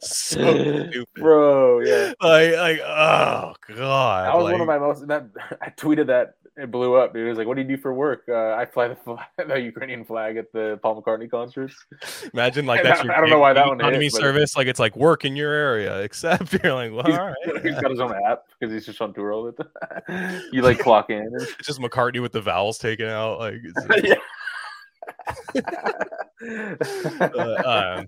stupid. 0.00 1.06
Bro, 1.16 1.80
yeah. 1.80 2.12
Like 2.22 2.52
like 2.52 2.80
oh 2.80 3.54
god, 3.68 4.26
That 4.26 4.36
was 4.36 4.44
like, 4.44 4.52
one 4.52 4.60
of 4.60 4.66
my 4.66 4.78
most. 4.78 5.06
That 5.06 5.26
I 5.60 5.70
tweeted 5.70 6.06
that 6.06 6.34
it 6.58 6.70
blew 6.70 6.94
up, 6.94 7.12
dude. 7.14 7.26
It 7.26 7.28
was 7.30 7.38
like, 7.38 7.46
"What 7.46 7.54
do 7.56 7.62
you 7.62 7.68
do 7.68 7.76
for 7.76 7.92
work?" 7.94 8.24
Uh, 8.28 8.52
I 8.54 8.66
fly 8.66 8.88
the, 8.88 8.96
flag, 8.96 9.26
the 9.48 9.60
Ukrainian 9.60 10.04
flag 10.04 10.36
at 10.36 10.52
the 10.52 10.78
Paul 10.82 11.00
McCartney 11.00 11.30
concerts. 11.30 11.74
Imagine 12.34 12.66
like 12.66 12.82
that's 12.84 12.98
don't- 12.98 13.06
your 13.06 13.14
I 13.16 13.20
don't 13.20 13.30
know 13.30 13.38
why 13.38 13.52
that 13.52 13.66
one 13.66 13.80
economy 13.80 14.10
but- 14.10 14.20
service. 14.20 14.56
Like 14.56 14.66
it's 14.66 14.80
like 14.80 14.96
work 14.96 15.24
in 15.24 15.36
your 15.36 15.52
area, 15.52 16.00
except 16.02 16.52
you're 16.62 16.74
like, 16.74 16.92
well, 16.92 17.04
He's, 17.04 17.16
all 17.18 17.26
right. 17.26 17.64
he's 17.64 17.74
got 17.80 17.90
his 17.90 18.00
own 18.00 18.14
app 18.28 18.42
because 18.58 18.72
he's 18.72 18.84
just 18.86 19.00
on 19.00 19.14
tour 19.14 19.32
all 19.32 19.44
the 19.44 19.64
time. 19.64 20.42
you 20.52 20.62
like 20.62 20.78
clock 20.78 21.10
in. 21.10 21.18
And, 21.18 21.40
It's 21.42 21.66
just 21.66 21.80
McCartney 21.80 22.20
with 22.20 22.32
the 22.32 22.40
vowels 22.40 22.78
taken 22.78 23.06
out. 23.06 23.38
Like, 23.38 23.60
it's, 23.62 24.16
uh, 27.20 28.04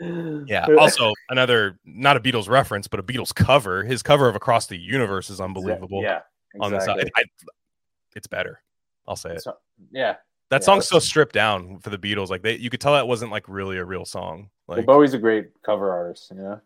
um, 0.00 0.44
yeah. 0.46 0.66
Also, 0.78 1.12
another 1.30 1.78
not 1.84 2.16
a 2.16 2.20
Beatles 2.20 2.48
reference, 2.48 2.86
but 2.88 3.00
a 3.00 3.02
Beatles 3.02 3.34
cover. 3.34 3.84
His 3.84 4.02
cover 4.02 4.28
of 4.28 4.36
Across 4.36 4.66
the 4.66 4.76
Universe 4.78 5.30
is 5.30 5.40
unbelievable. 5.40 6.02
Yeah, 6.02 6.20
On 6.60 6.70
the 6.70 6.80
side, 6.80 7.10
I, 7.16 7.22
it's 8.16 8.26
better. 8.26 8.60
I'll 9.06 9.14
say 9.16 9.34
it. 9.34 9.42
So- 9.42 9.56
yeah, 9.92 10.16
That 10.50 10.62
yeah, 10.62 10.64
song's 10.64 10.88
so 10.88 10.98
stripped 10.98 11.34
down 11.34 11.78
for 11.78 11.90
the 11.90 11.98
Beatles. 11.98 12.28
Like 12.30 12.42
they, 12.42 12.56
you 12.56 12.70
could 12.70 12.80
tell 12.80 12.94
that 12.94 13.06
wasn't 13.06 13.30
like 13.30 13.48
really 13.48 13.76
a 13.78 13.84
real 13.84 14.04
song. 14.04 14.50
well, 14.66 14.78
Like, 14.78 14.86
Bowie's 14.86 15.14
a 15.14 15.18
great 15.18 15.50
cover 15.62 15.90
artist. 15.92 16.30
You 16.34 16.38
know, 16.42 16.60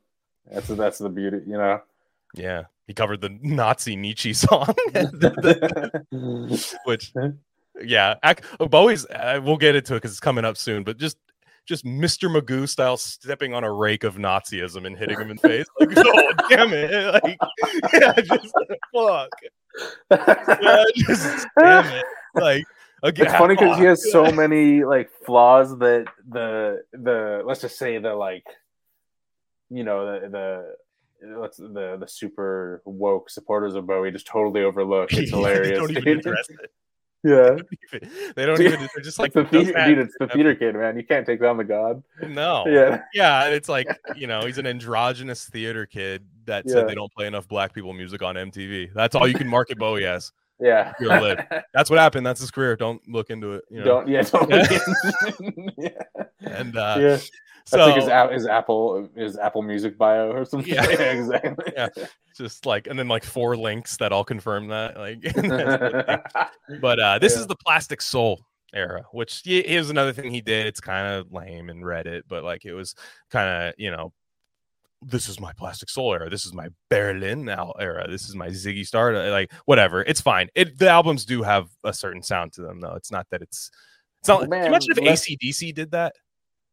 that's 0.51 0.69
that's 0.69 0.99
the 0.99 1.09
beauty. 1.11 1.39
You 1.47 1.59
know, 1.59 1.81
Yeah, 2.35 2.65
he 2.87 2.95
covered 2.95 3.21
the 3.21 3.37
Nazi 3.43 3.97
Nietzsche 3.97 4.33
song, 4.45 4.73
which 6.85 7.13
yeah, 7.83 8.15
ac- 8.25 8.41
Bowie's. 8.59 9.07
Uh, 9.07 9.41
we'll 9.43 9.57
get 9.57 9.75
into 9.77 9.95
it 9.95 9.97
because 9.99 10.11
it's 10.13 10.21
coming 10.21 10.45
up 10.45 10.57
soon. 10.57 10.85
But 10.85 10.99
just 10.99 11.19
just 11.67 11.85
Mr. 11.85 12.29
Magoo 12.35 12.69
style 12.69 12.97
stepping 12.97 13.55
on 13.55 13.65
a 13.65 13.73
rake 13.73 14.05
of 14.05 14.17
Nazism 14.17 14.87
and 14.87 14.97
hitting 14.97 15.19
him 15.19 15.31
in 15.31 15.37
the 15.37 15.49
face. 15.49 15.67
Like, 15.79 15.91
oh 15.97 16.33
damn 16.49 16.73
it! 16.73 17.23
Like, 17.25 17.39
yeah, 17.93 18.13
just 18.21 18.55
fuck. 18.95 19.31
Yeah, 20.11 20.85
just 20.97 21.47
damn 21.59 21.87
it. 21.87 22.05
Like 22.35 22.65
again, 23.03 23.27
It's 23.27 23.35
funny 23.37 23.55
because 23.55 23.79
he 23.79 23.85
has 23.85 24.11
so 24.11 24.31
many 24.31 24.85
like 24.85 25.11
flaws 25.25 25.77
that 25.79 26.07
the 26.29 26.83
the 26.93 27.43
let's 27.45 27.61
just 27.61 27.79
say 27.79 27.99
the 27.99 28.15
like 28.15 28.45
you 29.71 29.85
know 29.85 30.21
the 30.21 30.29
the 30.29 31.37
let's 31.39 31.57
the 31.59 31.97
the 31.99 32.07
super 32.09 32.83
woke 32.85 33.31
supporters 33.31 33.75
of 33.75 33.87
Bowie 33.87 34.11
just 34.11 34.27
totally 34.27 34.63
overlook. 34.63 35.13
It's 35.13 35.31
hilarious. 35.37 35.79
don't 35.79 35.91
even 35.91 36.19
address 36.19 36.49
it. 36.51 36.73
Yeah, 37.23 37.57
They 38.35 38.47
don't 38.47 38.61
even. 38.61 38.89
They're 38.95 39.03
just 39.03 39.19
like 39.19 39.33
it's 39.35 39.51
the 39.51 39.65
dude. 39.65 39.99
It's 39.99 40.15
the 40.19 40.29
theater 40.29 40.55
kid, 40.55 40.75
man. 40.75 40.97
You 40.97 41.05
can't 41.05 41.27
take 41.27 41.41
down 41.41 41.57
the 41.57 41.65
god. 41.65 42.03
No. 42.23 42.65
Yeah, 42.67 43.03
Yeah, 43.13 43.45
and 43.45 43.55
it's 43.55 43.69
like 43.69 43.89
you 44.17 44.27
know 44.27 44.41
he's 44.41 44.59
an 44.59 44.67
androgynous 44.67 45.45
theater 45.47 45.87
kid 45.87 46.25
that 46.47 46.69
said 46.69 46.89
they 46.89 46.95
don't 46.95 47.13
play 47.13 47.27
enough 47.27 47.47
black 47.47 47.75
people 47.75 47.93
music 47.93 48.23
on 48.23 48.35
MTV. 48.35 48.93
That's 48.95 49.15
all 49.15 49.29
you 49.29 49.35
can 49.35 49.49
market 49.49 49.79
Bowie 49.79 50.07
as. 50.07 50.33
yeah. 50.59 50.93
You're 51.01 51.15
a 51.15 51.21
lib. 51.21 51.41
That's 51.75 51.91
what 51.91 51.99
happened. 51.99 52.27
That's 52.27 52.41
his 52.41 52.51
career. 52.51 52.77
Don't 52.77 53.07
look 53.09 53.31
into 53.31 53.55
it. 53.55 53.65
You 53.71 53.79
know? 53.81 53.85
Don't 53.85 54.09
yeah. 54.09 54.23
Don't 54.23 54.51
Yeah. 54.51 55.69
yeah. 55.79 56.25
And 56.41 56.77
uh, 56.77 56.97
yeah. 56.99 57.19
So 57.65 57.77
That's 57.77 58.09
like 58.09 58.31
his, 58.31 58.41
his 58.43 58.47
Apple 58.47 59.09
his 59.15 59.37
Apple 59.39 59.63
Music 59.63 59.97
bio 59.99 60.31
or 60.31 60.45
something. 60.45 60.73
Yeah. 60.75 60.85
exactly. 60.89 61.73
Yeah. 61.77 61.89
just 62.37 62.67
like 62.67 62.87
and 62.87 62.99
then 62.99 63.09
like 63.09 63.25
four 63.25 63.57
links 63.57 63.97
that 63.99 64.13
all 64.13 64.25
confirm 64.25 64.69
that. 64.69 64.97
Like, 64.97 65.19
and 65.37 65.51
that's 65.51 65.81
the 66.35 66.49
thing. 66.69 66.81
but 66.81 66.99
uh, 67.01 67.19
this 67.19 67.35
Yeah. 67.35 67.41
is 67.41 67.47
the 67.47 67.57
Plastic 67.57 68.01
Soul 68.03 68.41
era, 68.73 69.05
which 69.13 69.41
he- 69.45 69.63
here's 69.67 69.91
another 69.91 70.13
thing 70.13 70.31
he 70.31 70.41
did. 70.41 70.67
It's 70.67 70.81
kind 70.81 71.07
of 71.15 71.33
lame 71.33 71.69
and 71.71 71.83
Reddit, 71.85 72.23
but 72.29 72.45
like 72.45 72.65
it 72.65 72.73
was 72.75 72.95
kind 73.31 73.69
of 73.69 73.75
you 73.79 73.91
know. 73.91 74.13
This 75.03 75.31
is 75.31 75.41
my 75.41 75.55
Plastic 75.55 75.89
Soul 75.89 76.13
era. 76.13 76.29
This 76.29 76.45
is 76.45 76.53
my 76.53 76.69
Berlin 76.91 77.43
now 77.47 77.73
era. 77.81 78.07
This 78.07 78.29
is 78.29 78.35
my 78.37 78.49
Ziggy 78.49 78.87
Stardust. 78.87 79.31
Like 79.31 79.51
whatever, 79.65 80.03
it's 80.03 80.21
fine. 80.21 80.49
It 80.55 80.79
the 80.79 80.91
albums 80.91 81.25
do 81.25 81.43
have 81.43 81.69
a 81.85 81.93
certain 81.95 82.23
sound 82.23 82.53
to 82.53 82.61
them, 82.63 82.81
though. 82.81 82.97
It's 82.97 83.11
not 83.11 83.27
that 83.31 83.41
it's. 83.41 83.71
It's 84.21 84.29
not. 84.29 84.41
can 84.41 84.45
you 84.45 84.51
Man, 84.51 84.67
imagine 84.67 84.91
if 84.91 84.99
ACDC 84.99 85.75
did 85.75 85.93
that? 85.93 86.13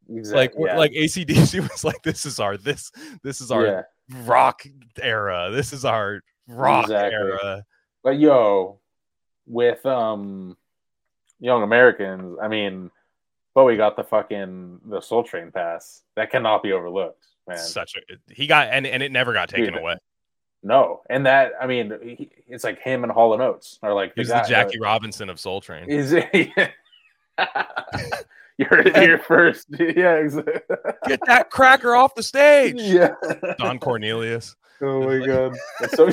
Exactly. 0.10 0.36
like 0.36 0.54
yeah. 0.58 0.78
like 0.78 0.92
ACDC 0.92 1.60
was 1.72 1.84
like 1.84 2.02
this 2.04 2.26
is 2.26 2.40
our 2.40 2.58
this 2.58 2.92
this 3.24 3.42
is 3.42 3.52
our 3.52 3.66
yeah. 3.66 3.82
rock 4.24 4.64
era. 5.02 5.50
This 5.52 5.74
is 5.74 5.86
our 5.86 6.22
rock 6.48 6.86
Exactly. 6.86 7.16
era. 7.16 7.66
But 8.04 8.20
yo, 8.20 8.80
with 9.46 9.86
um 9.86 10.58
Young 11.40 11.64
Americans, 11.64 12.38
I 12.42 12.48
mean, 12.48 12.90
but 13.54 13.66
we 13.66 13.78
got 13.78 13.96
the 13.96 14.04
fucking 14.04 14.82
the 14.86 15.02
Soul 15.02 15.24
Train 15.24 15.52
pass. 15.52 16.04
That 16.16 16.32
cannot 16.32 16.64
be 16.64 16.72
overlooked, 16.72 17.26
man. 17.48 17.58
Such 17.58 17.96
a 17.96 18.34
he 18.34 18.48
got 18.48 18.70
and 18.70 18.88
and 18.88 19.04
it 19.04 19.12
never 19.12 19.34
got 19.34 19.50
taken 19.50 19.74
Dude, 19.74 19.82
away. 19.82 19.98
No, 20.64 21.02
and 21.10 21.26
that 21.26 21.54
I 21.62 21.68
mean, 21.68 21.94
he, 22.02 22.30
it's 22.48 22.64
like 22.64 22.80
him 22.80 23.04
and 23.04 23.12
Hall 23.12 23.34
and 23.34 23.42
Oates 23.42 23.80
are 23.84 23.94
like 23.94 24.14
He 24.16 24.22
was 24.22 24.30
guy- 24.30 24.42
the 24.42 24.50
Jackie 24.50 24.80
Robinson 24.80 25.30
of 25.30 25.40
Soul 25.40 25.62
Train. 25.62 25.90
Is 25.90 26.14
it? 26.14 26.30
you're 28.72 28.88
you're 29.04 29.18
first. 29.20 29.68
Yeah, 29.80 30.16
exactly. 30.16 30.54
Get 31.08 31.20
that 31.28 31.50
cracker 31.52 31.96
off 31.96 32.16
the 32.16 32.24
stage. 32.24 32.76
yeah. 32.80 33.14
Don 33.58 33.80
Cornelius. 33.80 34.56
Oh 34.80 35.02
my 35.08 35.26
god. 35.26 35.58
That's 35.80 35.96
so. 35.96 36.08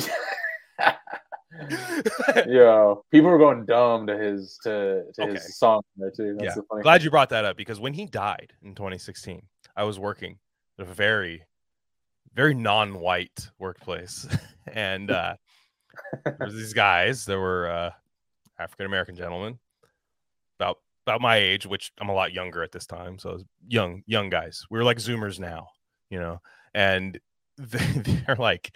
yeah, 2.47 2.95
people 3.11 3.29
were 3.29 3.37
going 3.37 3.65
dumb 3.65 4.07
to 4.07 4.17
his 4.17 4.57
to, 4.63 5.03
to 5.13 5.21
Okay. 5.21 5.33
his 5.33 5.57
song 5.57 5.81
there 5.97 6.09
too. 6.09 6.33
That's 6.39 6.45
Yeah. 6.49 6.55
the 6.55 6.63
funny. 6.63 6.81
Glad 6.81 7.03
you 7.03 7.11
brought 7.11 7.29
that 7.29 7.45
up 7.45 7.57
because 7.57 7.79
when 7.79 7.93
he 7.93 8.07
died 8.07 8.53
in 8.63 8.73
2016, 8.75 9.43
I 9.75 9.83
was 9.83 9.99
working 9.99 10.39
at 10.79 10.87
a 10.87 10.91
very, 10.91 11.43
very 12.33 12.53
non-white 12.55 13.49
workplace, 13.59 14.27
and 14.67 15.11
uh, 15.11 15.35
there 16.25 16.37
was 16.39 16.55
these 16.55 16.73
guys. 16.73 17.25
There 17.25 17.39
were 17.39 17.69
uh, 17.69 17.91
African 18.59 18.87
American 18.87 19.15
gentlemen, 19.15 19.59
about 20.59 20.79
about 21.05 21.21
my 21.21 21.37
age, 21.37 21.65
which 21.65 21.91
I'm 21.99 22.09
a 22.09 22.13
lot 22.13 22.33
younger 22.33 22.63
at 22.63 22.71
this 22.71 22.85
time. 22.85 23.19
So 23.19 23.43
young, 23.67 24.03
young 24.07 24.29
guys. 24.29 24.65
We 24.69 24.79
were 24.79 24.83
like 24.83 24.97
Zoomers 24.97 25.39
now, 25.39 25.67
you 26.09 26.19
know, 26.19 26.41
and 26.73 27.19
they, 27.57 27.77
they're 28.25 28.35
like, 28.35 28.75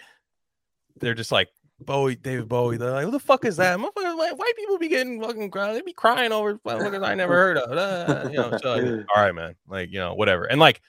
they're 0.96 1.14
just 1.14 1.32
like. 1.32 1.48
Bowie, 1.82 2.14
David 2.14 2.46
Bowie. 2.46 2.76
They're 2.76 2.90
like, 2.90 3.06
"Who 3.06 3.10
the 3.10 3.18
fuck 3.18 3.46
is 3.46 3.56
that?" 3.56 3.80
Like, 3.80 4.38
white 4.38 4.54
people 4.54 4.76
be 4.76 4.88
getting 4.88 5.18
fucking 5.18 5.50
cry. 5.50 5.72
They 5.72 5.80
be 5.80 5.94
crying 5.94 6.30
over 6.30 6.58
motherfuckers 6.58 7.02
I 7.02 7.14
never 7.14 7.32
heard 7.32 7.56
of. 7.56 7.72
Uh, 7.72 8.28
you 8.28 8.36
know, 8.36 8.58
so 8.60 8.74
like, 8.74 9.06
all 9.16 9.22
right, 9.22 9.34
man. 9.34 9.54
Like, 9.66 9.88
you 9.90 9.98
know, 9.98 10.12
whatever. 10.12 10.44
And 10.44 10.60
like, 10.60 10.82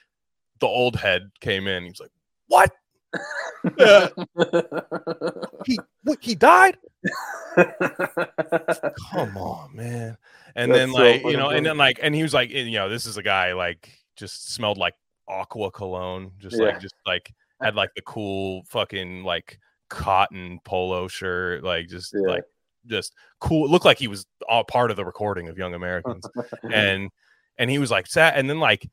the 0.59 0.67
old 0.67 0.97
head 0.97 1.31
came 1.39 1.65
in. 1.65 1.83
He 1.83 1.89
was 1.91 2.01
like, 2.01 2.11
"What? 2.47 2.71
He 5.65 5.79
what, 6.03 6.17
he 6.21 6.35
died? 6.35 6.77
Come 7.55 9.37
on, 9.37 9.75
man." 9.75 10.17
And 10.55 10.71
then 10.71 10.91
That's 10.91 10.91
so 10.91 11.03
like, 11.03 11.21
funny, 11.21 11.31
you 11.33 11.37
know, 11.37 11.49
and 11.49 11.65
then 11.65 11.77
like, 11.77 11.99
and 12.01 12.13
he 12.13 12.23
was 12.23 12.33
like, 12.33 12.51
and, 12.53 12.69
you 12.69 12.77
know, 12.77 12.89
this 12.89 13.05
is 13.05 13.17
a 13.17 13.23
guy 13.23 13.53
like 13.53 13.89
just 14.15 14.53
smelled 14.53 14.77
like 14.77 14.95
aqua 15.27 15.71
cologne, 15.71 16.31
just 16.39 16.57
Yeah. 16.57 16.65
like, 16.65 16.79
just 16.79 16.95
like 17.05 17.33
had 17.61 17.75
like 17.75 17.91
the 17.95 18.01
cool 18.01 18.63
fucking 18.67 19.23
like 19.23 19.59
cotton 19.89 20.59
polo 20.63 21.07
shirt, 21.07 21.63
like 21.63 21.87
just 21.87 22.13
Yeah. 22.13 22.33
like 22.33 22.43
just 22.87 23.13
cool. 23.39 23.65
It 23.65 23.71
looked 23.71 23.85
like 23.85 23.99
he 23.99 24.07
was 24.07 24.25
all 24.47 24.63
part 24.63 24.91
of 24.91 24.97
the 24.97 25.05
recording 25.05 25.47
of 25.47 25.57
Young 25.57 25.73
Americans 25.73 26.25
and 26.71 27.09
and 27.57 27.69
he 27.69 27.77
was 27.77 27.91
like 27.91 28.07
sat 28.07 28.35
and 28.37 28.49
then 28.49 28.59
like 28.59 28.89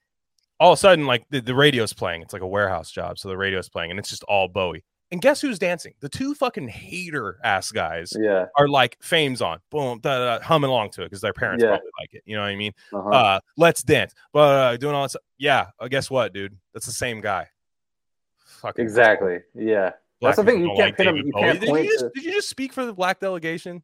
all 0.61 0.72
of 0.72 0.76
a 0.76 0.80
sudden 0.80 1.06
like 1.06 1.24
the, 1.30 1.40
the 1.40 1.54
radio's 1.54 1.92
playing 1.92 2.22
it's 2.22 2.32
like 2.32 2.42
a 2.42 2.46
warehouse 2.46 2.90
job 2.90 3.18
so 3.18 3.28
the 3.28 3.36
radio's 3.36 3.68
playing 3.68 3.90
and 3.90 3.98
it's 3.98 4.09
just 4.11 4.22
all 4.24 4.48
bowie 4.48 4.84
and 5.11 5.22
guess 5.22 5.40
who's 5.40 5.59
dancing 5.59 5.94
the 6.00 6.09
two 6.09 6.34
fucking 6.34 6.68
hater 6.68 7.38
ass 7.44 7.70
guys 7.70 8.12
yeah. 8.18 8.46
are 8.59 8.68
like 8.68 8.96
fames 9.00 9.40
on 9.40 9.59
boom 9.70 9.98
da, 10.00 10.18
da, 10.18 10.38
da, 10.38 10.44
humming 10.44 10.68
along 10.70 10.90
to 10.90 11.02
it 11.02 11.06
because 11.06 11.20
their 11.20 11.32
parents 11.32 11.62
Yeah. 11.62 11.70
probably 11.70 11.90
like 12.00 12.14
it 12.14 12.22
you 12.26 12.36
know 12.36 12.42
what 12.42 12.48
i 12.48 12.56
mean 12.56 12.72
Uh-huh. 12.92 13.09
uh 13.09 13.40
let's 13.56 13.82
dance 13.82 14.12
but 14.32 14.40
uh, 14.54 14.76
doing 14.76 14.94
all 14.94 15.04
this. 15.04 15.16
yeah 15.38 15.68
uh, 15.80 15.88
guess 15.88 16.11
what 16.11 16.32
dude 16.32 16.56
that's 16.74 16.86
the 16.86 16.92
same 16.92 17.20
guy 17.20 17.48
Fucking 18.61 18.84
exactly. 18.84 19.38
Yeah. 19.54 19.92
black 20.20 20.34
That's 20.34 20.38
the 20.38 20.44
thing, 20.44 20.62
you 20.64 20.74
can't 20.76 20.96
pin 20.96 21.09
him- 21.09 21.16
you 21.18 21.32
can't 21.32 21.61
did, 21.61 21.68
you 21.68 21.84
just, 21.84 21.98
to- 22.00 22.11
did 22.12 22.24
you 22.24 22.32
just 22.32 22.48
speak 22.48 22.72
for 22.72 22.84
the 22.84 22.92
black 22.92 23.20
delegation 23.20 23.82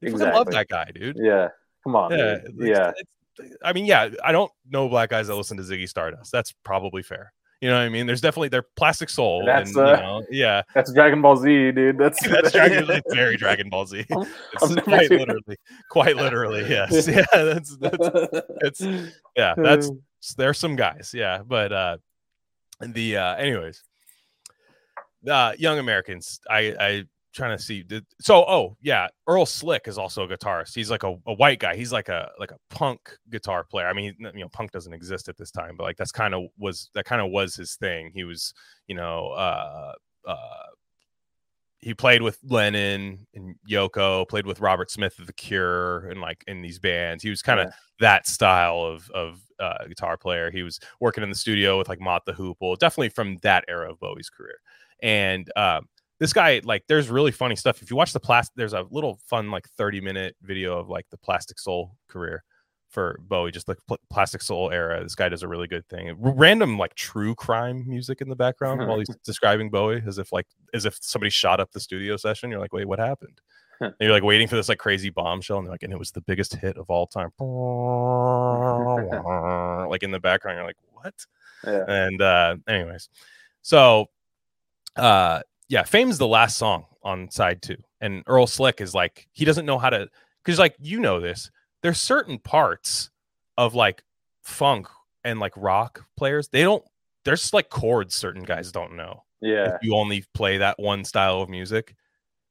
you 0.00 0.12
fucking 0.12 0.32
love 0.32 0.46
that 0.52 0.68
guy 0.68 0.88
dude 0.94 1.16
Yeah. 1.20 1.48
Come 1.82 1.96
on. 1.96 2.12
yeah, 2.12 2.34
it's- 2.34 2.50
Yeah. 2.56 2.88
it's- 2.90 3.04
I 3.62 3.72
mean, 3.72 3.86
yeah, 3.86 4.10
I 4.22 4.32
don't 4.32 4.50
know 4.68 4.88
black 4.88 5.10
guys 5.10 5.26
that 5.26 5.34
listen 5.34 5.56
to 5.56 5.62
Ziggy 5.62 5.88
Stardust. 5.88 6.30
That's 6.32 6.52
probably 6.64 7.02
fair. 7.02 7.32
You 7.60 7.70
know 7.70 7.76
what 7.76 7.84
I 7.84 7.88
mean? 7.88 8.06
There's 8.06 8.20
definitely 8.20 8.48
they're 8.48 8.66
plastic 8.76 9.08
soul. 9.08 9.44
That's, 9.46 9.74
and, 9.74 9.78
uh, 9.78 9.90
you 9.90 9.96
know, 9.96 10.26
yeah, 10.30 10.62
That's 10.74 10.92
Dragon 10.92 11.22
Ball 11.22 11.36
Z, 11.36 11.72
dude. 11.72 11.96
That's 11.96 12.22
that's 12.28 12.52
Dragon, 12.52 12.84
it's 12.90 13.14
very 13.14 13.36
Dragon 13.36 13.70
Ball 13.70 13.86
Z. 13.86 14.04
I'm- 14.10 14.26
never 14.62 14.82
quite 14.82 15.10
literally, 15.10 15.56
quite 15.90 16.16
literally, 16.16 16.68
yes. 16.68 17.08
Yeah, 17.08 17.24
that's 17.32 17.76
that's 17.78 17.96
it's 18.60 18.80
yeah, 19.34 19.54
that's 19.56 19.90
there's 20.36 20.58
some 20.58 20.76
guys, 20.76 21.12
yeah, 21.14 21.38
but 21.46 21.72
uh 21.72 21.96
the 22.80 23.16
uh 23.16 23.34
anyways, 23.36 23.82
uh 25.26 25.52
young 25.56 25.78
Americans, 25.78 26.40
I 26.50 26.74
I 26.78 27.04
trying 27.34 27.56
to 27.56 27.62
see 27.62 27.82
did, 27.82 28.06
so 28.20 28.44
oh 28.48 28.76
yeah 28.82 29.08
earl 29.28 29.46
slick 29.46 29.88
is 29.88 29.98
also 29.98 30.24
a 30.24 30.28
guitarist. 30.28 30.74
He's 30.74 30.90
like 30.90 31.02
a, 31.02 31.16
a 31.26 31.34
white 31.34 31.58
guy. 31.60 31.76
He's 31.76 31.92
like 31.92 32.08
a 32.08 32.30
like 32.38 32.52
a 32.52 32.58
punk 32.70 33.00
guitar 33.30 33.64
player. 33.64 33.86
I 33.88 33.92
mean 33.92 34.14
you 34.20 34.32
know 34.40 34.48
punk 34.50 34.72
doesn't 34.72 34.92
exist 34.94 35.28
at 35.28 35.36
this 35.36 35.50
time 35.50 35.76
but 35.76 35.84
like 35.84 35.96
that's 35.96 36.12
kind 36.12 36.34
of 36.34 36.44
was 36.58 36.90
that 36.94 37.04
kind 37.06 37.20
of 37.22 37.30
was 37.30 37.54
his 37.56 37.74
thing. 37.76 38.10
He 38.14 38.24
was 38.24 38.54
you 38.88 38.94
know 38.96 39.28
uh 39.30 39.92
uh 40.26 40.66
he 41.80 41.92
played 41.92 42.22
with 42.22 42.38
lennon 42.44 43.26
and 43.34 43.56
yoko 43.68 44.26
played 44.28 44.46
with 44.46 44.60
robert 44.60 44.90
smith 44.90 45.18
of 45.18 45.26
the 45.26 45.32
cure 45.34 46.08
and 46.08 46.20
like 46.20 46.42
in 46.46 46.62
these 46.62 46.78
bands. 46.78 47.22
He 47.22 47.30
was 47.30 47.42
kind 47.42 47.60
of 47.60 47.66
Yeah. 47.66 47.72
that 48.00 48.26
style 48.26 48.80
of 48.80 49.10
of 49.10 49.40
uh, 49.60 49.84
guitar 49.86 50.16
player. 50.16 50.50
He 50.50 50.62
was 50.62 50.80
working 51.00 51.22
in 51.22 51.28
the 51.28 51.34
studio 51.36 51.78
with 51.78 51.88
like 51.88 52.00
mott 52.00 52.24
the 52.26 52.32
hoople 52.32 52.76
definitely 52.78 53.10
from 53.10 53.38
that 53.42 53.64
era 53.68 53.90
of 53.90 54.00
bowie's 54.00 54.30
career. 54.30 54.56
And 55.02 55.50
um 55.56 55.88
this 56.20 56.32
guy 56.32 56.60
like 56.64 56.84
there's 56.88 57.10
really 57.10 57.32
funny 57.32 57.56
stuff. 57.56 57.82
If 57.82 57.90
you 57.90 57.96
watch 57.96 58.12
the 58.12 58.20
plastic 58.20 58.54
there's 58.56 58.72
a 58.72 58.86
little 58.90 59.18
fun 59.26 59.50
like 59.50 59.68
30 59.70 60.00
minute 60.00 60.36
video 60.42 60.78
of 60.78 60.88
like 60.88 61.06
the 61.10 61.18
plastic 61.18 61.58
soul 61.58 61.96
career 62.08 62.44
for 62.90 63.18
bowie 63.22 63.50
just 63.50 63.66
the 63.66 63.74
pl- 63.88 63.98
plastic 64.10 64.40
soul 64.40 64.70
era. 64.70 65.02
This 65.02 65.16
guy 65.16 65.28
does 65.28 65.42
a 65.42 65.48
really 65.48 65.66
good 65.66 65.86
thing. 65.88 66.14
Random 66.18 66.78
like 66.78 66.94
true 66.94 67.34
crime 67.34 67.84
music 67.88 68.20
in 68.20 68.28
the 68.28 68.36
background 68.36 68.86
while 68.86 68.98
he's 68.98 69.08
describing 69.24 69.70
bowie 69.70 70.02
as 70.06 70.18
if 70.18 70.32
like 70.32 70.46
as 70.72 70.84
if 70.84 70.96
somebody 71.00 71.30
shot 71.30 71.58
up 71.58 71.72
the 71.72 71.80
studio 71.80 72.16
session. 72.16 72.50
You're 72.50 72.60
like 72.60 72.72
wait 72.72 72.86
what 72.86 72.98
happened? 72.98 73.40
And 73.80 73.92
you're 73.98 74.12
like 74.12 74.22
waiting 74.22 74.46
for 74.46 74.54
this 74.54 74.68
like 74.68 74.78
crazy 74.78 75.10
bombshell 75.10 75.58
and 75.58 75.66
they're 75.66 75.72
like 75.74 75.82
and 75.82 75.92
it 75.92 75.98
was 75.98 76.12
the 76.12 76.20
biggest 76.20 76.54
hit 76.54 76.76
of 76.78 76.88
all 76.90 77.08
time. 77.08 77.30
Like 79.90 80.04
in 80.04 80.12
the 80.12 80.20
background 80.20 80.58
you're 80.58 80.66
like 80.66 80.76
what? 80.92 81.14
Yeah. 81.66 81.84
and 81.88 82.22
uh 82.22 82.56
anyways 82.68 83.08
so 83.62 84.06
uh 84.96 85.40
yeah, 85.68 85.82
Fame's 85.82 86.18
the 86.18 86.26
last 86.26 86.56
song 86.58 86.86
on 87.02 87.30
side 87.30 87.62
two, 87.62 87.76
and 88.00 88.22
Earl 88.26 88.46
Slick 88.46 88.80
is 88.80 88.94
like 88.94 89.28
he 89.32 89.44
doesn't 89.44 89.66
know 89.66 89.78
how 89.78 89.90
to 89.90 90.08
because 90.44 90.58
like 90.58 90.76
you 90.80 91.00
know 91.00 91.20
this. 91.20 91.50
There's 91.82 92.00
certain 92.00 92.38
parts 92.38 93.10
of 93.58 93.74
like 93.74 94.02
funk 94.42 94.88
and 95.22 95.38
like 95.40 95.52
rock 95.56 96.04
players 96.16 96.48
they 96.48 96.62
don't. 96.62 96.84
There's 97.24 97.52
like 97.54 97.70
chords 97.70 98.14
certain 98.14 98.42
guys 98.42 98.72
don't 98.72 98.96
know. 98.96 99.24
Yeah. 99.40 99.74
If 99.74 99.82
you 99.82 99.94
only 99.96 100.24
play 100.34 100.58
that 100.58 100.78
one 100.78 101.04
style 101.04 101.40
of 101.40 101.48
music. 101.48 101.94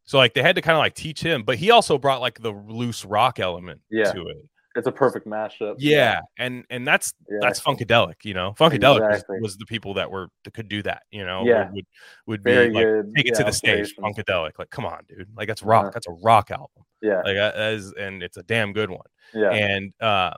So 0.05 0.17
like 0.17 0.33
they 0.33 0.41
had 0.41 0.55
to 0.55 0.61
kind 0.61 0.75
of 0.75 0.79
like 0.79 0.95
teach 0.95 1.21
him, 1.21 1.43
but 1.43 1.57
he 1.57 1.71
also 1.71 1.97
brought 1.97 2.21
like 2.21 2.39
the 2.41 2.51
loose 2.51 3.05
rock 3.05 3.39
element 3.39 3.81
Yeah. 3.89 4.11
to 4.11 4.21
it. 4.27 4.37
It's 4.75 4.87
a 4.87 4.91
perfect 4.91 5.27
mashup. 5.27 5.75
Yeah, 5.77 6.21
and 6.39 6.65
and 6.71 6.87
that's 6.87 7.13
Yeah. 7.29 7.37
that's 7.41 7.59
funkadelic, 7.61 8.23
you 8.23 8.33
know. 8.33 8.53
Funkadelic 8.57 9.01
was- 9.01 9.09
Exactly. 9.19 9.39
was, 9.39 9.57
the 9.57 9.65
people 9.67 9.93
that 9.95 10.09
were 10.09 10.29
that 10.43 10.53
could 10.53 10.67
do 10.67 10.81
that, 10.83 11.03
you 11.11 11.23
know. 11.25 11.45
Yeah. 11.45 11.69
would 11.71 11.85
would 12.25 12.43
be 12.43 12.51
Very 12.51 12.69
like 12.71 12.83
good. 12.83 13.11
take 13.15 13.27
it 13.27 13.35
to 13.35 13.43
the 13.43 13.51
stage, 13.51 13.95
funkadelic. 13.95 14.57
Like, 14.57 14.71
come 14.71 14.85
on, 14.85 15.01
dude, 15.07 15.27
like 15.37 15.47
that's 15.47 15.61
rock. 15.61 15.83
Uh-huh. 15.83 15.91
That's 15.93 16.07
a 16.07 16.11
rock 16.23 16.49
album. 16.49 16.83
Yeah. 17.01 17.17
Like 17.17 17.35
that 17.35 17.55
is, 17.73 17.93
and 17.93 18.23
it's 18.23 18.37
a 18.37 18.43
damn 18.43 18.73
good 18.73 18.89
one. 18.89 19.05
Yeah. 19.33 19.51
And 19.51 19.93
uh, 20.01 20.33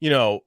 you 0.00 0.08
know, 0.08 0.40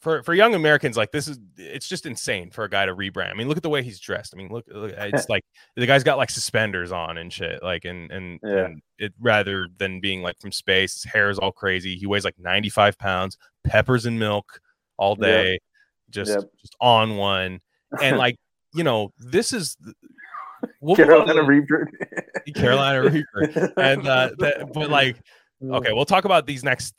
for 0.00 0.22
for 0.22 0.34
young 0.34 0.54
Americans, 0.54 0.96
like 0.96 1.10
this 1.10 1.26
is 1.26 1.38
it's 1.56 1.88
just 1.88 2.06
insane 2.06 2.50
for 2.50 2.64
a 2.64 2.70
guy 2.70 2.86
to 2.86 2.94
rebrand. 2.94 3.30
I 3.30 3.34
mean, 3.34 3.48
look 3.48 3.56
at 3.56 3.62
the 3.62 3.70
way 3.70 3.82
he's 3.82 3.98
dressed. 3.98 4.34
I 4.34 4.36
mean, 4.36 4.48
look, 4.50 4.64
look 4.68 4.92
it's 4.96 5.28
like 5.28 5.44
the 5.74 5.86
guy's 5.86 6.04
got 6.04 6.18
like 6.18 6.30
suspenders 6.30 6.92
on 6.92 7.18
and 7.18 7.32
shit. 7.32 7.62
Like, 7.62 7.84
and 7.84 8.10
and, 8.10 8.40
Yeah. 8.42 8.66
and 8.66 8.82
it 8.98 9.14
rather 9.20 9.68
than 9.78 10.00
being 10.00 10.22
like 10.22 10.38
from 10.40 10.52
space, 10.52 10.94
his 11.02 11.04
hair 11.12 11.30
is 11.30 11.38
all 11.38 11.52
crazy. 11.52 11.96
He 11.96 12.06
weighs 12.06 12.24
like 12.24 12.38
ninety 12.38 12.68
five 12.68 12.98
pounds, 12.98 13.36
peppers 13.64 14.06
and 14.06 14.18
milk 14.18 14.60
all 14.96 15.12
Yep. 15.12 15.20
day, 15.20 15.58
just 16.10 16.30
Yep. 16.32 16.44
just 16.60 16.76
on 16.80 17.16
one. 17.16 17.60
And 18.00 18.18
like, 18.18 18.36
you 18.74 18.84
know, 18.84 19.12
this 19.18 19.52
is. 19.52 19.76
We'll 20.80 20.96
move 20.96 21.08
on 21.10 21.26
to 21.26 21.32
Carolina 21.34 21.42
Reaper. 21.46 21.90
Carolina 22.54 23.02
Reaper. 23.02 23.72
And 23.76 24.06
uh, 24.06 24.30
that, 24.38 24.72
but 24.72 24.90
like, 24.90 25.16
okay, 25.62 25.92
we'll 25.92 26.04
talk 26.06 26.24
about 26.24 26.46
these 26.46 26.64
next 26.64 26.94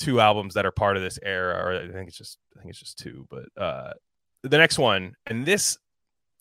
two 0.00 0.20
albums 0.20 0.54
that 0.54 0.66
are 0.66 0.72
part 0.72 0.96
of 0.96 1.02
this 1.02 1.18
era, 1.22 1.54
or 1.54 1.72
I 1.82 1.92
think 1.92 2.08
it's 2.08 2.18
just 2.18 2.38
I 2.56 2.60
think 2.60 2.70
it's 2.70 2.80
just 2.80 2.98
two, 2.98 3.26
but 3.30 3.44
uh 3.62 3.92
the 4.42 4.58
next 4.58 4.78
one, 4.78 5.14
and 5.26 5.44
this 5.46 5.78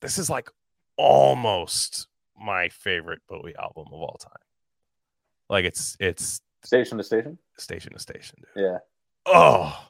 this 0.01 0.17
is 0.17 0.29
like 0.29 0.49
almost 0.97 2.07
my 2.39 2.69
favorite 2.69 3.19
Bowie 3.27 3.55
album 3.57 3.87
of 3.87 3.99
all 4.01 4.17
time. 4.19 4.31
Like 5.49 5.65
it's 5.65 5.95
it's 5.99 6.41
Station 6.63 6.97
to 6.97 7.03
station. 7.03 7.37
station 7.57 7.93
to 7.93 7.99
station. 7.99 8.37
Dude. 8.55 8.63
Yeah. 8.63 8.77
Oh, 9.25 9.87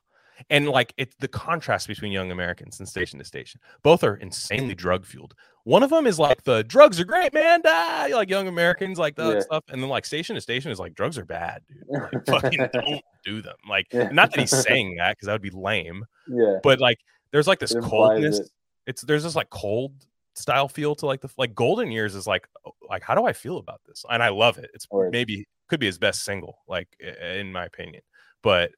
and 0.49 0.67
like 0.69 0.93
it's 0.97 1.15
the 1.19 1.27
contrast 1.27 1.87
between 1.87 2.11
Young 2.11 2.31
Americans 2.31 2.79
and 2.79 2.87
Station 2.87 3.19
to 3.19 3.25
Station. 3.25 3.59
Both 3.83 4.03
are 4.03 4.15
insanely 4.15 4.75
drug 4.75 5.05
fueled. 5.05 5.33
One 5.65 5.83
of 5.83 5.89
them 5.89 6.07
is 6.07 6.17
like 6.19 6.43
the 6.43 6.63
drugs 6.63 6.99
are 6.99 7.05
great, 7.05 7.33
man. 7.33 7.61
Ah, 7.65 8.07
like 8.11 8.29
Young 8.29 8.47
Americans, 8.47 8.97
like 8.97 9.15
that 9.15 9.33
Yeah. 9.33 9.39
stuff, 9.41 9.63
and 9.69 9.81
then 9.81 9.89
like 9.89 10.05
Station 10.05 10.35
to 10.35 10.41
Station 10.41 10.71
is 10.71 10.79
like 10.79 10.95
drugs 10.95 11.17
are 11.17 11.25
bad, 11.25 11.61
dude. 11.67 11.87
Like 11.91 12.25
fucking 12.25 12.67
don't 12.73 13.01
do 13.25 13.41
them. 13.41 13.55
Like 13.69 13.87
Yeah. 13.91 14.09
not 14.09 14.31
that 14.31 14.39
he's 14.39 14.57
saying 14.63 14.95
that 14.97 15.11
because 15.17 15.25
that 15.27 15.33
would 15.33 15.41
be 15.41 15.49
lame, 15.51 16.05
Yeah. 16.27 16.59
but 16.63 16.79
like 16.79 16.99
there's 17.31 17.47
like 17.47 17.59
this 17.59 17.75
It 17.75 17.83
coldness. 17.83 18.39
it. 18.39 18.49
It's 18.87 19.01
there's 19.03 19.23
this 19.23 19.35
like 19.35 19.49
cold 19.49 19.93
style 20.35 20.69
feel 20.69 20.95
to 20.95 21.05
like 21.05 21.19
the 21.21 21.29
like 21.37 21.53
Golden 21.53 21.91
Years 21.91 22.15
is 22.15 22.25
like 22.25 22.47
oh, 22.65 22.71
like 22.89 23.03
how 23.03 23.13
do 23.13 23.25
I 23.25 23.33
feel 23.33 23.57
about 23.57 23.81
this? 23.85 24.05
And 24.09 24.23
I 24.23 24.29
love 24.29 24.57
it. 24.57 24.71
It's 24.73 24.87
Word. 24.89 25.11
maybe 25.11 25.45
could 25.67 25.79
be 25.79 25.85
his 25.85 25.99
best 25.99 26.23
single, 26.23 26.59
like 26.67 26.87
in 26.99 27.51
my 27.51 27.65
opinion. 27.65 28.01
But 28.41 28.71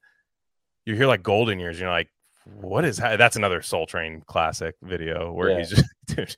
you 0.85 0.95
hear 0.95 1.07
like 1.07 1.23
Golden 1.23 1.59
Years, 1.59 1.79
you're 1.79 1.89
like, 1.89 2.09
what 2.45 2.85
is 2.85 2.97
that? 2.97 3.17
That's 3.17 3.35
another 3.35 3.61
Soul 3.61 3.85
Train 3.85 4.23
classic 4.25 4.75
video 4.81 5.31
where 5.31 5.49
Yeah. 5.51 5.57
he's 5.59 5.69
just 5.69 5.85
dude, 6.07 6.35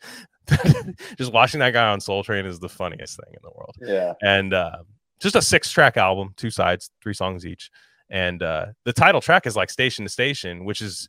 just 1.18 1.32
watching 1.32 1.60
that 1.62 1.72
guy 1.72 1.88
on 1.90 2.00
Soul 2.02 2.24
Train 2.24 2.46
is 2.46 2.60
the 2.60 2.70
funniest 2.70 3.18
thing 3.18 3.34
in 3.34 3.40
the 3.42 3.52
world. 3.52 3.76
Yeah. 3.82 4.14
And 4.22 4.54
uh, 4.54 4.84
just 5.20 5.36
a 5.36 5.42
six 5.42 5.72
track 5.72 5.96
album, 5.98 6.34
two 6.36 6.50
sides, 6.50 6.90
three 7.02 7.14
songs 7.14 7.46
each. 7.46 7.70
And 8.10 8.44
uh, 8.44 8.68
the 8.84 8.94
title 8.94 9.22
track 9.22 9.48
is 9.48 9.56
like 9.56 9.70
Station 9.70 10.04
to 10.06 10.10
Station, 10.10 10.66
which 10.66 10.82
is 10.82 11.08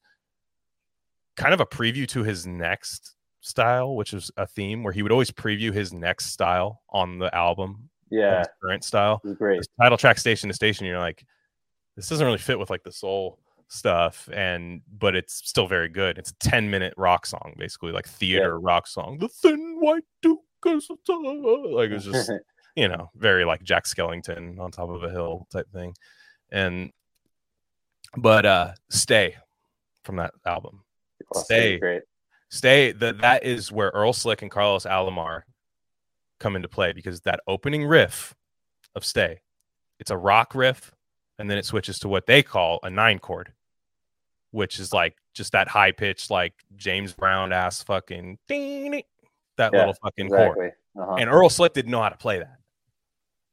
kind 1.37 1.53
of 1.53 1.61
a 1.61 1.67
preview 1.67 2.07
to 2.09 2.23
his 2.23 2.47
next 2.47 3.17
style, 3.41 3.97
which 3.97 4.15
is 4.15 4.31
a 4.37 4.47
theme 4.47 4.83
where 4.85 4.93
he 4.93 5.03
would 5.03 5.13
always 5.13 5.31
preview 5.31 5.73
his 5.73 5.93
next 5.93 6.27
style 6.27 6.83
on 6.91 7.19
the 7.19 7.35
album, 7.35 7.91
Yeah. 8.11 8.45
current 8.63 8.85
style 8.85 9.21
great. 9.39 9.67
title 9.81 9.99
track 9.99 10.19
station 10.19 10.49
to 10.49 10.55
station 10.55 10.87
you're 10.87 10.99
like 11.01 11.25
this 11.97 12.09
doesn't 12.09 12.25
really 12.27 12.39
fit 12.39 12.59
with 12.59 12.71
like 12.71 12.83
the 12.83 12.93
soul 12.93 13.39
stuff 13.69 14.29
and 14.33 14.83
but 14.99 15.15
it's 15.15 15.35
still 15.35 15.67
very 15.67 15.89
good. 15.89 16.19
It's 16.19 16.31
a 16.31 16.35
10 16.37 16.71
minute 16.71 16.95
rock 16.97 17.27
song 17.27 17.55
basically 17.59 17.93
like 17.93 18.07
theater 18.09 18.59
rock 18.61 18.87
song. 18.87 19.19
The 19.19 19.29
thin 19.29 19.79
white 19.81 20.05
duke 20.23 20.41
like 20.65 21.91
it 21.91 21.95
was 21.95 22.05
just 22.05 22.31
you 22.77 22.89
know 22.89 23.11
very 23.17 23.45
like 23.45 23.63
jack 23.63 23.85
skellington 23.85 24.59
on 24.59 24.71
top 24.71 24.89
of 24.89 25.03
a 25.03 25.11
hill 25.11 25.47
type 25.53 25.71
thing. 25.73 25.95
And 26.51 26.91
but 28.17 28.47
uh 28.47 28.73
stay 28.91 29.37
from 30.05 30.17
that 30.17 30.33
album. 30.47 30.85
Oh, 31.35 31.43
Stay. 31.43 31.79
Great. 31.79 32.03
stay 32.51 32.93
that 32.93 33.19
that 33.19 33.45
is 33.45 33.73
where 33.73 33.91
earl 33.95 34.13
slick 34.13 34.43
and 34.43 34.51
carlos 34.51 34.85
alomar 34.85 35.43
come 36.39 36.57
into 36.57 36.69
play 36.69 36.93
because 36.93 37.21
that 37.23 37.41
opening 37.47 37.85
riff 37.85 38.35
of 38.95 39.05
stay 39.05 39.41
it's 39.99 40.11
a 40.11 40.17
rock 40.17 40.55
riff 40.55 40.94
and 41.39 41.51
then 41.51 41.59
it 41.59 41.65
switches 41.65 41.99
to 42.01 42.09
what 42.09 42.27
they 42.27 42.43
call 42.43 42.79
a 42.83 42.91
nine 42.91 43.19
chord 43.19 43.53
which 44.51 44.79
is 44.79 44.93
like 44.93 45.17
just 45.35 45.53
that 45.53 45.67
high 45.69 45.91
pitched 45.93 46.31
like 46.31 46.53
james 46.77 47.13
brown 47.13 47.53
ass 47.53 47.83
fucking 47.83 48.39
ding, 48.49 49.03
that 49.57 49.71
Yeah, 49.73 49.79
little 49.81 49.95
fucking 50.03 50.29
chord 50.29 50.73
Uh-huh. 50.97 51.15
and 51.15 51.29
earl 51.31 51.49
slick 51.49 51.73
didn't 51.75 51.91
know 51.91 52.03
how 52.03 52.09
to 52.11 52.17
play 52.17 52.39
that 52.39 52.59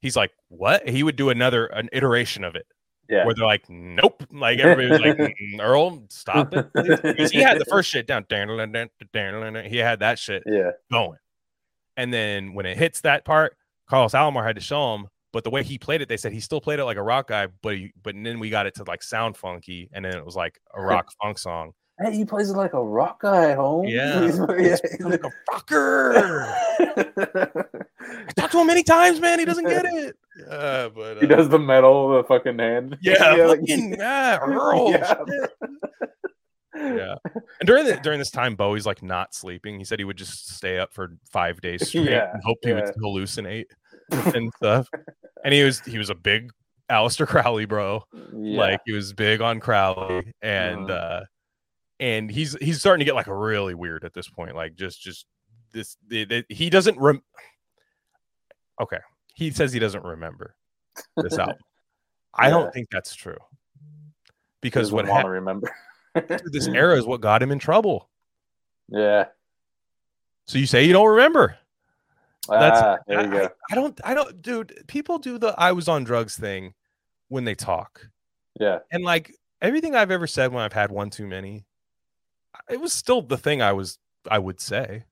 he's 0.02 0.16
like 0.16 0.32
what 0.50 0.88
he 0.88 1.02
would 1.04 1.16
do 1.16 1.30
another 1.30 1.66
an 1.68 1.90
iteration 1.92 2.44
of 2.44 2.56
it 2.56 2.68
yeah. 3.10 3.26
where 3.26 3.36
they're 3.36 3.46
like, 3.46 3.70
nope. 3.70 4.24
Like 4.32 4.60
everybody 4.60 4.90
was 4.90 5.00
like, 5.02 5.18
"Mm, 5.54 5.60
Earl, 5.60 6.04
stop 6.10 6.54
it. 6.54 6.66
Because 7.04 7.30
he 7.32 7.42
had 7.42 7.60
the 7.60 7.66
first 7.66 7.90
shit 7.90 8.08
down. 8.08 8.26
He 8.30 9.78
had 9.78 10.00
that 10.00 10.18
shit 10.18 10.44
Yeah. 10.46 10.72
going. 10.90 11.18
And 11.98 12.14
then 12.14 12.54
when 12.54 12.66
it 12.66 12.78
hits 12.78 13.02
that 13.02 13.26
part, 13.26 13.58
Carlos 13.90 14.14
Alomar 14.14 14.46
had 14.46 14.56
to 14.56 14.62
show 14.62 14.96
him. 14.96 15.08
But 15.34 15.44
the 15.44 15.50
way 15.50 15.64
he 15.64 15.78
played 15.78 16.02
it, 16.02 16.10
they 16.10 16.18
said 16.18 16.34
he 16.34 16.42
still 16.42 16.60
played 16.60 16.80
it 16.80 16.86
like 16.86 16.98
a 16.98 17.04
rock 17.04 17.30
guy, 17.30 17.48
but 17.62 17.76
he, 17.76 17.94
but 18.04 18.16
then 18.22 18.40
we 18.40 18.50
got 18.50 18.66
it 18.66 18.76
to 18.76 18.84
like 18.84 19.02
sound 19.02 19.38
funky, 19.38 19.90
and 19.94 20.04
then 20.04 20.16
it 20.18 20.26
was 20.26 20.36
like 20.36 20.60
a 20.74 20.82
rock 20.82 21.12
funk 21.22 21.38
song. 21.38 21.74
Hey, 22.02 22.16
he 22.16 22.26
plays 22.26 22.50
it 22.50 22.58
like 22.58 22.74
a 22.74 22.84
rock 22.84 23.22
guy, 23.22 23.54
home. 23.54 23.86
Yeah. 23.86 24.22
He's, 24.26 24.38
He's 24.82 25.00
like 25.02 25.24
a 25.24 25.32
rocker. 25.52 26.14
I 26.80 27.46
talked 28.36 28.54
to 28.54 28.60
him 28.60 28.68
many 28.68 28.84
times, 28.84 29.20
man. 29.20 29.40
He 29.40 29.46
doesn't 29.46 29.68
get 29.68 29.86
it. 29.86 30.18
Yeah, 30.40 30.90
but 30.90 31.20
he 31.20 31.26
uh, 31.26 31.36
does 31.36 31.50
the 31.50 31.60
metal, 31.60 32.10
the 32.10 32.24
fucking 32.24 32.58
hand. 32.58 32.98
Yeah, 33.02 33.34
like- 33.46 33.60
fucking, 33.60 33.96
yeah, 33.98 34.40
Earl. 34.40 34.92
Yeah. 34.92 35.24
yeah. 36.76 37.16
And 37.60 37.68
during 37.68 37.86
the 37.86 38.00
during 38.02 38.18
this 38.18 38.32
time, 38.32 38.56
Bowie's 38.56 38.86
like 38.86 39.04
not 39.04 39.36
sleeping. 39.36 39.78
He 39.78 39.86
said 39.86 40.00
he 40.00 40.06
would 40.06 40.18
just 40.18 40.56
stay 40.56 40.80
up 40.80 40.94
for 40.94 41.18
five 41.32 41.62
days 41.62 41.88
straight 41.88 42.10
Yeah, 42.10 42.34
and 42.34 42.42
hoped 42.44 42.66
he 42.66 42.74
would 42.74 42.86
hallucinate 43.04 43.66
and 44.10 44.52
stuff. 44.56 44.88
And 45.44 45.54
he 45.54 45.64
was 45.64 45.80
he 45.82 45.98
was 45.98 46.10
a 46.10 46.16
big 46.16 46.52
Aleister 46.90 47.28
Crowley 47.28 47.66
bro. 47.66 48.04
Yeah. 48.34 48.60
Like 48.60 48.82
he 48.86 48.92
was 48.94 49.14
big 49.14 49.42
on 49.42 49.60
Crowley, 49.60 50.34
and 50.42 50.88
Mhm. 50.88 50.92
uh 50.92 51.22
and 52.00 52.30
he's 52.32 52.56
he's 52.62 52.80
starting 52.80 53.00
to 53.00 53.06
get 53.06 53.16
like 53.16 53.28
really 53.28 53.74
weird 53.76 54.04
at 54.04 54.14
this 54.14 54.28
point. 54.30 54.56
Like 54.56 54.76
just 54.76 55.02
just 55.02 55.26
this 55.72 55.98
the, 56.08 56.26
the- 56.26 56.46
he 56.50 56.70
doesn't 56.70 57.00
rem. 57.00 57.22
Okay, 58.80 59.00
he 59.36 59.52
says 59.52 59.72
he 59.74 59.80
doesn't 59.80 60.04
remember 60.04 60.56
this 61.18 61.38
album. 61.40 61.58
I 62.34 62.50
don't 62.50 62.74
think 62.74 62.88
that's 62.92 63.14
true 63.16 63.38
because 64.62 64.92
what 64.92 65.06
want 65.06 65.10
to 65.10 65.14
happened 65.16 65.34
remember. 65.34 65.72
this 66.52 66.68
era 66.68 66.98
is 66.98 67.06
what 67.06 67.22
got 67.22 67.42
him 67.44 67.52
in 67.52 67.60
trouble. 67.60 68.08
Yeah. 68.94 69.26
So 70.48 70.58
you 70.58 70.66
say 70.66 70.84
you 70.84 70.92
don't 70.92 71.08
remember? 71.12 71.56
That's- 72.50 72.82
ah, 72.84 72.98
there 73.08 73.22
you 73.22 73.28
I, 73.28 73.32
go. 73.32 73.50
I 73.72 73.76
don't. 73.76 74.02
I 74.04 74.14
don't, 74.14 74.42
dude. 74.42 74.84
People 74.88 75.20
do 75.20 75.38
the 75.38 75.54
"I 75.58 75.72
was 75.74 75.88
on 75.88 76.04
drugs" 76.04 76.38
thing 76.38 76.74
when 77.30 77.44
they 77.46 77.56
talk, 77.56 78.08
Yeah. 78.60 78.80
and 78.92 79.04
like 79.04 79.36
everything 79.62 79.96
I've 79.96 80.12
ever 80.12 80.28
said 80.28 80.52
when 80.52 80.64
I've 80.64 80.74
had 80.74 80.92
one 80.92 81.10
too 81.12 81.28
many, 81.28 81.66
it 82.70 82.80
was 82.82 82.94
still 82.94 83.22
the 83.22 83.38
thing 83.38 83.62
I 83.62 83.74
was. 83.74 84.00
I 84.30 84.38
would 84.40 84.60
say. 84.60 85.04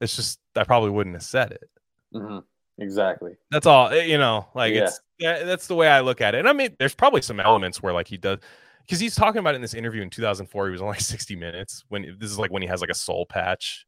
It's 0.00 0.14
just 0.16 0.40
I 0.54 0.64
probably 0.64 0.90
wouldn't 0.90 1.16
have 1.16 1.22
said 1.22 1.52
it. 1.52 1.70
hmm 2.12 2.38
Exactly. 2.78 3.32
That's 3.50 3.64
all. 3.66 3.88
eh, 3.88 4.02
You 4.04 4.18
know, 4.18 4.48
like 4.54 4.74
Yeah. 4.74 4.84
it's 4.84 5.00
that's 5.18 5.66
the 5.66 5.74
way 5.74 5.88
I 5.88 6.00
look 6.00 6.20
at 6.20 6.34
it. 6.34 6.40
And 6.40 6.48
I 6.48 6.52
mean, 6.52 6.76
there's 6.78 6.94
probably 6.94 7.22
some 7.22 7.40
elements 7.40 7.82
where 7.82 7.92
like 7.94 8.06
he 8.06 8.18
does 8.18 8.38
because 8.82 9.00
he's 9.00 9.14
talking 9.14 9.38
about 9.38 9.54
it 9.54 9.56
in 9.56 9.62
this 9.62 9.72
interview 9.74 10.02
in 10.02 10.10
2004. 10.10 10.66
He 10.66 10.72
was 10.72 10.82
only 10.82 10.92
like 10.92 11.00
60 11.00 11.36
minutes 11.36 11.84
when 11.88 12.16
this 12.18 12.30
is 12.30 12.38
like 12.38 12.50
when 12.50 12.60
he 12.62 12.68
has 12.68 12.80
like 12.82 12.90
a 12.90 12.94
soul 12.94 13.24
patch 13.24 13.85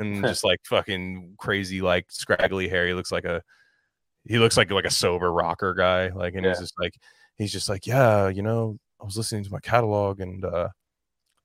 and 0.00 0.24
just 0.24 0.44
like 0.44 0.60
fucking 0.64 1.34
crazy 1.38 1.80
like 1.80 2.06
scraggly 2.10 2.68
hair. 2.68 2.86
He 2.86 2.94
looks 2.94 3.12
like 3.12 3.24
a 3.24 3.42
he 4.24 4.38
looks 4.38 4.56
like 4.56 4.70
like 4.70 4.84
a 4.84 4.90
sober 4.90 5.32
rocker 5.32 5.74
guy. 5.74 6.08
Like 6.08 6.34
and 6.34 6.46
he's 6.46 6.58
just 6.58 6.74
like 6.78 6.94
he's 7.36 7.52
just 7.52 7.68
like 7.68 7.86
yeah, 7.86 8.28
you 8.28 8.42
know, 8.42 8.78
I 9.00 9.04
was 9.04 9.16
listening 9.16 9.44
to 9.44 9.52
my 9.52 9.60
catalog 9.60 10.20
and 10.20 10.44
uh 10.44 10.68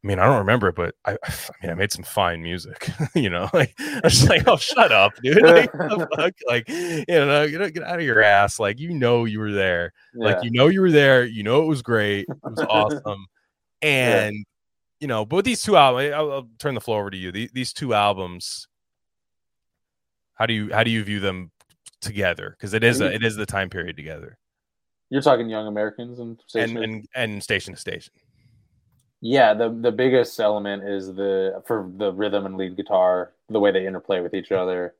I 0.03 0.07
mean, 0.07 0.19
I 0.19 0.25
don't 0.27 0.37
remember 0.37 0.67
it, 0.67 0.75
but 0.75 0.93
I, 1.03 1.13
I 1.13 1.53
mean, 1.63 1.71
I 1.71 1.73
made 1.73 1.91
some 1.91 2.03
fine 2.03 2.43
music, 2.43 2.89
you 3.15 3.27
know. 3.27 3.49
Like, 3.53 3.73
I 3.79 4.01
was 4.03 4.13
just 4.13 4.29
like, 4.29 4.47
oh, 4.47 4.57
shut 4.57 4.91
up, 4.91 5.13
dude. 5.23 5.41
Like, 6.15 6.35
like, 6.47 6.69
you 6.69 7.05
know, 7.07 7.41
you 7.41 7.57
know, 7.57 7.69
get 7.71 7.81
out 7.81 7.97
of 7.97 8.05
your 8.05 8.21
ass. 8.21 8.59
Like, 8.59 8.79
you 8.79 8.93
know, 8.93 9.25
you 9.25 9.39
were 9.39 9.51
there. 9.51 9.93
Yeah. 10.13 10.25
Like, 10.25 10.43
you 10.43 10.51
know, 10.51 10.67
you 10.67 10.81
were 10.81 10.91
there. 10.91 11.25
You 11.25 11.41
know, 11.41 11.63
it 11.63 11.65
was 11.65 11.81
great. 11.81 12.27
It 12.29 12.37
was 12.43 12.65
awesome. 12.69 13.25
And 13.81 14.45
you 15.05 15.07
know, 15.07 15.23
but 15.23 15.35
with 15.35 15.45
these 15.45 15.61
two 15.61 15.77
albums, 15.77 16.11
I'll, 16.15 16.31
I'll 16.31 16.49
turn 16.57 16.73
the 16.73 16.81
floor 16.81 17.01
over 17.01 17.11
to 17.11 17.17
you. 17.17 17.31
These, 17.31 17.51
these 17.51 17.73
two 17.73 17.93
albums, 17.93 18.67
how 20.33 20.47
do 20.47 20.53
you 20.55 20.73
how 20.73 20.83
do 20.83 20.89
you 20.89 21.03
view 21.03 21.19
them 21.19 21.51
together? 22.01 22.49
Because 22.57 22.73
it 22.73 22.83
is 22.83 23.01
a, 23.01 23.13
it 23.13 23.23
is 23.23 23.35
the 23.35 23.45
time 23.45 23.69
period 23.69 23.97
together, 23.97 24.39
You're 25.11 25.21
talking 25.21 25.47
Young 25.47 25.67
Americans 25.67 26.17
and 26.17 26.39
and 26.39 26.39
Station? 26.49 26.77
and 26.83 27.05
and 27.15 27.43
station 27.43 27.75
to 27.75 27.79
station. 27.79 28.13
Yeah, 29.21 29.53
the 29.53 29.69
the 29.69 29.91
biggest 29.91 30.39
element 30.39 30.81
is 30.89 31.13
the 31.13 31.61
for 31.67 31.87
the 31.97 32.11
rhythm 32.11 32.47
and 32.47 32.57
lead 32.57 32.75
guitar, 32.75 33.33
the 33.49 33.59
way 33.59 33.69
they 33.71 33.85
interplay 33.85 34.21
with 34.21 34.33
each 34.33 34.51
other. 34.51 34.95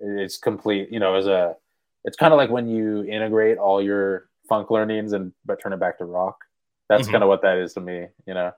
It's 0.00 0.36
complete, 0.36 0.92
you 0.92 1.00
know, 1.00 1.14
as 1.14 1.26
a 1.26 1.56
it's 2.04 2.18
kind 2.18 2.34
of 2.34 2.36
like 2.36 2.50
when 2.50 2.68
you 2.68 3.04
integrate 3.04 3.56
all 3.56 3.80
your 3.82 4.28
funk 4.50 4.70
learnings 4.70 5.14
and 5.14 5.32
but 5.46 5.62
turn 5.62 5.72
it 5.72 5.80
back 5.80 5.96
to 5.96 6.04
rock. 6.04 6.44
That's 6.90 7.08
Mhm. 7.08 7.12
kind 7.12 7.22
of 7.24 7.28
what 7.30 7.40
that 7.40 7.56
is 7.56 7.72
to 7.72 7.80
me, 7.80 8.08
you 8.26 8.34
know. 8.34 8.52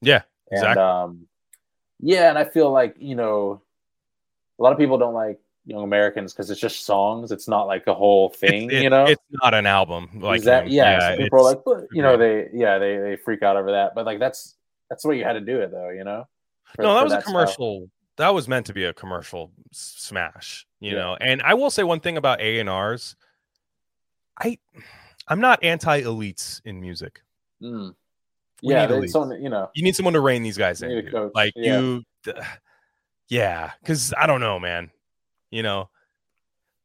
Yeah, 0.00 0.22
And 0.50 0.58
Exactly. 0.58 0.82
um 0.82 1.26
yeah, 2.00 2.28
and 2.28 2.38
I 2.38 2.44
feel 2.44 2.70
like, 2.70 2.96
you 2.98 3.14
know, 3.14 3.62
a 4.58 4.62
lot 4.62 4.72
of 4.72 4.78
people 4.78 4.98
don't 4.98 5.14
like 5.14 5.38
Young 5.66 5.82
Americans 5.84 6.32
because 6.32 6.50
it's 6.50 6.60
just 6.60 6.84
songs. 6.84 7.32
It's 7.32 7.48
not 7.48 7.66
like 7.66 7.86
a 7.86 7.94
whole 7.94 8.28
thing, 8.28 8.70
it's, 8.70 8.82
you 8.82 8.90
know. 8.90 9.04
it's 9.06 9.22
not 9.30 9.54
an 9.54 9.64
album 9.66 10.10
like 10.20 10.38
Exact- 10.38 10.66
him. 10.66 10.72
yeah, 10.74 11.12
so 11.12 11.16
people 11.22 11.38
are 11.38 11.42
like, 11.42 11.62
but, 11.64 11.86
you 11.92 12.02
know, 12.02 12.16
they 12.18 12.48
yeah, 12.52 12.78
they 12.78 12.98
they 12.98 13.16
freak 13.16 13.42
out 13.42 13.56
over 13.56 13.72
that. 13.72 13.94
But 13.94 14.04
like 14.06 14.18
that's 14.18 14.56
that's 14.90 15.02
the 15.02 15.08
way 15.08 15.18
you 15.18 15.24
had 15.24 15.32
to 15.34 15.40
do 15.40 15.60
it 15.60 15.70
though, 15.70 15.88
you 15.90 16.04
know. 16.04 16.26
For- 16.76 16.82
no, 16.82 16.94
that 16.94 17.04
was 17.04 17.12
a 17.12 17.20
style. 17.20 17.32
commercial. 17.32 17.90
That 18.16 18.34
was 18.34 18.46
meant 18.46 18.66
to 18.66 18.72
be 18.74 18.84
a 18.84 18.92
commercial 18.92 19.50
smash, 19.72 20.66
you 20.80 20.92
Yeah. 20.92 20.98
know. 20.98 21.16
And 21.20 21.40
I 21.42 21.54
will 21.54 21.70
say 21.70 21.82
one 21.84 22.00
thing 22.00 22.16
about 22.16 22.40
A 22.40 22.60
and 22.60 22.68
R's. 22.68 23.16
I, 24.38 24.58
I'm 25.28 25.40
not 25.40 25.64
anti 25.64 26.02
elites 26.02 26.60
in 26.64 26.80
music. 26.80 27.22
Mm. 27.62 27.94
We 28.62 28.72
Yeah, 28.72 28.86
need 28.86 29.10
someone, 29.10 29.42
you 29.42 29.48
know. 29.50 29.70
You 29.74 29.82
need 29.82 29.96
someone 29.96 30.14
to 30.14 30.20
rein 30.20 30.42
these 30.42 30.56
guys 30.56 30.82
in. 30.82 30.88
Need 30.90 31.08
a 31.08 31.10
coach, 31.10 31.32
Like 31.34 31.52
yeah. 31.56 31.78
you, 31.80 32.02
yeah. 33.28 33.72
Because 33.80 34.12
I 34.16 34.26
don't 34.26 34.40
know, 34.40 34.58
man. 34.58 34.90
You 35.50 35.62
know, 35.62 35.90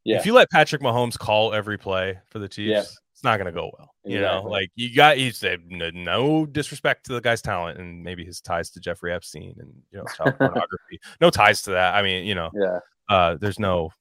Yeah. 0.04 0.18
if 0.18 0.26
you 0.26 0.34
let 0.34 0.50
Patrick 0.50 0.82
Mahomes 0.82 1.18
call 1.18 1.54
every 1.54 1.78
play 1.78 2.20
for 2.30 2.40
the 2.40 2.48
Chiefs, 2.48 2.70
Yeah. 2.70 2.80
it's 3.14 3.24
not 3.24 3.38
going 3.38 3.48
to 3.48 3.52
go 3.52 3.72
well. 3.78 3.94
You 4.06 4.22
know, 4.22 4.42
like 4.44 4.72
you 4.76 4.96
got 4.96 5.20
you 5.20 5.32
said 5.32 5.62
no, 5.70 6.46
disrespect 6.48 7.06
to 7.06 7.14
the 7.14 7.22
guy's 7.22 7.42
talent 7.44 7.80
and 7.80 8.04
maybe 8.04 8.26
his 8.26 8.42
ties 8.42 8.72
to 8.72 8.80
Jeffrey 8.80 9.14
Epstein 9.14 9.56
and 9.60 9.72
you 9.92 10.00
know 10.00 10.06
child 10.16 10.36
pornography. 10.40 11.00
No 11.22 11.30
ties 11.30 11.62
to 11.64 11.72
that. 11.72 11.94
I 11.94 12.02
mean, 12.02 12.26
you 12.26 12.34
know, 12.34 12.50
Yeah. 12.54 12.80
uh, 13.08 13.36
there's 13.40 13.60
no, 13.60 13.92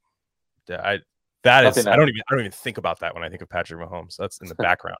I 0.70 1.00
that 1.42 1.64
is 1.66 1.76
Nothing 1.76 1.92
I 1.92 1.96
don't 1.96 2.08
even 2.08 2.20
I 2.30 2.34
don't 2.34 2.40
even 2.40 2.52
think 2.52 2.78
about 2.78 3.00
that 3.00 3.14
when 3.14 3.22
I 3.22 3.28
think 3.28 3.42
of 3.42 3.50
Patrick 3.50 3.80
Mahomes. 3.86 4.16
That's 4.16 4.38
in 4.40 4.48
the 4.48 4.54
background. 4.54 4.98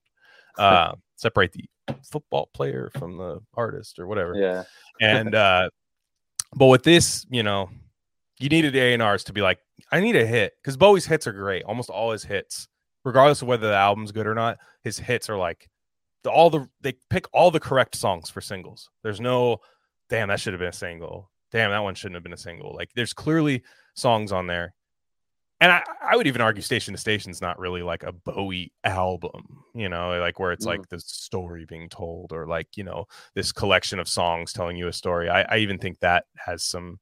uh, 0.59 0.93
separate 1.17 1.53
the 1.53 1.65
football 2.11 2.49
player 2.55 2.91
from 2.99 3.17
the 3.17 3.41
artist 3.55 3.99
or 3.99 4.07
whatever. 4.07 4.35
Yeah. 4.35 4.65
and 5.01 5.35
uh 5.35 5.69
but 6.55 6.67
with 6.67 6.83
this 6.83 7.27
you 7.31 7.43
know 7.43 7.71
you 8.39 8.49
needed 8.49 8.75
a 8.77 8.93
and 8.93 9.03
r's 9.03 9.25
to 9.25 9.33
be 9.33 9.41
like 9.41 9.59
i 9.93 10.01
need 10.01 10.17
a 10.17 10.27
hit 10.27 10.55
because 10.63 10.77
bowie's 10.77 11.05
hits 11.07 11.27
are 11.27 11.33
great 11.33 11.63
almost 11.65 11.91
all 11.91 12.13
his 12.13 12.25
hits 12.25 12.69
regardless 13.05 13.43
of 13.43 13.49
whether 13.49 13.69
the 13.69 13.75
album's 13.75 14.13
good 14.13 14.27
or 14.27 14.35
not 14.35 14.59
his 14.83 14.99
hits 14.99 15.29
are 15.29 15.37
like 15.37 15.69
the, 16.25 16.31
all 16.31 16.51
the 16.51 16.69
they 16.81 16.95
pick 17.11 17.27
all 17.33 17.51
the 17.51 17.61
correct 17.61 17.95
songs 17.95 18.31
for 18.31 18.41
singles. 18.41 18.91
There's 19.03 19.21
no 19.21 19.59
damn 20.09 20.29
that 20.29 20.41
should 20.41 20.53
have 20.53 20.61
been 20.61 20.69
a 20.69 20.73
single. 20.73 21.31
Damn 21.51 21.71
that 21.71 21.83
one 21.83 21.95
shouldn't 21.95 22.17
have 22.17 22.23
been 22.23 22.33
a 22.33 22.39
single. 22.39 22.75
Like 22.75 22.91
there's 22.95 23.13
clearly 23.13 23.63
songs 23.95 24.33
on 24.33 24.47
there 24.47 24.75
and 25.61 25.73
I, 25.73 25.83
I 26.03 26.17
would 26.17 26.27
even 26.27 26.41
argue 26.41 26.63
Station 26.63 26.95
to 26.95 27.01
Station 27.01 27.31
is 27.31 27.41
not 27.41 27.59
really 27.59 27.83
like 27.83 28.03
a 28.05 28.13
Bowie 28.13 28.73
album, 28.85 29.65
you 29.75 29.89
know, 29.89 30.19
like 30.21 30.39
where 30.39 30.53
it's 30.53 30.65
Mm. 30.65 30.69
like 30.69 30.89
the 30.89 31.01
story 31.01 31.65
being 31.65 31.89
told 31.89 32.33
or 32.33 32.47
like, 32.47 32.69
you 32.77 32.85
know, 32.85 33.07
this 33.35 33.51
collection 33.53 33.99
of 33.99 34.09
songs 34.09 34.53
telling 34.53 34.77
you 34.77 34.89
a 34.89 34.93
story. 34.93 35.29
I, 35.29 35.43
I 35.43 35.57
even 35.59 35.79
think 35.79 35.99
that 36.01 36.25
has 36.37 36.63
some, 36.63 37.01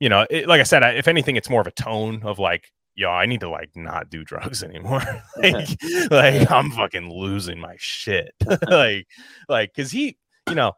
you 0.00 0.08
know, 0.08 0.26
it, 0.30 0.46
like 0.46 0.60
I 0.60 0.64
said, 0.64 0.82
I, 0.82 0.90
if 0.90 1.08
anything, 1.08 1.36
it's 1.36 1.50
more 1.50 1.60
of 1.60 1.66
a 1.66 1.72
tone 1.72 2.22
of 2.24 2.38
like, 2.38 2.70
yo, 2.94 3.10
I 3.10 3.26
need 3.26 3.40
to 3.40 3.48
like 3.48 3.70
not 3.74 4.08
do 4.08 4.22
drugs 4.24 4.62
anymore. 4.64 5.02
like, 5.36 5.68
like 6.10 6.50
I'm 6.50 6.70
fucking 6.70 7.10
losing 7.12 7.58
my 7.58 7.74
shit. 7.78 8.32
like, 8.68 9.06
like, 9.48 9.74
cause 9.74 9.90
he, 9.90 10.16
you 10.48 10.54
know, 10.54 10.72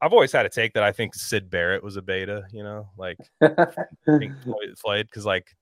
I've 0.00 0.14
always 0.14 0.32
had 0.32 0.46
a 0.46 0.48
take 0.48 0.72
that 0.72 0.82
I 0.82 0.92
think 0.92 1.14
Syd 1.14 1.50
Barrett 1.50 1.82
was 1.84 1.96
a 1.96 2.02
beta, 2.02 2.44
you 2.50 2.62
know, 2.62 2.88
like 2.96 3.18
Floyd- 4.06 4.78
Floyd, 4.78 5.06
because 5.06 5.26
like, 5.26 5.54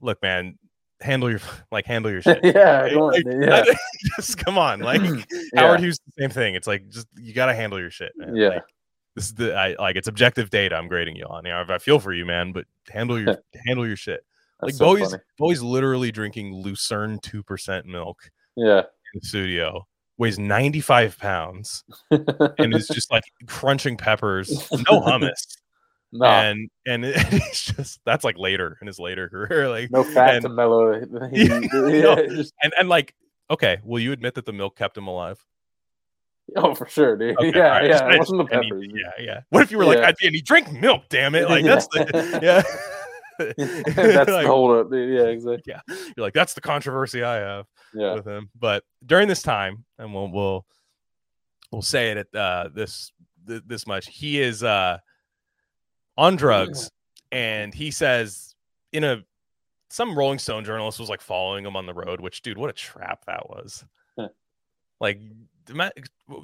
look, 0.00 0.20
man, 0.22 0.58
handle 1.00 1.30
your 1.30 1.40
like 1.72 1.86
handle 1.86 2.10
your 2.10 2.22
shit. 2.22 2.40
yeah, 2.42 2.80
right? 2.82 2.96
Like, 2.96 3.24
yeah. 3.26 3.64
just 4.16 4.38
come 4.38 4.58
on, 4.58 4.80
like 4.90 5.00
Yeah. 5.02 5.22
Howard 5.56 5.80
Hughes, 5.80 5.98
the 6.06 6.22
same 6.22 6.30
thing. 6.30 6.54
It's 6.54 6.66
like 6.66 6.88
just 6.88 7.06
you 7.16 7.32
got 7.32 7.46
to 7.46 7.54
handle 7.54 7.78
your 7.80 7.90
shit, 7.90 8.12
man. 8.16 8.36
Yeah. 8.36 8.48
Like, 8.48 8.62
this 9.16 9.24
is 9.26 9.34
the 9.34 9.54
I 9.56 9.74
like 9.78 9.96
it's 9.96 10.08
objective 10.08 10.50
data. 10.50 10.76
I'm 10.76 10.88
grading 10.88 11.16
you 11.16 11.24
on. 11.26 11.44
You 11.44 11.50
know, 11.50 11.64
I 11.68 11.78
feel 11.78 11.98
for 11.98 12.12
you, 12.12 12.24
man, 12.24 12.52
but 12.52 12.64
handle 12.90 13.20
your 13.20 13.38
handle 13.66 13.86
your 13.86 13.96
shit. 13.96 14.24
Like 14.62 14.68
That's 14.72 14.78
so 14.78 14.84
Bowie's 14.84 15.10
funny. 15.10 15.22
Bowie's 15.38 15.62
literally 15.62 16.12
drinking 16.12 16.54
Lucerne 16.54 17.18
two 17.20 17.42
percent 17.42 17.86
milk 17.86 18.30
Yeah. 18.56 18.80
in 18.80 19.20
the 19.20 19.26
studio. 19.26 19.86
Weighs 20.18 20.38
95 20.38 21.18
pounds 21.18 21.82
and 22.10 22.74
is 22.74 22.86
just 22.88 23.10
like 23.10 23.24
crunching 23.46 23.96
peppers, 23.96 24.50
no 24.70 25.00
hummus, 25.00 25.56
no, 26.12 26.24
and 26.26 26.68
and 26.86 27.04
it, 27.04 27.14
it's 27.32 27.64
just 27.72 28.00
that's 28.04 28.24
like 28.24 28.36
later 28.38 28.76
in 28.80 28.86
his 28.86 28.98
later 28.98 29.28
career, 29.28 29.68
like 29.76 29.90
no 29.90 30.02
fat 30.04 30.36
and- 30.36 30.42
to 30.42 30.48
mellow. 30.48 30.92
Yeah, 31.32 31.58
no. 31.60 32.14
and 32.62 32.72
and 32.78 32.88
like 32.88 33.14
okay, 33.50 33.78
will 33.84 34.00
you 34.00 34.12
admit 34.12 34.34
that 34.34 34.46
the 34.46 34.52
milk 34.52 34.76
kept 34.76 34.96
him 34.96 35.06
alive? 35.06 35.44
oh, 36.56 36.74
for 36.74 36.88
sure, 36.88 37.16
dude. 37.16 37.36
Okay, 37.38 37.56
yeah, 37.56 37.86
just- 37.86 38.02
yeah. 38.02 38.08
I 38.08 38.14
It 38.14 38.18
wasn't 38.18 38.48
the 38.50 38.56
and 38.58 38.64
he- 38.84 38.90
yeah, 39.00 39.24
yeah. 39.24 39.40
What 39.50 39.62
if 39.62 39.70
you 39.70 39.78
were 39.78 39.84
like, 39.84 39.98
Yeah. 39.98 40.08
at 40.08 40.16
the 40.16 40.26
end, 40.26 40.34
he 40.34 40.42
drank 40.42 40.72
milk, 40.72 41.04
damn 41.08 41.34
it? 41.36 41.48
Like 41.48 41.64
that's 41.64 41.86
the 41.88 42.40
yeah. 42.42 42.62
That's 43.38 44.30
Like, 44.30 44.42
the 44.42 44.44
hold 44.46 44.76
up. 44.76 44.90
dude. 44.90 45.14
Yeah, 45.16 45.26
exactly. 45.26 45.62
Yeah, 45.66 45.80
you're 45.88 46.12
like, 46.24 46.34
that's 46.34 46.54
the 46.54 46.60
controversy 46.60 47.22
I 47.22 47.36
have 47.36 47.66
Yeah. 47.94 48.14
with 48.14 48.26
him. 48.26 48.50
But 48.58 48.84
during 49.06 49.28
this 49.28 49.42
time, 49.42 49.84
and 49.98 50.12
we'll 50.12 50.30
we'll 50.30 50.66
we'll 51.72 51.82
say 51.82 52.10
it 52.10 52.16
at 52.18 52.34
uh, 52.38 52.68
this 52.74 53.12
th- 53.48 53.62
this 53.66 53.86
much, 53.86 54.08
he 54.08 54.40
is 54.40 54.62
uh 54.62 54.98
on 56.20 56.36
drugs, 56.36 56.90
and 57.32 57.72
he 57.72 57.90
says 57.90 58.54
in 58.92 59.04
a 59.04 59.24
some 59.88 60.16
Rolling 60.16 60.38
Stone 60.38 60.64
journalist 60.64 61.00
was 61.00 61.08
like 61.08 61.20
following 61.20 61.64
him 61.64 61.74
on 61.76 61.86
the 61.86 61.94
road, 61.94 62.20
which 62.20 62.42
dude, 62.42 62.58
what 62.58 62.70
a 62.70 62.74
trap 62.74 63.24
that 63.26 63.48
was. 63.48 63.84
Like 65.00 65.18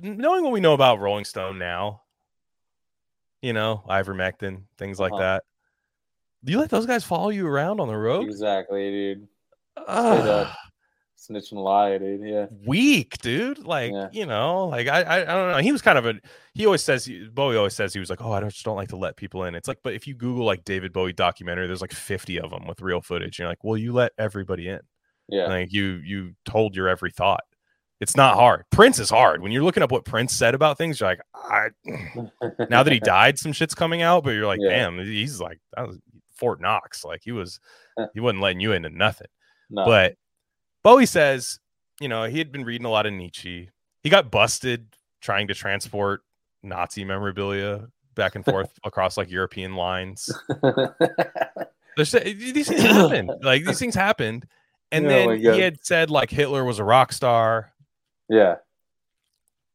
knowing 0.02 0.42
what 0.42 0.52
we 0.52 0.60
know 0.60 0.72
about 0.72 0.98
Rolling 0.98 1.26
Stone 1.26 1.58
now, 1.58 2.02
you 3.42 3.52
know, 3.52 3.84
ivermectin, 3.86 4.62
things 4.78 4.98
like 4.98 5.12
Uh-huh. 5.12 5.20
that. 5.22 5.44
Do 6.42 6.52
you 6.52 6.58
let 6.58 6.70
those 6.70 6.86
guys 6.86 7.04
follow 7.04 7.28
you 7.28 7.46
around 7.46 7.80
on 7.80 7.88
the 7.88 7.96
road? 7.96 8.24
Exactly, 8.24 8.90
dude. 8.90 9.28
Up. 9.76 10.56
Snitch 11.18 11.50
and 11.50 11.60
lie, 11.60 11.96
dude. 11.98 12.20
Yeah. 12.22 12.46
weak, 12.64 13.18
dude. 13.18 13.64
Like, 13.64 13.90
Yeah. 13.92 14.08
you 14.12 14.26
know, 14.26 14.66
like 14.66 14.86
I, 14.86 15.02
I, 15.02 15.16
I 15.22 15.24
don't 15.24 15.50
know. 15.52 15.58
He 15.58 15.72
was 15.72 15.82
kind 15.82 15.98
of 15.98 16.06
a. 16.06 16.14
He 16.54 16.66
always 16.66 16.82
says, 16.84 17.04
he, 17.06 17.26
Bowie 17.26 17.56
always 17.56 17.74
says 17.74 17.92
he 17.94 18.00
was 18.00 18.10
like, 18.10 18.22
oh, 18.22 18.32
I 18.32 18.40
don't, 18.40 18.50
just 18.50 18.64
don't 18.64 18.76
like 18.76 18.88
to 18.90 18.96
let 18.96 19.16
people 19.16 19.44
in. 19.44 19.54
It's 19.54 19.66
like, 19.66 19.78
but 19.82 19.94
if 19.94 20.06
you 20.06 20.14
Google 20.14 20.44
like 20.44 20.64
David 20.64 20.92
Bowie 20.92 21.12
documentary, 21.14 21.66
there's 21.66 21.80
like 21.80 21.92
50 21.92 22.38
of 22.40 22.50
them 22.50 22.66
with 22.66 22.80
real 22.82 23.00
footage. 23.00 23.38
You're 23.38 23.48
like, 23.48 23.64
well, 23.64 23.76
you 23.76 23.92
let 23.92 24.12
everybody 24.18 24.68
in. 24.68 24.80
Yeah. 25.28 25.46
Like 25.48 25.72
you, 25.72 26.00
you 26.04 26.34
told 26.44 26.76
your 26.76 26.86
every 26.88 27.10
thought. 27.10 27.42
It's 27.98 28.14
not 28.14 28.34
hard. 28.34 28.64
Prince 28.70 28.98
is 28.98 29.08
hard. 29.08 29.40
When 29.40 29.50
you're 29.52 29.64
looking 29.64 29.82
up 29.82 29.90
what 29.90 30.04
Prince 30.04 30.34
said 30.34 30.54
about 30.54 30.76
things, 30.76 31.00
you're 31.00 31.08
like, 31.08 31.20
I. 31.34 31.68
now 32.68 32.82
that 32.82 32.92
he 32.92 33.00
died, 33.00 33.38
some 33.38 33.52
shit's 33.52 33.74
coming 33.74 34.02
out, 34.02 34.22
but 34.22 34.30
you're 34.30 34.46
like, 34.46 34.60
Yeah. 34.62 34.68
damn, 34.90 34.98
he's 34.98 35.40
like 35.40 35.58
that 35.74 35.88
was 35.88 35.98
Fort 36.36 36.60
Knox. 36.60 37.06
Like 37.06 37.22
he 37.24 37.32
was, 37.32 37.58
uh. 37.96 38.06
he 38.12 38.20
wasn't 38.20 38.42
letting 38.42 38.60
you 38.60 38.72
into 38.72 38.90
nothing. 38.90 39.28
no. 39.70 39.86
But 39.86 40.16
Bowie 40.86 41.04
says, 41.04 41.58
you 42.00 42.06
know, 42.06 42.26
he 42.26 42.38
had 42.38 42.52
been 42.52 42.64
reading 42.64 42.84
a 42.84 42.90
lot 42.90 43.06
of 43.06 43.12
Nietzsche. 43.12 43.70
He 44.04 44.08
got 44.08 44.30
busted 44.30 44.86
trying 45.20 45.48
to 45.48 45.54
transport 45.54 46.22
Nazi 46.62 47.04
memorabilia 47.04 47.88
back 48.14 48.36
and 48.36 48.44
forth 48.44 48.70
across 48.84 49.16
like 49.16 49.28
European 49.28 49.74
lines. 49.74 50.30
These 51.96 52.12
things 52.68 52.82
happened. 52.82 53.32
Like 53.42 53.64
these 53.64 53.80
things 53.80 53.96
happened. 53.96 54.46
And 54.92 55.06
Oh 55.06 55.08
then 55.08 55.40
he 55.40 55.60
had 55.60 55.84
said 55.84 56.08
like 56.08 56.30
Hitler 56.30 56.62
was 56.62 56.78
a 56.78 56.84
rock 56.84 57.12
star. 57.12 57.72
yeah. 58.28 58.56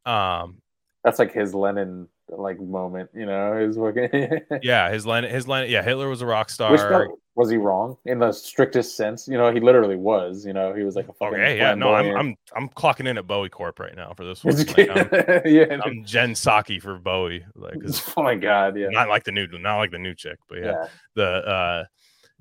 Um, 0.05 0.61
That's 1.03 1.19
like 1.19 1.33
his 1.33 1.53
Lennon 1.53 2.07
like 2.39 2.59
moment, 2.59 3.09
you 3.13 3.25
know, 3.25 3.57
his 3.57 3.77
fucking 3.77 4.59
yeah, 4.61 4.89
his 4.91 5.05
line, 5.05 5.23
his 5.23 5.47
line, 5.47 5.69
yeah, 5.69 5.83
Hitler 5.83 6.09
was 6.09 6.21
a 6.21 6.25
rock 6.25 6.49
star. 6.49 7.09
Was 7.35 7.49
he 7.49 7.55
wrong 7.55 7.95
in 8.05 8.19
the 8.19 8.33
strictest 8.33 8.97
sense? 8.97 9.25
You 9.25 9.37
know, 9.37 9.53
he 9.53 9.61
literally 9.61 9.95
was. 9.95 10.45
You 10.45 10.51
know, 10.51 10.73
he 10.73 10.83
was 10.83 10.95
like 10.95 11.07
a 11.07 11.13
fucking. 11.13 11.35
Okay, 11.35 11.57
yeah, 11.57 11.73
no, 11.73 11.93
I'm 11.93 12.15
I'm 12.15 12.35
I'm 12.55 12.69
clocking 12.69 13.07
in 13.07 13.17
at 13.17 13.25
Bowie 13.25 13.49
Corp 13.49 13.79
right 13.79 13.95
now 13.95 14.13
for 14.13 14.25
this 14.25 14.43
one. 14.43 14.57
Like, 14.57 14.89
I'm, 14.89 15.41
yeah. 15.45 15.79
I'm 15.83 16.03
Jen 16.03 16.33
Psaki 16.33 16.81
for 16.81 16.97
Bowie, 16.97 17.45
Like, 17.55 17.77
oh 18.17 18.23
my 18.23 18.35
god. 18.35 18.77
Yeah. 18.77 18.89
not 18.89 19.07
like 19.07 19.23
the 19.23 19.31
new, 19.31 19.47
not 19.47 19.77
like 19.77 19.91
the 19.91 19.99
new 19.99 20.13
chick, 20.13 20.39
but 20.49 20.59
yeah, 20.59 20.65
yeah. 20.65 20.87
the 21.15 21.25
uh, 21.25 21.85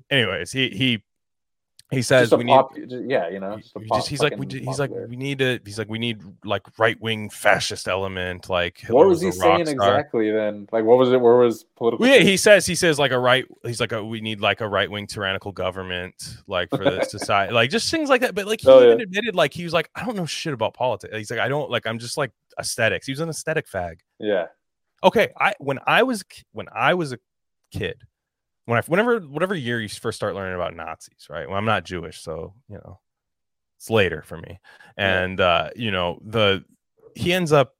anyways, 0.09 0.51
he 0.51 0.69
he 0.69 1.03
he 1.91 2.01
says 2.01 2.31
we 2.33 2.43
need. 2.45 2.53
pop, 2.53 2.75
just- 2.75 3.05
yeah, 3.05 3.27
you 3.29 3.39
know. 3.39 3.57
just 3.57 3.75
a 3.75 3.79
pop 3.81 3.97
just, 3.99 4.07
he's 4.09 4.21
like 4.21 4.37
we, 4.37 4.45
he's 4.47 4.79
like 4.79 4.89
we 4.91 5.15
need 5.15 5.39
to 5.39 5.59
he's 5.65 5.77
like 5.77 5.89
we 5.89 5.99
need 5.99 6.21
like 6.45 6.63
right 6.79 6.99
wing 7.01 7.29
fascist 7.29 7.87
element 7.87 8.49
like 8.49 8.77
Hitler 8.79 8.95
What 8.95 9.07
was 9.09 9.21
he 9.21 9.31
saying 9.31 9.67
exactly 9.67 10.31
then? 10.31 10.67
Like, 10.71 10.85
what 10.85 10.97
was 10.97 11.11
it? 11.11 11.19
Where 11.19 11.35
was 11.35 11.65
political? 11.75 12.05
Well, 12.05 12.15
yeah, 12.15 12.23
he 12.23 12.37
says 12.37 12.65
he 12.65 12.75
says 12.75 12.97
like 12.97 13.11
a 13.11 13.19
right. 13.19 13.45
He's 13.65 13.79
like 13.81 13.91
a, 13.91 14.03
we 14.03 14.21
need 14.21 14.39
like 14.39 14.61
a 14.61 14.67
right 14.67 14.89
wing 14.89 15.05
tyrannical 15.07 15.51
government 15.51 16.15
like 16.47 16.69
for 16.69 16.83
the 16.83 17.03
society, 17.09 17.53
like 17.53 17.69
just 17.69 17.91
things 17.91 18.09
like 18.09 18.21
that. 18.21 18.35
But 18.35 18.47
like 18.47 18.61
he 18.61 18.69
Oh, 18.69 18.79
yeah. 18.79 18.87
even 18.87 19.01
admitted 19.01 19.35
like 19.35 19.53
he 19.53 19.63
was 19.63 19.73
like 19.73 19.89
I 19.93 20.05
don't 20.05 20.15
know 20.15 20.25
shit 20.25 20.53
about 20.53 20.73
politics. 20.73 21.13
He's 21.15 21.29
like 21.31 21.39
I 21.41 21.49
don't 21.49 21.69
like 21.69 21.85
I'm 21.85 21.99
just 21.99 22.17
like 22.17 22.31
aesthetics. 22.59 23.05
He 23.05 23.11
was 23.11 23.19
an 23.19 23.29
aesthetic 23.29 23.69
fag. 23.69 23.97
yeah. 24.19 24.47
Okay, 25.03 25.29
I 25.39 25.55
when 25.59 25.79
I 25.87 26.03
was 26.03 26.23
when 26.53 26.67
I 26.73 26.93
was 26.93 27.11
a 27.11 27.17
kid, 27.73 28.03
when 28.65 28.77
I 28.77 28.81
whenever 28.87 29.19
whatever 29.19 29.55
year 29.55 29.81
you 29.81 29.89
first 29.89 30.17
start 30.17 30.35
learning 30.35 30.55
about 30.55 30.75
Nazis, 30.75 31.27
right? 31.29 31.47
Well, 31.47 31.57
I'm 31.57 31.65
not 31.65 31.85
Jewish, 31.85 32.21
so 32.21 32.53
you 32.69 32.75
know 32.75 32.99
it's 33.77 33.89
later 33.89 34.23
for 34.25 34.37
me. 34.37 34.59
And 34.97 35.39
uh, 35.39 35.69
you 35.75 35.91
know 35.91 36.19
the 36.23 36.63
he 37.15 37.33
ends 37.33 37.51
up 37.51 37.75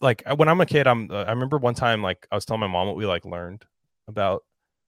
like 0.00 0.22
when 0.36 0.48
I'm 0.48 0.60
a 0.60 0.66
kid, 0.66 0.86
I'm 0.86 1.10
uh, 1.10 1.24
I 1.24 1.30
remember 1.30 1.58
one 1.58 1.74
time 1.74 2.02
like 2.02 2.26
I 2.30 2.34
was 2.34 2.44
telling 2.44 2.60
my 2.60 2.66
mom 2.66 2.86
what 2.86 2.96
we 2.96 3.06
like 3.06 3.24
learned 3.24 3.64
about 4.08 4.42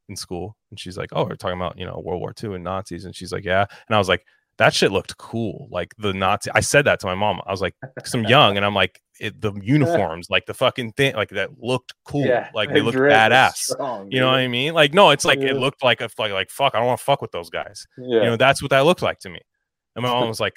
in 0.08 0.16
school, 0.16 0.56
and 0.70 0.78
she's 0.78 0.98
like, 0.98 1.10
"Oh, 1.12 1.24
we're 1.24 1.36
talking 1.36 1.58
about 1.58 1.78
you 1.78 1.86
know 1.86 2.00
World 2.04 2.20
War 2.20 2.34
II 2.42 2.54
and 2.54 2.64
Nazis," 2.64 3.04
and 3.04 3.14
she's 3.14 3.32
like, 3.32 3.44
"Yeah," 3.44 3.66
and 3.88 3.94
I 3.94 3.98
was 3.98 4.08
like. 4.08 4.24
That 4.58 4.74
shit 4.74 4.90
looked 4.90 5.16
cool. 5.18 5.68
Like 5.70 5.94
the 5.98 6.12
Nazi, 6.12 6.50
I 6.54 6.60
said 6.60 6.84
that 6.86 6.98
to 7.00 7.06
my 7.06 7.14
mom. 7.14 7.40
I 7.46 7.50
was 7.52 7.60
like, 7.60 7.74
because 7.94 8.12
I'm 8.14 8.24
young, 8.24 8.56
and 8.56 8.66
I'm 8.66 8.74
like, 8.74 9.00
it, 9.20 9.40
the 9.40 9.52
uniforms, 9.62 10.28
like 10.30 10.46
the 10.46 10.54
fucking 10.54 10.92
thing, 10.92 11.14
like 11.14 11.30
that 11.30 11.50
looked 11.60 11.94
cool. 12.04 12.26
Yeah. 12.26 12.50
Like 12.54 12.68
they 12.70 12.80
the 12.80 12.84
looked 12.86 12.98
badass. 12.98 13.54
strong, 13.54 14.10
You 14.10 14.20
know 14.20 14.26
what. 14.28 14.36
I 14.38 14.48
mean? 14.48 14.74
Like, 14.74 14.94
no, 14.94 15.10
it's 15.10 15.24
like 15.24 15.38
Yeah. 15.40 15.50
it 15.50 15.56
looked 15.56 15.82
like 15.84 16.00
a 16.00 16.08
like 16.18 16.32
like 16.32 16.50
fuck. 16.50 16.74
I 16.74 16.78
don't 16.78 16.86
want 16.88 16.98
to 16.98 17.04
fuck 17.04 17.22
with 17.22 17.30
those 17.32 17.50
guys. 17.50 17.86
Yeah. 17.96 18.20
You 18.22 18.26
know, 18.30 18.36
that's 18.36 18.60
what 18.60 18.70
that 18.70 18.80
looked 18.84 19.02
like 19.02 19.20
to 19.20 19.28
me. 19.30 19.40
And 19.96 20.02
my 20.02 20.08
mom 20.10 20.28
was 20.34 20.40
like, 20.40 20.54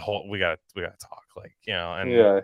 "Hold, 0.00 0.28
we 0.30 0.38
got 0.38 0.58
we 0.74 0.82
got 0.82 0.98
to 0.98 1.06
talk." 1.06 1.22
Like, 1.36 1.52
you 1.66 1.74
know, 1.74 1.92
and 1.94 2.10
yeah. 2.10 2.40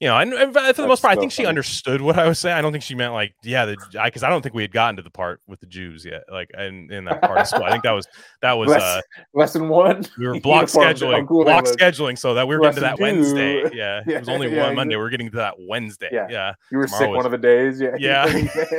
You 0.00 0.06
know, 0.06 0.16
and, 0.16 0.32
and 0.32 0.52
for 0.54 0.62
the 0.62 0.86
most 0.86 0.88
That's 0.88 1.00
part, 1.00 1.12
I 1.12 1.14
so 1.16 1.20
think 1.20 1.32
she 1.32 1.44
understood 1.44 2.00
what 2.00 2.18
I 2.18 2.28
was 2.28 2.38
saying. 2.38 2.56
I 2.56 2.60
don't 2.62 2.70
think 2.70 2.84
she 2.84 2.94
meant 2.94 3.14
like, 3.14 3.34
yeah, 3.42 3.64
the 3.64 3.76
because 4.04 4.22
I 4.22 4.28
don't 4.28 4.42
think 4.42 4.54
we 4.54 4.62
had 4.62 4.70
gotten 4.72 4.94
to 4.96 5.02
the 5.02 5.10
part 5.10 5.40
with 5.48 5.58
the 5.58 5.66
Jews 5.66 6.04
yet, 6.04 6.22
like 6.30 6.50
in, 6.56 6.90
in 6.92 7.04
that 7.06 7.20
part 7.20 7.38
of 7.40 7.46
school. 7.48 7.64
I 7.64 7.70
think 7.72 7.82
that 7.82 7.90
was 7.92 8.06
that 8.42 8.52
was 8.52 8.68
Less- 8.68 8.82
uh 8.82 9.00
Lesson 9.34 9.68
one. 9.68 10.04
we 10.16 10.28
were 10.28 10.38
block 10.40 10.66
scheduling, 10.66 11.26
block 11.26 11.64
scheduling, 11.64 12.16
so 12.16 12.34
that 12.34 12.46
we 12.46 12.56
were 12.56 12.62
getting 12.62 12.74
to 12.76 12.80
that 12.82 12.96
two. 12.96 13.02
Wednesday. 13.02 13.64
Yeah, 13.72 14.02
it 14.06 14.20
was 14.20 14.28
only 14.28 14.54
yeah, 14.54 14.66
one 14.66 14.76
Monday. 14.76 14.96
We 14.96 15.02
are 15.02 15.10
getting 15.10 15.30
to 15.30 15.36
that 15.38 15.54
Wednesday. 15.58 16.08
Yeah. 16.12 16.26
yeah. 16.30 16.52
You 16.70 16.78
were 16.78 16.84
Tomorrow 16.86 17.00
sick 17.02 17.08
was- 17.10 17.16
one 17.16 17.26
of 17.26 17.32
the 17.32 17.38
days. 17.38 17.80
Yeah. 17.80 17.96
Yeah. 17.98 18.26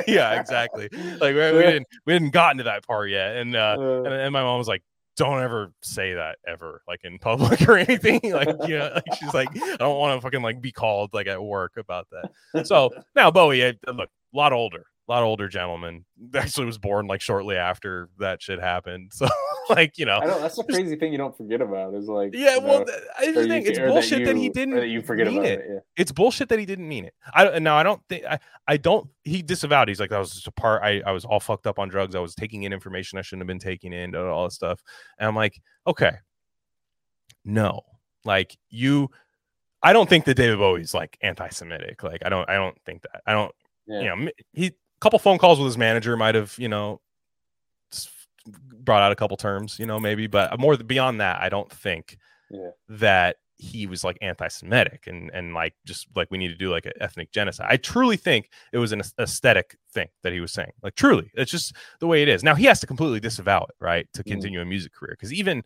yeah, 0.07 0.39
exactly. 0.39 0.87
Like 0.91 1.35
we, 1.35 1.51
we 1.51 1.61
didn't 1.63 1.87
we 2.05 2.13
hadn't 2.13 2.31
gotten 2.31 2.57
to 2.59 2.63
that 2.65 2.87
part 2.87 3.09
yet, 3.09 3.35
and 3.35 3.55
uh, 3.55 3.75
Uh, 3.79 4.03
and, 4.03 4.13
and 4.13 4.33
my 4.33 4.41
mom 4.41 4.57
was 4.57 4.67
like, 4.67 4.83
"Don't 5.19 5.41
ever 5.41 5.73
say 5.81 6.13
that 6.13 6.37
ever, 6.47 6.81
like 6.87 7.01
in 7.03 7.19
public 7.19 7.61
or 7.67 7.77
anything." 7.77 8.21
Like 8.23 8.47
you 8.67 8.77
know, 8.79 8.91
like 8.95 9.19
she's 9.19 9.33
like, 9.33 9.49
"I 9.53 9.75
don't 9.77 9.99
want 9.99 10.17
to 10.17 10.21
fucking 10.21 10.41
like 10.41 10.61
be 10.61 10.71
called 10.71 11.13
like 11.13 11.27
at 11.27 11.43
work 11.43 11.73
about 11.77 12.07
that." 12.53 12.65
So 12.65 12.89
now 13.15 13.29
Bowie, 13.29 13.63
uh, 13.65 13.73
look, 13.87 14.09
a 14.33 14.37
lot 14.37 14.53
older, 14.53 14.85
a 15.07 15.11
lot 15.11 15.23
older 15.23 15.49
gentleman. 15.49 16.05
Actually, 16.33 16.65
was 16.67 16.77
born 16.77 17.07
like 17.07 17.19
shortly 17.21 17.57
after 17.57 18.09
that 18.19 18.41
shit 18.41 18.59
happened. 18.59 19.11
So 19.19 19.27
like 19.75 19.97
you 19.97 20.05
know, 20.05 20.19
I 20.19 20.25
know 20.25 20.39
that's 20.39 20.55
the 20.55 20.63
crazy 20.63 20.95
thing 20.95 21.11
you 21.11 21.17
don't 21.17 21.35
forget 21.37 21.61
about 21.61 21.93
is 21.93 22.07
like 22.07 22.33
yeah. 22.33 22.55
you 22.55 22.61
Well, 22.61 22.79
know, 22.79 22.85
th- 22.85 22.97
I 23.17 23.25
just 23.31 23.47
think 23.49 23.67
it's 23.67 23.79
bullshit 23.79 24.25
that, 24.25 24.35
he 24.35 24.43
you- 24.45 24.49
or 24.49 24.53
didn't 24.53 24.75
that 24.75 24.87
you 24.87 25.01
forget 25.01 25.27
mean 25.27 25.37
about 25.39 25.51
it. 25.51 25.59
it. 25.59 25.65
Yeah. 25.69 25.79
it's 25.97 26.11
bullshit 26.11 26.49
that 26.49 26.59
he 26.59 26.65
didn't 26.65 26.87
mean 26.87 27.05
it. 27.05 27.13
I 27.33 27.43
don't 27.43 27.63
now 27.63 27.75
I 27.77 27.83
don't 27.83 28.01
think 28.09 28.25
I, 28.25 28.39
I 28.67 28.77
don't 28.77 29.07
he 29.23 29.41
disavowed. 29.41 29.87
He's 29.87 29.99
like 29.99 30.09
that 30.09 30.19
was 30.19 30.31
just 30.33 30.47
a 30.47 30.51
part 30.51 30.83
I, 30.83 31.01
I 31.05 31.11
was 31.11 31.25
all 31.25 31.39
fucked 31.39 31.67
up 31.67 31.79
on 31.79 31.89
drugs. 31.89 32.15
I 32.15 32.19
was 32.19 32.35
taking 32.35 32.63
in 32.63 32.73
information 32.73 33.19
I 33.19 33.21
shouldn't 33.21 33.41
have 33.41 33.47
been 33.47 33.59
taking 33.59 33.93
in, 33.93 34.15
all 34.15 34.45
this 34.45 34.55
stuff. 34.55 34.81
And 35.17 35.27
I'm 35.27 35.35
like, 35.35 35.61
okay. 35.87 36.13
No. 37.45 37.81
Like 38.25 38.57
you 38.69 39.09
I 39.81 39.93
don't 39.93 40.09
think 40.09 40.25
that 40.25 40.35
David 40.35 40.57
Bowie's 40.59 40.93
like 40.93 41.17
anti-Semitic. 41.21 42.03
Like 42.03 42.21
I 42.25 42.29
don't 42.29 42.49
I 42.49 42.55
don't 42.55 42.77
think 42.85 43.01
that. 43.03 43.21
I 43.25 43.31
don't 43.33 43.53
Yeah. 43.87 44.01
you 44.01 44.05
know 44.25 44.31
he 44.53 44.67
a 44.67 44.71
couple 44.99 45.19
phone 45.19 45.37
calls 45.37 45.57
with 45.59 45.65
his 45.67 45.77
manager 45.77 46.17
might 46.17 46.35
have, 46.35 46.53
you 46.57 46.67
know, 46.67 46.99
brought 48.83 49.01
out 49.01 49.11
a 49.11 49.15
couple 49.15 49.37
terms, 49.37 49.77
you 49.79 49.85
know, 49.85 49.99
maybe, 49.99 50.27
but 50.27 50.59
more 50.59 50.77
beyond 50.77 51.19
that, 51.21 51.41
I 51.41 51.49
don't 51.49 51.71
think 51.71 52.17
Yeah. 52.49 52.71
that 52.89 53.37
he 53.61 53.85
was 53.87 54.05
like 54.05 54.17
anti-Semitic 54.21 55.05
and 55.07 55.29
and 55.33 55.53
like 55.53 55.73
just 55.85 56.07
like 56.15 56.31
we 56.31 56.37
need 56.37 56.47
to 56.47 56.55
do 56.55 56.69
like 56.71 56.85
an 56.85 56.93
ethnic 57.01 57.29
genocide. 57.31 57.67
I 57.69 57.75
truly 57.75 58.15
think 58.15 58.49
it 58.71 58.77
was 58.77 58.93
an 58.93 59.01
aesthetic 59.19 59.77
thing 59.91 60.07
that 60.23 60.31
he 60.31 60.39
was 60.39 60.53
saying. 60.53 60.71
Like 60.81 60.95
truly, 60.95 61.29
it's 61.33 61.51
just 61.51 61.75
the 61.99 62.07
way 62.07 62.21
it 62.23 62.29
is. 62.29 62.41
Now 62.41 62.55
he 62.55 62.65
has 62.65 62.79
to 62.79 62.87
completely 62.87 63.19
disavow 63.19 63.65
it, 63.67 63.75
right, 63.81 64.07
to 64.13 64.23
Mhm. 64.23 64.27
continue 64.27 64.61
a 64.61 64.65
music 64.65 64.93
career 64.93 65.11
because 65.19 65.33
even 65.33 65.63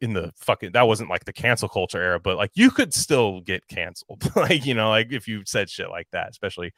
in 0.00 0.14
the 0.14 0.32
fucking 0.36 0.72
that 0.72 0.88
wasn't 0.88 1.10
like 1.10 1.26
the 1.26 1.32
cancel 1.34 1.68
culture 1.68 2.00
era, 2.00 2.18
but 2.18 2.36
like 2.38 2.50
you 2.54 2.70
could 2.70 2.94
still 2.94 3.42
get 3.42 3.66
canceled, 3.68 4.22
like 4.36 4.64
you 4.64 4.72
know, 4.74 4.88
like 4.88 5.12
if 5.12 5.28
you 5.28 5.42
said 5.44 5.68
shit 5.68 5.90
like 5.90 6.08
that, 6.12 6.30
especially 6.30 6.72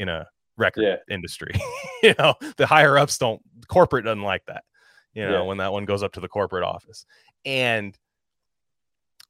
in 0.00 0.08
a 0.08 0.26
record 0.56 0.82
Yeah. 0.82 0.96
industry. 1.08 1.52
you 2.02 2.14
know, 2.18 2.34
the 2.56 2.66
higher 2.66 2.98
ups 2.98 3.18
don't 3.18 3.40
corporate 3.68 4.04
doesn't 4.04 4.22
like 4.22 4.44
that. 4.46 4.64
You 5.14 5.26
know, 5.26 5.40
Yeah. 5.40 5.42
when 5.42 5.58
that 5.58 5.72
one 5.72 5.84
goes 5.84 6.02
up 6.02 6.12
to 6.12 6.20
the 6.20 6.28
corporate 6.28 6.64
office. 6.64 7.04
And 7.44 7.96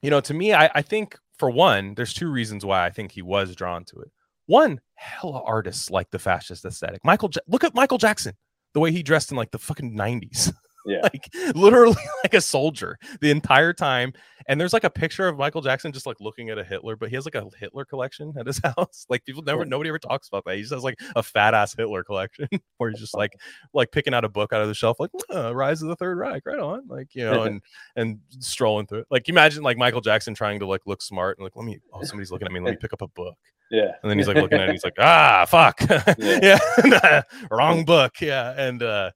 you 0.03 0.11
know, 0.11 0.21
to 0.21 0.35
me, 0.35 0.53
I, 0.53 0.71
I 0.75 0.83
think 0.83 1.17
for 1.39 1.49
one, 1.51 1.95
there's 1.95 2.13
two 2.15 2.31
reasons 2.31 2.65
why 2.65 2.85
I 2.85 2.91
think 2.91 3.13
he 3.13 3.23
was 3.23 3.55
drawn 3.55 3.85
to 3.87 4.01
it. 4.01 4.11
One, 4.47 4.81
hella 4.95 5.43
artists 5.45 5.91
like 5.91 6.11
the 6.11 6.19
fascist 6.19 6.65
aesthetic. 6.65 7.05
Michael, 7.05 7.31
ja- 7.35 7.41
look 7.47 7.63
at 7.65 7.75
Michael 7.75 7.99
Jackson, 7.99 8.35
the 8.75 8.81
way 8.81 8.91
he 8.93 9.03
dressed 9.03 9.31
in 9.31 9.37
like 9.37 9.51
the 9.53 9.59
fucking 9.59 9.97
90s. 9.97 10.53
Yeah. 10.87 11.01
like 11.03 11.29
literally 11.55 11.97
like 12.25 12.35
a 12.35 12.41
soldier 12.41 12.99
the 13.21 13.31
entire 13.31 13.73
time. 13.73 14.13
And 14.49 14.61
there's 14.61 14.73
like 14.73 14.83
a 14.83 14.91
picture 14.91 15.29
of 15.29 15.39
Michael 15.39 15.61
Jackson 15.61 15.93
just 15.93 16.05
like 16.05 16.17
looking 16.21 16.51
at 16.51 16.59
a 16.59 16.65
Hitler, 16.65 16.97
but 16.97 17.11
he 17.11 17.15
has 17.15 17.25
like 17.25 17.37
a 17.37 17.49
Hitler 17.59 17.85
collection 17.85 18.35
at 18.37 18.47
his 18.47 18.61
house. 18.77 19.07
Like 19.09 19.25
people 19.25 19.43
never, 19.43 19.65
nobody 19.65 19.89
ever 19.89 20.01
talks 20.01 20.27
about 20.27 20.45
that. 20.47 20.57
He 20.57 20.63
just 20.63 20.75
has 20.75 20.83
like 20.83 20.99
a 21.15 21.23
fat 21.23 21.55
ass 21.55 21.75
Hitler 21.77 22.03
collection 22.03 22.49
where 22.79 22.91
he's 22.91 22.99
just 22.99 23.15
like, 23.15 23.33
like 23.73 23.93
picking 23.93 24.15
out 24.15 24.25
a 24.25 24.29
book 24.29 24.53
out 24.53 24.61
of 24.61 24.69
the 24.69 24.75
shelf, 24.75 24.99
like 24.99 25.11
uh, 25.33 25.55
Rise 25.55 25.81
of 25.83 25.89
the 25.89 25.97
Third 25.97 26.19
Reich, 26.19 26.43
right 26.45 26.59
on, 26.59 26.89
like 26.89 27.15
you 27.15 27.25
know, 27.25 27.45
and 27.45 27.61
and 27.95 28.19
strolling 28.41 28.87
through 28.87 29.01
it. 29.01 29.07
Like 29.11 29.29
imagine 29.29 29.63
like 29.63 29.77
Michael 29.77 30.01
Jackson 30.01 30.35
trying 30.35 30.59
to 30.59 30.67
like 30.67 30.83
look 30.87 31.03
smart 31.03 31.39
and 31.39 31.45
like, 31.45 31.55
let 31.55 31.65
me, 31.65 31.79
oh, 31.93 32.03
somebody's 32.03 32.33
looking 32.33 32.47
at 32.47 32.53
me, 32.53 32.59
let 32.59 32.73
me 32.73 32.77
pick 32.77 32.93
up 32.93 33.03
a 33.03 33.09
book. 33.09 33.37
Yeah. 33.71 33.93
And 34.03 34.11
then 34.11 34.19
he's 34.19 34.27
like 34.29 34.37
looking 34.37 34.59
at 34.59 34.69
it, 34.69 34.73
he's 34.73 34.85
like, 34.85 34.97
ah, 34.99 35.47
fuck, 35.49 35.81
Yeah. 36.19 36.59
yeah, 36.85 37.23
wrong 37.51 37.85
book, 37.85 38.21
yeah, 38.21 38.55
and 38.59 38.83
uh, 38.83 39.13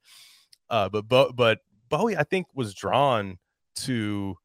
uh, 0.71 0.89
but 0.89 1.09
Bo- 1.09 1.33
but 1.33 1.61
Bowie, 1.89 2.17
I 2.17 2.25
think, 2.25 2.47
was 2.55 2.75
drawn 2.75 3.39
to 3.77 4.37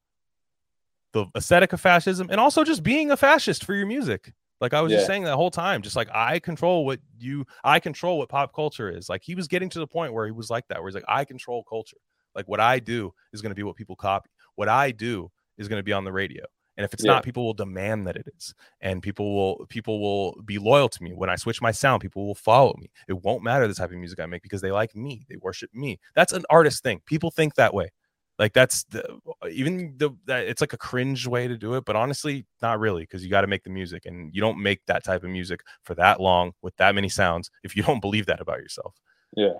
the 1.12 1.26
aesthetic 1.36 1.72
of 1.72 1.80
fascism 1.80 2.28
and 2.30 2.40
also 2.40 2.64
just 2.64 2.82
being 2.82 3.10
a 3.10 3.16
fascist 3.16 3.64
for 3.64 3.74
your 3.74 3.86
music. 3.86 4.32
Like 4.60 4.74
I 4.74 4.80
was 4.80 4.92
just 4.98 5.08
saying 5.08 5.24
that 5.24 5.34
whole 5.34 5.50
time, 5.50 5.82
just 5.82 5.96
like 5.96 6.08
I 6.14 6.38
control 6.38 6.86
what 6.86 7.00
you, 7.18 7.44
I 7.64 7.80
control 7.80 8.18
what 8.18 8.28
pop 8.28 8.54
culture 8.54 8.88
is. 8.88 9.08
Like 9.08 9.22
he 9.24 9.34
was 9.34 9.48
getting 9.48 9.68
to 9.70 9.80
the 9.80 9.86
point 9.88 10.12
where 10.12 10.24
he 10.24 10.30
was 10.30 10.50
like 10.50 10.68
that, 10.68 10.78
where 10.78 10.88
he's 10.88 10.94
like, 10.94 11.04
I 11.08 11.24
control 11.24 11.64
culture. 11.64 11.96
Like 12.34 12.46
what 12.46 12.60
I 12.60 12.78
do 12.78 13.12
is 13.32 13.42
going 13.42 13.50
to 13.50 13.56
be 13.56 13.64
what 13.64 13.74
people 13.74 13.96
copy. 13.96 14.30
What 14.54 14.68
I 14.68 14.92
do 14.92 15.30
is 15.58 15.66
going 15.66 15.80
to 15.80 15.84
be 15.84 15.92
on 15.92 16.04
the 16.04 16.12
radio. 16.12 16.44
And 16.76 16.84
if 16.84 16.94
it's 16.94 17.04
Yeah. 17.04 17.12
not, 17.12 17.24
people 17.24 17.44
will 17.44 17.54
demand 17.54 18.06
that 18.06 18.16
it 18.16 18.26
is. 18.36 18.54
And 18.80 19.02
people 19.02 19.34
will 19.34 19.66
people 19.66 20.00
will 20.00 20.40
be 20.44 20.58
loyal 20.58 20.88
to 20.88 21.02
me. 21.02 21.12
When 21.12 21.28
I 21.30 21.36
switch 21.36 21.60
my 21.60 21.70
sound, 21.70 22.00
people 22.00 22.26
will 22.26 22.34
follow 22.34 22.74
me. 22.78 22.90
It 23.08 23.22
won't 23.22 23.42
matter 23.42 23.68
the 23.68 23.74
type 23.74 23.90
of 23.90 23.96
music 23.96 24.20
I 24.20 24.26
make 24.26 24.42
because 24.42 24.62
they 24.62 24.72
like 24.72 24.96
me. 24.96 25.26
They 25.28 25.36
worship 25.36 25.70
me. 25.74 26.00
That's 26.14 26.32
an 26.32 26.44
artist 26.48 26.82
thing. 26.82 27.00
People 27.06 27.30
think 27.30 27.54
that 27.56 27.74
way. 27.74 27.90
Like 28.38 28.54
that's 28.54 28.84
the 28.84 29.04
even 29.50 29.94
the 29.98 30.10
that 30.24 30.46
it's 30.46 30.62
like 30.62 30.72
a 30.72 30.78
cringe 30.78 31.26
way 31.26 31.46
to 31.46 31.56
do 31.58 31.74
it, 31.74 31.84
but 31.84 31.94
honestly, 31.96 32.46
not 32.62 32.80
really, 32.80 33.02
because 33.02 33.22
you 33.22 33.30
got 33.30 33.42
to 33.42 33.46
make 33.46 33.62
the 33.62 33.70
music, 33.70 34.06
and 34.06 34.34
you 34.34 34.40
don't 34.40 34.60
make 34.60 34.80
that 34.86 35.04
type 35.04 35.22
of 35.22 35.30
music 35.30 35.60
for 35.82 35.94
that 35.96 36.18
long 36.20 36.52
with 36.62 36.74
that 36.76 36.94
many 36.94 37.10
sounds 37.10 37.50
if 37.62 37.76
you 37.76 37.82
don't 37.82 38.00
believe 38.00 38.26
that 38.26 38.40
about 38.40 38.58
yourself. 38.58 38.96
Yeah. 39.36 39.54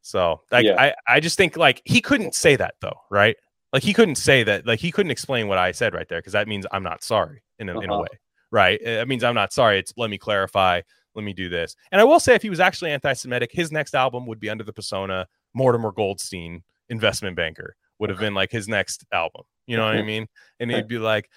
So 0.00 0.40
like 0.50 0.64
Yeah. 0.64 0.80
I, 0.80 0.94
I 1.06 1.20
just 1.20 1.36
think 1.36 1.56
like 1.56 1.82
he 1.84 2.00
couldn't 2.00 2.34
say 2.34 2.56
that 2.56 2.74
though, 2.80 2.98
right? 3.10 3.36
Like 3.72 3.82
he 3.82 3.92
couldn't 3.92 4.16
say 4.16 4.42
that, 4.44 4.66
like 4.66 4.80
he 4.80 4.92
couldn't 4.92 5.10
explain 5.10 5.48
what 5.48 5.58
I 5.58 5.72
said 5.72 5.92
right 5.94 6.08
there, 6.08 6.18
because 6.18 6.32
that 6.32 6.48
means 6.48 6.66
I'm 6.70 6.82
not 6.82 7.02
sorry 7.02 7.42
in 7.58 7.68
a, 7.68 7.78
in 7.80 7.90
a 7.90 7.92
Uh-huh. 7.94 8.02
way, 8.02 8.18
right? 8.50 8.80
It 8.80 9.08
means 9.08 9.24
I'm 9.24 9.34
not 9.34 9.52
sorry. 9.52 9.78
It's 9.78 9.92
let 9.96 10.08
me 10.08 10.18
clarify, 10.18 10.80
let 11.14 11.24
me 11.24 11.32
do 11.32 11.48
this. 11.48 11.76
And 11.90 12.00
I 12.00 12.04
will 12.04 12.20
say, 12.20 12.34
if 12.34 12.42
he 12.42 12.50
was 12.50 12.60
actually 12.60 12.92
anti-Semitic, 12.92 13.50
his 13.52 13.72
next 13.72 13.94
album 13.94 14.26
would 14.26 14.40
be 14.40 14.48
under 14.48 14.64
the 14.64 14.72
persona 14.72 15.26
Mortimer 15.54 15.90
Goldstein, 15.90 16.62
investment 16.88 17.36
banker, 17.36 17.76
would 17.98 18.10
have 18.10 18.18
been 18.18 18.34
like 18.34 18.52
his 18.52 18.68
next 18.68 19.04
album. 19.12 19.42
You 19.66 19.76
know 19.76 19.84
what 19.84 19.96
I 19.96 20.02
mean? 20.02 20.26
And 20.60 20.70
he'd 20.70 20.86
be 20.86 20.98
like, 20.98 21.28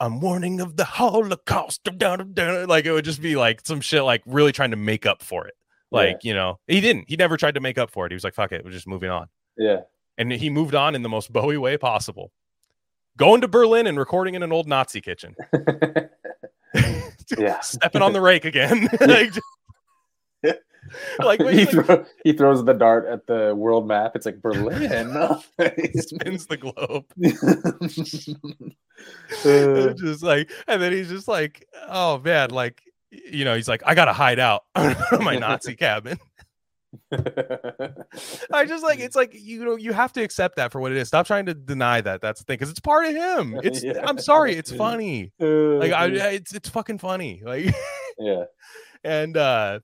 I'm 0.00 0.20
warning 0.20 0.60
of 0.60 0.76
the 0.76 0.84
Holocaust. 0.84 1.80
Like 1.86 2.86
it 2.86 2.92
would 2.92 3.04
just 3.04 3.22
be 3.22 3.36
like 3.36 3.64
some 3.64 3.80
shit, 3.80 4.04
like 4.04 4.22
really 4.26 4.52
trying 4.52 4.72
to 4.72 4.76
make 4.76 5.06
up 5.06 5.22
for 5.22 5.46
it. 5.46 5.54
Like, 5.90 6.24
you 6.24 6.34
know, 6.34 6.58
he 6.66 6.80
didn't. 6.80 7.04
He 7.08 7.16
never 7.16 7.36
tried 7.36 7.54
to 7.54 7.60
make 7.60 7.78
up 7.78 7.90
for 7.90 8.06
it. 8.06 8.12
He 8.12 8.14
was 8.14 8.24
like, 8.24 8.34
fuck 8.34 8.52
it, 8.52 8.64
we're 8.64 8.70
just 8.72 8.86
moving 8.86 9.10
on. 9.10 9.28
Yeah. 9.56 9.80
And 10.18 10.32
he 10.32 10.50
moved 10.50 10.74
on 10.74 10.94
in 10.94 11.02
the 11.02 11.08
most 11.08 11.32
Bowie 11.32 11.58
way 11.58 11.76
possible. 11.76 12.32
Going 13.16 13.40
to 13.42 13.48
Berlin 13.48 13.86
and 13.86 13.98
recording 13.98 14.34
in 14.34 14.42
an 14.42 14.52
old 14.52 14.66
Nazi 14.66 15.00
kitchen. 15.00 15.36
Yeah. 17.38 17.60
Stepping 17.62 18.02
on 18.02 18.12
the 18.12 18.20
rake 18.20 18.44
again. 18.44 18.88
like, 19.00 19.32
like 21.18 21.40
when 21.40 21.58
he, 21.58 21.64
like, 21.64 21.70
throw, 21.86 22.04
he 22.24 22.32
throws 22.32 22.64
the 22.64 22.72
dart 22.72 23.06
at 23.06 23.26
the 23.26 23.54
world 23.54 23.86
map. 23.86 24.12
It's 24.14 24.26
like 24.26 24.40
Berlin. 24.40 24.80
he 24.80 26.00
spins 26.00 26.46
the 26.46 26.56
globe. 26.56 27.04
Uh, 29.44 29.92
just 29.94 30.22
like, 30.22 30.50
and 30.68 30.80
then 30.80 30.92
he's 30.92 31.08
just 31.08 31.28
like, 31.28 31.66
oh 31.88 32.18
man, 32.18 32.50
like, 32.50 32.82
you 33.10 33.44
know, 33.44 33.54
he's 33.54 33.68
like, 33.68 33.82
I 33.84 33.94
gotta 33.94 34.12
hide 34.12 34.38
out 34.38 34.64
my 35.20 35.36
Nazi 35.36 35.74
cabin. 35.74 36.18
I 37.12 38.64
just 38.66 38.82
like 38.82 38.98
it's 38.98 39.16
like 39.16 39.34
you 39.34 39.64
know 39.64 39.76
you 39.76 39.92
have 39.92 40.12
to 40.14 40.22
accept 40.22 40.56
that 40.56 40.72
for 40.72 40.80
what 40.80 40.92
it 40.92 40.98
is. 40.98 41.08
Stop 41.08 41.26
trying 41.26 41.46
to 41.46 41.54
deny 41.54 42.00
that. 42.00 42.20
That's 42.20 42.40
the 42.40 42.44
thing 42.44 42.54
because 42.54 42.70
it's 42.70 42.80
part 42.80 43.06
of 43.06 43.14
him. 43.14 43.58
It's 43.62 43.82
Yeah. 43.82 44.04
I'm 44.04 44.18
sorry, 44.18 44.54
it's 44.54 44.72
funny. 44.72 45.32
Like 45.40 45.92
I, 45.92 46.06
it's 46.06 46.54
it's 46.54 46.68
fucking 46.68 46.98
funny. 46.98 47.42
Like 47.44 47.74
yeah, 48.18 48.44
and 49.04 49.36
uh 49.36 49.80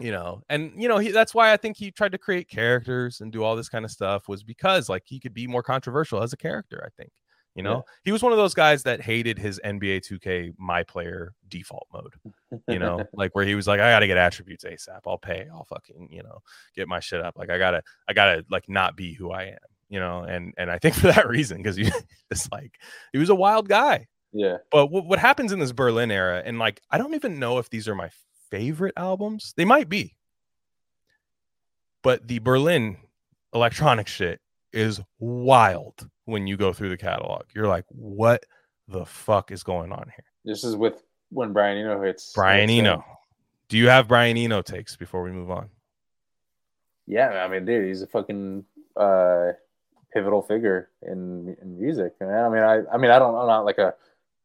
you 0.00 0.10
know 0.10 0.42
and 0.48 0.72
you 0.76 0.88
know 0.88 0.98
he, 0.98 1.12
that's 1.12 1.34
why 1.34 1.52
i 1.52 1.56
think 1.56 1.76
he 1.76 1.90
tried 1.92 2.10
to 2.12 2.18
create 2.18 2.48
characters 2.48 3.20
and 3.20 3.30
do 3.30 3.44
all 3.44 3.54
this 3.54 3.68
kind 3.68 3.84
of 3.84 3.90
stuff 3.92 4.28
was 4.28 4.42
because 4.42 4.88
like 4.88 5.02
he 5.06 5.20
could 5.20 5.32
be 5.32 5.46
more 5.46 5.62
controversial 5.62 6.20
as 6.20 6.32
a 6.32 6.36
character 6.36 6.82
i 6.84 6.90
think 7.00 7.10
you 7.54 7.62
know 7.62 7.76
Yeah. 7.76 7.92
he 8.04 8.12
was 8.12 8.22
one 8.22 8.32
of 8.32 8.38
those 8.38 8.54
guys 8.54 8.82
that 8.82 9.00
hated 9.00 9.38
his 9.38 9.60
nba 9.64 10.00
2k 10.00 10.54
my 10.58 10.82
player 10.82 11.32
default 11.48 11.86
mode 11.92 12.12
you 12.68 12.78
know 12.78 13.04
like 13.14 13.34
where 13.34 13.44
he 13.44 13.54
was 13.54 13.66
like 13.66 13.80
i 13.80 13.90
gotta 13.90 14.06
get 14.06 14.16
attributes 14.16 14.64
asap 14.64 15.00
i'll 15.06 15.18
pay 15.18 15.46
i'll 15.52 15.64
fucking 15.64 16.08
you 16.10 16.22
know 16.22 16.38
get 16.74 16.88
my 16.88 17.00
shit 17.00 17.20
up 17.20 17.38
like 17.38 17.50
i 17.50 17.58
gotta 17.58 17.82
i 18.08 18.12
gotta 18.12 18.44
like 18.50 18.68
not 18.68 18.96
be 18.96 19.14
who 19.14 19.30
i 19.30 19.44
am 19.44 19.58
you 19.88 20.00
know 20.00 20.22
and 20.22 20.52
and 20.56 20.70
i 20.70 20.78
think 20.78 20.94
for 21.00 21.06
that 21.06 21.28
reason 21.28 21.58
because 21.58 21.78
it's 22.30 22.48
like 22.52 22.78
he 23.12 23.18
was 23.18 23.30
a 23.30 23.34
wild 23.34 23.68
guy 23.68 24.06
yeah. 24.36 24.56
but 24.72 24.88
what, 24.88 25.06
what 25.06 25.20
happens 25.20 25.52
in 25.52 25.60
this 25.60 25.70
Berlin 25.70 26.10
era, 26.10 26.42
and 26.44 26.58
like, 26.58 26.82
I 26.90 26.98
don't 26.98 27.14
even 27.14 27.38
know 27.38 27.58
if 27.58 27.70
these 27.70 27.86
are 27.86 27.94
my 27.94 28.10
favorite 28.50 28.94
albums. 28.96 29.54
They 29.56 29.64
might 29.64 29.88
be. 29.88 30.16
But 32.02 32.26
the 32.26 32.40
Berlin 32.40 32.96
electronic 33.54 34.08
shit 34.08 34.40
is 34.72 35.00
wild 35.20 36.10
when 36.24 36.46
you 36.46 36.56
go 36.56 36.72
through 36.72 36.90
the 36.90 36.96
catalog. 36.96 37.42
You're 37.54 37.68
like, 37.68 37.84
what 37.88 38.44
the 38.88 39.04
fuck 39.04 39.50
is 39.50 39.62
going 39.62 39.92
on 39.92 40.10
here? 40.14 40.24
This 40.44 40.64
is 40.64 40.76
with 40.76 41.02
when 41.30 41.52
Brian 41.52 41.78
Eno 41.78 42.02
hits 42.02 42.32
Brian 42.34 42.68
hits, 42.68 42.80
Eno. 42.80 43.04
Do 43.68 43.78
you 43.78 43.88
have 43.88 44.08
Brian 44.08 44.36
Eno 44.36 44.62
takes 44.62 44.96
before 44.96 45.22
we 45.22 45.30
move 45.30 45.50
on? 45.50 45.68
Yeah, 47.06 47.44
I 47.44 47.48
mean, 47.48 47.64
dude, 47.64 47.86
he's 47.86 48.02
a 48.02 48.06
fucking 48.06 48.64
uh, 48.96 49.52
pivotal 50.12 50.42
figure 50.42 50.90
in 51.02 51.56
in 51.60 51.78
music. 51.80 52.14
And 52.20 52.30
I 52.30 52.48
mean, 52.48 52.62
I 52.62 52.82
I 52.92 52.96
mean, 52.96 53.10
I 53.10 53.18
don't, 53.18 53.34
I'm 53.34 53.46
not 53.46 53.64
like 53.64 53.78
a 53.78 53.94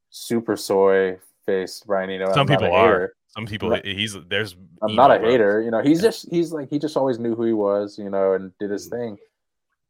super 0.10 0.58
soy 0.58 1.20
faced 1.46 1.86
Brian 1.88 2.10
Eno. 2.10 2.32
Some 2.34 2.42
I'm 2.42 2.48
people 2.48 2.74
are. 2.74 2.86
hater. 2.86 3.16
Some 3.28 3.46
people, 3.46 3.80
he's 3.84 4.18
there's. 4.28 4.56
I'm 4.82 4.96
not 4.96 5.12
a 5.12 5.20
hater. 5.20 5.62
You 5.62 5.70
know, 5.70 5.82
he's 5.84 6.02
just 6.02 6.28
he's 6.32 6.52
like 6.52 6.70
he 6.70 6.80
just 6.80 6.98
always 6.98 7.20
knew 7.20 7.36
who 7.36 7.44
he 7.44 7.54
was. 7.54 7.98
You 8.00 8.10
know, 8.10 8.34
and 8.34 8.52
did 8.60 8.72
his 8.72 8.88
thing. 8.88 9.18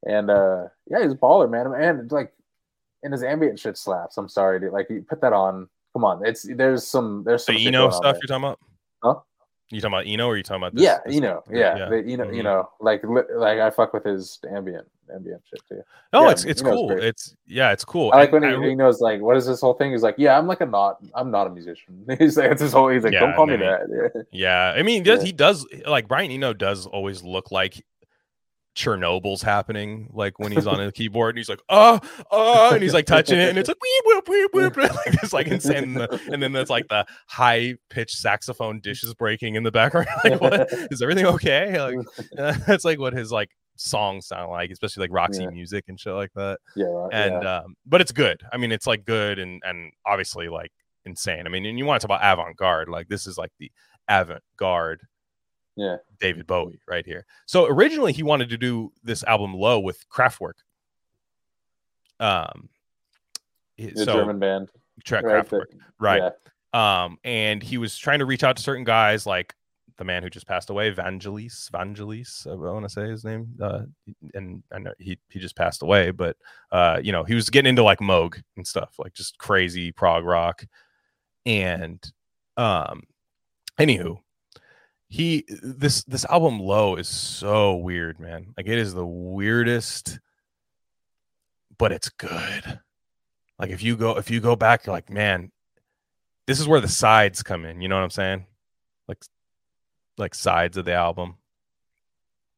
And 0.06 0.30
uh 0.30 0.66
yeah, 0.90 1.04
he's 1.04 1.12
a 1.12 1.16
baller, 1.16 1.50
man. 1.50 1.74
And 1.74 2.12
like, 2.12 2.34
and 3.04 3.14
his 3.14 3.24
ambient 3.24 3.60
shit 3.60 3.78
slaps. 3.78 4.18
I'm 4.18 4.30
sorry, 4.30 4.60
dude. 4.60 4.72
Like, 4.74 4.90
you 4.90 5.06
put 5.08 5.22
that 5.22 5.34
on. 5.34 5.68
Come 5.94 6.06
on, 6.06 6.26
it's 6.26 6.44
there's 6.44 6.86
some 6.88 7.24
there's 7.26 7.46
some 7.46 7.56
The 7.56 7.68
Eno 7.68 7.90
stuff 7.90 8.18
you're 8.22 8.28
talking 8.28 8.44
about? 8.46 8.60
Huh? 9.04 9.16
You 9.72 9.82
talking 9.82 9.94
about 9.94 10.08
Eno 10.08 10.28
or 10.28 10.38
you 10.38 10.44
talking 10.44 10.62
about 10.64 10.74
this? 10.76 10.84
yeah, 10.84 10.98
this- 11.06 11.20
know, 11.20 11.44
yeah, 11.52 11.78
yeah. 11.78 11.90
the- 11.90 12.04
you 12.10 12.16
know, 12.18 12.30
you 12.32 12.44
know, 12.44 12.70
like 12.80 13.04
li- 13.04 13.22
like 13.36 13.60
I 13.60 13.70
fuck 13.72 13.94
with 13.94 14.04
his 14.04 14.40
ambient 14.50 14.88
ambient 15.14 15.42
shit 15.50 15.62
too. 15.68 15.82
No, 16.14 16.26
Yeah, 16.26 16.32
it's 16.32 16.46
it's 16.46 16.62
Eno's 16.62 16.74
cool. 16.74 16.88
great. 16.90 17.04
It's 17.04 17.36
yeah, 17.48 17.72
it's 17.72 17.84
cool. 17.84 18.12
I 18.14 18.18
like 18.18 18.32
when 18.32 18.44
he, 18.44 18.50
I- 18.50 18.68
he 18.70 18.76
knows 18.76 19.02
like 19.02 19.20
what 19.22 19.36
is 19.36 19.46
this 19.48 19.62
whole 19.62 19.74
thing? 19.74 19.92
He's 19.92 20.04
like, 20.04 20.16
yeah, 20.20 20.38
I'm 20.38 20.46
like 20.48 20.62
a 20.62 20.66
not, 20.68 20.98
I'm 21.16 21.32
not 21.32 21.48
a 21.48 21.50
musician. 21.50 22.06
He's 22.20 22.38
like, 22.38 22.52
it's 22.52 22.62
his 22.62 22.72
whole. 22.72 22.90
He's 22.90 23.04
like, 23.04 23.14
Yeah, 23.14 23.22
don't 23.22 23.36
call 23.36 23.48
me 23.48 23.58
that. 23.58 24.26
Yeah, 24.32 24.74
I 24.76 24.84
mean, 24.84 25.02
does 25.04 25.20
Yeah. 25.22 25.26
he 25.26 25.32
does 25.34 25.66
like 25.88 26.08
Brian 26.08 26.32
Eno 26.32 26.54
does 26.54 26.86
always 26.86 27.24
look 27.24 27.52
like 27.52 27.84
Chernobyl's 28.80 29.42
happening, 29.42 30.10
like 30.14 30.40
when 30.40 30.52
he's 30.54 30.66
on 30.66 30.80
a 30.80 30.92
keyboard 30.92 31.32
and 31.32 31.38
he's 31.38 31.50
like, 31.50 31.62
oh, 31.68 32.00
oh, 32.32 32.74
and 32.74 32.82
he's 32.82 32.94
like 32.94 33.06
touching 33.06 33.38
it, 33.38 33.50
and 33.50 33.58
it's 33.58 33.68
like 33.68 33.78
weep, 33.82 34.04
weep, 34.26 34.30
weep, 34.54 34.76
weep, 34.76 34.78
like 34.96 35.22
it's 35.22 35.34
like 35.34 35.48
insane, 35.48 35.84
and, 35.84 35.96
the- 35.98 36.22
and 36.32 36.42
then 36.42 36.54
there's 36.54 36.70
like 36.70 36.88
the 36.88 37.06
high 37.28 37.76
pitched 37.90 38.16
saxophone 38.18 38.80
dishes 38.80 39.14
breaking 39.14 39.56
in 39.56 39.64
the 39.64 39.72
background. 39.72 40.08
like, 40.24 40.40
what 40.40 40.70
is 40.92 41.02
everything 41.02 41.26
okay? 41.26 41.78
Like, 41.80 41.98
that's 42.66 42.86
like 42.86 43.00
what 43.00 43.12
his 43.14 43.32
like 43.32 43.50
songs 43.76 44.28
sound 44.28 44.50
like, 44.52 44.72
especially 44.72 45.02
like 45.02 45.12
Roxy 45.14 45.44
Yeah. 45.44 45.50
music 45.50 45.86
and 45.90 46.00
shit 46.00 46.14
like 46.14 46.32
that 46.36 46.60
yeah, 46.76 46.86
right, 46.86 47.14
and 47.14 47.44
yeah. 47.44 47.58
um 47.60 47.76
but 47.86 48.02
it's 48.02 48.12
good 48.12 48.42
i 48.52 48.58
mean 48.58 48.74
it's 48.74 48.86
like 48.86 49.06
good 49.06 49.40
and 49.40 49.62
and 49.66 49.94
obviously 50.06 50.50
like 50.50 50.72
insane 51.06 51.46
i 51.48 51.50
mean 51.50 51.66
and 51.66 51.78
you 51.80 51.86
want 51.86 52.02
to 52.02 52.06
talk 52.06 52.18
about 52.18 52.34
avant-garde 52.34 52.90
like 52.90 53.08
this 53.08 53.26
is 53.26 53.38
like 53.38 53.52
the 53.58 53.72
avant-garde 54.10 55.00
yeah, 55.80 55.98
david 56.20 56.46
bowie 56.48 56.80
right 56.88 57.06
here. 57.06 57.26
So 57.46 57.66
originally 57.66 58.14
he 58.14 58.24
wanted 58.24 58.50
to 58.50 58.58
do 58.58 58.92
this 59.04 59.24
album 59.24 59.54
low 59.54 59.80
with 59.80 60.08
kraftwerk. 60.10 60.60
Um 62.20 62.70
he- 63.76 63.88
the 63.92 64.04
so 64.06 64.14
German 64.14 64.40
band, 64.40 64.70
track 65.04 65.24
right? 65.24 65.46
kraftwerk. 65.48 65.68
right. 66.00 66.22
yeah. 66.74 67.04
um 67.04 67.18
and 67.24 67.64
he 67.64 67.78
was 67.78 67.98
trying 67.98 68.20
to 68.20 68.26
reach 68.26 68.44
out 68.44 68.58
to 68.58 68.64
certain 68.64 68.84
guys 68.84 69.26
like 69.26 69.54
the 69.98 70.04
man 70.06 70.24
who 70.24 70.30
just 70.30 70.48
passed 70.48 70.70
away 70.70 70.94
vangelis 70.94 71.70
vangelis 71.72 72.48
i 72.48 72.54
want 72.72 72.86
to 72.86 72.90
say 72.90 73.10
his 73.10 73.26
name 73.26 73.50
uh 73.62 73.82
and 74.34 74.64
i 74.74 74.80
know 74.80 74.94
he 74.98 75.18
he 75.30 75.40
just 75.40 75.58
passed 75.58 75.82
away 75.82 76.10
but 76.12 76.38
uh 76.72 77.00
you 77.04 77.12
know 77.12 77.24
he 77.26 77.36
was 77.36 77.50
getting 77.50 77.70
into 77.70 77.84
like 77.84 78.00
moog 78.00 78.42
and 78.56 78.66
stuff 78.66 78.94
like 78.98 79.14
just 79.14 79.38
crazy 79.38 79.92
prog 79.92 80.24
rock. 80.24 80.66
And 81.46 82.02
um 82.58 83.04
anywho 83.80 84.20
he 85.10 85.44
this 85.48 86.04
this 86.04 86.24
album 86.26 86.60
low 86.60 86.96
is 86.96 87.08
so 87.08 87.76
weird 87.76 88.20
man. 88.20 88.54
Like 88.56 88.68
it 88.68 88.78
is 88.78 88.94
the 88.94 89.06
weirdest 89.06 90.20
but 91.78 91.92
it's 91.92 92.10
good. 92.10 92.80
Like 93.58 93.70
if 93.72 93.82
you 93.82 93.96
go 93.98 94.18
if 94.18 94.30
you 94.30 94.40
go 94.40 94.56
back 94.56 94.86
you're 94.86 94.94
like 94.94 95.10
man 95.10 95.52
this 96.46 96.60
is 96.60 96.68
where 96.68 96.82
the 96.82 96.88
sides 96.88 97.42
come 97.44 97.64
in 97.66 97.82
you 97.82 97.88
know 97.88 97.96
what 97.96 98.04
i'm 98.04 98.10
saying? 98.10 98.46
Like 99.08 99.24
like 100.18 100.36
sides 100.36 100.78
of 100.78 100.86
the 100.86 100.94
album. 100.94 101.36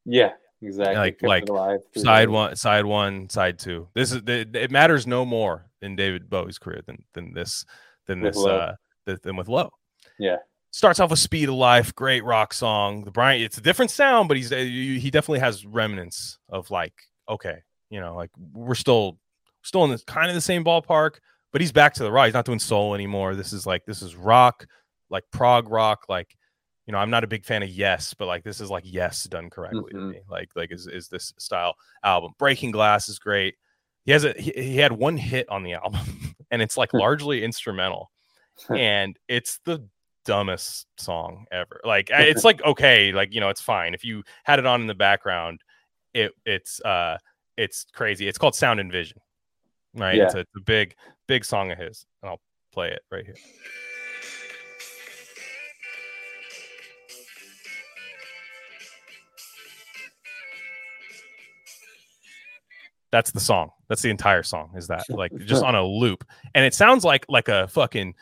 Yeah, 0.04 0.32
exactly. 0.60 0.96
Like- 0.96 1.22
like 1.22 1.48
alive 1.48 1.80
side 1.96 2.28
one 2.28 2.56
side 2.56 2.84
one 2.84 3.30
side 3.30 3.58
two. 3.58 3.88
This 3.94 4.12
is 4.12 4.22
it, 4.26 4.54
it 4.54 4.70
matters 4.70 5.06
no 5.06 5.24
more 5.24 5.66
in 5.80 5.96
david 5.96 6.28
bowie's 6.28 6.58
career 6.58 6.82
than 6.86 7.04
than 7.14 7.32
this 7.32 7.64
than 8.06 8.20
With 8.20 8.34
this 8.34 8.42
Low. 8.42 8.56
uh 8.58 8.74
than 9.22 9.36
with 9.36 9.48
low. 9.48 9.70
Yeah, 10.18 10.36
starts 10.72 10.98
off 10.98 11.10
with 11.10 11.18
speed 11.18 11.48
of 11.48 11.54
life 11.54 11.94
great 11.94 12.24
rock 12.24 12.52
song. 12.52 13.04
The 13.04 13.10
brian 13.12 13.40
it's 13.42 13.58
a 13.58 13.62
different 13.62 13.90
sound 13.90 14.26
but 14.28 14.36
he's 14.36 14.52
uh, 14.52 14.56
he 14.56 15.10
definitely 15.10 15.38
has 15.40 15.64
remnants 15.64 16.38
of 16.48 16.70
like 16.70 16.94
okay 17.28 17.58
you 17.90 18.00
know 18.00 18.16
like 18.16 18.30
we're 18.52 18.74
still 18.74 19.18
still 19.62 19.84
in 19.84 19.90
this 19.90 20.02
kind 20.04 20.28
of 20.28 20.34
the 20.34 20.40
same 20.40 20.64
ballpark 20.64 21.16
but 21.52 21.60
he's 21.60 21.72
back 21.72 21.94
to 21.94 22.02
the 22.02 22.10
rock 22.10 22.24
he's 22.26 22.34
not 22.34 22.44
doing 22.46 22.58
soul 22.58 22.94
anymore. 22.94 23.34
This 23.34 23.52
is 23.52 23.66
like 23.66 23.84
this 23.86 24.02
is 24.02 24.16
rock 24.16 24.66
like 25.10 25.24
prog 25.30 25.68
rock 25.68 26.04
like 26.08 26.34
you 26.86 26.92
know 26.92 26.98
i'm 26.98 27.10
not 27.10 27.22
a 27.22 27.26
big 27.28 27.44
fan 27.44 27.62
of 27.62 27.68
yes 27.68 28.14
but 28.14 28.26
like 28.26 28.42
this 28.42 28.60
is 28.60 28.70
like 28.70 28.82
yes 28.86 29.24
done 29.24 29.50
correctly 29.50 29.92
to 29.92 29.98
Mhm. 29.98 30.10
me. 30.12 30.20
Like 30.28 30.48
like 30.56 30.72
is, 30.72 30.86
is 30.86 31.08
this 31.08 31.32
style 31.38 31.74
album. 32.02 32.32
Breaking 32.38 32.70
glass 32.70 33.08
is 33.10 33.18
great. 33.18 33.54
He 34.06 34.12
has 34.12 34.24
a 34.24 34.32
he, 34.32 34.52
he 34.56 34.76
had 34.78 34.90
one 34.92 35.16
hit 35.18 35.48
on 35.50 35.62
the 35.62 35.74
album 35.84 36.00
and 36.50 36.62
it's 36.62 36.76
like 36.78 36.92
largely 36.94 37.44
instrumental. 37.44 38.10
And 38.74 39.16
it's 39.28 39.60
the 39.66 39.86
dumbest 40.24 40.86
song 40.98 41.46
ever. 41.52 41.80
Like 41.84 42.10
it's 42.12 42.44
like 42.44 42.62
okay 42.64 43.12
like 43.12 43.34
you 43.34 43.40
know 43.40 43.48
it's 43.48 43.60
fine. 43.60 43.94
If 43.94 44.04
you 44.04 44.22
had 44.44 44.58
it 44.58 44.66
on 44.66 44.80
in 44.80 44.86
the 44.86 44.94
background 44.94 45.60
it 46.14 46.32
it's 46.44 46.80
uh 46.82 47.18
it's 47.56 47.86
crazy. 47.92 48.28
It's 48.28 48.38
called 48.38 48.54
sound 48.54 48.80
and 48.80 48.90
vision 48.90 49.18
right? 49.94 50.18
It's, 50.18 50.34
a, 50.34 50.38
it's 50.40 50.56
a 50.56 50.60
big 50.60 50.94
big 51.26 51.44
song 51.44 51.70
of 51.70 51.78
his 51.78 52.06
and 52.22 52.30
i'll 52.30 52.40
play 52.72 52.90
it 52.90 53.02
right 53.10 53.24
here. 53.24 53.34
That's 63.10 63.30
the 63.30 63.40
song. 63.40 63.72
That's 63.88 64.00
the 64.00 64.08
entire 64.08 64.42
song 64.42 64.70
is 64.74 64.86
that 64.86 65.04
like 65.10 65.36
just 65.44 65.62
on 65.64 65.74
a 65.74 65.84
loop. 65.84 66.24
And 66.54 66.64
it 66.64 66.72
sounds 66.72 67.04
like 67.04 67.26
like 67.28 67.48
a 67.48 67.68
fucking 67.68 68.14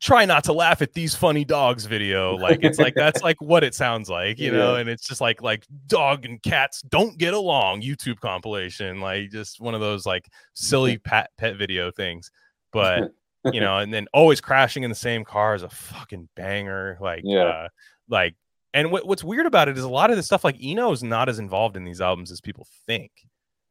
try 0.00 0.24
not 0.24 0.44
to 0.44 0.52
laugh 0.52 0.80
at 0.80 0.92
these 0.94 1.14
funny 1.14 1.44
dogs 1.44 1.84
video 1.84 2.34
like 2.36 2.60
it's 2.62 2.78
like 2.78 2.94
that's 2.94 3.22
like 3.22 3.36
what 3.42 3.62
it 3.62 3.74
sounds 3.74 4.08
like 4.08 4.38
you 4.38 4.50
know 4.50 4.74
Yeah. 4.74 4.80
and 4.80 4.88
it's 4.88 5.06
just 5.06 5.20
like 5.20 5.42
like 5.42 5.66
dog 5.86 6.24
and 6.24 6.42
cats 6.42 6.80
don't 6.82 7.18
get 7.18 7.34
along 7.34 7.82
youtube 7.82 8.18
compilation 8.20 9.00
like 9.00 9.30
just 9.30 9.60
one 9.60 9.74
of 9.74 9.80
those 9.80 10.06
like 10.06 10.26
silly 10.54 10.96
pet 11.04 11.30
pet 11.36 11.56
video 11.56 11.90
things 11.90 12.30
but 12.72 13.12
you 13.52 13.60
know 13.64 13.76
and 13.78 13.92
then 13.92 14.06
always 14.14 14.40
crashing 14.40 14.84
in 14.84 14.88
the 14.90 14.96
same 14.96 15.22
car 15.24 15.54
is 15.54 15.62
a 15.62 15.68
fucking 15.68 16.28
banger 16.34 16.96
like 17.00 17.20
Yeah. 17.24 17.42
uh 17.44 17.68
like 18.08 18.34
And 18.72 18.90
what, 18.90 19.06
what's 19.06 19.22
weird 19.24 19.44
about 19.46 19.68
it 19.68 19.76
is 19.76 19.84
a 19.84 19.88
lot 19.88 20.10
of 20.10 20.16
the 20.16 20.22
stuff 20.22 20.44
like 20.44 20.56
Eno 20.62 20.92
is 20.92 21.02
not 21.02 21.28
as 21.28 21.38
involved 21.38 21.76
in 21.76 21.84
these 21.84 22.00
albums 22.00 22.30
as 22.32 22.40
people 22.40 22.66
think. 22.86 23.10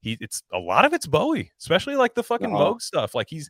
He 0.02 0.16
it's 0.22 0.44
a 0.54 0.60
lot 0.60 0.86
of 0.86 0.94
it's 0.94 1.08
Bowie, 1.08 1.52
especially 1.60 1.96
like 1.96 2.14
the 2.14 2.24
fucking 2.24 2.54
Uh-huh. 2.54 2.74
Moog 2.74 2.82
stuff. 2.82 3.16
Like 3.16 3.28
he's 3.30 3.50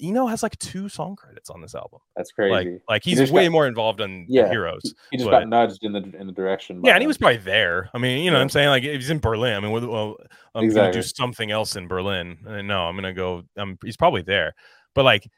Eno 0.00 0.26
has 0.26 0.42
like 0.42 0.58
two 0.58 0.88
song 0.88 1.16
credits 1.16 1.50
on 1.50 1.60
this 1.60 1.74
album. 1.74 2.00
That's 2.16 2.32
crazy. 2.32 2.52
Like 2.52 2.82
like 2.88 3.04
he's 3.04 3.18
just 3.18 3.32
way 3.32 3.44
got- 3.46 3.52
more 3.52 3.66
involved 3.66 4.00
on 4.00 4.26
Yeah. 4.28 4.48
Heroes. 4.48 4.94
he 5.10 5.16
just 5.16 5.28
but- 5.28 5.40
got 5.40 5.48
nudged 5.48 5.82
in 5.82 5.92
the 5.92 6.02
in 6.18 6.26
the 6.26 6.32
direction. 6.32 6.82
Yeah, 6.84 6.94
and 6.94 7.02
he 7.02 7.06
was 7.06 7.18
probably 7.18 7.38
there. 7.38 7.90
I 7.94 7.98
mean, 7.98 8.24
you 8.24 8.30
know 8.30 8.36
what 8.38 8.42
I'm 8.42 8.48
saying? 8.48 8.68
Like 8.68 8.84
if 8.84 8.94
he's 9.00 9.10
in 9.10 9.18
Berlin. 9.20 9.54
I 9.56 9.60
mean, 9.60 9.70
well, 9.72 9.86
well 9.88 10.16
I'm 10.54 10.68
gonna 10.68 10.92
do 10.92 11.02
something 11.02 11.50
else 11.50 11.76
in 11.76 11.88
Berlin. 11.88 12.38
And 12.46 12.68
no, 12.68 12.82
I'm 12.84 12.94
gonna 12.96 13.12
go. 13.14 13.42
Um, 13.56 13.78
he's 13.84 13.96
probably 13.96 14.22
there. 14.22 14.54
But 14.94 15.04
like 15.04 15.28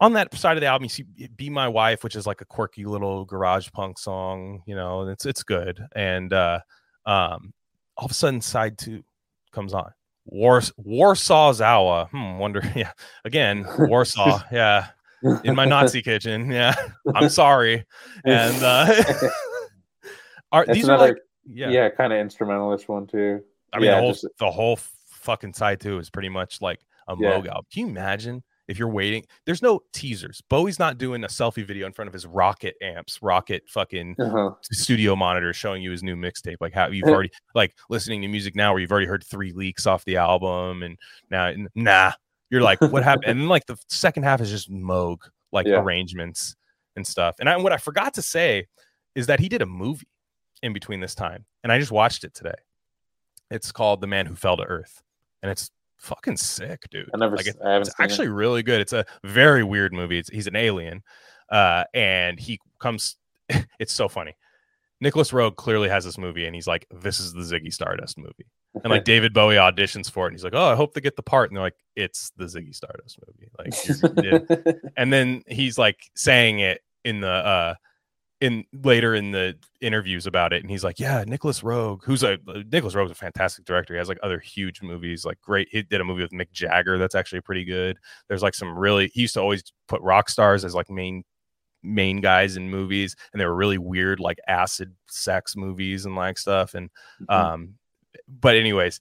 on 0.00 0.14
that 0.14 0.32
side 0.34 0.56
of 0.56 0.60
the 0.62 0.66
album, 0.66 0.84
you 0.84 0.88
see 0.88 1.04
"Be 1.36 1.50
My 1.50 1.68
Wife," 1.68 2.02
which 2.02 2.16
is 2.16 2.26
like 2.26 2.40
a 2.40 2.46
quirky 2.46 2.84
little 2.84 3.24
garage 3.26 3.68
punk 3.72 3.98
song. 3.98 4.62
You 4.66 4.74
know, 4.74 5.02
and 5.02 5.10
it's 5.10 5.26
it's 5.26 5.42
good. 5.42 5.78
And 5.94 6.32
uh, 6.32 6.60
um, 7.06 7.52
all 7.96 8.06
of 8.06 8.10
a 8.10 8.14
sudden, 8.14 8.40
side 8.40 8.78
two 8.78 9.04
comes 9.52 9.74
on. 9.74 9.90
Wars 10.30 10.72
Warsaw 10.76 11.52
Zawa. 11.52 12.08
Hmm. 12.10 12.38
Wonder. 12.38 12.62
Yeah. 12.74 12.92
Again, 13.24 13.66
Warsaw. 13.78 14.40
Yeah. 14.52 14.86
In 15.44 15.54
my 15.54 15.66
Nazi 15.66 16.00
kitchen. 16.00 16.50
Yeah. 16.50 16.74
I'm 17.14 17.28
sorry. 17.28 17.84
And 18.24 18.62
uh, 18.62 18.86
are 20.52 20.64
That's 20.64 20.78
these 20.78 20.88
are 20.88 20.96
like 20.96 21.18
yeah, 21.44 21.68
yeah. 21.68 21.88
kind 21.90 22.12
of 22.12 22.18
instrumentalist 22.20 22.88
one 22.88 23.06
too. 23.06 23.42
I 23.72 23.78
mean, 23.78 23.86
yeah, 23.86 23.96
the 23.96 24.00
whole 24.00 24.12
just- 24.12 24.26
the 24.38 24.50
whole 24.50 24.78
fucking 25.10 25.52
side 25.52 25.80
too 25.80 25.98
is 25.98 26.08
pretty 26.10 26.30
much 26.30 26.62
like 26.62 26.80
a 27.08 27.14
Yeah. 27.18 27.34
Album. 27.34 27.64
Can 27.72 27.80
you 27.82 27.88
imagine 27.88 28.42
if 28.70 28.78
you're 28.78 28.88
waiting? 28.88 29.24
There's 29.44 29.60
no 29.62 29.80
teasers. 29.92 30.40
Bowie's 30.48 30.78
not 30.78 30.96
doing 30.96 31.24
a 31.24 31.26
selfie 31.26 31.64
video 31.66 31.86
in 31.86 31.92
front 31.92 32.06
of 32.06 32.12
his 32.12 32.24
rocket 32.24 32.76
amps, 32.80 33.18
rocket 33.20 33.64
fucking 33.68 34.14
Uh-huh. 34.18 34.52
studio 34.62 35.16
monitor 35.16 35.52
showing 35.52 35.82
you 35.82 35.90
his 35.90 36.02
new 36.04 36.14
mixtape. 36.14 36.56
Like 36.60 36.72
how 36.72 36.86
you've 36.88 37.08
already 37.08 37.30
like 37.54 37.74
listening 37.90 38.22
to 38.22 38.28
music 38.28 38.54
now 38.54 38.72
where 38.72 38.80
you've 38.80 38.92
already 38.92 39.08
heard 39.08 39.24
three 39.24 39.52
leaks 39.52 39.86
off 39.86 40.04
the 40.04 40.16
album, 40.16 40.84
and 40.84 40.96
now 41.30 41.52
nah, 41.74 42.12
you're 42.48 42.62
like, 42.62 42.80
what 42.80 43.02
happened? 43.02 43.24
And 43.26 43.40
then 43.40 43.48
like 43.48 43.66
the 43.66 43.76
second 43.88 44.22
half 44.22 44.40
is 44.40 44.50
just 44.50 44.70
Moog 44.70 45.18
like 45.52 45.66
Yeah. 45.66 45.80
arrangements 45.80 46.54
and 46.94 47.04
stuff. 47.06 47.34
And 47.40 47.48
I, 47.48 47.56
what 47.56 47.72
I 47.72 47.76
forgot 47.76 48.14
to 48.14 48.22
say 48.22 48.66
is 49.16 49.26
that 49.26 49.40
he 49.40 49.48
did 49.48 49.62
a 49.62 49.66
movie 49.66 50.06
in 50.62 50.72
between 50.72 51.00
this 51.00 51.16
time, 51.16 51.44
and 51.64 51.72
I 51.72 51.78
just 51.80 51.90
watched 51.90 52.22
it 52.22 52.34
today. 52.34 52.54
It's 53.50 53.72
called 53.72 54.00
The 54.00 54.06
Man 54.06 54.26
Who 54.26 54.36
Fell 54.36 54.56
to 54.56 54.62
Earth, 54.62 55.02
and 55.42 55.50
it's 55.50 55.72
fucking 56.00 56.36
sick, 56.36 56.82
dude. 56.90 57.08
I 57.14 57.18
never. 57.18 57.36
Like, 57.36 57.46
it- 57.46 57.56
I 57.64 57.72
haven't 57.72 57.88
it's 57.88 57.96
seen 57.96 58.04
it. 58.04 58.10
actually 58.10 58.28
really 58.28 58.62
good. 58.62 58.80
It's 58.80 58.92
a 58.92 59.04
very 59.24 59.62
weird 59.64 59.92
movie. 59.92 60.18
It's, 60.18 60.28
he's 60.28 60.46
an 60.46 60.56
alien, 60.56 61.02
uh, 61.50 61.84
and 61.94 62.38
he 62.38 62.60
comes. 62.78 63.16
it's 63.78 63.92
so 63.92 64.08
funny. 64.08 64.34
Nicolas 65.00 65.30
Roeg 65.30 65.56
clearly 65.56 65.88
has 65.88 66.04
this 66.04 66.18
movie, 66.18 66.46
and 66.46 66.54
he's 66.54 66.66
like, 66.66 66.86
"This 66.90 67.20
is 67.20 67.32
the 67.32 67.40
Ziggy 67.40 67.72
Stardust 67.72 68.18
movie." 68.18 68.46
And 68.84 68.90
like 68.90 69.04
David 69.12 69.32
Bowie 69.32 69.56
auditions 69.56 70.10
for 70.10 70.26
it, 70.26 70.28
and 70.28 70.34
he's 70.36 70.44
like, 70.44 70.54
"Oh, 70.54 70.66
I 70.70 70.74
hope 70.74 70.94
they 70.94 71.00
get 71.00 71.16
the 71.16 71.22
part." 71.22 71.50
And 71.50 71.56
they're 71.56 71.64
like, 71.64 71.76
"It's 71.96 72.30
the 72.36 72.44
Ziggy 72.44 72.74
Stardust 72.74 73.18
movie." 73.26 73.50
Like, 73.58 74.24
yeah. 74.24 74.72
and 74.96 75.12
then 75.12 75.42
he's 75.46 75.78
like 75.78 75.98
saying 76.14 76.60
it 76.60 76.82
in 77.04 77.20
the 77.20 77.28
uh 77.28 77.74
in 78.40 78.64
later 78.72 79.14
in 79.14 79.32
the 79.32 79.54
interviews 79.82 80.26
about 80.26 80.52
it 80.52 80.62
and 80.62 80.70
he's 80.70 80.82
like 80.84 80.98
yeah 80.98 81.24
Nicolas 81.26 81.60
Roeg 81.60 82.00
who's 82.04 82.22
a 82.22 82.38
Nicolas 82.72 82.94
Roeg's 82.94 83.10
a 83.10 83.14
fantastic 83.14 83.64
director 83.66 83.92
he 83.94 83.98
has 83.98 84.08
like 84.08 84.18
other 84.22 84.38
huge 84.38 84.80
movies 84.82 85.24
like 85.26 85.38
great 85.42 85.68
he 85.70 85.82
did 85.82 86.00
a 86.00 86.04
movie 86.04 86.22
with 86.22 86.32
Mick 86.32 86.50
Jagger 86.50 86.96
that's 86.96 87.14
actually 87.14 87.42
pretty 87.42 87.64
good 87.64 87.98
there's 88.28 88.42
like 88.42 88.54
some 88.54 88.76
really 88.78 89.08
he 89.12 89.22
used 89.22 89.34
to 89.34 89.40
always 89.40 89.62
put 89.88 90.00
rock 90.00 90.28
stars 90.30 90.64
as 90.64 90.74
like 90.74 90.88
main 90.88 91.22
main 91.82 92.20
guys 92.20 92.56
in 92.56 92.68
movies 92.70 93.14
and 93.32 93.40
they 93.40 93.46
were 93.46 93.54
really 93.54 93.78
weird 93.78 94.20
like 94.20 94.38
acid 94.48 94.94
sex 95.08 95.54
movies 95.56 96.04
and 96.06 96.14
like 96.16 96.38
stuff 96.38 96.74
and 96.74 96.90
Mhm. 97.22 97.34
um 97.34 97.74
but 98.28 98.56
anyways 98.56 99.00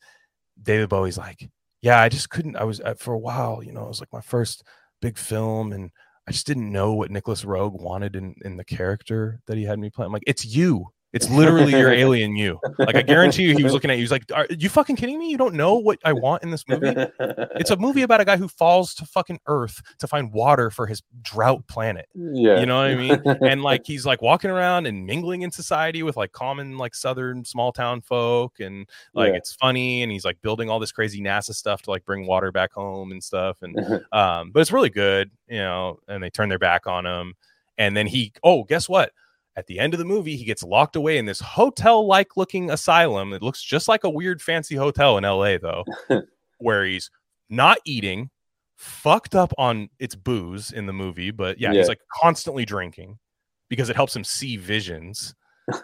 david 0.62 0.90
bowie's 0.90 1.18
like 1.18 1.50
yeah 1.82 2.02
i 2.02 2.10
just 2.10 2.30
couldn't 2.30 2.56
i 2.58 2.64
was 2.64 2.80
uh, 2.82 2.94
for 2.96 3.14
a 3.14 3.18
while 3.20 3.64
you 3.64 3.72
know 3.72 3.84
it 3.84 3.88
was 3.88 4.00
like 4.02 4.12
my 4.14 4.22
first 4.22 4.64
big 5.02 5.18
film 5.18 5.72
and 5.72 5.92
i 6.30 6.32
just 6.32 6.46
didn't 6.46 6.72
know 6.72 6.94
what 6.94 7.12
nicolas 7.12 7.44
roeg 7.44 7.74
wanted 7.74 8.16
in 8.16 8.36
in 8.46 8.56
the 8.56 8.64
character 8.64 9.42
that 9.48 9.58
he 9.58 9.64
had 9.64 9.80
me 9.80 9.90
play. 9.90 10.06
I'm 10.06 10.14
like 10.14 10.24
it's 10.28 10.46
you 10.46 10.92
it's 11.14 11.30
literally 11.30 11.72
your 11.72 11.92
alien 12.06 12.36
you 12.36 12.60
like 12.78 12.96
i 12.96 13.02
guarantee 13.02 13.44
you 13.44 13.56
he 13.56 13.64
was 13.64 13.74
looking 13.74 13.90
at 13.90 13.98
you 13.98 14.02
he's 14.04 14.12
like 14.12 14.24
are 14.34 14.48
you 14.58 14.70
fucking 14.70 14.96
kidding 14.96 15.18
me 15.18 15.30
you 15.30 15.38
don't 15.38 15.56
know 15.56 15.76
what 15.76 15.98
i 16.06 16.14
want 16.14 16.44
in 16.44 16.52
this 16.52 16.68
movie 16.68 16.94
it's 17.56 17.72
a 17.72 17.78
movie 17.78 18.02
about 18.04 18.22
a 18.22 18.26
guy 18.26 18.38
who 18.38 18.48
falls 18.48 18.94
to 18.94 19.06
fucking 19.06 19.40
earth 19.48 19.82
to 19.98 20.08
find 20.08 20.32
water 20.32 20.70
for 20.70 20.86
his 20.86 21.02
drought 21.22 21.66
planet 21.68 22.08
yeah. 22.16 22.60
you 22.60 22.66
know 22.66 22.78
what 22.78 22.92
I 22.92 22.96
mean? 22.96 23.22
and 23.42 23.62
like 23.64 23.86
he's 23.86 24.06
like 24.06 24.22
walking 24.22 24.52
around 24.52 24.86
and 24.86 25.06
mingling 25.06 25.42
in 25.42 25.52
society 25.52 26.04
with 26.04 26.18
like 26.18 26.32
common 26.32 26.78
like 26.78 26.94
southern 26.96 27.44
small 27.44 27.72
town 27.72 28.02
folk 28.02 28.60
and 28.60 28.88
like 29.14 29.32
Yeah. 29.32 29.38
it's 29.38 29.54
funny 29.54 30.04
and 30.04 30.12
he's 30.12 30.26
like 30.26 30.42
building 30.42 30.70
all 30.70 30.80
this 30.80 30.92
crazy 30.92 31.22
NASA 31.22 31.54
stuff 31.54 31.82
to 31.84 31.90
like 31.90 32.06
bring 32.06 32.28
water 32.28 32.52
back 32.52 32.72
home 32.72 33.12
and 33.12 33.24
stuff 33.24 33.58
and 33.62 33.78
um 34.12 34.52
but 34.52 34.60
it's 34.60 34.72
really 34.72 34.90
good, 34.90 35.32
you 35.48 35.58
know, 35.60 36.00
and 36.08 36.24
they 36.24 36.30
turn 36.30 36.50
their 36.50 36.60
back 36.60 36.88
on 36.88 37.06
him 37.06 37.34
and 37.78 37.96
then 37.96 38.08
he 38.08 38.32
oh, 38.44 38.64
guess 38.64 38.88
what? 38.88 39.12
At 39.56 39.68
the 39.68 39.80
end 39.80 39.94
of 39.94 39.98
the 39.98 40.06
movie, 40.06 40.36
he 40.38 40.46
gets 40.46 40.64
locked 40.64 40.96
away 40.96 41.18
in 41.18 41.26
this 41.26 41.40
hotel-like 41.42 42.38
looking 42.38 42.70
asylum. 42.72 43.34
It 43.34 43.42
looks 43.42 43.62
just 43.62 43.88
like 43.88 44.04
a 44.04 44.10
weird 44.10 44.42
fancy 44.42 44.76
hotel 44.76 45.18
in 45.18 45.24
LA 45.24 45.58
though, 45.58 45.84
where 46.60 46.86
he's 46.86 47.10
not 47.50 47.78
eating, 47.84 48.30
fucked 48.78 49.36
up 49.36 49.52
on 49.58 49.90
its 50.00 50.16
booze 50.16 50.72
in 50.72 50.86
the 50.86 50.94
movie, 50.94 51.32
but 51.32 51.60
yeah, 51.60 51.72
Yeah. 51.72 51.80
he's 51.80 51.90
like 51.90 52.00
constantly 52.22 52.64
drinking 52.64 53.18
because 53.70 53.90
it 53.90 53.96
helps 53.96 54.16
him 54.16 54.24
see 54.24 54.56
visions. 54.56 55.36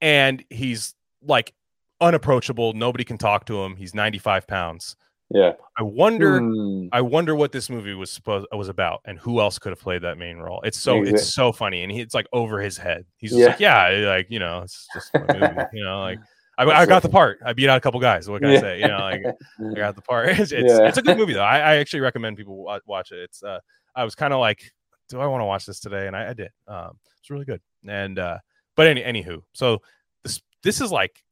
and 0.00 0.44
he's 0.50 0.94
like 1.22 1.54
unapproachable. 2.00 2.72
Nobody 2.72 3.04
can 3.04 3.18
talk 3.18 3.46
to 3.46 3.62
him. 3.62 3.76
He's 3.76 3.94
95 3.94 4.46
pounds. 4.46 4.96
Yeah. 5.30 5.52
I 5.78 5.82
wonder 5.82 6.38
Hmm. 6.40 6.88
I 6.92 7.00
wonder 7.00 7.34
what 7.34 7.52
this 7.52 7.68
movie 7.70 7.94
was 7.94 8.10
supposed 8.10 8.46
was 8.52 8.68
about 8.68 9.00
and 9.04 9.18
who 9.18 9.40
else 9.40 9.58
could 9.58 9.70
have 9.70 9.80
played 9.80 10.02
that 10.02 10.18
main 10.18 10.38
role. 10.38 10.60
It's 10.62 10.78
so 10.78 10.98
Exact- 10.98 11.18
it's 11.18 11.34
so 11.34 11.52
funny 11.52 11.82
and 11.82 11.90
he, 11.90 12.00
it's 12.00 12.14
like 12.14 12.26
over 12.32 12.60
his 12.60 12.76
head. 12.76 13.04
He's 13.16 13.30
just 13.30 13.40
Yeah. 13.40 13.48
like, 13.48 14.00
yeah, 14.00 14.08
like 14.08 14.26
you 14.30 14.38
know, 14.38 14.62
it's 14.62 14.86
just 14.94 15.10
you 15.72 15.84
know, 15.84 16.00
like 16.00 16.18
I, 16.56 16.64
I 16.64 16.86
got 16.86 17.02
the 17.02 17.08
part. 17.08 17.40
I 17.44 17.52
beat 17.52 17.68
out 17.68 17.76
a 17.78 17.80
couple 17.80 17.98
guys. 18.00 18.28
What 18.28 18.40
can 18.40 18.50
I 18.50 18.54
Yeah. 18.54 18.60
say? 18.60 18.80
You 18.80 18.88
know, 18.88 18.98
like 18.98 19.22
I 19.60 19.74
got 19.74 19.96
the 19.96 20.02
part. 20.02 20.28
It's 20.38 20.52
it's, 20.52 20.72
Yeah. 20.72 20.86
it's 20.86 20.98
a 20.98 21.02
good 21.02 21.16
movie 21.18 21.32
though. 21.32 21.40
I, 21.42 21.58
I 21.58 21.76
actually 21.76 22.00
recommend 22.00 22.36
people 22.36 22.64
watch 22.86 23.10
it. 23.12 23.18
It's 23.18 23.42
uh 23.42 23.58
I 23.96 24.04
was 24.04 24.14
kind 24.14 24.32
of 24.32 24.40
like, 24.40 24.72
do 25.08 25.20
I 25.20 25.26
want 25.26 25.40
to 25.40 25.46
watch 25.46 25.66
this 25.66 25.80
today? 25.80 26.06
And 26.06 26.16
I, 26.16 26.30
I 26.30 26.32
did. 26.32 26.50
Um, 26.68 26.98
it's 27.18 27.30
really 27.30 27.44
good. 27.44 27.60
And 27.88 28.18
uh, 28.18 28.38
but 28.76 28.86
any 28.86 29.02
anywho, 29.02 29.42
so 29.52 29.82
this 30.22 30.40
this 30.62 30.80
is 30.80 30.92
like 30.92 31.22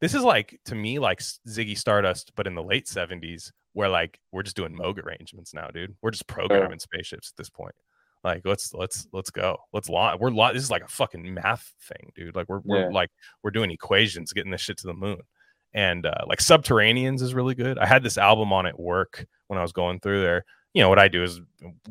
this 0.00 0.14
is 0.14 0.22
like 0.22 0.58
to 0.66 0.74
me 0.74 0.98
like 0.98 1.20
Ziggy 1.48 1.76
Stardust, 1.76 2.32
but 2.36 2.46
in 2.46 2.54
the 2.54 2.62
late 2.62 2.88
seventies, 2.88 3.52
where 3.72 3.88
like 3.88 4.18
we're 4.32 4.42
just 4.42 4.56
doing 4.56 4.76
Moog 4.76 4.98
arrangements 5.04 5.54
now, 5.54 5.68
dude. 5.68 5.94
We're 6.02 6.10
just 6.10 6.26
programming 6.26 6.78
spaceships 6.78 7.32
at 7.32 7.36
this 7.36 7.50
point. 7.50 7.74
Like 8.24 8.42
let's 8.44 8.72
let's 8.74 9.06
let's 9.12 9.30
go. 9.30 9.56
Let's 9.72 9.88
launch. 9.88 10.20
We're 10.20 10.30
lo- 10.30 10.52
this 10.52 10.62
is 10.62 10.70
like 10.70 10.82
a 10.84 10.88
fucking 10.88 11.32
math 11.34 11.72
thing, 11.88 12.10
dude. 12.16 12.34
Like 12.36 12.48
we're 12.48 12.60
we're 12.64 12.82
Yeah. 12.82 12.88
like 12.88 13.10
we're 13.42 13.50
doing 13.52 13.70
equations, 13.70 14.32
getting 14.32 14.50
this 14.50 14.60
shit 14.60 14.78
to 14.78 14.86
the 14.86 14.94
moon. 14.94 15.20
And 15.74 16.06
uh, 16.06 16.24
like 16.26 16.38
Subterraneans 16.40 17.20
is 17.22 17.34
really 17.34 17.54
good. 17.54 17.78
I 17.78 17.86
had 17.86 18.02
this 18.02 18.18
album 18.18 18.52
on 18.52 18.66
at 18.66 18.80
work 18.80 19.26
when 19.48 19.58
I 19.58 19.62
was 19.62 19.72
going 19.72 20.00
through 20.00 20.22
there. 20.22 20.44
You 20.74 20.82
know 20.82 20.88
what 20.88 20.98
I 20.98 21.08
do 21.08 21.22
is 21.22 21.40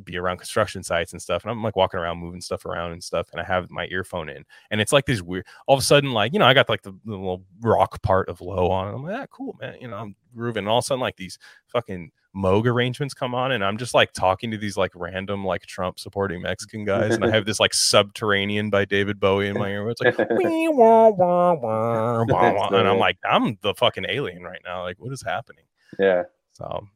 be 0.03 0.17
around 0.17 0.37
construction 0.37 0.83
sites 0.83 1.11
and 1.11 1.21
stuff, 1.21 1.43
and 1.43 1.51
I'm 1.51 1.63
like 1.63 1.75
walking 1.75 1.99
around, 1.99 2.19
moving 2.19 2.41
stuff 2.41 2.65
around 2.65 2.91
and 2.91 3.03
stuff, 3.03 3.27
and 3.31 3.41
I 3.41 3.43
have 3.43 3.69
my 3.71 3.87
earphone 3.89 4.29
in, 4.29 4.45
and 4.71 4.79
it's 4.79 4.93
like 4.93 5.05
this 5.05 5.21
weird. 5.21 5.45
All 5.65 5.75
of 5.75 5.81
a 5.81 5.85
sudden, 5.85 6.11
like 6.11 6.33
you 6.33 6.39
know, 6.39 6.45
I 6.45 6.53
got 6.53 6.69
like 6.69 6.83
the, 6.83 6.91
the 7.05 7.11
little 7.11 7.43
rock 7.61 8.01
part 8.03 8.29
of 8.29 8.39
low 8.39 8.69
on, 8.69 8.87
and 8.87 8.95
I'm 8.95 9.03
like, 9.03 9.19
ah, 9.19 9.25
cool, 9.31 9.57
man. 9.59 9.75
You 9.81 9.87
know, 9.87 9.97
I'm 9.97 10.15
grooving. 10.35 10.61
And 10.61 10.69
all 10.69 10.77
of 10.77 10.83
a 10.83 10.85
sudden, 10.85 11.01
like 11.01 11.17
these 11.17 11.37
fucking 11.67 12.11
Moog 12.35 12.67
arrangements 12.67 13.13
come 13.15 13.33
on, 13.33 13.51
and 13.51 13.63
I'm 13.63 13.77
just 13.77 13.95
like 13.95 14.13
talking 14.13 14.51
to 14.51 14.57
these 14.57 14.77
like 14.77 14.91
random 14.93 15.43
like 15.43 15.63
Trump 15.65 15.97
supporting 15.97 16.41
Mexican 16.41 16.85
guys, 16.85 17.15
and 17.15 17.25
I 17.25 17.31
have 17.31 17.45
this 17.45 17.59
like 17.59 17.73
Subterranean 17.73 18.69
by 18.69 18.85
David 18.85 19.19
Bowie 19.19 19.47
in 19.47 19.57
my 19.57 19.69
ear. 19.69 19.83
Where 19.83 19.91
it's 19.91 20.01
like, 20.01 20.17
"Wee, 20.29 20.67
wah, 20.71 21.09
wah, 21.09 21.53
wah, 21.55 22.23
wah, 22.25 22.53
wah," 22.53 22.67
and 22.67 22.87
I'm 22.87 22.99
like, 22.99 23.17
I'm 23.27 23.57
the 23.61 23.73
fucking 23.73 24.05
alien 24.07 24.43
right 24.43 24.61
now. 24.63 24.83
Like, 24.83 24.97
what 24.99 25.11
is 25.11 25.23
happening? 25.23 25.63
yeah. 25.97 26.23
So, 26.53 26.87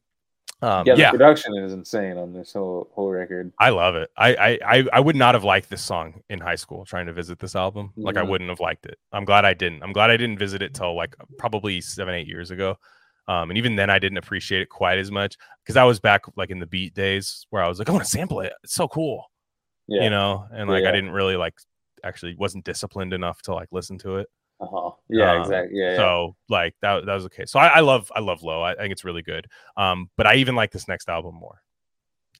um, 0.61 0.85
Yeah. 0.85 0.95
The 0.95 1.01
yeah, 1.01 1.11
production 1.11 1.57
is 1.57 1.73
insane 1.73 2.17
on 2.17 2.33
this 2.33 2.53
whole 2.53 2.89
whole 2.93 3.09
record. 3.09 3.51
I 3.59 3.69
love 3.69 3.95
it. 3.95 4.09
I, 4.17 4.35
I 4.35 4.59
I 4.77 4.85
I 4.93 4.99
would 4.99 5.15
not 5.15 5.35
have 5.35 5.43
liked 5.43 5.69
this 5.69 5.83
song 5.83 6.21
in 6.29 6.39
high 6.39 6.55
school 6.55 6.85
trying 6.85 7.07
to 7.07 7.13
visit 7.13 7.39
this 7.39 7.55
album. 7.55 7.91
Like 7.95 8.17
I 8.17 8.23
wouldn't 8.23 8.49
have 8.49 8.59
liked 8.59 8.85
it. 8.85 8.97
I'm 9.11 9.25
glad 9.25 9.45
I 9.45 9.53
didn't. 9.53 9.83
I'm 9.83 9.93
glad 9.93 10.09
I 10.09 10.17
didn't 10.17 10.37
visit 10.37 10.61
it 10.61 10.73
till 10.73 10.95
like 10.95 11.15
probably 11.37 11.81
seven, 11.81 12.13
eight 12.13 12.27
years 12.27 12.51
ago. 12.51 12.77
Um, 13.27 13.49
and 13.49 13.57
even 13.57 13.75
then 13.75 13.89
I 13.89 13.99
didn't 13.99 14.17
appreciate 14.17 14.61
it 14.61 14.69
quite 14.69 14.97
as 14.97 15.11
much 15.11 15.37
because 15.63 15.77
I 15.77 15.83
was 15.83 15.99
back 15.99 16.23
like 16.35 16.49
in 16.49 16.59
the 16.59 16.65
beat 16.65 16.93
days 16.93 17.45
where 17.49 17.63
I 17.63 17.67
was 17.67 17.79
like, 17.79 17.87
I 17.87 17.91
want 17.91 18.03
to 18.03 18.09
sample 18.09 18.41
it. 18.41 18.53
It's 18.63 18.73
so 18.73 18.87
cool. 18.87 19.31
Yeah. 19.87 20.03
You 20.03 20.09
know, 20.09 20.47
and 20.53 20.69
like 20.69 20.85
I 20.85 20.91
didn't 20.91 21.11
really 21.11 21.35
like 21.35 21.55
actually 22.03 22.35
wasn't 22.35 22.65
disciplined 22.65 23.13
enough 23.13 23.41
to 23.43 23.53
like 23.53 23.69
listen 23.71 23.97
to 23.99 24.17
it. 24.17 24.29
Uh-huh. 24.61 24.91
Yeah. 25.09 25.33
Um, 25.33 25.41
exactly. 25.41 25.79
Yeah. 25.79 25.91
yeah. 25.91 25.95
So 25.97 26.35
like 26.49 26.75
that 26.81 27.05
that 27.05 27.13
was 27.13 27.25
okay. 27.25 27.45
So 27.45 27.59
I, 27.59 27.67
I 27.67 27.79
love 27.79 28.11
I 28.15 28.19
love 28.19 28.43
Low. 28.43 28.61
I, 28.61 28.73
I 28.73 28.75
think 28.75 28.91
it's 28.91 29.03
really 29.03 29.23
good. 29.23 29.47
Um, 29.75 30.09
but 30.17 30.27
I 30.27 30.35
even 30.35 30.55
like 30.55 30.71
this 30.71 30.87
next 30.87 31.09
album 31.09 31.35
more. 31.35 31.61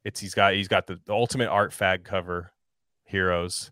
It's 0.06 0.20
he's 0.20 0.34
got 0.34 0.54
he's 0.54 0.68
got 0.68 0.88
the, 0.88 1.00
the 1.06 1.14
ultimate 1.14 1.50
art 1.50 1.72
fag 1.72 2.04
cover, 2.04 2.52
Heroes, 3.06 3.72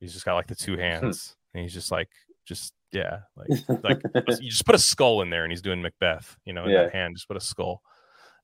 He's 0.00 0.12
just 0.12 0.24
got 0.24 0.34
like 0.34 0.46
the 0.46 0.54
two 0.54 0.76
hands, 0.78 1.36
and 1.54 1.62
he's 1.62 1.74
just 1.74 1.90
like, 1.90 2.08
just 2.46 2.72
yeah, 2.92 3.20
like 3.36 3.48
like 3.82 4.00
you 4.40 4.50
just 4.50 4.64
put 4.64 4.74
a 4.74 4.78
skull 4.78 5.22
in 5.22 5.30
there, 5.30 5.44
and 5.44 5.52
he's 5.52 5.62
doing 5.62 5.82
Macbeth. 5.82 6.36
You 6.44 6.52
know, 6.52 6.64
in 6.64 6.70
Yeah. 6.70 6.84
that 6.84 6.92
hand, 6.92 7.16
just 7.16 7.28
put 7.28 7.36
a 7.36 7.40
skull. 7.40 7.82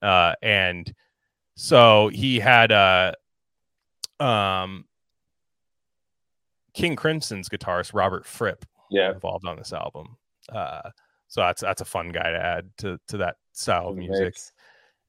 Uh, 0.02 0.34
and 0.42 0.92
so 1.56 2.08
he 2.08 2.40
had 2.40 2.72
uh, 2.72 3.12
um, 4.20 4.84
King 6.74 6.96
Crimson's 6.96 7.48
guitarist 7.48 7.94
Robert 7.94 8.26
Fripp 8.26 8.66
yeah, 8.90 9.12
involved 9.12 9.46
on 9.46 9.56
this 9.56 9.72
album. 9.72 10.16
Uh, 10.52 10.90
so 11.28 11.40
that's 11.40 11.62
that's 11.62 11.80
a 11.80 11.86
fun 11.86 12.10
guy 12.10 12.30
to 12.30 12.38
add 12.38 12.70
to 12.78 12.98
to 13.08 13.16
that 13.18 13.36
style 13.52 13.88
of 13.88 13.96
music. 13.96 14.36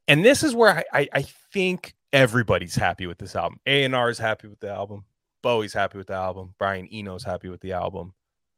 And 0.07 0.23
this 0.23 0.43
is 0.43 0.53
where 0.53 0.77
I, 0.77 0.84
I, 0.93 1.07
I 1.14 1.22
think 1.52 1.95
everybody's 2.14 2.76
happy 2.76 3.07
with 3.07 3.18
this 3.18 3.35
album. 3.35 3.60
A 3.65 3.84
and 3.84 3.95
R 3.95 4.10
is 4.10 4.19
happy 4.19 4.47
with 4.47 4.60
the 4.60 4.69
album. 4.69 5.06
Bowie's 5.41 5.73
happy 5.73 5.97
with 5.97 6.07
the 6.07 6.14
album. 6.14 6.53
Brian 6.57 6.88
Eno's 6.93 7.23
happy 7.23 7.49
with 7.49 7.61
the 7.61 7.73
album. 7.73 8.14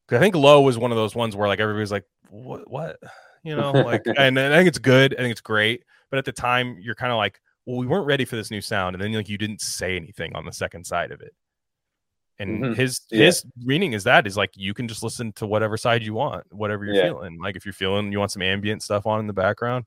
Because 0.07 0.19
I 0.19 0.23
think 0.23 0.35
Low 0.35 0.61
was 0.61 0.77
one 0.77 0.91
of 0.91 0.97
those 0.97 1.15
ones 1.15 1.35
where 1.35 1.47
like 1.47 1.59
everybody's 1.59 1.91
like, 1.91 2.05
what, 2.29 2.69
what, 2.69 2.97
you 3.43 3.55
know, 3.55 3.71
like, 3.71 4.03
and, 4.17 4.37
and 4.37 4.53
I 4.53 4.57
think 4.57 4.67
it's 4.67 4.79
good. 4.79 5.13
I 5.13 5.17
think 5.17 5.31
it's 5.31 5.41
great. 5.41 5.83
But 6.09 6.19
at 6.19 6.25
the 6.25 6.31
time, 6.31 6.77
you're 6.79 6.95
kind 6.95 7.11
of 7.11 7.17
like, 7.17 7.39
well, 7.65 7.77
we 7.77 7.87
weren't 7.87 8.05
ready 8.05 8.23
for 8.23 8.37
this 8.37 8.49
new 8.49 8.61
sound, 8.61 8.95
and 8.95 9.03
then 9.03 9.11
like 9.11 9.27
you 9.27 9.37
didn't 9.37 9.59
say 9.59 9.97
anything 9.97 10.33
on 10.35 10.45
the 10.45 10.53
second 10.53 10.85
side 10.85 11.11
of 11.11 11.19
it. 11.19 11.33
And 12.39 12.63
Mhm. 12.63 12.75
his 12.75 13.01
Yeah. 13.09 13.25
his 13.25 13.45
meaning 13.57 13.93
is 13.93 14.03
that 14.03 14.27
is 14.27 14.37
like 14.37 14.51
you 14.55 14.73
can 14.73 14.87
just 14.87 15.01
listen 15.03 15.31
to 15.33 15.47
whatever 15.47 15.75
side 15.77 16.03
you 16.03 16.13
want, 16.13 16.45
whatever 16.53 16.85
you're 16.85 16.93
Yeah. 16.95 17.03
feeling. 17.07 17.39
Like 17.39 17.55
if 17.55 17.65
you're 17.65 17.73
feeling 17.73 18.11
you 18.11 18.19
want 18.19 18.31
some 18.31 18.41
ambient 18.43 18.83
stuff 18.83 19.05
on 19.07 19.19
in 19.19 19.27
the 19.27 19.33
background, 19.33 19.85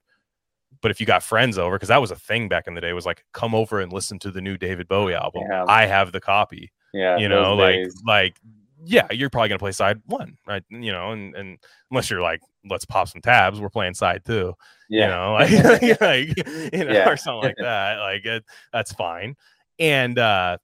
but 0.82 0.90
if 0.90 0.98
you 1.00 1.06
got 1.06 1.22
friends 1.22 1.58
over, 1.58 1.76
because 1.76 1.88
that 1.88 2.00
was 2.00 2.10
a 2.10 2.16
thing 2.16 2.48
back 2.48 2.66
in 2.66 2.74
the 2.74 2.80
day, 2.80 2.92
was 2.92 3.06
like 3.06 3.24
come 3.32 3.54
over 3.54 3.80
and 3.80 3.92
listen 3.92 4.18
to 4.20 4.30
the 4.30 4.40
new 4.40 4.56
David 4.56 4.88
Bowie 4.88 5.14
album. 5.14 5.44
Yeah. 5.48 5.64
I 5.68 5.86
have 5.86 6.10
the 6.12 6.20
copy. 6.20 6.72
Yeah, 6.92 7.18
you 7.18 7.28
know, 7.28 7.54
like 7.54 7.76
days. 7.76 8.02
like 8.06 8.36
yeah, 8.82 9.06
you're 9.12 9.28
probably 9.30 9.50
gonna 9.50 9.58
play 9.58 9.72
side 9.72 10.00
one, 10.06 10.36
right? 10.46 10.64
You 10.70 10.90
know, 10.90 11.12
and 11.12 11.36
and 11.36 11.58
unless 11.90 12.08
you're 12.10 12.22
like, 12.22 12.40
let's 12.68 12.84
pop 12.86 13.06
some 13.08 13.20
tabs, 13.20 13.60
we're 13.60 13.68
playing 13.68 13.94
side 13.94 14.24
two. 14.24 14.54
yeah, 14.88 15.04
You 15.04 15.10
know, 15.12 15.32
like, 16.00 16.00
like 16.00 16.72
you 16.72 16.84
know, 16.86 16.92
Yeah. 16.94 17.08
or 17.10 17.16
something 17.16 17.42
like 17.50 17.56
that. 17.58 17.98
Like 17.98 18.24
it, 18.24 18.44
that's 18.72 18.92
fine. 18.92 19.36
And 19.78 20.18
uh 20.18 20.56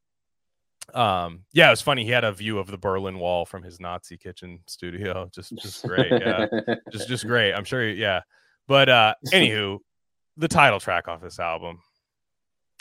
um 0.95 1.45
yeah, 1.53 1.69
it 1.69 1.71
was 1.71 1.83
funny. 1.83 2.05
He 2.05 2.11
had 2.11 2.25
a 2.25 2.33
view 2.33 2.59
of 2.59 2.69
the 2.69 2.79
Berlin 2.79 3.19
Wall 3.19 3.45
from 3.45 3.63
his 3.63 3.81
Nazi 3.81 4.17
kitchen 4.17 4.61
studio. 4.67 5.29
Just 5.33 5.57
just 5.57 5.85
great. 5.87 6.11
Yeah 6.11 6.47
just 6.93 7.09
just 7.09 7.27
great. 7.27 7.53
I'm 7.53 7.65
sure. 7.65 7.89
Yeah, 7.89 8.23
but 8.67 8.89
uh, 8.89 9.15
anywho, 9.33 9.79
the 10.37 10.49
title 10.49 10.81
track 10.81 11.09
off 11.09 11.21
this 11.21 11.39
album. 11.39 11.81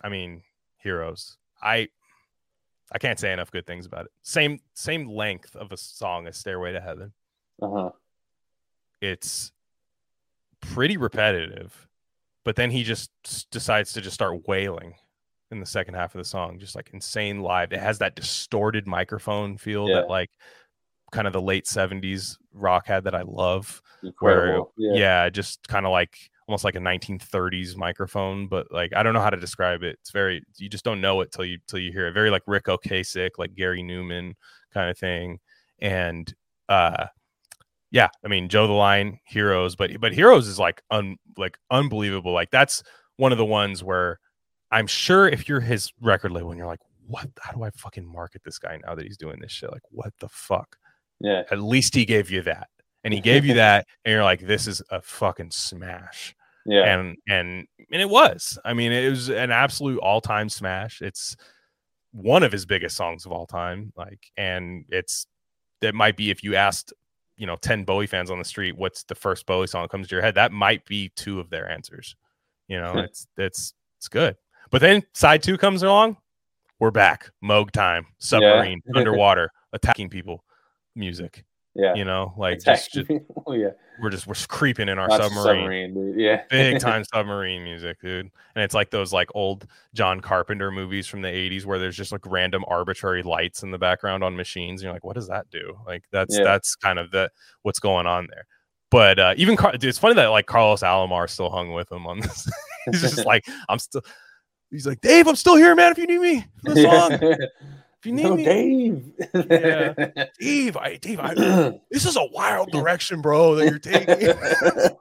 I 0.04 0.10
mean, 0.10 0.44
Heroes. 0.78 1.38
I 1.62 1.90
I 2.92 3.00
can't 3.00 3.20
say 3.20 3.34
enough 3.34 3.52
good 3.52 3.66
things 3.66 3.86
about 3.86 4.06
it. 4.06 4.12
Same 4.22 4.60
same 4.74 5.10
length 5.10 5.56
of 5.56 5.72
a 5.72 5.78
song 5.78 6.28
as 6.28 6.38
Stairway 6.38 6.74
to 6.74 6.82
Heaven. 6.82 7.14
uh-huh. 7.62 7.90
It's 9.02 9.52
pretty 10.62 10.98
repetitive, 10.98 11.88
but 12.44 12.56
then 12.56 12.72
he 12.72 12.84
just 12.84 13.12
decides 13.52 13.94
to 13.94 14.02
just 14.02 14.14
start 14.14 14.48
wailing 14.48 14.96
in 15.52 15.60
the 15.60 15.66
second 15.66 15.94
half 15.94 16.16
of 16.16 16.20
the 16.20 16.26
song, 16.26 16.58
just 16.60 16.76
like 16.76 16.90
insane 16.94 17.42
live. 17.42 17.72
It 17.72 17.80
has 17.80 18.00
that 18.00 18.16
distorted 18.16 18.88
microphone 18.88 19.58
feel 19.58 19.88
Yeah. 19.88 19.96
that 20.02 20.10
like 20.10 20.32
kind 21.12 21.28
of 21.28 21.34
the 21.34 21.42
late 21.42 21.66
70s 21.66 22.38
rock 22.54 22.88
had 22.88 23.04
that 23.06 23.16
I 23.16 23.22
love. 23.22 23.82
where 24.20 24.38
Incredible. 24.48 24.74
yeah, 24.78 25.30
just 25.30 25.68
kind 25.68 25.86
of 25.86 25.92
like 25.92 26.18
almost 26.48 26.64
like 26.64 26.76
a 26.76 26.80
1930s 26.80 27.76
microphone 27.76 28.46
but 28.48 28.68
like 28.72 28.94
i 28.96 29.02
don't 29.02 29.16
know 29.16 29.20
how 29.20 29.32
to 29.32 29.38
describe 29.38 29.82
it 29.82 29.98
it's 30.00 30.12
very 30.12 30.44
you 30.58 30.70
just 30.70 30.86
don't 30.86 31.02
know 31.02 31.22
it 31.22 31.32
till 31.32 31.44
you 31.44 31.58
till 31.68 31.80
you 31.80 31.92
hear 31.92 32.06
it 32.06 32.12
very 32.14 32.30
like 32.30 32.44
ric 32.46 32.66
ocasek 32.66 33.32
like 33.40 33.56
gary 33.56 33.82
numan 33.82 34.32
kind 34.72 34.88
of 34.92 34.96
thing 34.96 35.40
and 35.80 36.36
uh 36.70 37.08
yeah 37.90 38.08
i 38.24 38.28
mean 38.28 38.48
joe 38.48 38.68
the 38.68 38.74
lion 38.74 39.18
heroes 39.26 39.76
but 39.76 40.00
but 40.00 40.14
heroes 40.14 40.48
is 40.48 40.60
like 40.60 40.84
un 40.92 41.18
like 41.36 41.58
unbelievable 41.72 42.32
like 42.32 42.52
that's 42.52 42.84
one 43.18 43.32
of 43.32 43.40
the 43.40 43.46
ones 43.46 43.84
where 43.84 44.20
i'm 44.76 44.88
sure 44.88 45.28
if 45.28 45.50
you're 45.50 45.60
his 45.60 45.92
record 46.02 46.32
label 46.32 46.52
and 46.52 46.58
you're 46.58 46.68
like 46.68 46.80
what? 47.08 47.30
How 47.40 47.52
do 47.52 47.64
i 47.64 47.70
fucking 47.72 48.06
market 48.06 48.44
this 48.44 48.60
guy 48.60 48.80
now 48.86 48.96
that 48.96 49.06
he's 49.06 49.18
doing 49.18 49.40
this 49.40 49.52
shit? 49.52 49.72
Like 49.72 49.84
what 49.90 50.14
the 50.20 50.30
fuck? 50.30 50.78
Yeah, 51.20 51.44
at 51.52 51.60
least 51.60 51.96
he 51.96 52.06
gave 52.06 52.30
you 52.30 52.42
that. 52.44 52.68
And 53.04 53.14
he 53.14 53.22
gave 53.22 53.46
you 53.46 53.54
that 53.56 53.88
and 54.04 54.14
you're 54.14 54.24
like 54.24 54.42
this 54.42 54.68
is 54.68 54.82
a 54.90 55.02
fucking 55.02 55.52
smash. 55.52 56.36
Yeah, 56.66 56.84
and 56.84 57.18
and 57.28 57.68
and 57.92 58.02
it 58.02 58.10
was. 58.10 58.58
I 58.66 58.74
mean 58.74 58.92
it 58.92 59.10
was 59.10 59.30
an 59.30 59.52
absolute 59.52 60.00
all-time 60.00 60.50
smash. 60.50 61.02
It's 61.02 61.36
one 62.12 62.44
of 62.44 62.52
his 62.52 62.66
biggest 62.66 62.96
songs 62.96 63.26
of 63.26 63.32
all 63.32 63.46
time. 63.46 63.94
Like 63.96 64.32
and 64.38 64.86
it's 64.90 65.28
that 65.82 65.94
might 65.94 66.18
be 66.18 66.32
if 66.32 66.44
you 66.44 66.56
asked 66.56 66.94
you 67.38 67.46
know 67.46 67.58
10 67.58 67.84
bowie 67.84 68.08
fans 68.08 68.32
on 68.32 68.40
the 68.40 68.46
street 68.46 68.78
what's 68.78 69.04
the 69.04 69.14
first 69.14 69.46
bowie 69.46 69.68
song 69.68 69.84
that 69.84 69.90
comes 69.90 70.08
to 70.08 70.16
your 70.16 70.24
head? 70.24 70.36
That 70.36 70.52
might 70.52 70.86
be 70.86 71.12
two 71.16 71.40
of 71.40 71.50
their 71.50 71.70
answers. 71.70 72.16
You 72.68 72.80
know 72.80 72.94
it's 72.98 73.28
it's 73.38 73.74
it's 74.00 74.08
good 74.08 74.36
but 74.72 74.82
then 74.82 75.04
side 75.14 75.42
two 75.42 75.58
comes 75.58 75.84
along 75.84 76.18
we're 76.80 76.92
back 76.92 77.30
moog 77.44 77.72
time 77.72 78.06
submarine 78.18 78.82
underwater 78.96 79.52
attacking 79.74 80.10
people 80.10 80.44
music 80.96 81.46
yeah. 81.76 81.94
you 81.94 82.06
know 82.06 82.34
like 82.38 82.64
just, 82.64 82.94
just 82.94 83.10
yeah, 83.48 83.70
we're 84.00 84.10
just 84.10 84.28
we're 84.28 84.34
creeping 84.48 84.90
in 84.90 84.98
our 84.98 85.10
of 85.10 85.32
submarine 85.32 85.94
dude. 85.94 86.20
Yeah, 86.20 86.44
big 86.50 86.80
time 86.80 87.04
submarine 87.14 87.64
music, 87.64 88.00
dude. 88.02 88.32
And 88.56 88.64
it's 88.64 88.74
like 88.74 88.90
those 88.92 89.12
like 89.14 89.30
old 89.36 89.68
John 89.94 90.22
Carpenter 90.22 90.72
movies 90.72 91.08
from 91.08 91.22
the 91.22 91.28
80s 91.28 91.66
where 91.66 91.80
there's 91.80 91.98
just 91.98 92.12
like 92.12 92.26
random 92.26 92.64
arbitrary 92.68 93.24
lights 93.24 93.64
in 93.64 93.72
the 93.72 93.78
background 93.78 94.24
on 94.24 94.36
machines. 94.36 94.82
And 94.82 94.86
you're 94.86 94.94
like, 94.94 95.04
what 95.04 95.16
does 95.16 95.28
that 95.28 95.50
do? 95.50 95.78
Like 95.86 96.04
that's 96.12 96.38
Yeah. 96.38 96.44
that's 96.44 96.76
kind 96.76 96.98
of 96.98 97.12
the 97.12 97.30
what's 97.64 97.80
going 97.80 98.08
on 98.08 98.28
there. 98.30 98.46
But 98.90 99.20
uh 99.20 99.34
even 99.38 99.58
Car- 99.58 99.74
dude, 99.74 99.86
it's 99.86 100.00
funny 100.00 100.16
that 100.16 100.28
like 100.28 100.46
Carlos 100.46 100.82
Alomar 100.82 101.30
still 101.30 101.50
hung 101.50 101.74
with 101.74 101.92
him 101.92 102.08
on 102.08 102.20
this. 102.20 102.50
he's 102.86 103.02
just 103.02 103.26
like, 103.26 103.46
I'm 103.68 103.80
still 103.80 104.02
he's 104.76 104.88
like, 104.88 105.02
Dave, 105.02 105.28
I'm 105.28 105.36
still 105.36 105.56
here, 105.56 105.76
man. 105.76 105.92
If 105.92 105.98
you 105.98 106.08
need 106.08 106.20
me 106.20 106.46
for 106.64 106.74
the 106.74 106.82
song, 106.84 107.12
if 108.00 108.06
you 108.06 108.12
need 108.12 108.24
no, 108.24 108.36
me, 108.36 108.44
Dave. 108.44 109.12
Dave, 110.40 110.78
I 110.78 110.98
Dave, 110.98 111.20
I, 111.20 111.34
this 111.92 112.06
is 112.06 112.16
a 112.18 112.26
wild 112.32 112.72
direction, 112.72 113.22
bro, 113.22 113.56
that 113.56 113.66
you're 113.66 113.80
taking. 113.80 114.98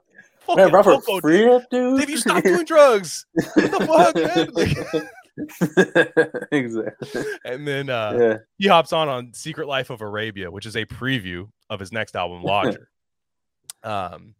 Man, 0.57 0.73
Robert 0.73 1.03
loco, 1.09 1.57
up, 1.57 1.71
dude. 1.71 2.01
Dave, 2.01 2.11
you 2.11 2.19
stop 2.19 2.45
doing 2.45 2.67
drugs. 2.67 3.27
What 3.33 3.55
the 3.55 3.87
fuck, 3.87 4.15
man? 4.15 4.49
Like- 6.15 6.49
exactly. 6.53 7.25
and 7.45 7.67
then 7.67 7.91
uh, 7.91 8.17
yeah. 8.17 8.37
he 8.57 8.69
hops 8.69 8.93
on 8.93 9.09
on 9.09 9.35
Secret 9.35 9.67
Life 9.67 9.91
of 9.91 10.01
Arabia, 10.01 10.49
which 10.49 10.65
is 10.65 10.77
a 10.77 10.85
preview 10.87 11.49
of 11.69 11.81
his 11.81 11.91
next 11.91 12.15
album, 12.15 12.45
Lodger. 12.45 12.89
um, 13.83 14.37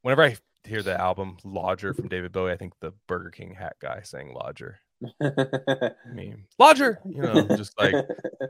whenever 0.00 0.22
I 0.22 0.36
hear 0.66 0.82
the 0.82 1.00
album 1.00 1.36
Lodger 1.44 1.94
from 1.94 2.08
David 2.08 2.32
Bowie, 2.32 2.52
I 2.52 2.56
think 2.56 2.72
the 2.80 2.92
Burger 3.06 3.30
King 3.30 3.54
hat 3.54 3.76
guy 3.80 4.00
saying 4.02 4.32
Lodger. 4.34 4.78
I 5.22 5.90
mean, 6.12 6.44
Lodger, 6.58 7.00
you 7.04 7.22
know, 7.22 7.42
just 7.56 7.78
like 7.78 7.94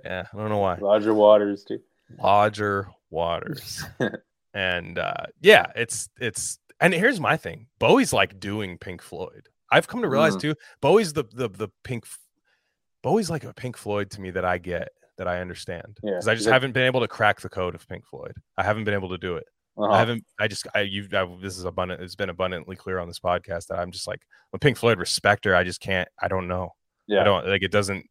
yeah, 0.05 0.24
I 0.32 0.36
don't 0.36 0.48
know 0.48 0.59
why. 0.59 0.76
Lodger 0.76 1.14
Waters, 1.14 1.64
too. 1.64 1.78
Lodger 2.22 2.88
Waters. 3.10 3.84
and 4.55 4.98
uh 4.98 5.24
yeah, 5.40 5.66
it's 5.74 6.09
it's 6.20 6.59
and 6.80 6.94
here's 6.94 7.20
my 7.20 7.36
thing. 7.36 7.66
Bowie's 7.78 8.12
like 8.12 8.38
doing 8.38 8.78
Pink 8.78 9.02
Floyd. 9.02 9.48
I've 9.70 9.88
come 9.88 10.02
to 10.02 10.09
realize 10.09 10.36
Mm. 10.36 10.40
too, 10.40 10.55
Bowie's 10.80 11.12
the 11.12 11.24
the 11.32 11.48
the 11.48 11.68
Pink 11.84 12.05
Bowie's 13.02 13.30
like 13.30 13.44
a 13.44 13.52
Pink 13.55 13.76
Floyd 13.76 14.10
to 14.12 14.20
me 14.20 14.30
that 14.30 14.44
I 14.44 14.59
get, 14.59 14.88
that 15.18 15.26
I 15.28 15.40
understand. 15.40 15.98
Yeah, 16.02 16.12
Because 16.12 16.28
I 16.28 16.34
just 16.34 16.48
haven't 16.48 16.72
been 16.72 16.84
able 16.86 17.01
to 17.01 17.09
crack 17.09 17.40
the 17.40 17.48
code 17.48 17.74
of 17.74 17.86
Pink 17.88 18.06
Floyd. 18.06 18.34
I 18.56 18.62
haven't 18.62 18.84
been 18.84 18.94
able 18.94 19.09
to 19.10 19.18
do 19.18 19.36
it. 19.36 19.47
Uh-huh. 19.78 19.93
I 19.93 19.98
haven't. 19.98 20.24
I 20.39 20.48
just. 20.48 20.66
I 20.74 20.81
you. 20.82 21.07
This 21.40 21.59
is 21.59 21.65
abundant. 21.65 22.01
It's 22.03 22.15
been 22.15 22.31
abundantly 22.31 22.77
clear 22.77 22.98
on 22.98 23.09
this 23.09 23.19
podcast 23.19 23.66
that 23.66 23.78
I'm 23.78 23.90
just 23.90 24.07
like 24.07 24.23
a 24.53 24.59
Pink 24.59 24.77
Floyd 24.77 24.98
respecter. 24.98 25.55
I 25.55 25.65
just 25.65 25.81
can't. 25.81 26.09
I 26.20 26.28
don't 26.28 26.48
know. 26.48 26.70
yeah. 27.07 27.20
I 27.20 27.24
don't 27.24 27.47
like. 27.47 27.62
It 27.62 27.73
doesn't. 27.73 28.07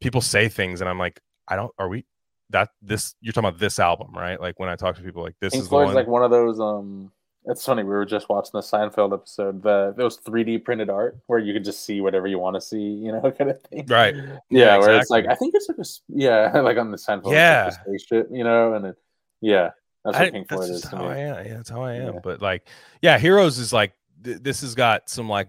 People 0.00 0.20
say 0.20 0.48
things, 0.48 0.80
and 0.80 0.88
I'm 0.88 0.98
like, 0.98 1.20
I 1.48 1.56
don't. 1.56 1.72
Are 1.78 1.88
we? 1.88 2.06
That 2.50 2.68
this 2.82 3.14
you're 3.20 3.32
talking 3.32 3.48
about 3.48 3.60
this 3.60 3.78
album, 3.78 4.12
right? 4.14 4.40
Like 4.40 4.58
when 4.58 4.68
I 4.68 4.76
talk 4.76 4.96
to 4.96 5.02
people, 5.02 5.22
like 5.22 5.36
this 5.40 5.52
Pink 5.52 5.62
is 5.62 5.66
the 5.66 5.70
Floyd's 5.70 5.88
one. 5.88 5.94
like 5.94 6.06
one 6.06 6.22
of 6.22 6.30
those. 6.30 6.60
Um, 6.60 7.12
it's 7.46 7.64
funny. 7.64 7.82
We 7.82 7.90
were 7.90 8.04
just 8.04 8.28
watching 8.28 8.50
the 8.52 8.60
Seinfeld 8.60 9.12
episode. 9.14 9.62
The 9.62 9.94
those 9.96 10.18
3D 10.18 10.64
printed 10.64 10.90
art 10.90 11.18
where 11.26 11.38
you 11.38 11.54
can 11.54 11.64
just 11.64 11.84
see 11.84 12.00
whatever 12.00 12.26
you 12.26 12.38
want 12.38 12.54
to 12.54 12.60
see. 12.60 12.78
You 12.78 13.12
know, 13.12 13.20
kind 13.38 13.50
of 13.50 13.60
thing. 13.62 13.86
Right. 13.86 14.14
Yeah, 14.14 14.38
Yeah, 14.50 14.78
where 14.78 14.90
it's 14.90 15.10
exactly. 15.10 15.22
like 15.22 15.26
I 15.28 15.34
think 15.36 15.54
it's 15.54 15.68
like 15.68 15.78
a 15.78 15.84
yeah, 16.08 16.60
like 16.60 16.76
on 16.76 16.90
the 16.90 16.96
Seinfeld. 16.98 17.32
Yeah. 17.32 17.64
like 17.64 17.74
spaceship. 17.86 18.28
You 18.30 18.44
know, 18.44 18.74
and 18.74 18.86
it, 18.86 18.96
yeah, 19.40 19.70
that's 20.04 20.16
I- 20.16 20.22
what 20.24 20.32
Pink 20.32 20.48
that's 20.48 20.58
Floyd 20.66 20.70
is 20.74 20.84
how 20.84 21.04
I 21.06 21.16
am. 21.18 21.46
Yeah, 21.46 21.54
that's 21.54 21.70
how 21.70 21.82
I 21.82 21.94
am. 21.94 22.14
Yeah. 22.14 22.20
But 22.22 22.40
like, 22.42 22.68
yeah, 23.02 23.18
Heroes 23.18 23.58
is 23.58 23.72
like 23.72 23.92
th- 24.24 24.38
this 24.42 24.60
has 24.62 24.74
got 24.74 25.08
some 25.10 25.28
like 25.28 25.48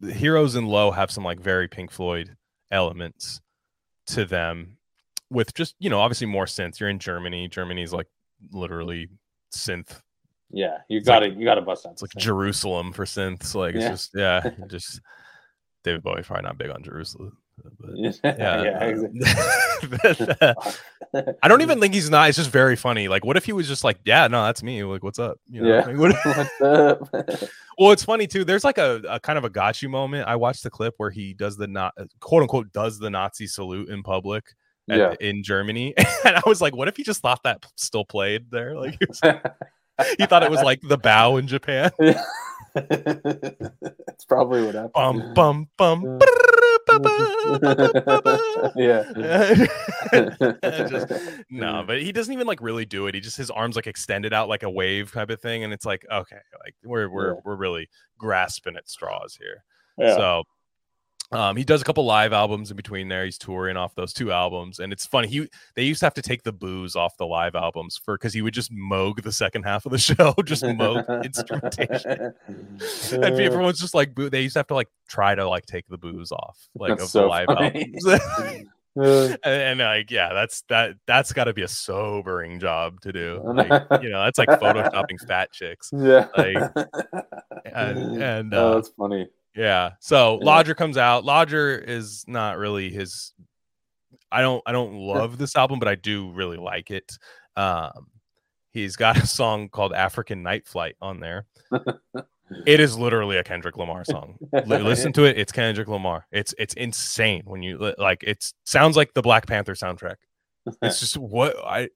Heroes 0.00 0.54
and 0.54 0.68
Low 0.68 0.90
have 0.90 1.10
some 1.10 1.24
like 1.24 1.40
very 1.40 1.68
Pink 1.68 1.90
Floyd 1.90 2.36
elements 2.70 3.40
to 4.06 4.24
them, 4.24 4.76
with 5.30 5.54
just 5.54 5.74
you 5.78 5.90
know 5.90 6.00
obviously 6.00 6.26
more 6.26 6.46
synth. 6.46 6.78
You're 6.80 6.88
in 6.88 6.98
Germany. 6.98 7.48
Germany's 7.48 7.92
like 7.92 8.06
literally 8.50 9.08
synth. 9.54 10.00
Yeah, 10.50 10.78
you 10.88 11.00
got 11.02 11.22
like- 11.22 11.32
to 11.32 11.38
you 11.38 11.44
got 11.44 11.54
to 11.56 11.62
bust 11.62 11.86
out. 11.86 11.92
It's 11.92 12.02
like 12.02 12.10
Jerusalem 12.16 12.92
for 12.92 13.04
synths. 13.04 13.54
Like 13.54 13.74
it's 13.74 13.82
Yeah. 13.84 13.90
just 13.90 14.10
yeah, 14.14 14.50
just 14.68 15.00
David 15.82 16.02
Bowie 16.02 16.22
probably 16.22 16.42
not 16.42 16.58
big 16.58 16.70
on 16.70 16.82
Jerusalem. 16.82 17.38
But, 17.62 17.90
yeah, 17.94 18.12
yeah, 18.22 18.78
uh, 18.80 18.84
exactly. 18.84 20.54
I 21.42 21.48
don't 21.48 21.60
even 21.62 21.80
think 21.80 21.92
he's 21.94 22.08
not. 22.10 22.28
It's 22.28 22.38
just 22.38 22.50
very 22.50 22.76
funny. 22.76 23.08
Like, 23.08 23.24
what 23.24 23.36
if 23.36 23.44
he 23.44 23.52
was 23.52 23.68
just 23.68 23.84
like, 23.84 23.98
"Yeah, 24.04 24.26
no, 24.28 24.42
that's 24.44 24.62
me." 24.62 24.82
Like, 24.84 25.02
what's 25.04 25.18
up? 25.18 25.38
You 25.48 25.62
know, 25.62 25.68
Yeah. 25.68 25.84
like, 25.86 25.96
what- 25.98 26.16
What's 26.24 26.60
up? 26.62 27.08
well, 27.78 27.92
it's 27.92 28.04
funny 28.04 28.26
too. 28.26 28.44
There's 28.44 28.64
like 28.64 28.78
a, 28.78 29.02
a 29.08 29.20
kind 29.20 29.36
of 29.38 29.44
a 29.44 29.50
gotcha 29.50 29.88
moment. 29.88 30.26
I 30.26 30.36
watched 30.36 30.62
the 30.62 30.70
clip 30.70 30.94
where 30.96 31.10
he 31.10 31.34
does 31.34 31.56
the 31.56 31.66
not 31.66 31.94
quote 32.20 32.42
unquote 32.42 32.72
does 32.72 32.98
the 32.98 33.10
Nazi 33.10 33.46
salute 33.46 33.90
in 33.90 34.02
public 34.02 34.44
at- 34.90 34.98
yeah. 34.98 35.14
in 35.20 35.42
Germany, 35.42 35.94
and 36.24 36.36
I 36.36 36.42
was 36.46 36.60
like, 36.62 36.74
what 36.74 36.88
if 36.88 36.96
he 36.96 37.02
just 37.02 37.20
thought 37.20 37.42
that 37.44 37.64
still 37.76 38.04
played 38.04 38.50
there? 38.50 38.74
Like, 38.76 38.96
he, 38.98 39.06
was- 39.06 39.20
he 40.18 40.26
thought 40.26 40.42
it 40.42 40.50
was 40.50 40.62
like 40.62 40.80
the 40.82 40.96
bow 40.98 41.36
in 41.36 41.46
Japan. 41.46 41.90
That's 42.74 44.24
probably 44.26 44.64
what 44.64 44.74
happened. 44.74 44.92
Bum 44.94 45.34
bum 45.34 45.68
bum. 45.76 46.18
yeah. 46.20 46.26
Just- 50.88 51.12
no, 51.50 51.84
but 51.86 52.00
he 52.02 52.12
doesn't 52.12 52.32
even 52.32 52.46
like 52.46 52.60
really 52.60 52.84
do 52.84 53.06
it. 53.06 53.14
He 53.14 53.20
just 53.20 53.36
his 53.36 53.50
arms 53.50 53.76
like 53.76 53.86
extended 53.86 54.32
out 54.32 54.48
like 54.48 54.62
a 54.62 54.70
wave 54.70 55.12
type 55.12 55.30
of 55.30 55.40
thing, 55.40 55.64
and 55.64 55.72
it's 55.72 55.84
like 55.86 56.04
okay, 56.10 56.38
like 56.64 56.74
we're 56.84 57.08
we're 57.08 57.34
Yeah. 57.34 57.40
we're 57.44 57.56
really 57.56 57.88
grasping 58.18 58.76
at 58.76 58.88
straws 58.88 59.36
here. 59.40 59.64
yeah. 59.98 60.14
So 60.16 60.44
um, 61.32 61.56
he 61.56 61.64
does 61.64 61.80
a 61.80 61.84
couple 61.84 62.04
live 62.04 62.32
albums 62.32 62.70
in 62.70 62.76
between 62.76 63.08
there. 63.08 63.24
He's 63.24 63.38
touring 63.38 63.76
off 63.76 63.94
those 63.94 64.12
two 64.12 64.32
albums, 64.32 64.78
and 64.78 64.92
it's 64.92 65.06
funny. 65.06 65.28
He 65.28 65.48
they 65.74 65.84
used 65.84 66.00
to 66.00 66.06
have 66.06 66.14
to 66.14 66.22
take 66.22 66.42
the 66.42 66.52
booze 66.52 66.94
off 66.94 67.16
the 67.16 67.26
live 67.26 67.54
albums 67.54 67.96
for 67.96 68.16
because 68.16 68.34
he 68.34 68.42
would 68.42 68.54
just 68.54 68.72
moog 68.72 69.22
the 69.22 69.32
second 69.32 69.62
half 69.62 69.86
of 69.86 69.92
the 69.92 69.98
show, 69.98 70.34
just 70.44 70.62
moog 70.62 71.24
instrumentation. 71.24 72.34
And 73.12 73.24
everyone's 73.24 73.78
just 73.78 73.94
like, 73.94 74.14
boo. 74.14 74.30
They 74.30 74.42
used 74.42 74.54
to 74.54 74.60
have 74.60 74.66
to 74.68 74.74
like 74.74 74.88
try 75.08 75.34
to 75.34 75.48
like 75.48 75.66
take 75.66 75.86
the 75.88 75.98
booze 75.98 76.32
off 76.32 76.68
like 76.74 76.90
That's 76.90 77.04
of 77.04 77.10
so 77.10 77.20
the 77.22 77.26
live 77.26 77.46
funny. 77.46 77.94
albums. 78.06 78.66
Uh, 78.94 79.34
and, 79.42 79.80
and, 79.80 79.80
like 79.80 80.10
yeah 80.10 80.34
that's 80.34 80.64
that 80.68 80.96
that's 81.06 81.32
got 81.32 81.44
to 81.44 81.54
be 81.54 81.62
a 81.62 81.68
sobering 81.68 82.60
job 82.60 83.00
to 83.00 83.10
do 83.10 83.40
like 83.42 83.70
you 84.02 84.10
know 84.10 84.22
that's 84.22 84.36
like 84.36 84.50
photoshopping 84.50 85.18
fat 85.26 85.50
chicks 85.50 85.90
yeah. 85.96 86.28
Like, 86.36 86.58
and, 87.64 88.22
and 88.22 88.54
oh, 88.54 88.72
uh, 88.72 88.74
that's 88.74 88.88
funny. 88.88 89.28
Yeah 89.54 89.90
so 90.00 90.38
Yeah. 90.40 90.46
lodger 90.46 90.74
comes 90.74 90.96
out. 90.96 91.24
Lodger 91.24 91.76
is 91.78 92.24
not 92.26 92.58
really 92.58 92.90
his 92.90 93.32
i 94.30 94.40
don't 94.40 94.62
i 94.66 94.72
don't 94.72 94.94
love 94.94 95.36
this 95.36 95.54
album 95.56 95.78
but 95.78 95.88
i 95.88 95.94
do 95.94 96.30
really 96.32 96.56
like 96.56 96.90
it. 96.90 97.12
Um 97.56 98.06
he's 98.72 98.96
got 98.96 99.16
a 99.22 99.26
song 99.26 99.68
called 99.68 99.92
african 99.92 100.42
night 100.42 100.66
flight 100.66 100.96
on 101.00 101.20
there. 101.20 101.46
It 102.66 102.80
is 102.80 102.98
literally 102.98 103.38
a 103.38 103.42
kendrick 103.42 103.78
lamar 103.78 104.04
song. 104.04 104.36
Li- 104.52 104.62
listen 104.82 105.10
to 105.14 105.24
it. 105.24 105.38
It's 105.38 105.52
kendrick 105.52 105.88
lamar. 105.88 106.26
It's 106.30 106.54
it's 106.58 106.74
insane 106.74 107.44
when 107.46 107.62
you 107.62 107.94
like 107.96 108.22
it 108.22 108.44
sounds 108.64 108.94
like 108.94 109.14
the 109.14 109.22
black 109.22 109.46
panther 109.46 109.72
soundtrack. 109.72 110.16
It's 110.82 111.00
just 111.00 111.16
what 111.16 111.56
i 111.64 111.88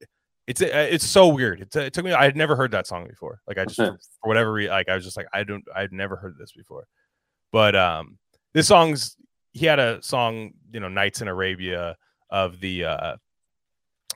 it's 0.47 0.59
uh, 0.59 0.65
it's 0.89 1.05
so 1.05 1.27
weird. 1.27 1.61
It's, 1.61 1.75
it 1.75 1.93
took 1.93 2.03
me 2.05 2.11
i 2.11 2.23
had 2.23 2.35
never 2.35 2.55
heard 2.55 2.71
that 2.71 2.87
song 2.87 3.05
before. 3.07 3.39
Like 3.47 3.59
i 3.59 3.65
just 3.65 3.75
for, 3.75 3.85
for 4.21 4.27
whatever 4.27 4.51
reason 4.51 4.71
like 4.71 4.89
i 4.89 4.95
was 4.95 5.03
just 5.03 5.15
like 5.15 5.27
i 5.31 5.43
don't 5.43 5.63
i'd 5.75 5.91
never 5.91 6.15
heard 6.15 6.35
this 6.39 6.53
before 6.53 6.87
but 7.51 7.75
um 7.75 8.17
this 8.53 8.67
song's 8.67 9.15
he 9.53 9.65
had 9.65 9.79
a 9.79 10.01
song 10.01 10.51
you 10.71 10.79
know 10.79 10.89
nights 10.89 11.21
in 11.21 11.27
arabia 11.27 11.95
of 12.29 12.59
the 12.59 12.85
uh 12.85 13.15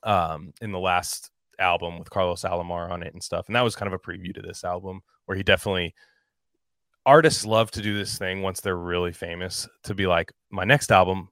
um 0.04 0.54
in 0.62 0.72
the 0.72 0.80
last 0.80 1.32
album 1.60 1.98
with 2.00 2.10
carlos 2.10 2.44
alomar 2.44 2.90
on 2.90 3.04
it 3.04 3.14
and 3.14 3.24
stuff. 3.24 3.48
And 3.48 3.56
that 3.56 3.62
was 3.62 3.76
kind 3.76 3.92
of 3.92 3.94
a 3.94 4.00
preview 4.00 4.34
to 4.34 4.42
this 4.42 4.64
album 4.64 5.02
where 5.26 5.38
he 5.38 5.44
definitely 5.44 5.94
artists 7.06 7.46
love 7.46 7.72
to 7.72 7.82
do 7.82 7.98
this 7.98 8.18
thing 8.18 8.42
once 8.42 8.62
they're 8.62 8.76
really 8.76 9.14
famous 9.14 9.68
to 9.84 9.94
be 9.94 10.08
like 10.08 10.32
my 10.50 10.64
next 10.64 10.92
album 10.92 11.30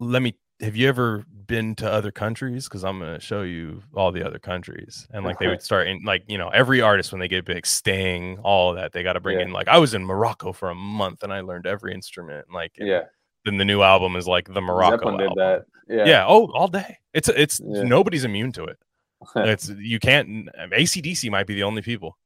let 0.00 0.22
me 0.22 0.34
have 0.64 0.76
you 0.76 0.88
ever 0.88 1.24
been 1.46 1.74
to 1.74 1.90
other 1.90 2.10
countries 2.10 2.64
because 2.64 2.84
i'm 2.84 2.98
going 2.98 3.12
to 3.12 3.20
show 3.20 3.42
you 3.42 3.82
all 3.94 4.10
the 4.10 4.24
other 4.26 4.38
countries 4.38 5.06
and 5.12 5.24
like 5.26 5.38
they 5.38 5.46
would 5.46 5.60
start 5.62 5.86
in 5.86 6.02
like 6.02 6.24
you 6.26 6.38
know 6.38 6.48
every 6.48 6.80
artist 6.80 7.12
when 7.12 7.20
they 7.20 7.28
get 7.28 7.44
big 7.44 7.66
sting 7.66 8.38
all 8.42 8.72
that 8.74 8.92
they 8.92 9.02
got 9.02 9.12
to 9.12 9.20
bring 9.20 9.38
Yeah. 9.38 9.44
in 9.44 9.52
like 9.52 9.68
i 9.68 9.76
was 9.78 9.92
in 9.92 10.04
morocco 10.06 10.52
for 10.54 10.70
a 10.70 10.74
month 10.74 11.22
and 11.22 11.32
i 11.32 11.40
learned 11.40 11.66
every 11.66 11.92
instrument 11.92 12.46
like 12.52 12.72
Yeah. 12.78 13.02
then 13.44 13.58
the 13.58 13.64
new 13.66 13.82
album 13.82 14.16
is 14.16 14.26
like 14.26 14.52
the 14.52 14.62
morocco 14.62 14.96
Zeppelin 14.96 15.16
did 15.18 15.28
album. 15.38 15.64
that. 15.88 15.94
yeah. 15.94 16.04
Yeah. 16.06 16.24
oh 16.26 16.50
all 16.54 16.68
day 16.68 16.96
it's 17.12 17.28
it's 17.28 17.60
Yeah. 17.62 17.82
nobody's 17.82 18.24
immune 18.24 18.52
to 18.52 18.64
it 18.64 18.78
it's 19.36 19.68
you 19.68 19.98
can't 20.00 20.48
um, 20.58 20.70
acdc 20.70 21.30
might 21.30 21.46
be 21.46 21.54
the 21.54 21.62
only 21.64 21.82
people 21.82 22.16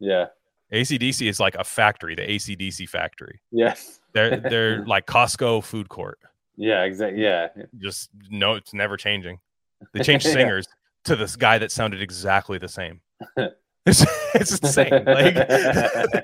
Yeah. 0.00 0.26
acdc 0.72 1.28
is 1.28 1.38
like 1.38 1.54
a 1.54 1.62
factory 1.62 2.16
the 2.16 2.22
acdc 2.22 2.88
factory 2.88 3.40
Yes. 3.52 4.00
they're 4.12 4.38
they're 4.40 4.84
like 4.94 5.06
costco 5.06 5.62
food 5.62 5.88
court 5.88 6.18
Yeah. 6.56 6.82
Exactly. 6.84 7.22
Yeah. 7.22 7.48
just 7.78 8.10
no 8.30 8.54
it's 8.54 8.72
never 8.74 8.96
changing 8.96 9.38
they 9.92 10.02
changed 10.02 10.26
Yeah. 10.26 10.32
singers 10.32 10.66
to 11.04 11.16
this 11.16 11.36
guy 11.36 11.58
that 11.58 11.70
sounded 11.70 12.00
exactly 12.02 12.58
the 12.58 12.68
same 12.68 13.00
it's, 13.86 14.04
it's 14.34 14.58
insane 14.58 14.90
like, 15.06 15.34
like, 15.36 15.46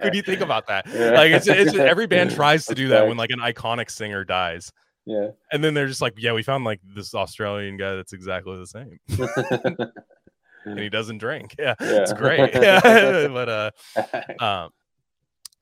what 0.02 0.10
do 0.10 0.16
you 0.16 0.22
think 0.22 0.40
about 0.40 0.66
that 0.68 0.86
Yeah. 0.88 1.10
like 1.12 1.32
it's, 1.32 1.46
it's 1.46 1.74
every 1.74 2.06
band 2.06 2.30
tries 2.32 2.66
to 2.66 2.74
do 2.74 2.88
that 2.88 3.06
when 3.06 3.16
like 3.16 3.30
an 3.30 3.38
iconic 3.40 3.90
singer 3.90 4.24
dies 4.24 4.72
Yeah. 5.06 5.28
and 5.52 5.62
then 5.62 5.74
they're 5.74 5.86
just 5.86 6.00
like 6.02 6.14
yeah 6.16 6.32
we 6.32 6.42
found 6.42 6.64
like 6.64 6.80
this 6.94 7.14
australian 7.14 7.76
guy 7.76 7.94
that's 7.94 8.12
exactly 8.12 8.56
the 8.56 8.66
same 8.66 8.98
and 10.64 10.78
he 10.78 10.88
doesn't 10.88 11.18
drink 11.18 11.54
yeah, 11.58 11.74
it's 11.80 12.12
great 12.12 12.54
yeah 12.54 13.26
but 13.28 13.48
uh 13.48 13.70
um 14.44 14.70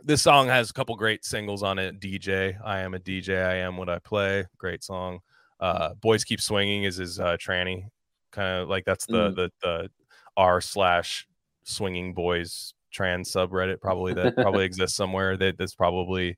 this 0.04 0.22
song 0.22 0.48
has 0.48 0.70
a 0.70 0.72
couple 0.72 0.94
great 0.96 1.24
singles 1.24 1.62
on 1.62 1.78
it 1.78 2.00
dj 2.00 2.56
i 2.64 2.80
am 2.80 2.94
a 2.94 2.98
dj 2.98 3.30
i 3.44 3.54
am 3.56 3.76
what 3.76 3.88
i 3.88 3.98
play 3.98 4.44
great 4.58 4.82
song 4.82 5.20
uh 5.60 5.94
boys 5.94 6.24
keep 6.24 6.40
swinging 6.40 6.84
is 6.84 6.96
his 6.96 7.18
uh 7.20 7.36
tranny 7.38 7.84
kind 8.32 8.62
of 8.62 8.68
like 8.68 8.84
that's 8.84 9.06
the 9.06 9.30
Mm. 9.30 9.36
the 9.36 9.50
the 9.62 9.90
r 10.36 10.60
slash 10.60 11.26
swinging 11.64 12.14
boys 12.14 12.74
trans 12.92 13.30
subreddit 13.32 13.80
probably 13.80 14.14
that 14.14 14.34
probably 14.36 14.64
exists 14.70 14.96
somewhere 14.96 15.36
that 15.36 15.58
this 15.58 15.74
probably 15.74 16.36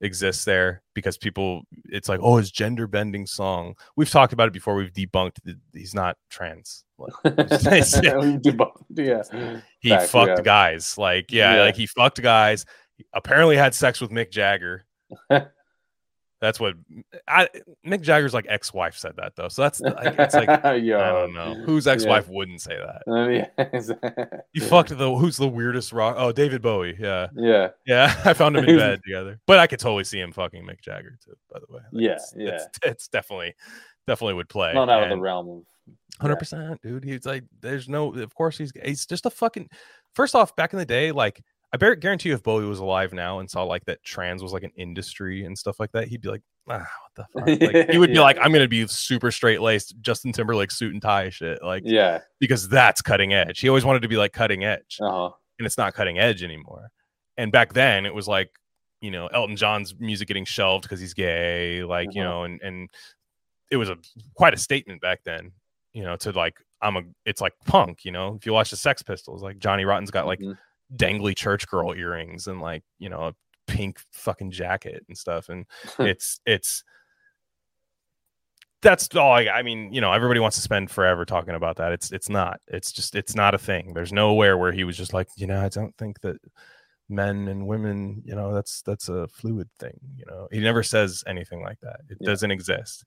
exists 0.00 0.44
there 0.44 0.82
because 0.94 1.16
people 1.16 1.62
it's 1.86 2.08
like 2.08 2.20
oh 2.22 2.36
his 2.36 2.50
gender 2.50 2.86
bending 2.86 3.26
song 3.26 3.74
we've 3.96 4.10
talked 4.10 4.32
about 4.32 4.48
it 4.48 4.52
before 4.52 4.74
we've 4.74 4.92
debunked 4.92 5.36
that 5.44 5.56
he's 5.72 5.94
not 5.94 6.16
trans 6.30 6.84
debunked, 8.38 8.82
yeah. 8.90 9.60
he 9.80 9.90
Fact, 9.90 10.08
fucked 10.10 10.28
yeah. 10.38 10.42
guys 10.42 10.98
like 10.98 11.30
yeah, 11.32 11.56
Yeah. 11.56 11.62
like 11.62 11.76
he 11.76 11.86
fucked 11.86 12.20
guys 12.22 12.64
apparently 13.12 13.56
had 13.56 13.74
sex 13.74 14.00
with 14.00 14.10
mick 14.10 14.30
jagger 14.30 14.84
that's 16.40 16.60
what 16.60 16.74
I, 17.26 17.48
mick 17.86 18.02
jagger's 18.02 18.34
like 18.34 18.46
ex-wife 18.48 18.96
said 18.96 19.14
that 19.16 19.34
though 19.36 19.48
so 19.48 19.62
that's 19.62 19.80
like, 19.80 20.18
it's 20.18 20.34
like 20.34 20.48
Yo. 20.82 20.98
i 20.98 21.12
don't 21.12 21.34
know 21.34 21.54
whose 21.64 21.86
ex-wife 21.86 22.28
wouldn't 22.28 22.60
say 22.60 22.76
that 22.76 23.48
yeah. 23.66 24.36
you 24.52 24.62
fucked 24.62 24.96
the 24.96 25.14
who's 25.14 25.36
the 25.36 25.48
weirdest 25.48 25.92
rock 25.92 26.16
oh 26.18 26.32
david 26.32 26.62
bowie 26.62 26.96
yeah 26.98 27.28
Yeah. 27.34 27.70
yeah 27.86 28.14
i 28.24 28.32
found 28.34 28.56
him 28.56 28.64
in 28.64 28.76
bed 28.76 29.00
together 29.04 29.40
but 29.46 29.58
i 29.58 29.66
could 29.66 29.78
totally 29.80 30.04
see 30.04 30.20
him 30.20 30.32
fucking 30.32 30.64
mick 30.66 30.80
jagger 30.80 31.18
too 31.24 31.34
by 31.52 31.58
the 31.60 31.66
way 31.72 31.80
Like, 31.92 32.02
Yeah, 32.02 32.12
it's, 32.12 32.34
yeah. 32.36 32.48
it's, 32.50 32.78
it's 32.82 33.08
definitely 33.08 33.54
definitely 34.06 34.34
would 34.34 34.48
play 34.48 34.72
Not 34.74 34.88
out 34.88 35.04
of 35.04 35.10
the 35.10 35.18
realm 35.18 35.48
of. 35.48 35.62
Hundred 36.20 36.36
percent, 36.36 36.80
dude. 36.80 37.02
He's 37.02 37.26
like, 37.26 37.42
there's 37.60 37.88
no. 37.88 38.14
Of 38.14 38.32
course, 38.36 38.56
he's 38.56 38.72
he's 38.84 39.04
just 39.04 39.26
a 39.26 39.30
fucking. 39.30 39.68
First 40.14 40.36
off, 40.36 40.54
back 40.54 40.72
in 40.72 40.78
the 40.78 40.86
day, 40.86 41.10
like 41.10 41.42
I 41.82 41.94
guarantee 41.96 42.28
you, 42.30 42.34
if 42.34 42.42
Bowie 42.42 42.64
was 42.66 42.78
alive 42.78 43.12
now 43.12 43.40
and 43.40 43.50
saw 43.50 43.64
like 43.64 43.84
that 43.86 44.02
trans 44.04 44.42
was 44.42 44.52
like 44.52 44.62
an 44.62 44.72
industry 44.76 45.44
and 45.44 45.56
stuff 45.58 45.80
like 45.80 45.92
that, 45.92 46.08
he'd 46.08 46.20
be 46.20 46.28
like, 46.28 46.42
ah, 46.68 46.86
what 47.02 47.14
the 47.16 47.26
fuck? 47.58 47.74
Like, 47.74 47.90
he 47.90 47.98
would 47.98 48.10
be 48.10 48.18
like, 48.20 48.38
I'm 48.40 48.52
gonna 48.52 48.68
be 48.68 48.86
super 48.86 49.30
straight 49.30 49.60
laced, 49.60 49.96
Justin 50.00 50.32
Timberlake 50.32 50.70
suit 50.70 50.92
and 50.92 51.02
tie 51.02 51.30
shit, 51.30 51.62
like 51.62 51.82
Yeah. 51.84 52.20
because 52.40 52.68
that's 52.68 53.02
cutting 53.02 53.32
edge. 53.34 53.60
He 53.60 53.68
always 53.68 53.84
wanted 53.84 54.02
to 54.02 54.08
be 54.08 54.16
like 54.16 54.32
cutting 54.32 54.64
edge, 54.64 54.98
Uh 55.00 55.10
huh. 55.10 55.30
and 55.58 55.66
it's 55.66 55.76
not 55.78 55.94
cutting 55.94 56.18
edge 56.18 56.42
anymore. 56.42 56.90
And 57.36 57.50
back 57.50 57.72
then, 57.72 58.06
it 58.06 58.14
was 58.14 58.28
like, 58.28 58.50
you 59.00 59.10
know, 59.10 59.26
Elton 59.26 59.56
John's 59.56 59.94
music 59.98 60.28
getting 60.28 60.44
shelved 60.44 60.84
because 60.84 61.00
he's 61.00 61.14
gay, 61.14 61.82
like 61.84 62.14
you 62.14 62.22
Uh-huh. 62.22 62.30
know, 62.30 62.44
and 62.44 62.60
and 62.62 62.88
it 63.70 63.76
was 63.76 63.88
a 63.88 63.96
quite 64.34 64.54
a 64.54 64.58
statement 64.58 65.00
back 65.00 65.20
then, 65.24 65.50
you 65.92 66.04
know, 66.04 66.14
to 66.16 66.30
like 66.32 66.54
I'm 66.80 66.96
a 66.96 67.02
it's 67.24 67.40
like 67.40 67.54
punk, 67.66 68.04
you 68.04 68.12
know. 68.12 68.34
If 68.36 68.46
you 68.46 68.52
watch 68.52 68.70
the 68.70 68.76
Sex 68.76 69.02
Pistols, 69.02 69.42
like 69.42 69.58
Johnny 69.58 69.84
Rotten's 69.84 70.10
got 70.10 70.26
like 70.26 70.38
Mhm. 70.40 70.56
Dangly 70.94 71.36
church 71.36 71.66
girl 71.68 71.92
earrings 71.94 72.46
and 72.46 72.60
like 72.60 72.82
you 72.98 73.08
know 73.08 73.28
a 73.28 73.34
pink 73.66 74.00
fucking 74.12 74.50
jacket 74.50 75.04
and 75.08 75.16
stuff, 75.16 75.48
and 75.48 75.66
it's 75.98 76.40
it's 76.46 76.84
that's 78.82 79.08
all 79.16 79.32
I, 79.32 79.46
I 79.46 79.62
mean 79.62 79.92
you 79.94 80.00
know 80.02 80.12
everybody 80.12 80.40
wants 80.40 80.56
to 80.56 80.62
spend 80.62 80.90
forever 80.90 81.24
talking 81.24 81.54
about 81.54 81.76
that. 81.76 81.92
It's 81.92 82.12
it's 82.12 82.28
not. 82.28 82.60
It's 82.68 82.92
just 82.92 83.14
it's 83.14 83.34
not 83.34 83.54
a 83.54 83.58
thing. 83.58 83.94
There's 83.94 84.12
nowhere 84.12 84.58
where 84.58 84.72
he 84.72 84.84
was 84.84 84.96
just 84.96 85.14
like 85.14 85.28
you 85.36 85.46
know 85.46 85.64
i 85.64 85.68
don't 85.68 85.96
think 85.96 86.20
that 86.20 86.36
men 87.08 87.48
and 87.48 87.66
women 87.66 88.22
you 88.24 88.34
know 88.34 88.54
that's 88.54 88.80
that's 88.82 89.08
a 89.10 89.28
fluid 89.28 89.68
thing 89.78 89.98
you 90.16 90.24
know? 90.26 90.48
He 90.50 90.60
never 90.60 90.82
says 90.82 91.22
anything 91.26 91.62
like 91.62 91.78
that. 91.80 92.00
It 92.08 92.16
Yeah. 92.20 92.26
doesn't 92.30 92.50
exist. 92.50 93.04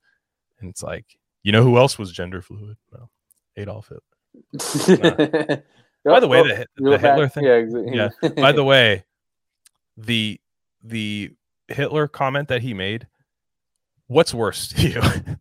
And 0.59 0.69
it's 0.69 0.81
like 0.83 1.05
you 1.43 1.51
know 1.51 1.63
who 1.63 1.77
else 1.77 1.97
was 1.99 2.11
gender 2.11 2.41
fluid? 2.41 2.77
Well 2.91 3.09
adolf 3.55 3.89
hitler 3.89 5.63
By 6.13 6.19
the 6.19 6.27
way, 6.27 6.41
the 6.43 6.67
the 6.77 6.91
it 6.93 7.01
back. 7.01 7.11
Hitler 7.11 7.27
thing- 7.29 7.43
Yeah, 7.45 7.53
exactly. 7.53 7.95
yeah. 7.95 8.09
by 8.41 8.51
the 8.51 8.63
way 8.63 9.03
the 9.97 10.39
the 10.83 11.31
hitler 11.67 12.07
comment 12.07 12.47
that 12.49 12.61
he 12.61 12.73
made 12.73 13.07
What's 14.09 14.33
worse 14.33 14.69
to 14.69 14.87
you? 14.87 15.01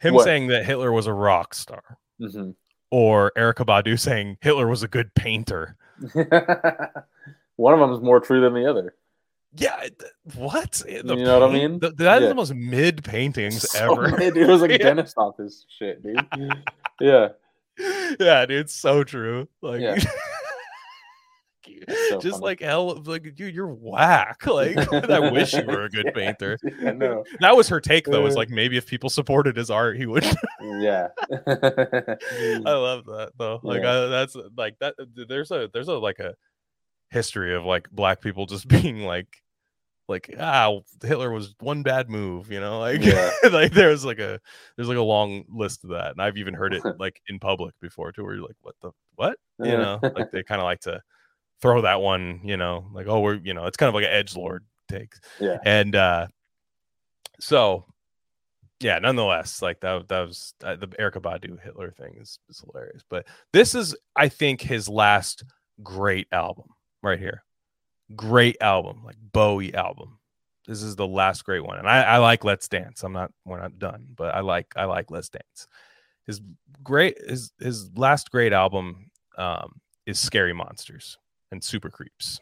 Him 0.00 0.14
What? 0.14 0.24
saying 0.24 0.48
that 0.48 0.64
Hitler 0.66 0.92
was 0.92 1.06
a 1.06 1.12
rock 1.12 1.54
star, 1.54 1.96
Mhm. 2.20 2.54
or 2.90 3.32
Erykah 3.36 3.64
Badu 3.66 3.98
saying 3.98 4.36
Hitler 4.42 4.68
was 4.68 4.82
a 4.82 4.88
good 4.88 5.14
painter. 5.14 5.76
One 7.56 7.74
of 7.74 7.80
them 7.80 7.92
is 7.92 8.00
more 8.00 8.20
true 8.20 8.40
than 8.42 8.54
the 8.54 8.68
other. 8.70 8.94
Yeah, 9.56 9.80
th- 9.80 9.94
what? 10.36 10.72
The 10.86 10.92
You 11.16 11.24
know 11.24 11.40
what 11.40 11.50
I 11.50 11.52
mean? 11.52 11.80
th- 11.80 11.94
that 11.96 12.18
is 12.18 12.22
Yeah. 12.24 12.28
the 12.28 12.34
most 12.34 12.54
mid 12.54 13.02
paintings 13.02 13.68
So 13.70 13.92
ever. 14.02 14.16
mid, 14.16 14.36
It 14.36 14.46
was 14.46 14.60
like 14.60 14.70
Yeah. 14.72 14.78
dentist 14.78 15.14
office 15.16 15.64
shit, 15.68 16.02
dude. 16.02 16.20
yeah. 17.00 17.28
yeah, 18.20 18.44
dude, 18.46 18.60
it's 18.60 18.74
so 18.74 19.04
true. 19.04 19.48
Like, 19.62 19.80
Yeah. 19.80 19.98
so 22.08 22.18
just 22.20 22.34
funny. 22.36 22.44
like 22.44 22.60
hell, 22.60 23.00
like 23.04 23.34
dude, 23.34 23.54
you're 23.54 23.68
whack. 23.72 24.42
Like, 24.46 24.76
I 24.92 25.30
wish 25.30 25.52
you 25.54 25.64
were 25.64 25.84
a 25.84 25.88
good 25.90 26.06
Yeah. 26.06 26.12
painter. 26.12 26.58
I 26.84 26.92
know. 26.92 27.24
That 27.40 27.56
was 27.56 27.68
her 27.68 27.80
take, 27.80 28.06
though. 28.06 28.26
Is 28.26 28.34
Uh. 28.34 28.38
like 28.38 28.50
maybe 28.50 28.76
if 28.76 28.86
people 28.86 29.10
supported 29.10 29.56
his 29.56 29.70
art, 29.70 29.96
he 29.96 30.06
would. 30.06 30.24
Yeah. 30.80 31.08
I 31.30 32.72
love 32.72 33.04
that 33.06 33.30
though. 33.36 33.60
Like, 33.62 33.82
Yeah. 33.82 34.04
I, 34.04 34.06
that's 34.06 34.36
like 34.56 34.78
that. 34.80 34.94
There's 35.28 35.50
a 35.50 35.68
there's 35.72 35.88
a 35.88 35.94
like 35.98 36.18
a 36.18 36.34
history 37.10 37.54
of 37.54 37.64
like 37.64 37.88
black 37.90 38.20
people 38.20 38.46
just 38.46 38.66
being 38.68 39.00
like 39.00 39.28
like 40.08 40.34
ah 40.40 40.80
Hitler 41.02 41.30
was 41.30 41.54
one 41.60 41.82
bad 41.82 42.08
move, 42.08 42.50
you 42.50 42.60
know, 42.60 42.80
like 42.80 43.02
Yeah. 43.02 43.30
like 43.52 43.72
there's 43.72 44.04
like 44.04 44.18
a 44.18 44.40
there's 44.76 44.88
like 44.88 44.96
a 44.98 45.02
long 45.02 45.44
list 45.48 45.84
of 45.84 45.90
that, 45.90 46.12
and 46.12 46.22
I've 46.22 46.38
even 46.38 46.54
heard 46.54 46.74
it 46.74 46.82
like 46.98 47.20
in 47.28 47.38
public 47.38 47.74
before 47.80 48.10
too, 48.12 48.24
where 48.24 48.34
you're 48.34 48.46
like, 48.46 48.56
what 48.62 48.74
the 48.80 48.90
what, 49.16 49.38
you 49.58 49.76
know, 49.76 49.98
like 50.02 50.30
they 50.30 50.42
kind 50.42 50.60
of 50.60 50.64
like 50.64 50.80
to 50.80 51.02
throw 51.60 51.82
that 51.82 52.00
one, 52.00 52.40
you 52.42 52.56
know, 52.56 52.88
like 52.92 53.06
oh 53.06 53.20
we're 53.20 53.34
you 53.34 53.52
know 53.54 53.66
it's 53.66 53.76
kind 53.76 53.88
of 53.88 53.94
like 53.94 54.04
an 54.04 54.12
edge 54.12 54.34
lord 54.34 54.64
take, 54.88 55.12
Yeah. 55.38 55.58
and 55.64 55.94
uh 55.94 56.26
so 57.40 57.84
yeah, 58.80 58.98
nonetheless, 59.00 59.60
like 59.60 59.80
that 59.80 60.08
that 60.08 60.20
was 60.20 60.54
uh, 60.62 60.76
the 60.76 60.86
Erykah 60.86 61.20
Badu 61.20 61.60
Hitler 61.60 61.90
thing 61.90 62.16
is, 62.20 62.38
is 62.48 62.60
hilarious, 62.60 63.02
but 63.10 63.26
this 63.52 63.74
is 63.74 63.96
I 64.16 64.28
think 64.28 64.60
his 64.60 64.88
last 64.88 65.44
great 65.82 66.28
album 66.32 66.66
right 67.02 67.18
here 67.18 67.42
great 68.16 68.56
album, 68.60 69.02
like 69.04 69.16
Bowie 69.32 69.74
album. 69.74 70.18
This 70.66 70.82
is 70.82 70.96
the 70.96 71.06
last 71.06 71.44
great 71.44 71.64
one, 71.64 71.78
and 71.78 71.88
I, 71.88 72.02
I 72.02 72.16
like 72.18 72.44
Let's 72.44 72.68
Dance. 72.68 73.02
I'm 73.02 73.12
not 73.12 73.32
we're 73.44 73.60
not 73.60 73.78
done, 73.78 74.06
but 74.14 74.34
I 74.34 74.40
like 74.40 74.66
I 74.76 74.84
like 74.84 75.10
Let's 75.10 75.28
Dance. 75.30 75.66
His 76.26 76.40
great 76.82 77.16
his 77.26 77.52
his 77.58 77.90
last 77.96 78.30
great 78.30 78.52
album 78.52 79.10
um, 79.38 79.80
is 80.04 80.18
Scary 80.20 80.52
Monsters 80.52 81.16
and 81.50 81.64
Super 81.64 81.88
Creeps. 81.88 82.40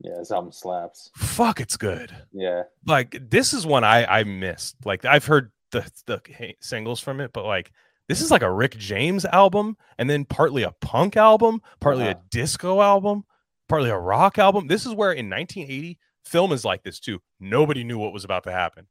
Yeah. 0.00 0.18
This 0.18 0.32
album 0.32 0.52
slaps. 0.52 1.10
Fuck, 1.16 1.60
it's 1.60 1.76
good. 1.78 2.14
Yeah. 2.32 2.64
Like 2.86 3.16
this 3.30 3.54
is 3.54 3.64
one 3.64 3.84
I 3.84 4.04
I 4.04 4.24
missed. 4.24 4.76
Like 4.84 5.04
I've 5.06 5.24
heard 5.24 5.50
the 5.70 5.90
the 6.06 6.20
singles 6.60 7.00
from 7.00 7.20
it, 7.20 7.32
but 7.32 7.46
like 7.46 7.72
this 8.08 8.20
is 8.20 8.30
like 8.30 8.42
a 8.42 8.52
Rick 8.52 8.76
James 8.76 9.24
album, 9.24 9.78
and 9.96 10.10
then 10.10 10.26
partly 10.26 10.64
a 10.64 10.72
punk 10.82 11.16
album, 11.16 11.62
partly 11.80 12.04
a 12.04 12.10
Uh-huh. 12.10 12.20
disco 12.30 12.82
album, 12.82 13.24
partly 13.68 13.90
a 13.90 13.98
rock 13.98 14.38
album. 14.38 14.66
This 14.66 14.86
is 14.86 14.94
where 14.94 15.12
in 15.12 15.28
1980, 15.30 15.98
film 16.24 16.52
is 16.52 16.64
like 16.64 16.82
this 16.82 17.00
too. 17.00 17.20
Nobody 17.40 17.84
knew 17.84 17.98
what 17.98 18.12
was 18.12 18.24
about 18.24 18.44
to 18.44 18.52
happen 18.52 18.86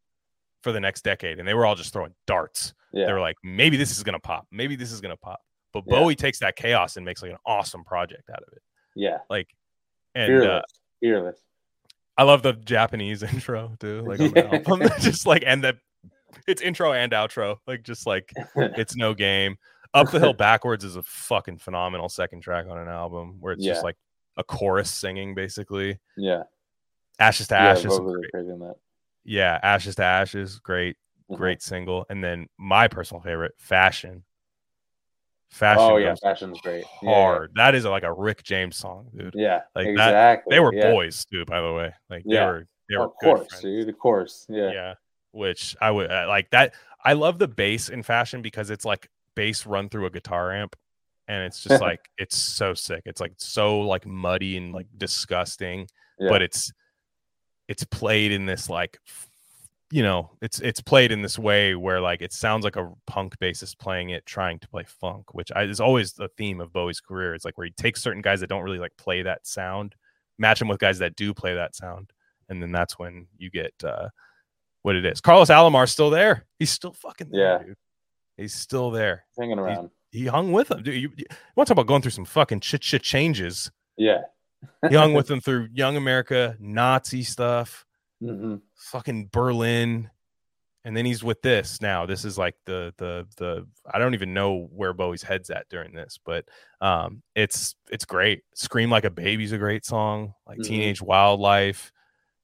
for 0.64 0.72
the 0.72 0.80
next 0.80 1.04
decade, 1.04 1.40
and 1.40 1.48
they 1.48 1.54
were 1.54 1.66
all 1.66 1.76
just 1.76 1.94
throwing 1.94 2.14
darts. 2.28 2.74
They 2.94 3.12
were 3.12 3.22
like, 3.22 3.38
maybe 3.44 3.78
this 3.78 3.96
is 3.98 4.04
gonna 4.04 4.20
pop, 4.20 4.48
maybe 4.52 4.76
this 4.76 4.92
is 4.92 5.00
gonna 5.02 5.16
pop. 5.18 5.40
But 5.74 5.84
Yeah. 5.88 5.96
Bowie 6.00 6.16
takes 6.16 6.40
that 6.40 6.56
chaos 6.58 6.98
and 6.98 7.06
makes 7.06 7.22
like 7.22 7.32
an 7.32 7.38
awesome 7.46 7.84
project 7.86 8.30
out 8.30 8.44
of 8.46 8.52
it. 8.54 8.62
Yeah. 8.96 9.20
Like, 9.30 9.48
and 10.14 10.34
uh, 10.34 10.38
Fearless. 10.42 10.64
Fearless. 11.00 11.40
I 12.18 12.24
love 12.24 12.44
the 12.44 12.52
Japanese 12.54 13.24
intro 13.34 13.72
too, 13.80 14.02
like 14.02 14.20
on 14.20 14.32
the 14.32 14.42
Yeah. 14.42 14.56
album. 14.70 14.90
just 15.00 15.26
like 15.26 15.44
and 15.46 15.64
the 15.64 15.78
it's 16.48 16.62
intro 16.62 16.92
and 16.92 17.12
outro, 17.14 17.58
like 17.66 17.84
just 17.84 18.06
like 18.06 18.32
it's 18.56 18.96
no 18.98 19.14
game. 19.14 19.56
Up 19.94 20.10
the 20.12 20.20
hill 20.20 20.34
backwards 20.34 20.84
is 20.84 20.96
a 20.98 21.04
fucking 21.04 21.58
phenomenal 21.60 22.10
second 22.10 22.42
track 22.42 22.66
on 22.70 22.78
an 22.78 22.88
album 22.90 23.38
where 23.40 23.54
it's 23.54 23.64
Yeah. 23.64 23.74
just 23.74 23.84
like 23.86 23.96
a 24.38 24.44
chorus 24.44 24.90
singing 24.92 25.36
basically. 25.36 26.00
yeah. 26.18 26.44
Ashes 27.20 27.48
to 27.50 27.56
Yeah. 27.56 27.70
ashes, 27.72 27.98
that. 27.98 28.76
yeah, 29.24 29.60
ashes 29.62 29.96
to 29.96 30.04
ashes, 30.04 30.58
great, 30.60 30.98
Mhm. 31.30 31.38
great 31.38 31.62
single. 31.62 32.06
And 32.10 32.24
then 32.24 32.48
my 32.58 32.88
personal 32.88 33.22
favorite, 33.22 33.54
fashion. 33.60 34.24
Fashion 35.52 35.84
Oh 35.84 35.98
yeah, 35.98 36.16
fashion's 36.16 36.60
great. 36.62 36.86
Yeah, 37.04 37.10
yeah. 37.10 37.16
hard. 37.16 37.52
That 37.56 37.76
is 37.76 37.84
like 37.86 38.04
a 38.04 38.14
Rick 38.14 38.42
James 38.44 38.78
song, 38.78 39.10
dude. 39.16 39.34
Yeah, 39.36 39.62
Like 39.76 39.86
that- 39.86 39.92
exactly. 39.92 40.56
They 40.56 40.60
were 40.62 40.74
yeah. 40.74 40.92
boys 40.92 41.26
too, 41.26 41.44
by 41.46 41.60
the 41.62 41.74
way. 41.74 41.94
Like 42.10 42.24
they 42.26 42.40
were 42.40 42.66
they 42.90 42.98
were 42.98 43.04
of 43.06 43.12
course, 43.22 43.48
friends. 43.50 43.62
dude. 43.62 43.90
Of 43.90 44.00
course. 44.00 44.46
Yeah. 44.50 44.72
yeah 44.72 44.94
which 45.34 45.78
i 45.80 45.90
would 45.90 46.12
uh, 46.12 46.26
like 46.28 46.50
that 46.50 46.74
i 47.06 47.14
love 47.14 47.40
the 47.40 47.48
bass 47.48 47.88
in 47.88 48.04
fashion 48.04 48.42
because 48.42 48.70
it's 48.70 48.84
like 48.84 49.10
bass 49.34 49.66
run 49.66 49.88
through 49.88 50.06
a 50.06 50.10
guitar 50.10 50.52
amp 50.52 50.76
and 51.32 51.44
it's 51.46 51.64
just 51.64 51.82
like 51.90 52.02
it's 52.18 52.36
so 52.38 52.74
sick 52.74 53.02
it's 53.06 53.22
like 53.22 53.34
so 53.38 53.80
like 53.80 54.06
muddy 54.06 54.58
and 54.58 54.74
like 54.74 54.88
disgusting 54.98 55.88
Yeah. 56.20 56.30
but 56.30 56.42
it's 56.42 56.72
it's 57.68 57.86
played 57.86 58.32
in 58.34 58.46
this 58.46 58.70
like 58.70 59.00
you 59.92 60.04
know 60.04 60.32
it's 60.42 60.60
it's 60.60 60.82
played 60.82 61.12
in 61.12 61.22
this 61.22 61.38
way 61.40 61.76
where 61.76 62.02
like 62.02 62.22
it 62.22 62.34
sounds 62.34 62.64
like 62.64 62.76
a 62.76 62.92
punk 63.08 63.38
bassist 63.40 63.78
playing 63.80 64.10
it 64.10 64.26
trying 64.26 64.60
to 64.60 64.68
play 64.68 64.84
funk 64.86 65.34
which 65.34 65.52
I, 65.56 65.64
is 65.64 65.80
always 65.80 66.14
the 66.14 66.30
theme 66.38 66.60
of 66.62 66.74
bowie's 66.74 67.02
career 67.02 67.34
it's 67.34 67.46
like 67.46 67.58
where 67.58 67.66
he 67.66 67.72
takes 67.72 68.02
certain 68.02 68.22
guys 68.22 68.40
that 68.42 68.48
don't 68.48 68.64
really 68.64 68.80
like 68.80 68.96
play 68.98 69.22
that 69.24 69.46
sound 69.48 69.96
match 70.38 70.60
them 70.60 70.68
with 70.68 70.80
guys 70.80 71.00
that 71.00 71.16
do 71.16 71.34
play 71.34 71.56
that 71.56 71.76
sound 71.76 72.12
and 72.50 72.62
then 72.62 72.72
that's 72.72 72.98
when 73.00 73.28
you 73.38 73.50
get 73.50 73.74
uh 73.84 74.08
what 74.82 74.96
it 74.96 75.06
is 75.06 75.22
carlos 75.22 75.50
alomar's 75.50 75.92
still 75.92 76.10
there 76.10 76.46
he's 76.60 76.72
still 76.72 76.94
fucking 76.94 77.30
there, 77.32 77.42
Yeah. 77.42 77.64
dude. 77.64 77.78
he's 78.38 78.54
still 78.54 78.92
there 78.92 79.26
Hanging 79.38 79.60
around. 79.60 79.90
He 80.12 80.26
hung 80.28 80.52
with 80.52 80.68
them 80.70 80.84
dude 80.84 80.96
you, 80.96 81.12
you 81.16 81.26
want 81.56 81.68
to 81.68 81.74
talk 81.74 81.82
about 81.82 81.88
going 81.88 82.02
through 82.02 82.12
some 82.12 82.26
fucking 82.26 82.60
shit 82.62 82.84
shit 82.84 83.02
changes 83.02 83.72
Yeah. 83.98 84.22
he 84.90 84.96
hung 84.96 85.14
with 85.14 85.28
them 85.28 85.42
through 85.42 85.70
young 85.74 85.98
america 85.98 86.56
nazi 86.60 87.24
stuff 87.24 87.86
hmm 88.20 88.56
fucking 88.76 89.30
Berlin, 89.32 90.10
and 90.84 90.98
then 90.98 91.06
he's 91.06 91.24
with 91.24 91.42
this 91.44 91.82
now. 91.82 92.06
This 92.08 92.26
is 92.26 92.38
like 92.38 92.56
the 92.66 92.94
the 92.98 93.28
the 93.38 93.68
I 93.92 94.00
don't 94.00 94.14
even 94.16 94.34
know 94.34 94.68
where 94.74 94.94
Bowie's 94.94 95.22
head's 95.24 95.50
at 95.52 95.70
during 95.70 95.94
this, 95.94 96.20
but 96.26 96.46
um, 96.82 97.22
it's 97.36 97.76
it's 97.92 98.06
great. 98.06 98.42
Scream 98.56 98.90
like 98.90 99.06
a 99.06 99.12
baby's 99.12 99.52
a 99.52 99.58
great 99.60 99.86
song. 99.86 100.34
Like 100.48 100.58
Mhm. 100.60 100.64
Teenage 100.66 101.02
Wildlife, 101.02 101.92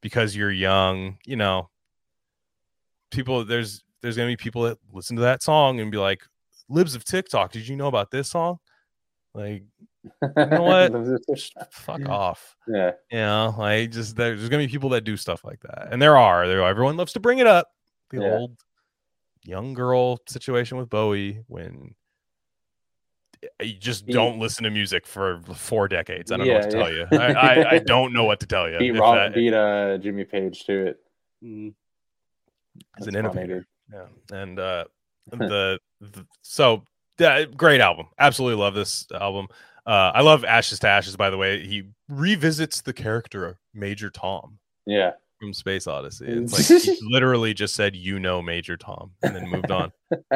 because 0.01 0.35
you're 0.35 0.51
young. 0.51 1.17
You 1.25 1.35
know, 1.35 1.69
people 3.11 3.43
there's 3.45 3.83
there's 4.01 4.15
gonna 4.15 4.27
be 4.29 4.37
people 4.37 4.63
that 4.63 4.77
listen 4.91 5.15
to 5.15 5.23
that 5.23 5.41
song 5.43 5.79
and 5.79 5.91
be 5.91 5.97
like, 5.97 6.21
"Libs 6.69 6.95
of 6.95 7.03
TikTok, 7.05 7.51
did 7.51 7.67
you 7.67 7.75
know 7.75 7.87
about 7.87 8.11
this 8.11 8.29
song?" 8.29 8.59
Like, 9.33 9.63
you 10.03 10.11
know 10.35 10.61
what? 10.93 11.71
fuck 11.71 12.07
off. 12.09 12.55
yeah. 12.67 12.91
You 13.11 13.17
know, 13.19 13.55
like 13.57 13.91
just 13.91 14.15
there's 14.15 14.49
gonna 14.49 14.63
be 14.63 14.67
people 14.71 14.89
that 14.89 15.01
do 15.01 15.17
stuff 15.17 15.43
like 15.43 15.59
that, 15.61 15.89
and 15.91 16.01
there 16.01 16.17
are. 16.17 16.47
There, 16.47 16.61
everyone 16.63 16.97
loves 16.97 17.13
to 17.13 17.19
bring 17.19 17.39
it 17.39 17.47
up. 17.47 17.67
The 18.11 18.21
Yeah. 18.21 18.31
old 18.31 18.57
young 19.43 19.73
girl 19.73 20.19
situation 20.27 20.77
with 20.77 20.89
Bowie 20.89 21.43
when 21.47 21.93
you 23.61 23.73
just 23.73 24.07
don't 24.07 24.39
listen 24.39 24.63
to 24.63 24.69
music 24.71 25.05
for 25.05 25.39
four 25.53 25.87
decades. 25.87 26.31
I 26.31 26.37
don't 26.37 26.47
know 26.47 26.53
what 26.55 26.69
to 26.71 26.77
yeah. 26.77 26.83
tell 26.83 26.93
you. 26.93 27.05
I, 27.11 27.33
I, 27.33 27.71
I 27.75 27.79
don't 27.85 28.11
know 28.13 28.23
what 28.23 28.39
to 28.39 28.47
tell 28.47 28.69
you. 28.69 28.79
Beat 28.79 28.91
Rob, 28.91 29.15
that- 29.15 29.33
beat 29.35 29.53
uh 29.53 29.97
Jimmy 29.99 30.23
Page 30.23 30.65
to 30.65 30.87
it. 30.87 30.99
he's 31.41 31.73
That's 32.97 33.07
an 33.07 33.15
innovator. 33.15 33.67
Yeah, 33.93 34.07
and 34.31 34.57
uh, 34.59 34.85
the, 35.31 35.37
the 35.37 35.79
so 36.41 36.83
yeah, 37.19 37.45
great 37.45 37.81
album. 37.81 38.07
Absolutely 38.19 38.61
love 38.61 38.73
this 38.75 39.07
album. 39.13 39.47
Uh, 39.85 40.11
I 40.13 40.21
love 40.21 40.43
Ashes 40.43 40.79
to 40.79 40.87
Ashes. 40.87 41.15
By 41.15 41.29
the 41.29 41.37
way, 41.37 41.65
he 41.65 41.83
revisits 42.09 42.81
the 42.81 42.93
character 42.93 43.57
Major 43.73 44.09
Tom. 44.09 44.59
Yeah. 44.85 45.11
from 45.39 45.53
Space 45.53 45.87
Odyssey. 45.87 46.25
It's 46.27 46.71
like 46.71 46.81
he 46.83 46.97
literally 47.09 47.53
just 47.53 47.75
said, 47.75 47.95
"You 47.95 48.19
know, 48.19 48.41
Major 48.41 48.77
Tom," 48.77 49.11
and 49.23 49.35
then 49.35 49.49
moved 49.49 49.71
on. 49.71 49.91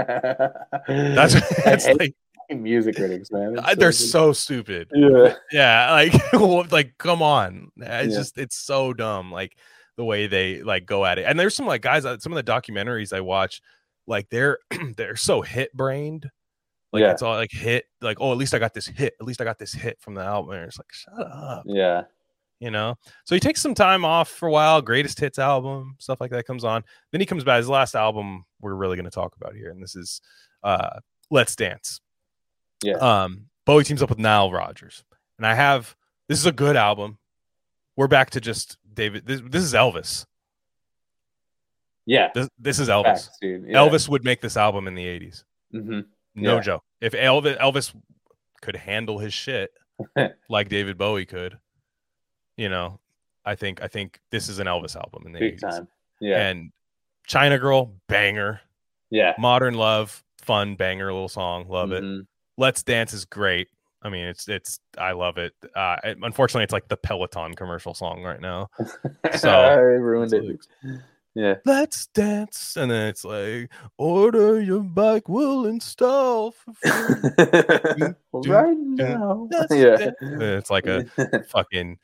That's 0.87 1.33
that's 1.63 1.87
like 1.87 2.15
music 2.49 2.95
critics, 2.97 3.31
man. 3.31 3.55
It's 3.57 3.67
they're 3.75 3.89
good. 3.89 3.93
so 3.93 4.33
stupid. 4.33 4.89
yeah. 4.93 5.35
Yeah, 5.51 5.91
like 5.91 6.71
like 6.71 6.97
come 6.97 7.21
on, 7.21 7.71
it's 7.77 8.13
Yeah. 8.13 8.19
just 8.19 8.37
it's 8.37 8.55
so 8.57 8.93
dumb. 8.93 9.31
Like 9.31 9.55
the 9.97 10.03
way 10.05 10.27
they 10.27 10.61
like 10.63 10.85
go 10.85 11.05
at 11.05 11.17
it. 11.19 11.25
And 11.27 11.39
there's 11.39 11.55
some 11.55 11.65
like 11.67 11.81
guys, 11.81 12.05
uh, 12.05 12.17
some 12.19 12.33
of 12.33 12.43
the 12.43 12.51
documentaries 12.51 13.13
I 13.15 13.21
watch, 13.21 13.61
like 14.07 14.29
they're 14.29 14.57
they're 14.97 15.15
so 15.15 15.41
hit 15.41 15.71
brained. 15.73 16.29
Like 16.93 17.01
Yeah. 17.01 17.11
it's 17.11 17.21
all 17.21 17.35
like 17.35 17.51
hit, 17.51 17.85
like 18.01 18.17
oh, 18.19 18.31
at 18.31 18.37
least 18.37 18.53
I 18.53 18.59
got 18.59 18.73
this 18.73 18.87
hit. 18.87 19.13
At 19.19 19.25
least 19.25 19.39
I 19.41 19.43
got 19.45 19.57
this 19.59 19.73
hit 19.73 19.97
from 20.01 20.13
the 20.13 20.21
album. 20.23 20.53
And 20.55 20.65
it's 20.65 20.77
like 20.77 20.91
shut 20.91 21.13
up. 21.31 21.63
Yeah. 21.65 22.03
you 22.59 22.69
know. 22.71 22.95
So 23.25 23.33
he 23.35 23.39
takes 23.39 23.61
some 23.61 23.73
time 23.73 24.03
off 24.03 24.27
for 24.29 24.47
a 24.47 24.51
while. 24.51 24.81
Greatest 24.81 25.19
hits 25.19 25.39
album, 25.39 25.95
stuff 25.99 26.19
like 26.19 26.31
that 26.31 26.45
comes 26.45 26.63
on. 26.63 26.83
Then 27.11 27.21
he 27.21 27.25
comes 27.25 27.43
back. 27.43 27.57
His 27.57 27.69
last 27.69 27.95
album 27.95 28.43
we're 28.59 28.75
really 28.75 28.95
going 28.97 29.05
to 29.05 29.11
talk 29.11 29.35
about 29.35 29.55
here, 29.55 29.69
and 29.71 29.81
this 29.81 29.95
is 29.95 30.21
uh 30.63 30.99
Let's 31.29 31.55
Dance. 31.55 32.01
Yeah. 32.83 32.95
Um, 32.95 33.45
Bowie 33.65 33.83
teams 33.83 34.01
up 34.03 34.09
with 34.09 34.19
Nile 34.19 34.51
Rodgers, 34.51 35.03
and 35.37 35.47
I 35.47 35.53
have 35.53 35.95
this 36.27 36.39
is 36.39 36.45
a 36.45 36.51
good 36.51 36.75
album. 36.75 37.17
We're 37.95 38.07
back 38.07 38.31
to 38.31 38.41
just 38.41 38.77
David. 38.93 39.25
This, 39.25 39.41
this 39.47 39.63
is 39.63 39.73
Elvis. 39.73 40.25
Yeah, 42.05 42.29
This, 42.33 42.49
this 42.57 42.79
is 42.79 42.89
Elvis. 42.89 43.03
facts. 43.03 43.37
Yeah. 43.41 43.57
Elvis 43.77 44.09
would 44.09 44.23
make 44.23 44.41
this 44.41 44.57
album 44.57 44.87
in 44.87 44.95
the 44.95 45.05
80s. 45.05 45.43
Mhm. 45.73 46.05
No 46.35 46.55
Yeah. 46.55 46.61
joke. 46.61 46.83
If 46.99 47.13
Elvis 47.13 47.57
Elvis 47.59 47.95
could 48.61 48.75
handle 48.75 49.19
his 49.19 49.33
shit 49.33 49.71
like 50.49 50.69
David 50.69 50.97
Bowie 50.97 51.25
could, 51.25 51.59
you 52.57 52.69
know, 52.69 52.99
I 53.45 53.55
think 53.55 53.81
I 53.81 53.87
think 53.87 54.19
this 54.31 54.49
is 54.49 54.59
an 54.59 54.67
Elvis 54.67 54.95
album 54.95 55.23
in 55.25 55.31
the 55.33 55.39
big 55.39 55.57
80s. 55.57 55.61
time. 55.61 55.87
Yeah, 56.19 56.47
And 56.47 56.71
China 57.27 57.57
Girl, 57.59 57.93
banger. 58.07 58.61
yeah. 59.09 59.33
Modern 59.37 59.73
Love, 59.75 60.23
fun 60.39 60.75
banger 60.75 61.11
little 61.13 61.29
song, 61.29 61.67
love 61.69 61.91
it. 61.91 62.03
Mhm. 62.03 62.25
Let's 62.57 62.83
Dance 62.83 63.13
is 63.13 63.25
great. 63.25 63.67
I 64.03 64.09
mean, 64.09 64.25
it's 64.25 64.47
it's 64.49 64.79
I 64.97 65.11
love 65.11 65.37
it. 65.37 65.53
Uh, 65.75 65.97
it- 66.03 66.17
unfortunately, 66.21 66.63
it's 66.63 66.73
like 66.73 66.87
the 66.87 66.97
Peloton 66.97 67.53
commercial 67.53 67.93
song 67.93 68.23
right 68.23 68.41
now. 68.41 68.69
So, 69.37 69.49
I 69.49 69.73
ruined 69.75 70.33
it. 70.33 70.59
Yeah, 71.33 71.55
Let's 71.65 72.07
dance, 72.07 72.75
and 72.75 72.91
then 72.91 73.07
it's 73.07 73.23
like 73.23 73.71
order 73.97 74.59
your 74.61 74.81
bike, 74.81 75.29
we'll 75.29 75.65
install. 75.65 76.51
For 76.51 76.73
free. 76.73 78.03
right 78.51 78.77
now. 78.77 79.47
Yeah. 79.69 80.11
It's 80.21 80.69
like 80.69 80.87
a 80.87 81.05
fucking 81.47 81.99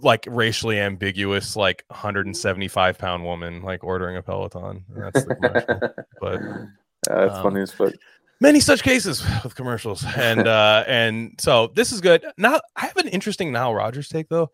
like 0.00 0.26
racially 0.30 0.80
ambiguous, 0.80 1.54
like 1.54 1.84
175 1.88 2.96
pound 2.96 3.24
woman 3.24 3.62
like 3.62 3.84
ordering 3.84 4.16
a 4.16 4.22
Peloton. 4.22 4.84
That's 4.88 5.24
the 5.24 5.34
commercial. 5.34 5.80
but 6.20 6.40
Yeah, 6.40 6.66
that's 7.08 7.34
um, 7.34 7.42
funny 7.42 7.60
as 7.60 7.72
fuck. 7.72 7.92
many 8.40 8.60
such 8.60 8.82
cases 8.82 9.22
with 9.42 9.54
commercials 9.54 10.04
and 10.16 10.48
uh 10.48 10.82
and 10.86 11.34
so 11.38 11.68
this 11.74 11.92
is 11.92 12.00
good 12.00 12.24
now 12.38 12.60
i 12.76 12.86
have 12.86 12.96
an 12.96 13.08
interesting 13.08 13.52
Nile 13.52 13.74
Rodgers 13.74 14.08
take 14.08 14.28
though 14.28 14.50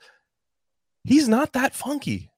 he's 1.05 1.28
not 1.28 1.52
that 1.52 1.74
funky 1.74 2.30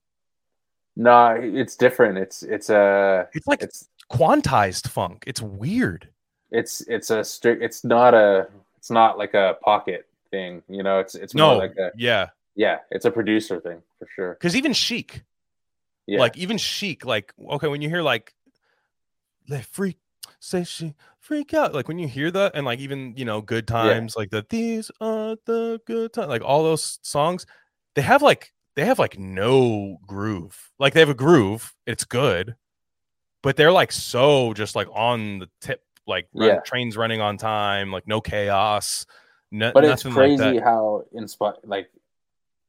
No, 0.96 1.38
it's 1.40 1.76
different. 1.76 2.18
It's 2.18 2.42
it's 2.42 2.70
a 2.70 3.28
it's 3.32 3.46
like 3.46 3.62
it's 3.62 3.88
quantized 4.10 4.88
funk 4.88 5.24
it's 5.26 5.40
weird 5.40 6.08
it's 6.52 6.82
it's 6.82 7.10
a 7.10 7.24
strict. 7.24 7.62
It's 7.62 7.82
not 7.82 8.14
a. 8.14 8.46
It's 8.76 8.90
not 8.90 9.16
like 9.16 9.34
a 9.34 9.56
pocket 9.62 10.06
thing. 10.30 10.62
You 10.68 10.82
know, 10.82 11.00
it's 11.00 11.14
it's 11.14 11.34
no 11.34 11.48
more 11.48 11.56
like 11.56 11.76
a 11.76 11.90
yeah 11.96 12.28
yeah. 12.54 12.78
It's 12.90 13.06
a 13.06 13.10
producer 13.10 13.58
thing 13.60 13.82
for 13.98 14.06
sure. 14.14 14.34
because 14.34 14.54
even 14.54 14.72
chic 14.72 15.22
Yeah, 16.06 16.20
like 16.20 16.36
even 16.36 16.58
chic 16.58 17.04
like 17.04 17.32
okay 17.50 17.68
when 17.68 17.80
you 17.80 17.88
hear 17.88 18.02
like 18.02 18.34
they 19.48 19.62
freak 19.62 19.98
say 20.38 20.64
she 20.64 20.94
freak 21.18 21.54
out 21.54 21.74
like 21.74 21.88
when 21.88 21.98
you 21.98 22.06
hear 22.06 22.30
that 22.30 22.52
and 22.54 22.66
like 22.66 22.80
even 22.80 23.14
you 23.16 23.24
know 23.24 23.40
good 23.40 23.66
times 23.66 24.14
like 24.16 24.30
the 24.30 24.44
these 24.50 24.90
are 25.00 25.36
the 25.46 25.80
good 25.86 26.12
times 26.12 26.28
like 26.28 26.42
all 26.42 26.64
those 26.64 26.98
songs 27.02 27.46
they 27.94 28.02
have 28.02 28.22
like 28.22 28.52
they 28.76 28.84
have 28.84 28.98
like 28.98 29.18
no 29.18 29.98
groove 30.06 30.70
like 30.78 30.94
they 30.94 31.00
have 31.00 31.08
a 31.08 31.14
groove 31.14 31.74
it's 31.86 32.04
good 32.04 32.54
but 33.42 33.56
they're 33.56 33.72
like 33.72 33.92
so 33.92 34.52
just 34.54 34.74
like 34.76 34.88
on 34.92 35.38
the 35.40 35.48
tip 35.60 35.82
like 36.06 36.28
run, 36.34 36.48
Yeah. 36.48 36.60
trains 36.60 36.96
running 36.96 37.20
on 37.20 37.36
time 37.36 37.92
like 37.92 38.06
no 38.06 38.20
chaos 38.20 39.06
no, 39.54 39.70
but 39.74 39.84
it's 39.84 40.04
like 40.04 40.14
crazy 40.14 40.36
that 40.42 40.62
how 40.62 41.04
inspired 41.12 41.56
like 41.64 41.90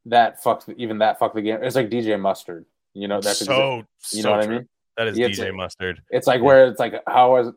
that 0.08 0.44
fucked 0.44 0.68
even 0.76 0.98
that 0.98 1.18
fucked 1.18 1.36
the 1.36 1.42
game. 1.42 1.60
It's 1.64 1.78
like 1.78 1.90
DJ 1.90 2.20
Mustard. 2.20 2.66
You 2.94 3.08
know, 3.08 3.22
that's 3.22 3.40
so 3.40 3.54
exa- 3.54 3.86
so 4.00 4.18
you 4.18 4.24
know 4.24 4.32
what 4.32 4.44
I 4.44 4.48
mean. 4.48 4.68
that 4.98 5.08
is 5.08 5.18
it's 5.18 5.40
dj 5.40 5.46
like- 5.46 5.54
mustard 5.54 6.02
It's 6.10 6.28
like 6.28 6.40
Yeah. 6.40 6.46
where 6.46 6.68
it's 6.68 6.80
like 6.80 6.96
how 7.08 7.38
is 7.38 7.48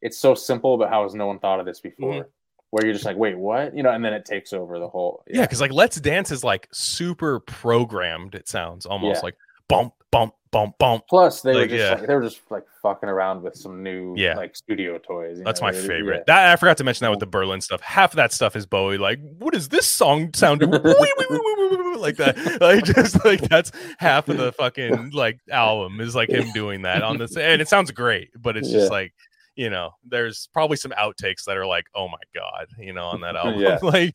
it's 0.00 0.16
so 0.16 0.34
simple, 0.34 0.78
but 0.78 0.88
how 0.88 1.02
has 1.02 1.14
no 1.14 1.26
one 1.26 1.38
thought 1.38 1.60
of 1.60 1.66
this 1.66 1.78
before? 1.80 2.12
Mm-hmm. 2.14 2.28
Where 2.70 2.84
you're 2.84 2.92
just 2.94 3.04
like, 3.04 3.16
wait, 3.16 3.36
what? 3.36 3.76
You 3.76 3.82
know, 3.82 3.90
and 3.90 4.04
then 4.04 4.12
it 4.12 4.24
takes 4.24 4.52
over 4.52 4.78
the 4.78 4.88
whole. 4.88 5.24
Yeah, 5.26 5.40
because 5.42 5.60
like 5.60 5.72
Let's 5.72 6.00
Dance 6.00 6.30
is 6.30 6.44
like 6.44 6.68
super 6.72 7.40
programmed. 7.40 8.34
It 8.34 8.48
sounds 8.48 8.86
almost 8.86 9.18
Yeah. 9.18 9.24
like 9.26 9.36
bump, 9.68 9.92
bump, 10.12 10.34
bump, 10.52 10.78
bump. 10.78 11.04
Plus, 11.08 11.42
they 11.42 11.52
were 11.54 11.66
just 11.66 11.74
yeah. 11.74 11.94
like, 11.94 12.06
they 12.06 12.14
were 12.14 12.22
just 12.22 12.40
like 12.48 12.64
fucking 12.80 13.08
around 13.08 13.42
with 13.42 13.56
some 13.56 13.82
new 13.82 14.14
Yeah. 14.16 14.36
like 14.36 14.54
studio 14.54 14.98
toys. 14.98 15.38
you 15.38 15.44
That's 15.44 15.60
know, 15.60 15.66
my 15.66 15.72
they- 15.72 15.84
favorite. 15.86 16.24
yeah. 16.28 16.34
That 16.34 16.52
I 16.52 16.56
forgot 16.56 16.76
to 16.76 16.84
mention 16.84 17.04
that 17.06 17.10
with 17.10 17.18
the 17.20 17.26
Berlin 17.26 17.60
stuff. 17.60 17.80
Half 17.80 18.12
of 18.12 18.16
that 18.18 18.32
stuff 18.32 18.54
is 18.54 18.66
Bowie. 18.66 18.98
Like, 18.98 19.18
what 19.38 19.54
is 19.56 19.68
this 19.68 19.86
song 19.88 20.30
sounding 20.34 20.70
like 20.70 22.16
that? 22.16 22.36
Like, 22.60 22.84
just 22.84 23.24
like 23.24 23.40
that's 23.40 23.72
half 23.98 24.28
of 24.28 24.36
the 24.38 24.52
fucking 24.52 25.10
like 25.10 25.40
album 25.50 26.00
is 26.00 26.14
like 26.14 26.28
him 26.30 26.50
doing 26.52 26.82
that 26.82 27.02
on 27.02 27.18
this, 27.18 27.36
and 27.36 27.60
it 27.60 27.68
sounds 27.68 27.90
great. 27.90 28.30
But 28.40 28.56
it's 28.56 28.70
just 28.70 28.84
Yeah. 28.90 28.96
like 28.96 29.12
you 29.60 29.68
know, 29.68 29.90
there's 30.02 30.48
probably 30.54 30.78
some 30.78 30.92
outtakes 30.92 31.44
that 31.44 31.58
are 31.58 31.66
like, 31.66 31.84
oh 31.94 32.08
my 32.08 32.22
god, 32.34 32.66
you 32.78 32.94
know, 32.94 33.04
on 33.04 33.20
that 33.20 33.36
album. 33.42 33.60
Yeah. 33.60 33.78
like, 33.82 34.14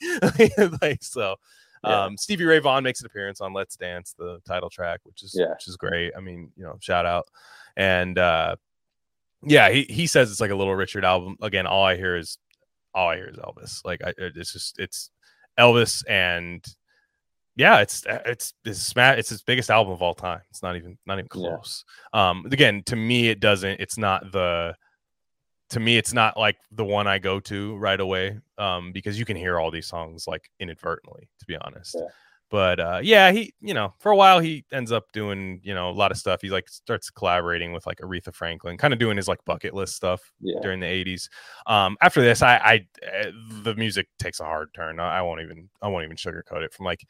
like 0.82 1.04
so. 1.04 1.36
Yeah. 1.84 2.06
Um, 2.06 2.18
Stevie 2.18 2.46
Ray 2.46 2.58
Vaughan 2.58 2.84
makes 2.84 3.02
an 3.02 3.06
appearance 3.06 3.42
on 3.42 3.54
"Let's 3.54 3.76
Dance," 3.76 4.16
the 4.18 4.40
title 4.48 4.72
track, 4.72 5.02
which 5.04 5.22
is 5.22 5.36
Yeah. 5.38 5.52
which 5.52 5.68
is 5.68 5.78
great. 5.78 6.14
I 6.18 6.20
mean, 6.20 6.52
you 6.58 6.64
know, 6.64 6.78
shout 6.80 7.06
out. 7.06 7.28
And 7.78 8.18
uh, 8.18 8.56
yeah, 9.44 9.70
he 9.70 9.84
he 9.84 10.08
says 10.08 10.32
it's 10.32 10.42
like 10.42 10.50
a 10.50 10.56
Little 10.56 10.76
Richard 10.76 11.06
album. 11.06 11.38
Again, 11.44 11.68
all 11.68 11.84
I 11.86 11.96
hear 11.96 12.16
is 12.18 12.40
all 12.96 13.10
I 13.10 13.18
hear 13.18 13.28
is 13.28 13.38
Elvis. 13.38 13.86
Like 13.86 14.02
I, 14.04 14.14
it's 14.18 14.52
just 14.52 14.80
it's 14.80 15.12
Elvis, 15.60 16.04
and 16.10 16.66
yeah, 17.56 17.82
it's 17.82 18.04
it's 18.08 18.54
it's 18.66 18.80
sma- 18.80 19.16
it's 19.20 19.30
his 19.30 19.44
biggest 19.44 19.70
album 19.70 19.94
of 19.94 20.02
all 20.02 20.16
time. 20.16 20.42
It's 20.50 20.64
not 20.64 20.76
even 20.78 20.98
not 21.06 21.20
even 21.20 21.30
Yeah. 21.36 21.50
close. 21.50 21.86
Um, 22.14 22.48
again, 22.52 22.82
to 22.88 22.96
me, 22.96 23.30
it 23.30 23.40
doesn't. 23.40 23.80
It's 23.80 23.98
not 24.00 24.32
the 24.32 24.76
to 25.76 25.80
me 25.82 25.98
it's 25.98 26.14
not 26.14 26.38
like 26.38 26.56
the 26.72 26.86
one 26.86 27.06
i 27.06 27.20
go 27.20 27.38
to 27.38 27.76
right 27.76 28.00
away 28.00 28.40
um 28.58 28.94
because 28.94 29.20
you 29.20 29.26
can 29.26 29.36
hear 29.36 29.60
all 29.60 29.70
these 29.70 29.88
songs 29.88 30.26
like 30.26 30.50
inadvertently 30.62 31.28
to 31.38 31.46
be 31.46 31.58
honest. 31.58 31.96
Yeah. 32.00 32.08
but 32.50 32.80
uh 32.80 33.00
yeah 33.04 33.32
he 33.34 33.54
you 33.60 33.74
know 33.74 33.94
for 34.00 34.10
a 34.14 34.16
while 34.16 34.40
he 34.40 34.64
ends 34.72 34.94
up 34.94 35.04
doing 35.12 35.60
you 35.64 35.74
know 35.76 35.90
a 35.90 35.98
lot 36.02 36.12
of 36.12 36.18
stuff. 36.18 36.42
He 36.42 36.50
like 36.50 36.70
starts 36.70 37.10
collaborating 37.10 37.74
with 37.74 37.86
like 37.86 37.98
aretha 37.98 38.34
franklin 38.34 38.78
kind 38.78 38.94
of 38.94 39.00
doing 39.00 39.18
his 39.18 39.28
like 39.28 39.44
bucket 39.46 39.74
list 39.74 39.96
stuff 39.96 40.22
Yeah. 40.40 40.62
during 40.62 40.80
the 40.80 40.86
80s 40.88 41.28
um 41.68 41.98
after 42.02 42.22
this 42.22 42.42
i 42.42 42.56
i 42.58 42.76
uh, 43.06 43.32
the 43.64 43.76
music 43.76 44.08
takes 44.18 44.40
a 44.40 44.46
hard 44.46 44.70
turn. 44.74 45.00
I, 45.02 45.18
I 45.20 45.22
won't 45.24 45.42
even 45.42 45.68
i 45.82 45.90
won't 45.90 46.06
even 46.06 46.16
sugarcoat 46.16 46.64
it. 46.64 46.74
From 46.74 46.86
like 46.86 47.02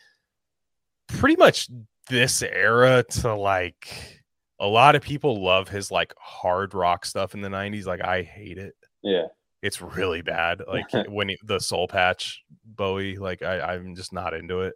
pretty 1.07 1.35
much 1.35 1.67
this 2.09 2.41
era 2.41 3.03
to 3.21 3.35
like 3.35 4.23
a 4.59 4.67
lot 4.67 4.95
of 4.95 5.01
people 5.01 5.43
love 5.43 5.67
his 5.69 5.91
like 5.91 6.13
hard 6.17 6.73
rock 6.73 7.05
stuff 7.05 7.33
in 7.33 7.41
the 7.41 7.49
90s 7.49 7.85
like 7.85 8.01
i 8.01 8.21
hate 8.21 8.57
it 8.57 8.73
Yeah. 9.03 9.25
it's 9.61 9.81
really 9.81 10.21
bad 10.21 10.61
like 10.67 10.85
when 11.09 11.29
he, 11.29 11.37
the 11.43 11.59
soul 11.59 11.87
patch 11.87 12.41
bowie 12.65 13.17
like 13.17 13.41
I, 13.43 13.59
i'm 13.73 13.95
just 13.95 14.13
not 14.13 14.33
into 14.33 14.61
it 14.61 14.73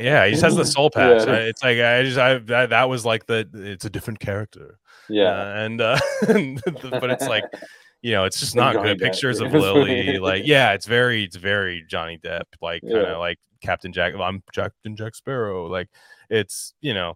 yeah 0.00 0.24
he 0.24 0.32
just 0.32 0.42
has 0.42 0.56
the 0.56 0.64
soul 0.76 0.90
patch 0.90 1.26
Yeah. 1.26 1.32
I- 1.34 1.40
it's 1.40 1.62
like 1.62 1.78
i 1.78 2.02
just 2.02 2.18
i 2.18 2.38
that, 2.38 2.70
that 2.70 2.88
was 2.88 3.04
like 3.04 3.26
the 3.26 3.48
it's 3.54 3.84
a 3.84 3.90
different 3.90 4.18
character 4.20 4.78
Yeah. 5.08 5.30
uh, 5.30 5.54
and 5.56 5.80
uh 5.80 5.98
but 6.26 7.10
it's 7.10 7.26
like 7.28 7.44
you 8.02 8.12
know 8.12 8.24
it's 8.24 8.40
just 8.40 8.56
not 8.56 8.74
good 8.82 8.98
Depp. 8.98 9.02
pictures 9.02 9.40
of 9.40 9.52
lily 9.52 10.18
like 10.18 10.42
yeah 10.46 10.72
it's 10.72 10.86
very 10.86 11.24
it's 11.24 11.36
very 11.36 11.84
johnny 11.88 12.18
depp 12.18 12.44
like 12.60 12.82
kind 12.82 12.96
of 12.96 13.02
Yeah. 13.08 13.16
like 13.16 13.38
captain 13.62 13.92
jack 13.92 14.14
i'm 14.14 14.42
captain 14.52 14.96
jack 14.96 15.14
sparrow 15.14 15.66
like 15.66 15.88
it's 16.30 16.74
you 16.80 16.92
know 16.94 17.14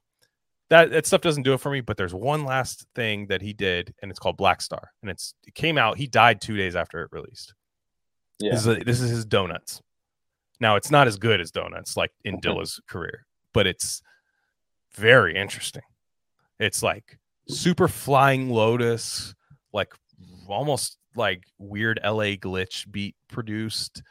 that 0.70 0.90
that 0.90 1.06
stuff 1.06 1.20
doesn't 1.20 1.42
do 1.42 1.54
it 1.54 1.60
for 1.60 1.70
me 1.70 1.80
but 1.80 1.96
there's 1.96 2.14
one 2.14 2.44
last 2.44 2.86
thing 2.94 3.26
that 3.28 3.42
he 3.42 3.52
did 3.52 3.94
and 4.02 4.10
it's 4.10 4.20
called 4.20 4.36
black 4.36 4.60
star 4.60 4.90
and 5.02 5.10
it's 5.10 5.34
it 5.46 5.54
came 5.54 5.78
out 5.78 5.96
he 5.96 6.06
died 6.06 6.40
two 6.40 6.56
days 6.56 6.76
after 6.76 7.02
it 7.02 7.08
released. 7.12 7.54
Yeah. 8.38 8.52
this 8.52 8.60
is, 8.60 8.66
a, 8.66 8.74
this 8.76 9.00
is 9.00 9.10
his 9.10 9.24
donuts. 9.24 9.82
Now 10.60 10.76
it's 10.76 10.90
not 10.90 11.06
as 11.06 11.16
good 11.16 11.40
as 11.40 11.50
donuts 11.50 11.96
like 11.96 12.12
in 12.24 12.40
dilla's 12.40 12.80
career 12.88 13.26
but 13.52 13.66
it's 13.66 14.02
very 14.92 15.36
interesting. 15.36 15.82
It's 16.58 16.82
like 16.82 17.18
super 17.48 17.88
flying 17.88 18.50
lotus 18.50 19.34
like 19.72 19.92
almost 20.48 20.98
like 21.14 21.44
weird 21.58 22.00
la 22.04 22.34
glitch 22.36 22.90
beat 22.90 23.16
produced 23.28 24.02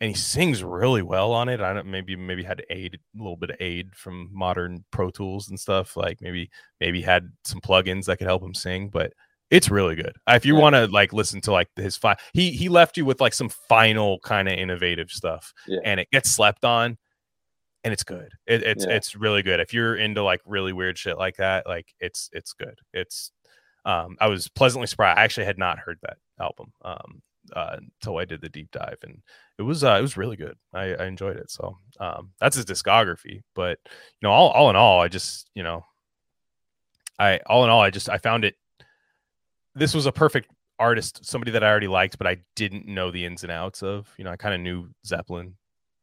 and 0.00 0.08
he 0.08 0.14
sings 0.14 0.62
really 0.62 1.02
well 1.02 1.32
on 1.32 1.48
it 1.48 1.60
i 1.60 1.72
don't 1.72 1.86
maybe 1.86 2.14
maybe 2.16 2.42
had 2.42 2.62
aid 2.70 2.94
a 2.94 3.18
little 3.18 3.36
bit 3.36 3.50
of 3.50 3.56
aid 3.60 3.94
from 3.94 4.28
modern 4.32 4.84
pro 4.90 5.10
tools 5.10 5.48
and 5.48 5.58
stuff 5.58 5.96
like 5.96 6.20
maybe 6.20 6.50
maybe 6.80 7.02
had 7.02 7.30
some 7.44 7.60
plugins 7.60 8.04
that 8.04 8.16
could 8.18 8.26
help 8.26 8.42
him 8.42 8.54
sing 8.54 8.88
but 8.88 9.12
it's 9.50 9.70
really 9.70 9.94
good 9.94 10.14
Uh, 10.26 10.34
if 10.36 10.44
you 10.44 10.54
Yeah. 10.56 10.60
want 10.62 10.74
to 10.76 10.86
like 10.88 11.12
listen 11.12 11.40
to 11.42 11.52
like 11.52 11.68
his 11.76 11.96
fi- 11.96 12.18
he 12.34 12.50
he 12.52 12.68
left 12.68 12.96
you 12.96 13.04
with 13.04 13.20
like 13.20 13.32
some 13.34 13.48
final 13.48 14.18
kind 14.20 14.46
of 14.46 14.54
innovative 14.54 15.10
stuff 15.10 15.52
Yeah. 15.66 15.80
and 15.84 15.98
it 16.00 16.10
gets 16.10 16.30
slept 16.30 16.64
on 16.64 16.98
and 17.84 17.92
it's 17.92 18.04
good 18.04 18.30
it, 18.46 18.62
it's 18.62 18.84
Yeah. 18.84 18.94
it's 18.96 19.16
really 19.16 19.42
good 19.42 19.58
if 19.60 19.72
you're 19.72 19.96
into 19.96 20.22
like 20.22 20.40
really 20.44 20.72
weird 20.72 20.98
shit 20.98 21.16
like 21.18 21.36
that 21.36 21.66
like 21.66 21.86
it's 22.00 22.28
it's 22.32 22.52
good 22.52 22.78
it's 22.92 23.32
um 23.84 24.16
i 24.20 24.26
was 24.28 24.48
pleasantly 24.48 24.86
surprised 24.86 25.18
i 25.18 25.22
actually 25.22 25.46
had 25.46 25.58
not 25.58 25.78
heard 25.78 25.98
that 26.02 26.18
album 26.40 26.72
um 26.82 27.22
uh 27.54 27.76
until 27.78 28.18
i 28.18 28.24
did 28.24 28.40
the 28.40 28.48
deep 28.48 28.70
dive 28.70 28.98
and 29.02 29.22
it 29.58 29.62
was 29.62 29.82
uh 29.84 29.96
it 29.98 30.02
was 30.02 30.16
really 30.16 30.36
good 30.36 30.56
i, 30.74 30.94
I 30.94 31.06
enjoyed 31.06 31.36
it 31.36 31.50
so 31.50 31.76
um 32.00 32.30
that's 32.40 32.56
his 32.56 32.64
discography 32.64 33.42
but 33.54 33.78
you 33.86 34.26
know 34.28 34.30
all, 34.30 34.48
all 34.50 34.70
in 34.70 34.76
all 34.76 35.00
i 35.00 35.08
just 35.08 35.50
you 35.54 35.62
know 35.62 35.84
i 37.18 37.38
all 37.46 37.64
in 37.64 37.70
all 37.70 37.80
i 37.80 37.90
just 37.90 38.08
i 38.08 38.18
found 38.18 38.44
it 38.44 38.54
this 39.74 39.94
was 39.94 40.06
a 40.06 40.12
perfect 40.12 40.50
artist 40.78 41.24
somebody 41.24 41.50
that 41.52 41.64
i 41.64 41.68
already 41.68 41.88
liked 41.88 42.18
but 42.18 42.26
i 42.26 42.36
didn't 42.54 42.86
know 42.86 43.10
the 43.10 43.24
ins 43.24 43.42
and 43.42 43.52
outs 43.52 43.82
of 43.82 44.08
you 44.16 44.24
know 44.24 44.30
i 44.30 44.36
kind 44.36 44.54
of 44.54 44.60
knew 44.60 44.88
zeppelin 45.04 45.54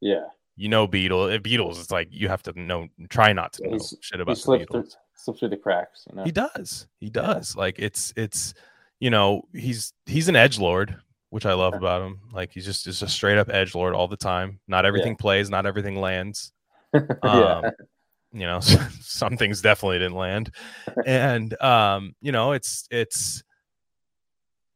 Yeah. 0.02 0.26
you 0.58 0.68
know 0.70 0.88
Beatles. 0.88 1.40
Beatles, 1.42 1.80
it's 1.80 1.92
like 1.92 2.08
you 2.12 2.28
have 2.28 2.44
to 2.44 2.60
know, 2.60 2.88
try 3.10 3.32
not 3.34 3.54
to 3.54 3.64
Yeah, 3.64 3.72
know 3.78 3.80
shit 4.02 4.20
about 4.20 4.36
the 4.36 4.42
through. 4.42 4.60
Beatles. 4.66 4.96
slips 5.16 5.40
through 5.40 5.50
the 5.50 5.58
cracks. 5.58 6.06
You 6.10 6.16
know, 6.18 6.24
He 6.24 6.32
does. 6.32 6.88
He 7.00 7.10
does. 7.10 7.56
Like 7.56 7.76
it's 7.80 8.14
it's 8.16 8.54
you 9.00 9.10
know, 9.10 9.44
he's 9.54 9.92
he's 10.06 10.30
an 10.30 10.36
edge 10.38 10.58
lord, 10.60 10.96
which 11.36 11.46
I 11.46 11.54
love 11.54 11.74
Yeah. 11.74 11.80
about 11.80 12.02
him. 12.02 12.22
Like 12.32 12.54
he's 12.54 12.64
just 12.64 12.86
just 12.86 13.02
a 13.02 13.10
straight 13.10 13.38
up 13.38 13.50
edge 13.50 13.76
lord 13.76 13.94
all 13.94 14.08
the 14.08 14.16
time. 14.16 14.62
Not 14.70 14.86
everything 14.86 15.18
plays, 15.18 15.50
not 15.50 15.66
everything 15.66 15.98
lands. 16.00 16.54
yeah, 16.94 17.58
Um, 17.58 17.66
you 18.32 18.46
know, 18.48 18.60
some 19.02 19.36
things 19.36 19.62
definitely 19.62 20.00
didn't 20.00 20.16
land. 20.16 20.52
And 21.06 21.62
um, 21.62 22.16
you 22.22 22.32
know, 22.32 22.54
it's 22.54 22.88
it's 22.90 23.44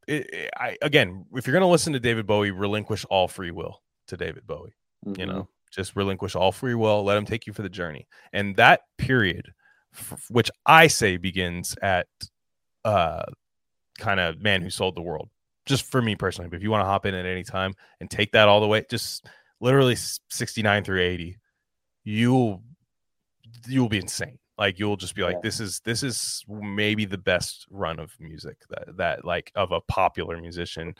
it, 0.07 0.29
it- 0.33 0.49
I 0.57 0.77
again, 0.81 1.25
if 1.33 1.47
you're 1.47 1.53
gonna 1.53 1.69
listen 1.69 1.93
to 1.93 1.99
David 1.99 2.27
Bowie, 2.27 2.51
relinquish 2.51 3.05
all 3.09 3.27
free 3.29 3.51
will 3.51 3.81
to 4.07 4.17
David 4.17 4.45
Bowie 4.45 4.73
you 5.05 5.13
Mhm. 5.13 5.27
know 5.27 5.47
just 5.71 5.95
relinquish 5.95 6.35
all 6.35 6.51
free 6.51 6.75
will 6.75 7.05
let 7.05 7.17
him 7.17 7.25
take 7.25 7.47
you 7.47 7.53
for 7.53 7.61
the 7.61 7.69
journey 7.69 8.05
and 8.33 8.57
that 8.57 8.81
period 8.97 9.53
f- 9.95 10.25
which 10.29 10.51
i 10.65 10.87
say 10.87 11.15
begins 11.15 11.73
at 11.81 12.07
uh 12.83 13.23
kind 13.97 14.19
of 14.19 14.41
man 14.41 14.61
who 14.61 14.69
sold 14.69 14.93
the 14.95 15.01
world 15.01 15.29
just 15.69 15.89
for 15.89 16.01
me 16.01 16.15
personally 16.15 16.49
but 16.49 16.57
if 16.57 16.63
you 16.63 16.71
want 16.71 16.81
to 16.81 16.85
hop 16.85 17.05
in 17.05 17.13
at 17.13 17.25
any 17.25 17.43
time 17.43 17.73
and 18.01 18.09
take 18.09 18.33
that 18.33 18.49
all 18.49 18.59
the 18.59 18.67
way 18.67 18.83
just 18.89 19.25
literally 19.61 19.95
69 19.95 20.83
through 20.83 21.01
80 21.01 21.37
you'll 22.03 22.63
you'll 23.67 23.89
be 23.89 23.97
insane. 23.97 24.39
Like 24.57 24.77
you'll 24.77 24.97
just 24.97 25.15
be 25.15 25.23
like 25.23 25.35
Yeah. 25.35 25.41
this 25.43 25.59
is 25.59 25.79
this 25.85 26.03
is 26.03 26.43
maybe 26.47 27.05
the 27.05 27.17
best 27.17 27.65
run 27.69 27.99
of 27.99 28.13
music 28.19 28.57
that 28.69 28.97
that 28.97 29.25
like 29.25 29.51
of 29.55 29.71
a 29.71 29.81
popular 29.81 30.39
musician. 30.39 30.95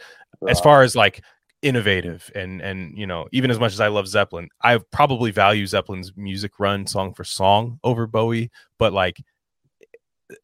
As 0.47 0.59
far 0.59 0.81
as 0.83 0.95
like 0.95 1.23
innovative 1.61 2.31
and 2.35 2.61
and 2.61 2.97
you 2.97 3.05
know 3.05 3.27
even 3.33 3.51
as 3.51 3.59
much 3.59 3.73
as 3.73 3.81
i 3.81 3.89
love 3.89 4.07
zeppelin 4.07 4.47
i 4.61 4.77
probably 4.93 5.29
value 5.29 5.67
zeppelin's 5.67 6.13
music 6.15 6.57
run 6.57 6.87
song 6.87 7.13
for 7.13 7.25
song 7.25 7.77
over 7.83 8.07
bowie 8.07 8.49
but 8.77 8.93
like 8.93 9.21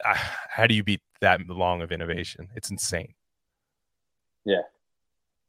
ah, 0.03 0.35
how 0.49 0.67
do 0.67 0.75
you 0.75 0.83
beat 0.83 0.99
that 1.21 1.39
long 1.47 1.81
of 1.81 1.93
innovation? 1.93 2.49
It's 2.53 2.69
insane 2.69 3.13
Yeah. 4.45 4.61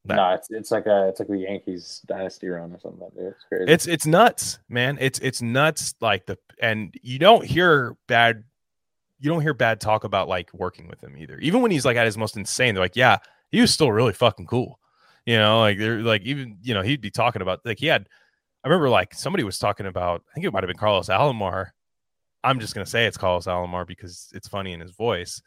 no, 0.05 0.31
it's 0.35 0.49
it's 0.51 0.71
like 0.71 0.87
a 0.87 1.09
it's 1.09 1.21
like 1.21 1.29
the 1.29 1.39
Yankees 1.39 2.01
dynasty 2.07 2.49
run 2.49 2.73
or 2.73 2.81
something. 2.81 3.09
Dude. 3.17 3.27
It's 3.27 3.45
crazy. 3.49 3.73
it's 3.73 3.87
it's 3.87 4.07
nuts 4.07 4.59
man 4.69 4.99
it's 5.01 5.19
it's 5.19 5.43
nuts 5.43 5.95
like 6.01 6.27
the 6.27 6.39
and 6.61 6.95
you 7.03 7.19
don't 7.19 7.45
hear 7.45 7.97
bad 8.07 8.45
you 9.19 9.31
don't 9.31 9.43
hear 9.43 9.55
bad 9.55 9.81
talk 9.81 10.05
about 10.05 10.29
like 10.29 10.53
working 10.55 10.89
with 10.89 11.03
him 11.03 11.17
either 11.17 11.39
even 11.39 11.61
when 11.63 11.71
he's 11.71 11.85
like 11.85 11.97
at 11.97 12.07
his 12.07 12.17
most 12.19 12.37
insane 12.37 12.75
they're 12.75 12.85
like 12.85 12.97
yeah 12.97 13.19
he 13.51 13.61
was 13.61 13.73
still 13.73 13.91
really 13.91 14.13
fucking 14.13 14.47
cool 14.47 14.79
you 15.25 15.37
know 15.37 15.61
like 15.61 15.79
they're 15.79 16.03
like 16.03 16.23
even 16.23 16.59
you 16.63 16.75
know 16.75 16.83
he'd 16.83 17.01
be 17.01 17.11
talking 17.11 17.43
about 17.43 17.61
like 17.65 17.79
he 17.79 17.87
had 17.87 18.09
i 18.65 18.69
remember 18.69 18.89
like 18.89 19.13
somebody 19.15 19.43
was 19.45 19.59
talking 19.59 19.87
about 19.87 20.23
i 20.31 20.35
think 20.35 20.47
it 20.47 20.53
might 20.53 20.63
have 20.63 20.69
been 20.69 20.77
carlos 20.77 21.09
alomar 21.09 21.69
i'm 22.45 22.61
just 22.61 22.75
gonna 22.75 22.87
say 22.87 23.07
it's 23.07 23.17
carlos 23.17 23.47
alomar 23.47 23.87
because 23.87 24.29
it's 24.35 24.49
funny 24.49 24.73
in 24.73 24.81
his 24.81 24.93
voice 24.93 25.43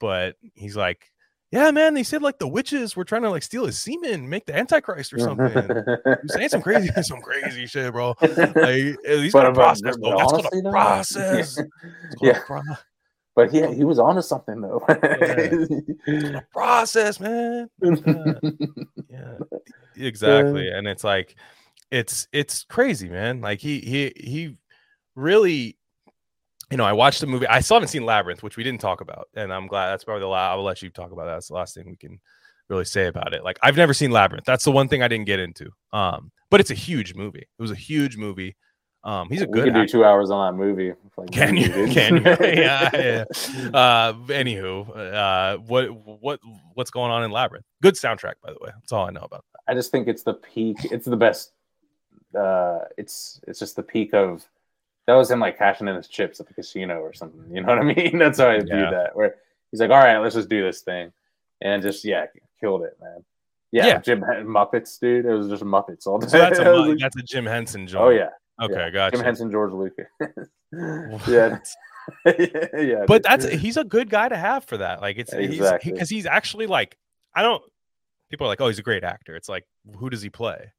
but 0.00 0.36
he's 0.54 0.76
like 0.76 1.10
yeah 1.52 1.70
man 1.70 1.94
they 1.94 2.02
said 2.02 2.22
like 2.22 2.38
the 2.38 2.48
witches 2.48 2.96
were 2.96 3.04
trying 3.04 3.22
to 3.22 3.30
like 3.30 3.42
steal 3.42 3.66
his 3.66 3.78
semen 3.78 4.28
make 4.28 4.46
the 4.46 4.56
antichrist 4.56 5.12
or 5.12 5.18
something. 5.18 5.48
He 5.48 5.60
was 5.62 6.32
saying 6.34 6.48
some 6.48 6.62
crazy 6.62 6.90
some 7.02 7.20
crazy 7.20 7.66
shit 7.66 7.92
bro. 7.92 8.14
Like 8.20 8.96
he's 9.04 9.32
got 9.32 9.46
a 9.46 9.52
process 9.52 9.96
though. 10.02 10.16
that's 10.16 10.32
called 10.32 10.46
a 10.66 10.70
process. 10.70 11.58
It's 11.58 12.14
called 12.16 12.22
a 12.22 12.26
Yeah. 12.26 12.40
pro- 12.46 12.60
but 13.34 13.50
he 13.50 13.66
he 13.74 13.84
was 13.84 13.98
onto 13.98 14.20
something 14.22 14.60
though. 14.60 14.84
a 14.88 16.42
process 16.52 17.20
man. 17.20 17.68
Yeah. 19.10 19.34
Uh, 19.52 19.58
exactly. 19.96 20.68
And 20.70 20.86
it's 20.88 21.04
like 21.04 21.36
it's 21.90 22.26
it's 22.32 22.64
crazy 22.64 23.08
man. 23.10 23.40
Like 23.42 23.60
he 23.60 23.80
he 23.80 24.12
he 24.16 24.56
really 25.14 25.76
you 26.72 26.76
know 26.78 26.84
i 26.84 26.92
watched 26.92 27.20
the 27.20 27.26
movie 27.26 27.46
i 27.46 27.60
still 27.60 27.76
haven't 27.76 27.88
seen 27.88 28.04
labyrinth 28.04 28.42
which 28.42 28.56
we 28.56 28.64
didn't 28.64 28.80
talk 28.80 29.00
about 29.00 29.28
and 29.34 29.52
i'm 29.52 29.66
glad 29.66 29.90
that's 29.90 30.02
probably 30.04 30.20
the 30.20 30.26
last 30.26 30.52
i'll 30.52 30.62
let 30.64 30.82
you 30.82 30.90
talk 30.90 31.12
about 31.12 31.26
that 31.26 31.34
that's 31.34 31.48
the 31.48 31.54
last 31.54 31.74
thing 31.74 31.88
we 31.88 31.96
can 31.96 32.18
really 32.68 32.84
say 32.84 33.06
about 33.06 33.32
it 33.34 33.44
like 33.44 33.58
i've 33.62 33.76
never 33.76 33.92
seen 33.94 34.10
labyrinth 34.10 34.44
that's 34.46 34.64
the 34.64 34.72
one 34.72 34.88
thing 34.88 35.02
i 35.02 35.08
didn't 35.08 35.26
get 35.26 35.38
into 35.38 35.70
um 35.92 36.32
but 36.50 36.58
it's 36.60 36.70
a 36.70 36.74
huge 36.74 37.14
movie 37.14 37.40
it 37.40 37.62
was 37.62 37.70
a 37.70 37.76
huge 37.76 38.16
movie 38.16 38.56
um 39.04 39.28
he's 39.28 39.42
a 39.42 39.46
we 39.46 39.52
good 39.54 39.64
could 39.64 39.74
do 39.74 39.80
actor. 39.80 39.92
two 39.92 40.04
hours 40.04 40.30
on 40.30 40.56
that 40.56 40.64
movie. 40.64 40.92
like, 41.16 41.30
Can 41.32 41.56
you? 41.56 41.68
Can 41.88 42.16
you? 42.18 42.22
Yeah, 42.40 42.90
yeah. 42.94 43.24
uh 43.74 44.12
anywho 44.28 44.88
uh 45.14 45.58
what 45.58 45.86
what 46.20 46.40
what's 46.74 46.90
going 46.90 47.10
on 47.10 47.22
in 47.24 47.30
labyrinth 47.30 47.66
good 47.82 47.94
soundtrack 47.94 48.34
by 48.42 48.50
the 48.52 48.58
way 48.60 48.70
that's 48.74 48.92
all 48.92 49.06
i 49.06 49.10
know 49.10 49.22
about 49.22 49.44
I 49.68 49.74
just 49.74 49.92
think 49.92 50.08
it's 50.08 50.24
the 50.24 50.34
peak. 50.34 50.76
It's 50.90 51.06
the 51.06 51.16
best. 51.16 51.52
Uh, 52.36 52.80
it's 52.98 53.40
it's 53.46 53.60
just 53.60 53.76
the 53.76 53.82
peak 53.82 54.12
of 54.12 54.44
that 55.06 55.14
was 55.14 55.30
him 55.30 55.40
like 55.40 55.58
cashing 55.58 55.88
in 55.88 55.96
his 55.96 56.08
chips 56.08 56.38
at 56.40 56.46
the 56.46 56.54
casino 56.54 57.00
or 57.00 57.12
something. 57.12 57.44
You 57.54 57.62
know 57.62 57.68
what 57.68 57.78
I 57.78 57.82
mean? 57.94 58.18
That's 58.18 58.38
how 58.38 58.48
I 58.50 58.60
view 58.60 58.68
Yeah. 58.76 58.90
that. 58.90 59.16
Where 59.16 59.36
he's 59.70 59.80
like, 59.80 59.90
"All 59.90 59.96
right, 59.98 60.18
let's 60.18 60.34
just 60.34 60.48
do 60.48 60.62
this 60.62 60.82
thing," 60.82 61.12
and 61.60 61.82
just 61.82 62.04
yeah, 62.04 62.26
killed 62.60 62.82
it, 62.82 62.96
man. 63.00 63.24
Yeah, 63.72 63.86
Yeah. 63.86 63.98
Jim 64.00 64.20
Muppets, 64.20 65.00
dude. 65.00 65.24
It 65.26 65.32
was 65.34 65.48
just 65.48 65.62
Muppets 65.64 66.06
all 66.06 66.18
day. 66.18 66.28
so 66.28 66.38
that's 66.38 66.58
a 66.58 66.62
I 66.66 66.70
was 66.70 66.82
Mu- 66.84 66.90
like, 66.90 66.98
that's 67.00 67.16
a 67.16 67.22
jim 67.22 67.46
henson 67.46 67.86
joint 67.86 68.04
oh 68.04 68.08
yeah, 68.10 68.28
okay 68.62 68.74
yeah. 68.74 68.90
gotcha 68.90 69.16
Jim 69.16 69.24
Henson, 69.24 69.50
George 69.50 69.72
Lucas. 69.72 70.06
yeah, 71.28 71.58
yeah. 72.26 73.04
but 73.06 73.22
dude. 73.22 73.22
that's 73.24 73.48
he's 73.48 73.76
a 73.76 73.84
good 73.84 74.10
guy 74.10 74.28
to 74.28 74.36
have 74.36 74.64
for 74.64 74.76
that 74.78 75.00
like 75.00 75.16
it's 75.18 75.32
Exactly. 75.32 75.92
because 75.92 76.08
he's 76.10 76.26
actually 76.26 76.66
like 76.66 76.96
i 77.34 77.42
don't 77.42 77.62
people 78.30 78.46
are 78.46 78.48
like 78.50 78.60
oh 78.60 78.66
he's 78.68 78.78
a 78.78 78.82
great 78.82 79.04
actor 79.04 79.36
it's 79.36 79.48
like 79.48 79.64
who 79.96 80.10
does 80.10 80.20
he 80.22 80.28
play 80.28 80.72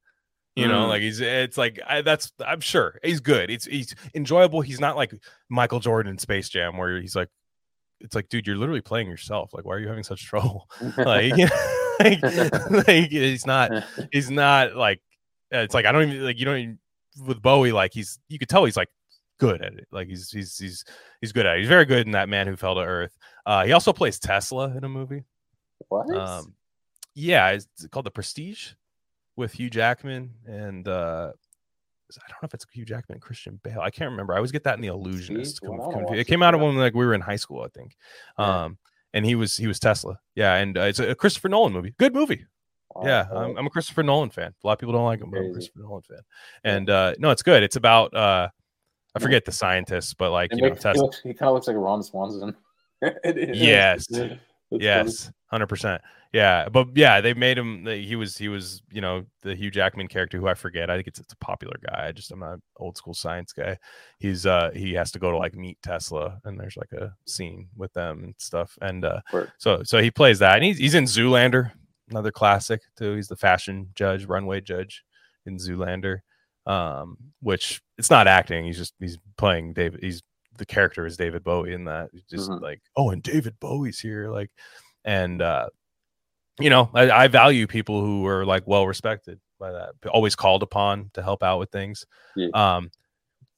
you 0.55 0.67
know 0.67 0.85
Mm. 0.85 0.89
like 0.89 1.01
he's 1.01 1.19
it's 1.19 1.57
like 1.57 1.80
I, 1.88 2.01
that's 2.01 2.31
i'm 2.45 2.59
sure 2.61 2.99
he's 3.03 3.19
good 3.21 3.49
it's 3.49 3.65
he's 3.65 3.95
enjoyable 4.13 4.61
he's 4.61 4.80
not 4.80 4.95
like 4.95 5.13
michael 5.49 5.80
jordan 5.80 6.11
in 6.11 6.17
space 6.19 6.47
jam 6.49 6.77
where 6.77 7.01
he's 7.01 7.15
like 7.15 7.30
it's 7.99 8.13
like 8.13 8.30
dude 8.30 8.45
you're 8.45 8.57
literally 8.57 8.81
playing 8.81 9.07
yourself 9.07 9.53
like 9.53 9.65
why 9.65 9.73
are 9.73 9.80
you 9.80 9.88
having 9.88 10.03
such 10.03 10.23
trouble 10.23 10.69
like, 10.97 11.34
like, 11.99 12.21
like 12.88 13.09
he's 13.09 13.47
not 13.47 13.71
he's 14.11 14.30
not 14.30 14.75
like 14.75 15.01
it's 15.51 15.73
like 15.73 15.85
I 15.85 15.91
don't 15.91 16.09
even 16.09 16.23
like 16.23 16.38
you 16.38 16.45
don't 16.45 16.57
even 16.57 16.80
with 17.25 17.41
Bowie 17.41 17.71
like 17.71 17.93
he's 17.93 18.19
you 18.27 18.39
could 18.39 18.49
tell 18.49 18.65
he's 18.65 18.77
like 18.77 18.89
good 19.39 19.61
at 19.61 19.73
it 19.73 19.88
like 19.91 20.07
he's 20.07 20.30
he's 20.31 20.57
he's 20.57 20.84
he's 21.21 21.31
good 21.31 21.45
at 21.45 21.55
it 21.55 21.59
he's 21.59 21.67
very 21.67 21.85
good 21.85 22.05
in 22.05 22.11
that 22.13 22.30
man 22.30 22.47
who 22.47 22.55
fell 22.55 22.75
to 22.75 22.81
earth 22.81 23.15
uh 23.45 23.63
he 23.65 23.71
also 23.71 23.93
plays 23.93 24.19
Tesla 24.19 24.75
in 24.75 24.84
a 24.84 24.89
movie 24.89 25.23
what? 25.89 26.09
um 26.15 26.53
yeah 27.15 27.49
it's 27.49 27.67
called 27.91 28.05
The 28.05 28.11
Prestige 28.11 28.71
with 29.35 29.53
Hugh 29.53 29.69
Jackman 29.69 30.31
and 30.45 30.88
uh 30.88 31.31
I 32.15 32.30
don't 32.30 32.43
know 32.43 32.45
if 32.47 32.53
it's 32.53 32.65
Hugh 32.72 32.85
Jackman 32.85 33.19
Christian 33.19 33.60
Bale. 33.64 33.80
I 33.81 33.89
can't 33.89 34.11
remember. 34.11 34.34
I 34.34 34.35
always 34.38 34.51
get 34.51 34.64
that 34.65 34.76
in 34.76 34.81
the 34.81 34.88
Illusionist. 34.89 35.61
Prestige? 35.61 35.69
Well, 35.69 35.72
com- 35.72 35.81
I 35.81 35.85
wanna 35.85 35.97
confu- 35.97 36.11
watch 36.11 36.19
it 36.19 36.27
came 36.27 36.43
out 36.43 36.53
of 36.53 36.61
when 36.61 36.76
like 36.77 36.93
we 36.93 37.05
were 37.05 37.14
in 37.15 37.22
high 37.22 37.38
school, 37.38 37.61
I 37.64 37.69
think. 37.69 37.95
Yeah. 38.38 38.64
Um, 38.65 38.77
and 39.14 39.26
he 39.26 39.34
was 39.35 39.57
he 39.57 39.65
was 39.68 39.80
Tesla. 39.80 40.19
Yeah, 40.35 40.55
and 40.55 40.77
uh, 40.77 40.81
it's 40.81 40.99
a 40.99 41.15
Christopher 41.15 41.49
Nolan 41.49 41.73
movie. 41.73 41.93
Good 41.97 42.14
movie 42.14 42.45
Wow, 42.95 43.03
yeah. 43.07 43.26
I'm, 43.34 43.57
I'm 43.57 43.65
a 43.65 43.69
christopher 43.72 44.03
nolan 44.03 44.30
fan 44.30 44.53
a 44.64 44.68
lot 44.68 44.73
of 44.73 44.80
people 44.80 44.93
don't 44.93 45.03
like 45.05 45.19
him 45.19 45.31
but 45.31 45.39
i'm 45.39 45.49
a 45.49 45.53
christopher 45.53 45.80
nolan 45.80 46.03
fan 46.03 46.19
and 46.64 46.89
uh 46.91 47.15
no 47.18 47.31
it's 47.31 47.41
good 47.41 47.64
it's 47.64 47.76
about 47.76 48.14
uh 48.14 48.47
i 49.15 49.19
forget 49.19 49.45
the 49.45 49.51
scientists 49.51 50.14
but 50.14 50.31
like 50.31 50.51
It 50.53 50.60
you 50.60 50.69
know 50.69 50.76
Tesla. 50.76 51.10
he 51.23 51.34
kind 51.34 51.49
of 51.49 51.55
looks 51.55 51.65
like 51.65 51.76
a 51.76 51.80
Ron 51.80 52.03
Swanson. 52.03 52.55
It 53.01 53.55
is. 54.76 54.82
Yes. 54.82 55.06
Yes 55.06 55.32
100% 55.54 56.00
yeah 56.34 56.68
but 56.68 56.88
yeah 56.95 57.22
they 57.22 57.34
made 57.34 57.58
him 57.58 57.86
he 57.86 58.16
was 58.16 58.38
he 58.38 58.50
was 58.50 58.82
you 58.91 59.02
know 59.02 59.24
the 59.44 59.54
hugh 59.56 59.70
jackman 59.70 60.08
character 60.08 60.40
who 60.40 60.48
i 60.48 60.54
forget 60.54 60.90
i 60.90 60.95
think 60.95 61.08
it's, 61.08 61.20
it's 61.20 61.34
a 61.34 61.38
popular 61.38 61.76
guy 61.86 62.08
i 62.08 62.12
just 62.12 62.32
i'm 62.32 62.40
not 62.40 62.54
an 62.54 62.62
old 62.78 62.98
school 62.98 63.14
science 63.14 63.54
guy 63.54 63.78
he's 64.18 64.45
uh 64.45 64.72
he 64.74 64.94
has 64.94 65.12
to 65.12 65.20
go 65.20 65.32
to 65.32 65.38
like 65.38 65.54
meet 65.54 65.78
tesla 65.84 66.40
and 66.45 66.60
there's 66.60 66.76
like 66.76 66.91
a 66.94 67.14
scene 67.28 67.68
with 67.78 67.94
them 67.94 68.24
and 68.24 68.34
stuff 68.40 68.78
and 68.82 69.06
uh 69.06 69.22
Word. 69.32 69.52
so 69.60 69.84
so 69.84 70.02
he 70.02 70.10
plays 70.10 70.40
that 70.40 70.56
and 70.56 70.64
he's, 70.64 70.80
he's 70.80 70.95
in 70.95 71.06
zoolander 71.06 71.72
another 72.10 72.32
classic 72.32 72.82
too 72.98 73.16
he's 73.16 73.28
the 73.28 73.36
fashion 73.36 73.90
judge 73.95 74.26
runway 74.26 74.60
judge 74.60 75.04
in 75.45 75.58
zoolander 75.58 76.20
um 76.66 77.18
which 77.41 77.82
it's 77.98 78.10
not 78.10 78.28
acting 78.28 78.66
he's 78.66 78.78
just 78.78 78.95
he's 79.00 79.20
playing 79.38 79.74
david 79.74 80.00
he's 80.02 80.24
the 80.57 80.65
character 80.65 81.05
is 81.05 81.17
david 81.17 81.43
bowie 81.43 81.73
in 81.73 81.85
that 81.85 82.09
just 82.30 82.49
Mhm. 82.49 82.61
like 82.61 82.81
oh 82.95 83.09
and 83.11 83.23
david 83.23 83.55
bowie's 83.59 83.99
here 83.99 84.30
like 84.30 84.51
and 85.05 85.41
uh 85.41 85.67
you 86.59 86.69
know 86.69 86.89
I, 86.93 87.09
I 87.09 87.27
value 87.27 87.65
people 87.67 88.03
who 88.05 88.25
are 88.27 88.45
like 88.45 88.67
well 88.67 88.85
respected 88.88 89.39
by 89.59 89.71
that 89.71 89.91
always 90.11 90.35
called 90.35 90.61
upon 90.63 91.09
to 91.13 91.21
help 91.23 91.41
out 91.43 91.59
with 91.59 91.69
things 91.71 92.05
Yeah. 92.35 92.49
um 92.53 92.91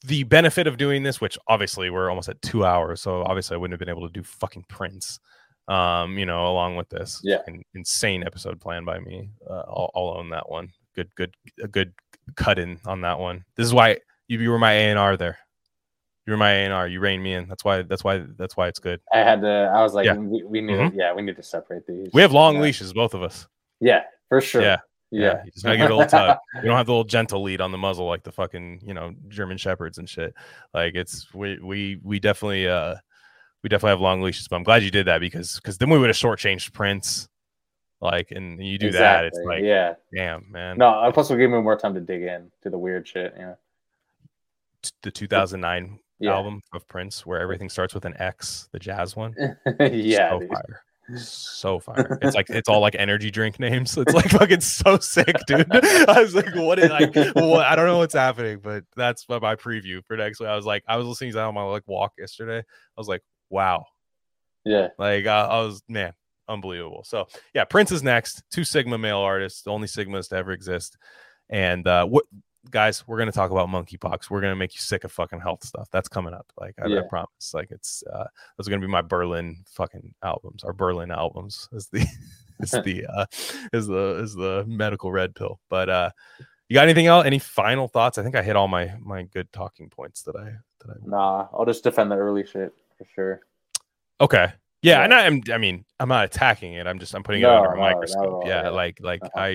the 0.05 0.23
benefit 0.23 0.67
of 0.67 0.77
doing 0.77 1.03
this 1.03 1.19
which 1.19 1.38
obviously 1.47 1.89
we're 1.89 2.09
almost 2.09 2.30
at 2.30 2.41
two 2.41 2.63
hours 2.65 3.01
so 3.01 3.23
obviously 3.23 3.55
i 3.55 3.57
wouldn't 3.57 3.73
have 3.73 3.80
been 3.85 3.89
able 3.95 4.07
to 4.07 4.13
do 4.13 4.23
fucking 4.23 4.63
prince 4.69 5.19
um 5.67 6.17
you 6.17 6.26
know 6.27 6.47
along 6.47 6.76
with 6.76 6.88
this 6.89 7.19
Yeah. 7.23 7.38
Fucking 7.38 7.65
insane 7.73 8.23
episode 8.23 8.61
planned 8.61 8.85
by 8.85 8.99
me 8.99 9.31
uh, 9.49 9.63
I'll, 9.67 9.91
I'll 9.95 10.13
own 10.17 10.30
that 10.30 10.47
one 10.47 10.69
good 10.95 11.09
good 11.15 11.34
a 11.61 11.67
good 11.67 11.91
cut 12.35 12.59
in 12.59 12.80
on 12.85 13.01
that 13.01 13.17
one 13.19 13.43
this 13.55 13.65
is 13.65 13.73
why 13.73 13.97
you, 14.27 14.39
you 14.39 14.49
were 14.51 14.59
my 14.59 14.72
a&r 14.73 15.17
there 15.17 15.38
you 16.26 16.31
were 16.31 16.38
my 16.38 16.52
a&r 16.52 16.88
you 16.88 16.99
reined 16.99 17.22
me 17.23 17.34
in 17.34 17.47
that's 17.47 17.64
why 17.64 17.81
that's 17.84 18.03
why 18.03 18.23
that's 18.38 18.57
why 18.57 18.68
it's 18.68 18.80
good 18.80 18.99
I 19.14 19.19
had 19.19 19.41
to. 19.41 19.72
I 19.76 19.81
was 19.84 19.93
like, 19.93 20.06
Yeah. 20.06 20.15
we, 20.15 20.43
we 20.43 20.61
need. 20.61 20.77
Mhm. 20.77 20.91
Yeah, 20.95 21.14
we 21.14 21.22
need 21.22 21.35
to 21.35 21.43
separate 21.43 21.85
these. 21.88 22.10
we 22.14 22.22
have 22.22 22.31
long 22.31 22.56
Yeah. 22.56 22.61
leashes 22.61 22.93
both 22.93 23.14
of 23.14 23.22
us 23.23 23.47
Yeah, 23.80 24.03
for 24.30 24.41
sure. 24.41 24.61
Yeah. 24.61 24.77
Yeah. 25.11 25.43
you 25.45 25.52
just 25.52 25.64
gotta 25.64 25.77
give 25.77 25.85
it 25.85 25.91
a 25.91 25.95
little 25.95 26.10
tug. 26.10 26.38
You 26.56 26.64
don't 26.64 26.77
have 26.77 26.88
the 26.88 26.91
little 26.91 27.03
gentle 27.03 27.43
lead 27.43 27.61
on 27.61 27.72
the 27.72 27.77
muzzle 27.77 28.07
like 28.07 28.23
the 28.23 28.31
fucking 28.31 28.81
you 28.84 28.93
know 28.93 29.14
German 29.27 29.57
shepherds 29.57 29.97
and 29.97 30.10
shit. 30.10 30.34
Like 30.73 30.95
it's 30.95 31.34
we 31.34 31.60
we 31.60 31.99
we 32.03 32.19
definitely 32.19 32.68
uh 32.68 32.95
we 33.61 33.69
definitely 33.69 33.91
have 33.91 34.02
long 34.02 34.22
leashes. 34.22 34.47
But 34.47 34.57
I'm 34.57 34.64
glad 34.64 34.84
you 34.84 34.91
did 34.91 35.06
that 35.07 35.19
because 35.22 35.56
because 35.57 35.77
then 35.77 35.89
we 35.89 35.99
would 35.99 36.10
have 36.10 36.18
shortchanged 36.18 36.73
Prince. 36.73 37.30
Like 38.02 38.31
and 38.31 38.61
you 38.64 38.77
do 38.77 38.91
that, 38.91 39.26
it's 39.26 39.39
like 39.45 39.64
yeah. 39.64 39.93
damn 40.14 40.52
man. 40.52 40.77
No, 40.77 41.10
plus 41.14 41.30
we'll 41.30 41.39
give 41.39 41.49
me 41.49 41.61
more 41.61 41.77
time 41.77 41.93
to 41.93 42.02
dig 42.02 42.23
in 42.23 42.52
to 42.64 42.69
the 42.69 42.77
weird 42.77 43.07
shit. 43.07 43.34
Yeah. 43.38 43.56
T- 44.81 44.91
the 45.03 45.11
2009 45.11 45.99
Yeah. 46.20 46.34
album 46.34 46.62
of 46.74 46.88
Prince 46.88 47.26
where 47.26 47.40
everything 47.40 47.70
starts 47.70 47.94
with 47.94 48.06
an 48.06 48.16
X, 48.18 48.70
the 48.72 48.80
jazz 48.80 49.16
one. 49.16 49.36
yeah. 49.80 50.30
so 50.30 50.40
dude. 50.40 50.50
fire. 50.50 50.82
So 51.18 51.80
fire. 51.80 52.18
It's 52.22 52.36
like 52.36 52.50
it's 52.50 52.68
all 52.68 52.80
like 52.80 52.96
energy 52.98 53.30
drink 53.30 53.60
names. 53.60 53.96
It's 53.98 54.14
like 54.14 54.30
fucking 54.30 54.62
so 54.62 54.98
sick, 54.98 55.36
dude. 55.46 55.68
I 55.72 56.22
was 56.22 56.34
like, 56.34 56.56
what 56.56 56.80
is 56.80 56.90
like 56.90 57.14
what 57.36 57.66
I 57.66 57.76
don't 57.76 57.86
know 57.86 57.98
what's 57.98 58.16
happening, 58.16 58.60
but 58.62 58.84
that's 58.96 59.28
my 59.30 59.56
preview 59.56 60.04
for 60.06 60.18
next 60.18 60.40
week. 60.40 60.50
I 60.50 60.56
was 60.56 60.66
like, 60.66 60.84
I 60.88 60.98
was 60.98 61.06
listening 61.06 61.32
to 61.32 61.36
that 61.36 61.44
on 61.46 61.54
my 61.54 61.64
like 61.64 61.84
walk 61.86 62.14
yesterday. 62.18 62.60
I 62.60 62.64
was 62.98 63.08
like, 63.08 63.22
wow. 63.50 63.86
Yeah. 64.64 64.88
Like 64.98 65.28
uh, 65.28 65.48
I 65.52 65.62
was 65.62 65.84
man, 65.88 66.14
unbelievable. 66.48 67.04
So 67.06 67.28
yeah, 67.54 67.66
Prince 67.66 67.92
is 67.92 68.02
next. 68.02 68.44
Two 68.52 68.64
Sigma 68.64 68.98
male 68.98 69.20
artists, 69.20 69.62
the 69.62 69.72
only 69.72 69.88
Sigmas 69.88 70.30
to 70.30 70.38
ever 70.38 70.54
exist. 70.54 70.98
And 71.50 71.88
uh 71.88 72.06
what 72.06 72.26
guys, 72.72 73.08
we're 73.08 73.18
gonna 73.18 73.32
talk 73.32 73.52
about 73.52 73.70
monkeypox. 73.70 74.30
We're 74.30 74.42
gonna 74.42 74.56
make 74.56 74.74
you 74.74 74.82
sick 74.82 75.04
of 75.04 75.12
fucking 75.12 75.40
health 75.40 75.64
stuff. 75.64 75.88
That's 75.92 76.08
coming 76.08 76.34
up. 76.34 76.52
Like 76.60 76.76
I, 76.82 76.86
I 76.86 77.02
promise. 77.10 77.54
Like 77.54 77.72
it's 77.72 78.04
uh 78.12 78.26
those 78.58 78.68
are 78.68 78.72
gonna 78.72 78.82
be 78.82 78.88
my 78.88 79.02
Berlin 79.02 79.64
fucking 79.68 80.14
albums. 80.24 80.64
Our 80.64 80.74
Berlin 80.74 81.12
albums 81.12 81.70
is 81.72 81.88
the 81.88 82.06
is 82.60 82.72
the 82.72 83.06
uh 83.06 83.26
is 83.74 83.88
the 83.88 84.20
is 84.24 84.34
the 84.34 84.66
medical 84.68 85.12
red 85.12 85.36
pill. 85.36 85.60
But 85.70 85.90
uh 85.90 86.10
you 86.68 86.74
got 86.74 86.84
anything 86.84 87.06
else? 87.06 87.26
Any 87.26 87.40
final 87.40 87.88
thoughts? 87.88 88.18
I 88.18 88.24
think 88.24 88.36
I 88.36 88.44
hit 88.44 88.56
all 88.56 88.68
my 88.68 88.94
my 89.00 89.24
good 89.24 89.52
talking 89.54 89.90
points 89.90 90.24
that 90.24 90.36
I 90.36 90.54
that 90.80 90.92
I 90.92 90.96
Nah, 91.04 91.48
I'll 91.54 91.66
just 91.66 91.84
defend 91.84 92.12
the 92.12 92.16
early 92.16 92.46
shit 92.46 92.74
for 92.98 93.06
sure. 93.14 93.42
Okay. 94.20 94.52
Yeah, 94.86 94.99
Yeah. 94.99 95.03
and 95.06 95.14
I'm 95.14 95.41
I 95.53 95.57
mean, 95.57 95.86
I'm 95.99 96.10
not 96.10 96.26
attacking 96.26 96.74
it. 96.74 96.88
I'm 96.88 96.99
just 96.99 97.14
I'm 97.16 97.24
putting 97.24 97.41
it 97.41 97.45
under 97.45 97.72
a 97.72 97.76
no, 97.76 97.82
microscope. 97.82 98.44
Yeah, 98.45 98.64
yeah. 98.64 98.70
like 98.70 98.99
like 99.02 99.22
Uh-huh. 99.24 99.40
I 99.41 99.48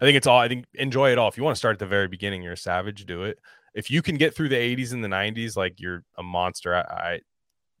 I 0.00 0.04
think 0.04 0.16
it's 0.16 0.26
all 0.26 0.38
I 0.38 0.48
think 0.48 0.66
enjoy 0.74 1.12
it 1.12 1.18
all. 1.18 1.28
If 1.28 1.36
you 1.36 1.44
want 1.44 1.54
to 1.54 1.58
start 1.58 1.74
at 1.74 1.78
the 1.78 1.86
very 1.86 2.08
beginning, 2.08 2.42
you're 2.42 2.54
a 2.54 2.56
savage, 2.56 3.04
do 3.06 3.24
it. 3.24 3.38
If 3.74 3.90
you 3.90 4.02
can 4.02 4.16
get 4.16 4.34
through 4.34 4.48
the 4.50 4.56
80s 4.56 4.92
and 4.92 5.02
the 5.02 5.08
90s, 5.08 5.56
like 5.56 5.80
you're 5.80 6.04
a 6.18 6.22
monster. 6.22 6.74
I, 6.74 6.80
I 6.80 7.20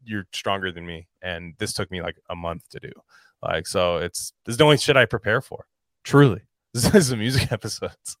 you're 0.04 0.26
stronger 0.32 0.72
than 0.72 0.84
me. 0.86 1.08
And 1.22 1.54
this 1.58 1.72
took 1.72 1.90
me 1.90 2.02
like 2.02 2.16
a 2.30 2.34
month 2.36 2.68
to 2.70 2.80
do. 2.80 2.90
Like 3.42 3.66
so 3.66 3.96
it's 3.98 4.32
this 4.46 4.54
is 4.54 4.56
the 4.58 4.64
only 4.64 4.78
shit 4.78 4.96
I 4.96 5.04
prepare 5.06 5.40
for. 5.40 5.66
Truly. 6.04 6.42
This 6.74 6.94
is 6.94 7.08
the 7.08 7.16
music 7.18 7.52
episodes. 7.58 8.16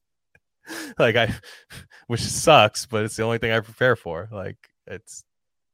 like 0.98 1.16
I 1.16 1.34
which 2.08 2.20
sucks, 2.20 2.84
but 2.86 3.04
it's 3.04 3.16
the 3.16 3.22
only 3.22 3.38
thing 3.38 3.50
I 3.52 3.60
prepare 3.60 3.96
for. 3.96 4.28
Like 4.32 4.58
it's 4.86 5.24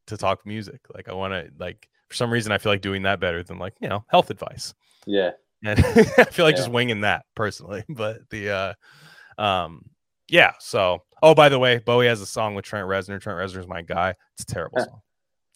to 0.07 0.17
talk 0.17 0.47
music. 0.47 0.81
Like 0.95 1.09
I 1.09 1.15
want 1.15 1.33
to 1.35 1.51
like 1.59 1.89
for 2.09 2.15
some 2.15 2.31
reason 2.31 2.53
I 2.53 2.59
feel 2.59 2.73
like 2.73 2.81
doing 2.81 3.03
that 3.03 3.21
better 3.21 3.43
than 3.43 3.59
like 3.59 3.75
you 3.81 3.89
know 3.89 4.05
health 4.09 4.31
advice. 4.31 4.75
Yeah. 5.07 5.31
And 5.65 5.79
I 6.19 6.25
feel 6.25 6.45
like 6.45 6.57
just 6.57 6.71
winging 6.71 7.03
that 7.03 7.25
personally. 7.35 7.85
But 7.89 8.29
the 8.31 8.77
uh 9.39 9.43
um 9.43 9.85
yeah. 10.29 10.53
So 10.61 11.03
oh 11.23 11.35
by 11.35 11.49
the 11.49 11.59
way, 11.59 11.79
Bowie 11.79 12.07
has 12.07 12.21
a 12.21 12.27
song 12.27 12.55
with 12.55 12.65
Trent 12.65 12.87
Reznor. 12.89 13.21
Trent 13.21 13.39
Reznor 13.39 13.61
is 13.61 13.67
my 13.69 13.83
guy. 13.83 14.15
It's 14.35 14.43
a 14.51 14.55
terrible 14.55 14.79
song. 14.79 15.01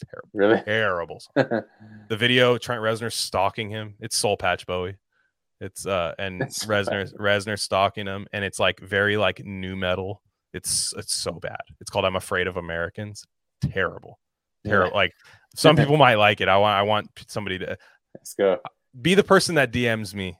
Terrible, 0.09 0.29
Really? 0.33 0.61
terrible 0.61 1.19
song. 1.19 1.61
The 2.09 2.17
video 2.17 2.57
Trent 2.57 2.81
Reznor 2.81 3.11
stalking 3.11 3.69
him. 3.69 3.95
It's 3.99 4.17
Soul 4.17 4.35
Patch 4.37 4.65
Bowie. 4.67 4.97
It's 5.61 5.85
uh 5.85 6.13
and 6.19 6.41
Reznor 6.41 7.13
Reznor 7.15 7.57
stalking 7.57 8.05
him, 8.05 8.27
and 8.33 8.43
it's 8.43 8.59
like 8.59 8.79
very 8.81 9.15
like 9.15 9.45
new 9.45 9.75
metal. 9.77 10.21
It's 10.53 10.93
it's 10.97 11.15
so 11.15 11.31
bad. 11.33 11.61
It's 11.79 11.89
called 11.89 12.03
I'm 12.05 12.17
Afraid 12.17 12.47
of 12.47 12.57
Americans. 12.57 13.25
Terrible, 13.61 14.19
terrible. 14.65 14.93
Like 14.93 15.13
some 15.55 15.75
people 15.75 15.97
might 15.97 16.15
like 16.15 16.41
it. 16.41 16.47
I 16.47 16.57
want 16.57 16.77
I 16.77 16.81
want 16.83 17.09
somebody 17.27 17.59
to 17.59 17.77
Let's 18.15 18.33
go. 18.33 18.59
be 19.01 19.15
the 19.15 19.23
person 19.23 19.55
that 19.55 19.71
DMs 19.71 20.13
me. 20.13 20.37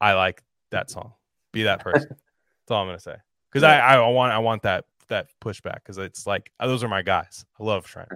I 0.00 0.14
like 0.14 0.42
that 0.70 0.90
song. 0.90 1.12
Be 1.52 1.64
that 1.64 1.80
person. 1.80 2.08
That's 2.10 2.70
all 2.70 2.82
I'm 2.82 2.88
gonna 2.88 2.98
say. 2.98 3.16
Because 3.50 3.62
I, 3.64 3.78
I 3.78 4.08
want 4.08 4.32
I 4.32 4.38
want 4.38 4.62
that 4.62 4.84
that 5.08 5.28
pushback 5.42 5.76
because 5.76 5.98
it's 5.98 6.26
like 6.26 6.50
uh, 6.58 6.66
those 6.66 6.82
are 6.82 6.88
my 6.88 7.02
guys. 7.02 7.44
I 7.60 7.64
love 7.64 7.86
Trent. 7.86 8.08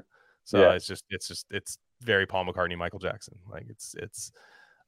So 0.44 0.61
Yeah. 0.61 0.73
it's 0.73 0.86
just 0.86 1.05
it's 1.11 1.28
just 1.28 1.47
it's 1.51 1.78
very 2.03 2.27
Paul 2.27 2.44
McCartney, 2.47 2.77
Michael 2.77 2.98
Jackson. 3.01 3.39
Like 3.51 3.66
it's 3.69 3.94
it's 3.98 4.32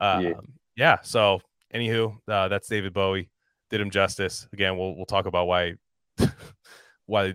um, 0.01 0.23
Yeah. 0.24 0.32
yeah. 0.77 0.97
So 1.02 1.40
anywho, 1.74 2.16
uh, 2.28 2.48
that's 2.48 2.69
David 2.69 2.93
Bowie. 2.94 3.31
Did 3.70 3.81
him 3.81 3.90
justice. 3.90 4.48
Again, 4.52 4.78
we'll 4.78 4.97
we'll 4.97 5.05
talk 5.06 5.27
about 5.27 5.47
why 5.47 5.74
why 7.06 7.35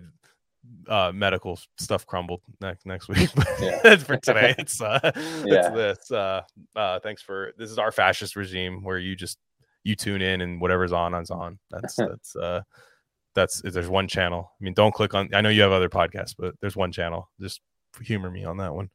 uh 0.88 1.12
medical 1.14 1.58
stuff 1.78 2.06
crumbled 2.06 2.40
next 2.60 2.86
next 2.86 3.08
week. 3.08 3.30
But 3.34 3.48
Yeah. 3.60 3.96
for 3.96 4.16
today, 4.16 4.54
it's 4.58 4.80
uh 4.80 4.98
it's 5.14 5.68
this. 5.74 6.10
Uh 6.10 6.42
uh 6.76 7.00
thanks 7.00 7.22
for 7.22 7.52
this 7.56 7.70
is 7.70 7.78
our 7.78 7.92
fascist 7.92 8.36
regime 8.36 8.82
where 8.82 8.98
you 8.98 9.16
just 9.16 9.38
you 9.82 9.94
tune 9.94 10.22
in 10.22 10.40
and 10.40 10.60
whatever's 10.60 10.92
on 10.92 11.14
is 11.14 11.30
on. 11.30 11.58
That's 11.70 11.96
that's 11.96 12.36
uh 12.36 12.62
that's 13.34 13.62
there's 13.62 13.88
one 13.88 14.08
channel. 14.08 14.52
I 14.60 14.64
mean, 14.64 14.74
don't 14.74 14.94
click 14.94 15.14
on 15.14 15.30
I 15.34 15.40
know 15.40 15.48
you 15.48 15.62
have 15.62 15.72
other 15.72 15.88
podcasts, 15.88 16.34
but 16.38 16.54
there's 16.60 16.76
one 16.76 16.92
channel. 16.92 17.30
Just 17.40 17.60
humor 18.02 18.30
me 18.30 18.44
on 18.44 18.58
that 18.58 18.74
one. 18.74 18.90